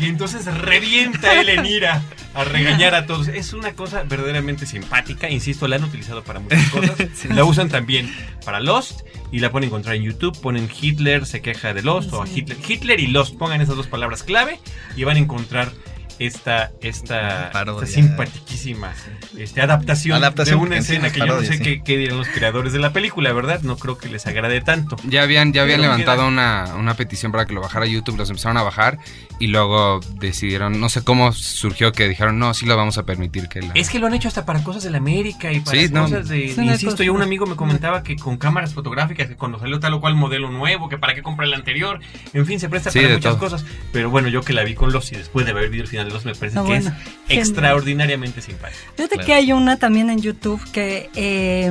Y 0.00 0.06
entonces 0.06 0.44
revienta 0.46 1.40
él 1.40 1.48
en 1.48 1.64
ira 1.66 2.02
a 2.34 2.44
regañar 2.44 2.94
a 2.94 3.06
todos. 3.06 3.28
Es 3.28 3.52
una 3.52 3.72
cosa 3.72 4.02
verdaderamente 4.02 4.66
simpática. 4.66 5.30
Insisto, 5.30 5.68
la 5.68 5.76
han 5.76 5.84
utilizado 5.84 6.22
para 6.24 6.40
muchas 6.40 6.68
cosas. 6.70 6.96
La 7.28 7.44
usan 7.44 7.68
también 7.68 8.12
para 8.44 8.60
Lost 8.60 9.00
y 9.32 9.38
la 9.40 9.50
pueden 9.50 9.68
encontrar 9.68 9.94
en 9.96 10.02
YouTube. 10.02 10.38
Ponen 10.40 10.68
Hitler 10.80 11.26
se 11.26 11.40
queja 11.40 11.72
de 11.74 11.82
Lost 11.82 12.12
o 12.12 12.22
a 12.22 12.28
Hitler. 12.28 12.56
Hitler 12.66 13.00
y 13.00 13.06
Lost. 13.06 13.36
Pongan 13.36 13.60
esas 13.60 13.76
dos 13.76 13.86
palabras 13.86 14.22
clave 14.22 14.58
y 14.96 15.04
van 15.04 15.13
encontrar 15.16 15.72
esta, 16.18 16.70
esta, 16.80 17.46
esta 17.48 17.86
simpatiquísima 17.86 18.92
este, 19.36 19.60
adaptación, 19.60 20.16
Adaptación, 20.16 20.60
de 20.60 20.66
una 20.66 20.78
escena 20.78 21.10
que 21.10 21.18
yo 21.20 21.26
no 21.26 21.40
sé 21.42 21.54
sí. 21.58 21.62
qué, 21.62 21.82
qué 21.82 21.96
dirán 21.96 22.18
los 22.18 22.28
creadores 22.28 22.72
de 22.72 22.78
la 22.78 22.92
película, 22.92 23.32
¿verdad? 23.32 23.60
No 23.62 23.76
creo 23.76 23.98
que 23.98 24.08
les 24.08 24.26
agrade 24.26 24.60
tanto. 24.60 24.96
Ya 25.08 25.22
habían, 25.22 25.52
ya 25.52 25.62
habían 25.62 25.80
levantado 25.80 26.26
una, 26.26 26.74
una 26.78 26.94
petición 26.94 27.32
para 27.32 27.46
que 27.46 27.52
lo 27.54 27.60
bajara 27.60 27.84
a 27.84 27.88
YouTube, 27.88 28.16
los 28.16 28.30
empezaron 28.30 28.56
a 28.56 28.62
bajar 28.62 28.98
y 29.40 29.48
luego 29.48 30.00
decidieron, 30.20 30.78
no 30.80 30.88
sé 30.88 31.02
cómo 31.02 31.32
surgió 31.32 31.92
que 31.92 32.08
dijeron, 32.08 32.38
no, 32.38 32.54
sí 32.54 32.66
lo 32.66 32.76
vamos 32.76 32.98
a 32.98 33.04
permitir 33.04 33.48
que 33.48 33.62
la... 33.62 33.72
Es 33.74 33.90
que 33.90 33.98
lo 33.98 34.06
han 34.06 34.14
hecho 34.14 34.28
hasta 34.28 34.44
para 34.46 34.62
cosas 34.62 34.84
de 34.84 34.90
la 34.90 34.98
América 34.98 35.52
y 35.52 35.60
para 35.60 35.78
Sí, 35.80 35.88
no. 35.90 36.02
cosas 36.02 36.28
de. 36.28 36.50
Es 36.50 36.58
una 36.58 36.72
Insisto, 36.74 37.02
yo 37.02 37.12
un 37.12 37.22
amigo 37.22 37.46
me 37.46 37.56
comentaba 37.56 38.02
que 38.02 38.16
con 38.16 38.36
cámaras 38.36 38.74
fotográficas, 38.74 39.28
que 39.28 39.36
cuando 39.36 39.58
salió 39.58 39.80
tal 39.80 39.94
o 39.94 40.00
cual 40.00 40.14
modelo 40.14 40.50
nuevo, 40.50 40.88
que 40.88 40.98
para 40.98 41.14
qué 41.14 41.22
comprar 41.22 41.48
el 41.48 41.54
anterior, 41.54 42.00
en 42.32 42.46
fin, 42.46 42.60
se 42.60 42.68
presta 42.68 42.90
Sí, 42.90 42.98
para 42.98 43.08
de 43.08 43.14
muchas 43.16 43.32
todo. 43.38 43.40
cosas. 43.40 43.64
Pero 43.92 44.10
bueno, 44.10 44.28
yo 44.28 44.42
que 44.42 44.52
la 44.52 44.62
vi 44.64 44.74
con 44.74 44.92
los 44.92 45.10
y 45.12 45.16
después 45.16 45.46
de 45.46 45.52
haber 45.52 45.68
visto 45.70 45.82
el 45.84 45.88
final 45.88 46.03
de 46.04 46.10
los, 46.10 46.24
me 46.24 46.34
parece 46.34 46.56
que 46.58 46.62
bueno. 46.62 46.88
es 46.88 46.94
Genial. 46.94 47.08
extraordinariamente 47.28 48.40
simpático. 48.40 48.80
Fíjate 48.96 49.14
Claro. 49.16 49.26
que 49.26 49.34
hay 49.34 49.52
una 49.52 49.78
también 49.78 50.10
en 50.10 50.20
YouTube 50.20 50.60
que 50.72 51.10
eh, 51.14 51.70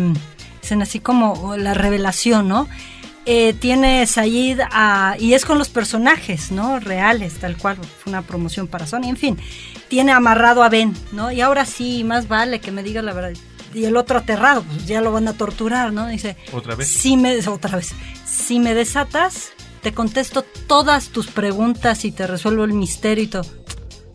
dicen 0.61 0.81
así 0.81 0.99
como 0.99 1.55
la 1.57 1.73
revelación, 1.73 2.47
¿no? 2.47 2.67
Eh, 3.25 3.53
tiene 3.53 4.05
Said 4.05 4.59
a- 4.71 5.15
y 5.17 5.33
es 5.33 5.45
con 5.45 5.57
los 5.57 5.69
personajes, 5.69 6.51
¿no? 6.51 6.79
Reales, 6.81 7.35
tal 7.35 7.55
cual, 7.55 7.77
fue 7.77 8.11
una 8.11 8.21
promoción 8.21 8.67
para 8.67 8.85
Sony, 8.85 9.05
en 9.05 9.15
fin. 9.17 9.37
Tiene 9.87 10.11
amarrado 10.11 10.61
a 10.63 10.69
Ben, 10.69 10.93
¿no? 11.13 11.31
Y 11.31 11.39
ahora 11.39 11.65
sí, 11.65 12.03
más 12.03 12.27
vale 12.27 12.59
que 12.59 12.71
me 12.71 12.83
diga 12.83 13.01
la 13.01 13.13
verdad. 13.13 13.31
Y 13.73 13.85
el 13.85 13.95
otro 13.95 14.19
aterrado, 14.19 14.63
pues 14.63 14.85
ya 14.87 14.99
lo 15.01 15.11
van 15.13 15.27
a 15.29 15.33
torturar, 15.33 15.93
¿no? 15.93 16.07
Dice, 16.07 16.35
Otra 16.51 16.75
vez. 16.75 16.89
si 16.89 17.15
me, 17.15 17.37
otra 17.47 17.77
vez, 17.77 17.91
si 18.25 18.59
me 18.59 18.73
desatas, 18.73 19.51
te 19.81 19.93
contesto 19.93 20.43
todas 20.67 21.07
tus 21.09 21.27
preguntas 21.27 22.03
y 22.05 22.11
te 22.11 22.27
resuelvo 22.27 22.65
el 22.65 22.73
misterio 22.73 23.23
y 23.23 23.27
todo. 23.27 23.45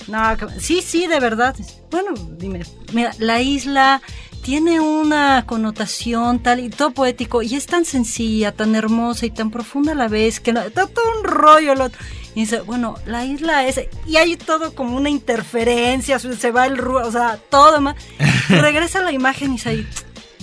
No, 0.09 0.37
sí, 0.59 0.83
sí, 0.83 1.07
de 1.07 1.21
verdad. 1.21 1.55
Bueno, 1.91 2.11
dime, 2.39 2.63
mira, 2.93 3.13
la 3.19 3.41
isla 3.41 4.01
tiene 4.43 4.81
una 4.81 5.45
connotación 5.47 6.39
tal 6.43 6.61
y 6.61 6.71
todo 6.71 6.93
poético 6.93 7.43
y 7.43 7.55
es 7.55 7.67
tan 7.67 7.85
sencilla, 7.85 8.53
tan 8.53 8.75
hermosa 8.75 9.27
y 9.27 9.31
tan 9.31 9.51
profunda 9.51 9.93
a 9.93 9.95
la 9.95 10.09
vez 10.09 10.41
que 10.41 10.53
no, 10.53 10.61
está 10.63 10.87
todo 10.87 11.05
un 11.19 11.25
rollo. 11.25 11.75
Lo, 11.75 11.87
y 12.35 12.41
dice, 12.43 12.61
bueno, 12.61 12.95
la 13.05 13.25
isla 13.27 13.67
es, 13.67 13.81
y 14.07 14.17
hay 14.17 14.37
todo 14.37 14.75
como 14.75 14.97
una 14.97 15.11
interferencia, 15.11 16.19
se 16.19 16.51
va 16.53 16.67
el 16.67 16.79
ruido, 16.79 17.07
o 17.09 17.13
sea, 17.13 17.39
todo 17.51 17.81
más. 17.81 17.97
Regresa 18.49 19.03
la 19.03 19.13
imagen 19.13 19.51
y 19.51 19.53
dice, 19.57 19.85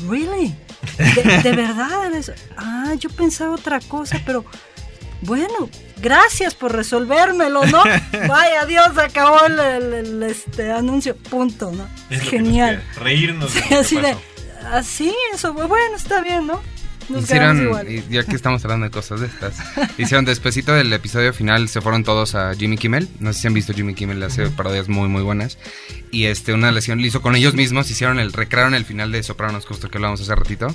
¿really? 0.08 0.54
¿De, 0.98 1.42
de 1.42 1.52
verdad? 1.56 2.06
eres- 2.08 2.32
Ah, 2.58 2.94
yo 3.00 3.10
pensaba 3.10 3.56
otra 3.56 3.80
cosa, 3.80 4.22
pero 4.26 4.46
bueno, 5.22 5.70
gracias 6.02 6.54
por 6.56 6.74
resolvérmelo, 6.74 7.66
¿no? 7.66 7.84
Vaya, 8.28 8.66
Dios, 8.66 8.98
acabó 8.98 9.46
el, 9.46 9.60
el- 9.60 9.94
el, 9.94 10.24
este 10.24 10.72
anuncio, 10.72 11.16
punto, 11.16 11.72
¿no? 11.72 11.88
Es 12.10 12.22
que 12.24 12.30
Genial. 12.32 12.84
reírnos 13.00 13.52
Sí, 13.52 13.62
que 13.68 13.76
así 13.76 13.96
de, 13.98 14.16
así, 14.72 15.16
eso, 15.34 15.54
bueno, 15.54 15.96
está 15.96 16.22
bien, 16.22 16.48
¿no? 16.48 16.62
Nos 17.08 17.22
Hicieron, 17.26 17.58
quedamos 17.60 17.64
igual. 17.84 17.92
y 17.92 18.04
ya 18.12 18.24
que 18.24 18.36
estamos 18.36 18.64
hablando 18.66 18.86
de 18.86 18.90
cosas 18.92 19.20
de 19.20 19.28
estas, 19.28 19.54
hicieron 20.00 20.26
despuesito 20.26 20.74
del 20.74 20.92
episodio 20.92 21.34
final, 21.34 21.70
se 21.70 21.80
fueron 21.80 22.04
todos 22.04 22.34
a 22.34 22.56
Jimmy 22.56 22.78
Kimmel. 22.80 23.08
No 23.20 23.32
sé 23.32 23.42
si 23.42 23.48
han 23.48 23.54
visto 23.54 23.74
Jimmy 23.74 23.94
Kimmel, 23.94 24.24
hace 24.24 24.50
parodias 24.50 24.88
muy, 24.90 25.08
muy 25.08 25.22
buenas. 25.22 25.60
Y 26.10 26.26
este, 26.26 26.52
una 26.54 26.72
lesión 26.72 27.00
lo 27.00 27.06
hizo 27.06 27.22
con 27.22 27.36
ellos 27.36 27.54
mismos, 27.54 27.92
hicieron 27.92 28.18
el, 28.20 28.34
recrearon 28.34 28.74
el 28.74 28.86
final 28.86 29.12
de 29.12 29.22
Sopranos, 29.22 29.68
justo 29.68 29.88
que 29.92 30.00
hablamos 30.00 30.20
hace 30.22 30.34
ratito. 30.34 30.74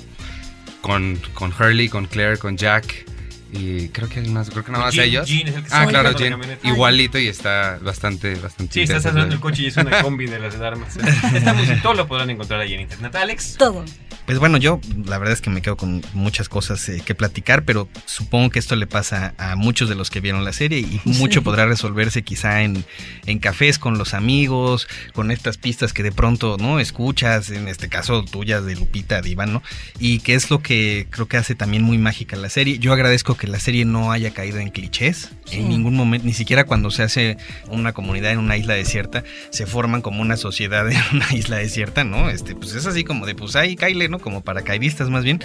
Con, 0.79 1.19
con 1.33 1.51
Hurley, 1.53 1.89
con 1.89 2.05
Claire, 2.05 2.37
con 2.37 2.55
Jack. 2.55 3.05
Y 3.53 3.89
creo 3.89 4.07
que 4.07 4.19
hay 4.21 4.29
más, 4.29 4.49
creo 4.49 4.63
que 4.63 4.71
nada 4.71 4.85
más 4.85 4.93
Gene- 4.93 5.07
ellos. 5.07 5.27
Gene 5.29 5.49
es 5.49 5.55
el 5.57 5.63
que 5.63 5.69
ah, 5.71 5.85
claro, 5.87 6.13
camioneta. 6.13 6.67
Igualito 6.67 7.19
y 7.19 7.27
está 7.27 7.79
bastante, 7.81 8.35
bastante. 8.35 8.73
Sí, 8.73 8.81
estás 8.81 9.05
hablando 9.05 9.31
del 9.31 9.41
coche 9.41 9.63
y 9.63 9.67
es 9.67 9.77
una 9.77 10.01
combi 10.03 10.25
de 10.27 10.39
las 10.39 10.53
de 10.53 10.59
Darmas. 10.59 10.97
Estamos 11.33 11.67
y 11.69 11.81
todo 11.81 11.93
lo 11.93 12.07
podrán 12.07 12.29
encontrar 12.29 12.61
ahí 12.61 12.73
en 12.73 12.81
internet. 12.81 13.13
Alex. 13.15 13.55
Todo. 13.57 13.83
Pues 14.25 14.39
bueno, 14.39 14.57
yo 14.57 14.79
la 15.05 15.17
verdad 15.17 15.33
es 15.33 15.41
que 15.41 15.49
me 15.49 15.61
quedo 15.61 15.75
con 15.75 16.01
muchas 16.13 16.47
cosas 16.47 16.87
eh, 16.87 17.01
que 17.03 17.15
platicar, 17.15 17.65
pero 17.65 17.89
supongo 18.05 18.51
que 18.51 18.59
esto 18.59 18.75
le 18.77 18.87
pasa 18.87 19.33
a 19.37 19.55
muchos 19.55 19.89
de 19.89 19.95
los 19.95 20.09
que 20.09 20.21
vieron 20.21 20.45
la 20.45 20.53
serie 20.53 20.79
y 20.79 21.01
mucho 21.05 21.41
podrá 21.43 21.65
resolverse 21.65 22.21
quizá 22.21 22.61
en, 22.61 22.85
en 23.25 23.39
cafés 23.39 23.79
con 23.79 23.97
los 23.97 24.13
amigos, 24.13 24.87
con 25.13 25.31
estas 25.31 25.57
pistas 25.57 25.91
que 25.91 26.03
de 26.03 26.11
pronto 26.13 26.55
no 26.59 26.79
escuchas, 26.79 27.49
en 27.49 27.67
este 27.67 27.89
caso 27.89 28.23
tuyas 28.23 28.63
de 28.63 28.75
Lupita, 28.75 29.21
de 29.21 29.29
Iván, 29.31 29.51
¿no? 29.53 29.63
Y 29.99 30.19
que 30.19 30.35
es 30.35 30.49
lo 30.49 30.61
que 30.61 31.07
creo 31.09 31.27
que 31.27 31.37
hace 31.37 31.55
también 31.55 31.83
muy 31.83 31.97
mágica 31.97 32.37
la 32.37 32.49
serie. 32.49 32.77
Yo 32.79 32.93
agradezco 32.93 33.35
que 33.35 33.40
la 33.47 33.59
serie 33.59 33.85
no 33.85 34.11
haya 34.11 34.31
caído 34.31 34.59
en 34.59 34.69
clichés 34.69 35.29
Sí. 35.45 35.57
en 35.57 35.69
ningún 35.69 35.95
momento, 35.95 36.25
ni 36.25 36.33
siquiera 36.33 36.63
cuando 36.63 36.91
se 36.91 37.03
hace 37.03 37.37
una 37.69 37.91
comunidad 37.91 38.31
en 38.31 38.39
una 38.39 38.55
isla 38.55 38.73
desierta, 38.73 39.23
se 39.49 39.65
forman 39.65 40.01
como 40.01 40.21
una 40.21 40.37
sociedad 40.37 40.89
en 40.91 41.01
una 41.13 41.33
isla 41.33 41.57
desierta, 41.57 42.03
¿no? 42.03 42.29
Este, 42.29 42.55
pues 42.55 42.73
es 42.75 42.85
así 42.85 43.03
como 43.03 43.25
de, 43.25 43.35
pues 43.35 43.55
ahí, 43.55 43.75
caile, 43.75 44.07
¿no? 44.09 44.19
Como 44.19 44.41
paracaidistas 44.41 45.09
más 45.09 45.23
bien. 45.23 45.43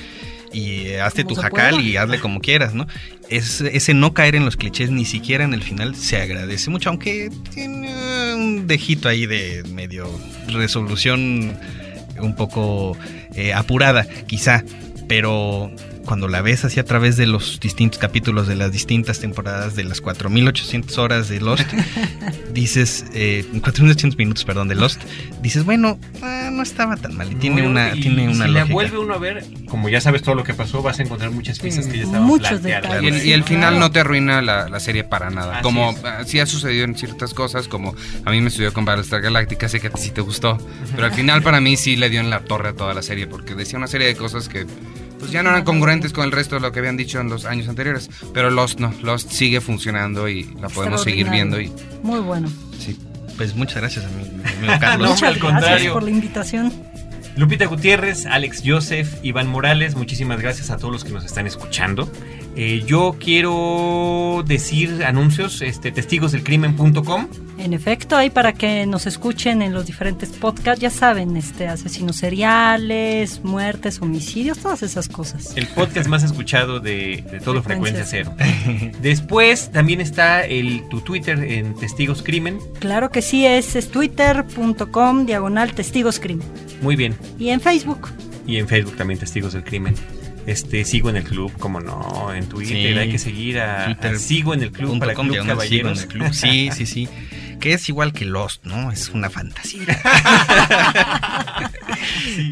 Y 0.52 0.86
eh, 0.86 1.00
hazte 1.00 1.24
tu 1.24 1.34
jacal 1.34 1.80
y 1.80 1.96
hazle 1.96 2.20
como 2.20 2.40
quieras, 2.40 2.72
¿no? 2.72 2.86
Es, 3.28 3.60
ese 3.60 3.94
no 3.94 4.14
caer 4.14 4.36
en 4.36 4.44
los 4.44 4.56
clichés 4.56 4.90
ni 4.90 5.04
siquiera 5.04 5.42
en 5.44 5.52
el 5.54 5.62
final 5.62 5.96
se 5.96 6.20
agradece 6.22 6.70
mucho, 6.70 6.88
aunque 6.90 7.30
tiene 7.52 8.34
un 8.34 8.66
dejito 8.68 9.08
ahí 9.08 9.26
de 9.26 9.64
medio 9.72 10.08
resolución 10.48 11.58
un 12.20 12.34
poco 12.36 12.96
eh, 13.34 13.52
apurada, 13.52 14.06
quizá, 14.26 14.64
pero 15.08 15.70
cuando 16.06 16.28
la 16.28 16.40
ves 16.40 16.64
así 16.64 16.80
a 16.80 16.84
través 16.84 17.16
de 17.18 17.26
los 17.26 17.60
distintos 17.60 17.98
capítulos 17.98 18.46
de 18.48 18.56
las 18.56 18.72
distintas 18.72 19.20
temporadas 19.20 19.76
de 19.76 19.84
las 19.84 20.00
4800 20.00 20.96
horas 20.98 21.28
de 21.28 21.40
Lost, 21.40 21.66
dices, 22.52 23.04
eh, 23.12 23.44
4800 23.50 24.16
minutos, 24.16 24.44
perdón, 24.44 24.68
de 24.68 24.74
Lost, 24.76 25.00
dices, 25.42 25.64
bueno, 25.64 25.98
ah, 26.22 26.48
no 26.52 26.62
estaba 26.62 26.96
tan 26.96 27.16
mal 27.16 27.30
y 27.32 27.34
tiene 27.34 27.62
No, 27.62 27.70
una, 27.70 27.94
y- 27.94 28.00
tiene 28.00 28.24
y 28.24 28.26
una 28.28 28.46
si 28.46 28.52
la 28.52 28.60
lógica. 28.60 28.72
vuelve 28.72 28.98
uno 28.98 29.14
a 29.14 29.18
ver, 29.18 29.44
como 29.68 29.88
ya 29.88 30.00
sabes 30.00 30.22
todo 30.22 30.34
lo 30.34 30.44
que 30.44 30.54
pasó, 30.54 30.82
vas 30.82 30.98
a 30.98 31.02
encontrar 31.02 31.30
muchas 31.30 31.58
pistas 31.58 31.86
que 31.86 31.98
ya 31.98 32.04
estaban 32.04 32.26
Muchos 32.26 32.48
planteadas. 32.48 33.02
Y 33.02 33.06
el, 33.08 33.26
y 33.26 33.32
el 33.32 33.44
final 33.44 33.78
no 33.78 33.90
te 33.90 34.00
arruina 34.00 34.40
la, 34.42 34.68
la 34.68 34.80
serie 34.80 35.04
para 35.04 35.30
nada. 35.30 35.54
Así 35.56 35.62
como 35.62 35.90
es. 35.90 36.04
ah, 36.04 36.22
sí 36.24 36.38
ha 36.40 36.46
sucedido 36.46 36.84
en 36.84 36.96
ciertas 36.96 37.34
cosas, 37.34 37.68
como 37.68 37.94
a 38.24 38.30
mí 38.30 38.40
me 38.40 38.50
sucedió 38.50 38.72
con 38.72 38.84
Battlestar 38.84 39.20
Galactica, 39.20 39.68
sé 39.68 39.80
que 39.80 39.88
a 39.88 39.90
ti 39.90 40.00
sí 40.00 40.10
te 40.10 40.20
gustó, 40.20 40.58
pero 40.94 41.06
al 41.06 41.12
final 41.12 41.42
para 41.44 41.60
mí 41.60 41.76
sí 41.76 41.96
le 41.96 42.08
dio 42.10 42.20
en 42.20 42.30
la 42.30 42.40
torre 42.40 42.70
a 42.70 42.72
toda 42.74 42.94
la 42.94 43.02
serie, 43.02 43.26
porque 43.26 43.54
decía 43.54 43.78
una 43.78 43.86
serie 43.88 44.06
de 44.06 44.16
cosas 44.16 44.48
que 44.48 44.66
pues 45.18 45.30
ya 45.30 45.42
no 45.42 45.50
eran 45.50 45.64
congruentes 45.64 46.12
con 46.12 46.24
el 46.24 46.32
resto 46.32 46.54
de 46.56 46.60
lo 46.60 46.72
que 46.72 46.78
habían 46.80 46.96
dicho 46.96 47.20
en 47.20 47.28
los 47.28 47.44
años 47.44 47.68
anteriores. 47.68 48.10
Pero 48.34 48.50
Lost 48.50 48.78
no, 48.80 48.92
Lost 49.02 49.30
sigue 49.30 49.60
funcionando 49.60 50.28
y 50.28 50.44
la 50.60 50.68
podemos 50.68 51.02
seguir 51.02 51.28
viendo 51.30 51.60
y 51.60 51.72
Muy 52.02 52.20
bueno. 52.20 52.48
sí. 52.78 52.98
Pues 53.36 53.54
muchas 53.54 53.76
gracias 53.76 54.04
a 54.06 54.08
mi 54.08 54.24
mi 54.30 54.48
amigo 54.50 54.72
Carlos. 54.80 55.08
No, 55.08 55.14
Muchas 55.14 55.22
al 55.28 55.34
gracias 55.34 55.52
contrario. 55.52 55.92
por 55.92 56.02
la 56.02 56.10
invitación. 56.10 56.72
Lupita 57.36 57.66
Gutiérrez, 57.66 58.24
Alex 58.24 58.62
Joseph, 58.64 59.12
Iván 59.22 59.46
Morales, 59.46 59.94
muchísimas 59.94 60.40
gracias 60.40 60.70
a 60.70 60.78
todos 60.78 60.90
los 60.90 61.04
que 61.04 61.10
nos 61.12 61.22
están 61.26 61.46
escuchando. 61.46 62.10
Eh, 62.56 62.82
yo 62.86 63.16
quiero 63.20 64.42
decir 64.46 65.04
anuncios, 65.04 65.60
este, 65.60 65.92
testigosdelcrimen.com. 65.92 67.26
En 67.58 67.72
efecto, 67.74 68.16
ahí 68.16 68.30
para 68.30 68.54
que 68.54 68.86
nos 68.86 69.06
escuchen 69.06 69.60
en 69.60 69.74
los 69.74 69.86
diferentes 69.86 70.30
podcasts, 70.30 70.80
ya 70.80 70.90
saben, 70.90 71.36
este 71.36 71.68
asesinos 71.68 72.16
seriales, 72.16 73.42
muertes, 73.44 74.00
homicidios, 74.00 74.58
todas 74.58 74.82
esas 74.82 75.08
cosas. 75.08 75.56
El 75.56 75.66
podcast 75.68 76.08
más 76.08 76.22
escuchado 76.22 76.80
de, 76.80 77.24
de 77.30 77.40
todo 77.40 77.62
Frecuencia 77.62 78.04
Frecuencia 78.04 78.34
Cero. 78.36 78.92
Después 79.02 79.70
también 79.70 80.00
está 80.00 80.44
el, 80.44 80.88
tu 80.88 81.00
Twitter 81.00 81.38
en 81.38 81.74
Testigos 81.74 82.22
Crimen. 82.22 82.58
Claro 82.78 83.10
que 83.10 83.20
sí, 83.20 83.44
es, 83.46 83.76
es 83.76 83.90
twitter.com 83.90 85.26
diagonal 85.26 85.72
testigos 85.72 86.20
crimen. 86.20 86.46
Muy 86.80 86.96
bien. 86.96 87.14
Y 87.38 87.50
en 87.50 87.60
Facebook. 87.60 88.08
Y 88.46 88.56
en 88.58 88.68
Facebook 88.68 88.96
también 88.96 89.18
Testigos 89.18 89.52
del 89.52 89.64
Crimen. 89.64 89.94
Este, 90.46 90.84
sigo 90.84 91.10
en 91.10 91.16
el 91.16 91.24
club, 91.24 91.52
como 91.58 91.80
no, 91.80 92.32
en 92.32 92.48
Twitter 92.48 92.76
Sí. 92.94 92.98
hay 92.98 93.10
que 93.10 93.18
seguir 93.18 93.58
a, 93.58 93.86
Twitter 93.86 94.14
a 94.14 94.18
Sigo 94.18 94.54
en 94.54 94.62
el 94.62 94.70
club 94.70 94.98
para 94.98 95.12
com, 95.14 95.26
Club 95.26 95.34
diagonal, 95.44 95.60
sigo 95.68 95.88
en 95.88 95.94
Caballeros. 95.96 96.02
el 96.02 96.08
club. 96.08 96.32
Sí, 96.32 96.70
sí, 96.72 96.86
sí. 96.86 97.08
Que 97.60 97.72
es 97.74 97.88
igual 97.88 98.12
que 98.12 98.24
Lost, 98.24 98.64
¿no? 98.64 98.90
Es 98.92 99.08
una 99.10 99.30
fantasía. 99.30 99.86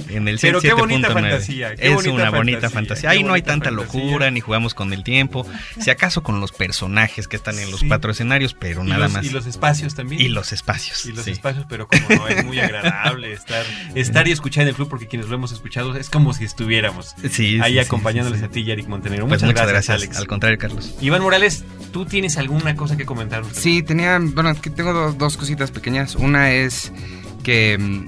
En 0.08 0.28
el 0.28 0.38
Pero 0.38 0.60
qué 0.60 0.72
bonita 0.72 1.08
107.9. 1.08 1.12
fantasía, 1.12 1.74
qué 1.76 1.88
es 1.88 1.94
bonita 1.94 2.14
una 2.14 2.30
bonita 2.30 2.70
fantasía, 2.70 3.10
Ahí 3.10 3.22
no 3.22 3.32
hay 3.34 3.42
tanta 3.42 3.70
fantasía. 3.70 4.00
locura, 4.02 4.30
ni 4.30 4.40
jugamos 4.40 4.74
con 4.74 4.92
el 4.92 5.02
tiempo. 5.04 5.46
Si 5.80 5.90
acaso 5.90 6.22
con 6.22 6.40
los 6.40 6.52
personajes 6.52 7.28
que 7.28 7.36
están 7.36 7.58
en 7.58 7.70
los 7.70 7.80
Sí. 7.80 7.88
cuatro 7.88 8.10
escenarios, 8.12 8.54
pero 8.54 8.84
Y 8.84 8.88
nada 8.88 9.04
los, 9.04 9.12
más. 9.12 9.24
y 9.26 9.30
los 9.30 9.46
espacios 9.46 9.94
también. 9.94 10.20
Y 10.22 10.28
los 10.28 10.52
espacios. 10.52 11.04
Y 11.06 11.12
los 11.12 11.24
sí. 11.24 11.32
espacios, 11.32 11.66
pero 11.68 11.88
como 11.88 12.08
no, 12.08 12.28
es 12.28 12.44
muy 12.44 12.58
agradable 12.60 13.32
estar, 13.32 13.64
estar 13.94 14.26
y 14.28 14.32
escuchar 14.32 14.62
en 14.62 14.68
el 14.68 14.74
club 14.74 14.88
porque 14.88 15.06
quienes 15.08 15.28
lo 15.28 15.34
hemos 15.34 15.52
escuchado 15.52 15.96
es 15.96 16.08
como 16.08 16.32
si 16.34 16.44
estuviéramos 16.44 17.14
Sí, 17.22 17.28
sí, 17.30 17.60
ahí 17.62 17.74
sí, 17.74 17.78
acompañándoles 17.80 18.40
sí, 18.40 18.44
sí. 18.46 18.50
a 18.50 18.52
ti 18.52 18.60
y 18.60 18.70
Eric 18.70 18.86
Montenegro. 18.88 19.26
Pues 19.28 19.42
muchas, 19.42 19.66
gracias, 19.68 19.90
Alex. 19.96 20.16
Al 20.16 20.26
contrario, 20.26 20.58
Carlos. 20.58 20.94
Iván 21.00 21.22
Morales, 21.22 21.64
¿tú 21.92 22.06
tienes 22.06 22.36
alguna 22.38 22.76
cosa 22.76 22.96
que 22.96 23.04
comentar? 23.04 23.42
Sí, 23.52 23.82
tenía, 23.82 24.18
bueno, 24.20 24.50
es 24.50 24.60
que 24.60 24.70
tengo 24.70 24.92
do- 24.94 25.12
dos 25.12 25.36
cositas 25.36 25.70
pequeñas. 25.70 26.14
Una 26.16 26.52
es 26.52 26.92
que 27.42 27.76
mm, 27.78 28.06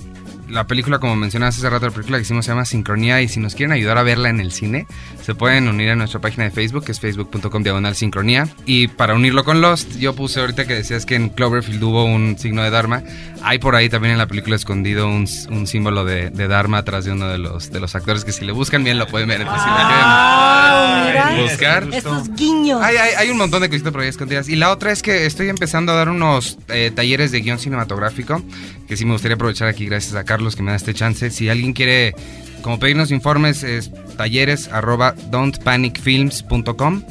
la 0.48 0.66
película, 0.66 0.98
como 0.98 1.16
mencionaste 1.16 1.60
hace 1.60 1.70
rato, 1.70 1.86
la 1.86 1.92
película 1.92 2.18
que 2.18 2.22
hicimos 2.22 2.44
se 2.44 2.52
llama 2.52 2.64
Sincronía 2.64 3.20
y 3.22 3.28
si 3.28 3.40
nos 3.40 3.54
quieren 3.54 3.72
ayudar 3.72 3.98
a 3.98 4.02
verla 4.02 4.28
en 4.28 4.40
el 4.40 4.52
cine, 4.52 4.86
se 5.22 5.34
pueden 5.34 5.68
unir 5.68 5.90
a 5.90 5.96
nuestra 5.96 6.20
página 6.20 6.44
de 6.44 6.50
Facebook, 6.50 6.84
que 6.84 6.92
es 6.92 7.00
facebook.com 7.00 7.62
diagonal 7.62 7.94
sincronía. 7.96 8.48
Y 8.64 8.88
para 8.88 9.14
unirlo 9.14 9.44
con 9.44 9.60
Lost, 9.60 9.96
yo 9.96 10.14
puse 10.14 10.40
ahorita 10.40 10.66
que 10.66 10.74
decías 10.74 11.06
que 11.06 11.14
en 11.16 11.28
Cloverfield 11.30 11.82
hubo 11.82 12.04
un 12.04 12.38
signo 12.38 12.62
de 12.62 12.70
Dharma. 12.70 13.02
Hay 13.42 13.58
por 13.58 13.74
ahí 13.76 13.88
también 13.88 14.12
en 14.12 14.18
la 14.18 14.26
película 14.26 14.56
escondido 14.56 15.08
un, 15.08 15.26
un 15.50 15.66
símbolo 15.66 16.04
de, 16.04 16.30
de 16.30 16.48
Dharma 16.48 16.78
atrás 16.78 17.04
de 17.04 17.12
uno 17.12 17.28
de 17.28 17.38
los, 17.38 17.70
de 17.70 17.80
los 17.80 17.94
actores 17.94 18.24
que 18.24 18.32
si 18.32 18.44
le 18.44 18.52
buscan 18.52 18.82
bien 18.84 18.98
lo 18.98 19.06
pueden 19.06 19.28
ver. 19.28 19.40
Entonces, 19.40 19.62
si 19.64 19.68
la 19.70 19.76
quieren- 19.76 20.04
Ah, 20.04 21.04
mira. 21.06 21.42
buscar. 21.42 21.88
Estos 21.92 22.28
guiños. 22.34 22.80
hay, 22.82 22.96
hay, 22.96 23.14
hay 23.14 23.30
un 23.30 23.36
montón 23.38 23.62
de 23.62 23.68
cositas 23.68 23.92
por 23.92 24.00
ahí 24.02 24.08
escondidas. 24.08 24.48
Y 24.48 24.56
la 24.56 24.70
otra 24.70 24.92
es 24.92 25.02
que 25.02 25.26
estoy 25.26 25.48
empezando 25.48 25.92
a 25.92 25.94
dar 25.96 26.08
unos 26.08 26.58
eh, 26.68 26.90
talleres 26.94 27.30
de 27.32 27.40
guion 27.40 27.58
cinematográfico, 27.58 28.42
que 28.86 28.96
sí 28.96 29.04
me 29.04 29.12
gustaría 29.12 29.34
aprovechar 29.34 29.68
aquí 29.68 29.86
gracias 29.86 30.14
a 30.14 30.24
Carlos 30.24 30.56
que 30.56 30.62
me 30.62 30.70
da 30.70 30.76
este 30.76 30.94
chance. 30.94 31.30
Si 31.30 31.48
alguien 31.48 31.72
quiere 31.72 32.14
como 32.62 32.78
pedirnos 32.78 33.10
informes, 33.10 33.62
es 33.62 33.90
talleres 34.16 34.68
arroba 34.68 35.14
don'tpanicfilms.com 35.30 37.02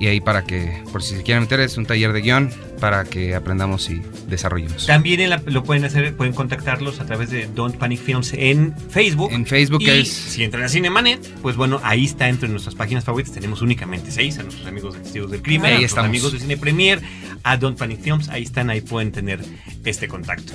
y 0.00 0.06
ahí 0.06 0.20
para 0.20 0.44
que, 0.44 0.80
por 0.92 1.02
si 1.02 1.16
se 1.16 1.22
quieren 1.24 1.42
meter, 1.42 1.58
es 1.58 1.76
un 1.76 1.84
taller 1.84 2.12
de 2.12 2.20
guion 2.20 2.50
para 2.78 3.04
que 3.04 3.34
aprendamos 3.34 3.90
y 3.90 4.00
desarrollemos. 4.28 4.86
También 4.86 5.28
la- 5.28 5.42
lo 5.46 5.64
pueden 5.64 5.84
hacer, 5.84 6.14
pueden 6.14 6.34
contactarlos 6.34 7.00
a 7.00 7.04
través 7.06 7.30
de 7.30 7.48
Don't 7.48 7.74
Panic 7.78 8.00
Films 8.00 8.32
en 8.32 8.76
Facebook. 8.90 9.32
En 9.32 9.44
Facebook 9.44 9.82
y 9.82 9.90
es... 9.90 10.08
si 10.08 10.44
entran 10.44 10.62
a 10.62 10.68
Cinemanet, 10.68 11.20
pues 11.42 11.56
bueno, 11.56 11.80
ahí 11.82 12.04
está 12.04 12.28
entre 12.28 12.48
nuestras 12.48 12.76
páginas 12.76 13.02
favoritas. 13.04 13.34
Tenemos 13.34 13.60
únicamente 13.60 14.12
seis, 14.12 14.38
a 14.38 14.44
nuestros 14.44 14.68
amigos 14.68 14.94
de 14.94 15.00
Testigos 15.00 15.32
del 15.32 15.42
Crimen, 15.42 15.64
Ahí 15.66 15.70
a 15.72 15.78
nuestros 15.80 15.90
estamos. 15.90 16.08
amigos 16.10 16.32
de 16.32 16.38
Cine 16.38 16.56
Premier, 16.56 17.00
a 17.42 17.56
Don't 17.56 17.76
Panic 17.76 18.00
Films, 18.00 18.28
ahí 18.28 18.44
están, 18.44 18.70
ahí 18.70 18.80
pueden 18.82 19.10
tener 19.10 19.40
este 19.84 20.06
contacto. 20.06 20.52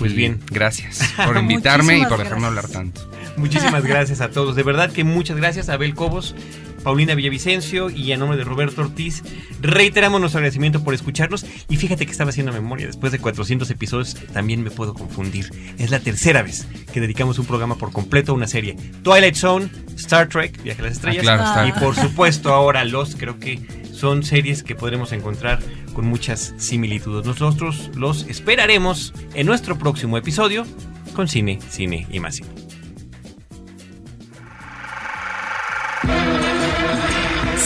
Pues 0.00 0.14
bien, 0.14 0.40
Gracias 0.50 1.12
por 1.26 1.36
invitarme 1.36 1.98
y 1.98 2.04
por 2.06 2.18
dejarme 2.18 2.40
gracias. 2.40 2.44
hablar 2.48 2.68
tanto. 2.68 3.00
muchísimas 3.36 3.84
gracias 3.84 4.20
a 4.20 4.30
todos. 4.30 4.56
De 4.56 4.62
verdad 4.62 4.90
que 4.90 5.04
muchas 5.04 5.36
gracias, 5.36 5.68
Abel 5.68 5.94
Cobos. 5.94 6.34
Paulina 6.82 7.14
Villavicencio 7.14 7.90
y 7.90 8.12
a 8.12 8.16
nombre 8.16 8.38
de 8.38 8.44
Roberto 8.44 8.82
Ortiz, 8.82 9.22
reiteramos 9.60 10.20
nuestro 10.20 10.38
agradecimiento 10.38 10.82
por 10.82 10.94
escucharnos. 10.94 11.44
Y 11.68 11.76
fíjate 11.76 12.06
que 12.06 12.12
estaba 12.12 12.30
haciendo 12.30 12.52
memoria, 12.52 12.86
después 12.86 13.12
de 13.12 13.18
400 13.18 13.70
episodios 13.70 14.14
también 14.32 14.62
me 14.62 14.70
puedo 14.70 14.94
confundir. 14.94 15.50
Es 15.78 15.90
la 15.90 16.00
tercera 16.00 16.42
vez 16.42 16.66
que 16.92 17.00
dedicamos 17.00 17.38
un 17.38 17.46
programa 17.46 17.76
por 17.76 17.92
completo 17.92 18.32
a 18.32 18.34
una 18.34 18.46
serie. 18.46 18.76
Twilight 19.02 19.34
Zone, 19.34 19.68
Star 19.96 20.28
Trek, 20.28 20.62
Viaje 20.62 20.80
a 20.80 20.84
las 20.84 20.92
Estrellas. 20.92 21.20
Ah, 21.20 21.22
claro, 21.22 21.44
Star 21.44 21.68
y 21.68 21.72
por 21.72 21.94
supuesto 21.94 22.52
ahora 22.52 22.84
Los, 22.84 23.16
creo 23.16 23.38
que 23.38 23.60
son 23.92 24.22
series 24.22 24.62
que 24.62 24.74
podremos 24.74 25.12
encontrar 25.12 25.58
con 25.92 26.06
muchas 26.06 26.54
similitudes. 26.56 27.26
Nosotros 27.26 27.90
los 27.94 28.26
esperaremos 28.28 29.12
en 29.34 29.46
nuestro 29.46 29.76
próximo 29.78 30.16
episodio 30.16 30.66
con 31.14 31.28
cine, 31.28 31.58
cine 31.68 32.06
y 32.10 32.20
más 32.20 32.36
cine. 32.36 32.48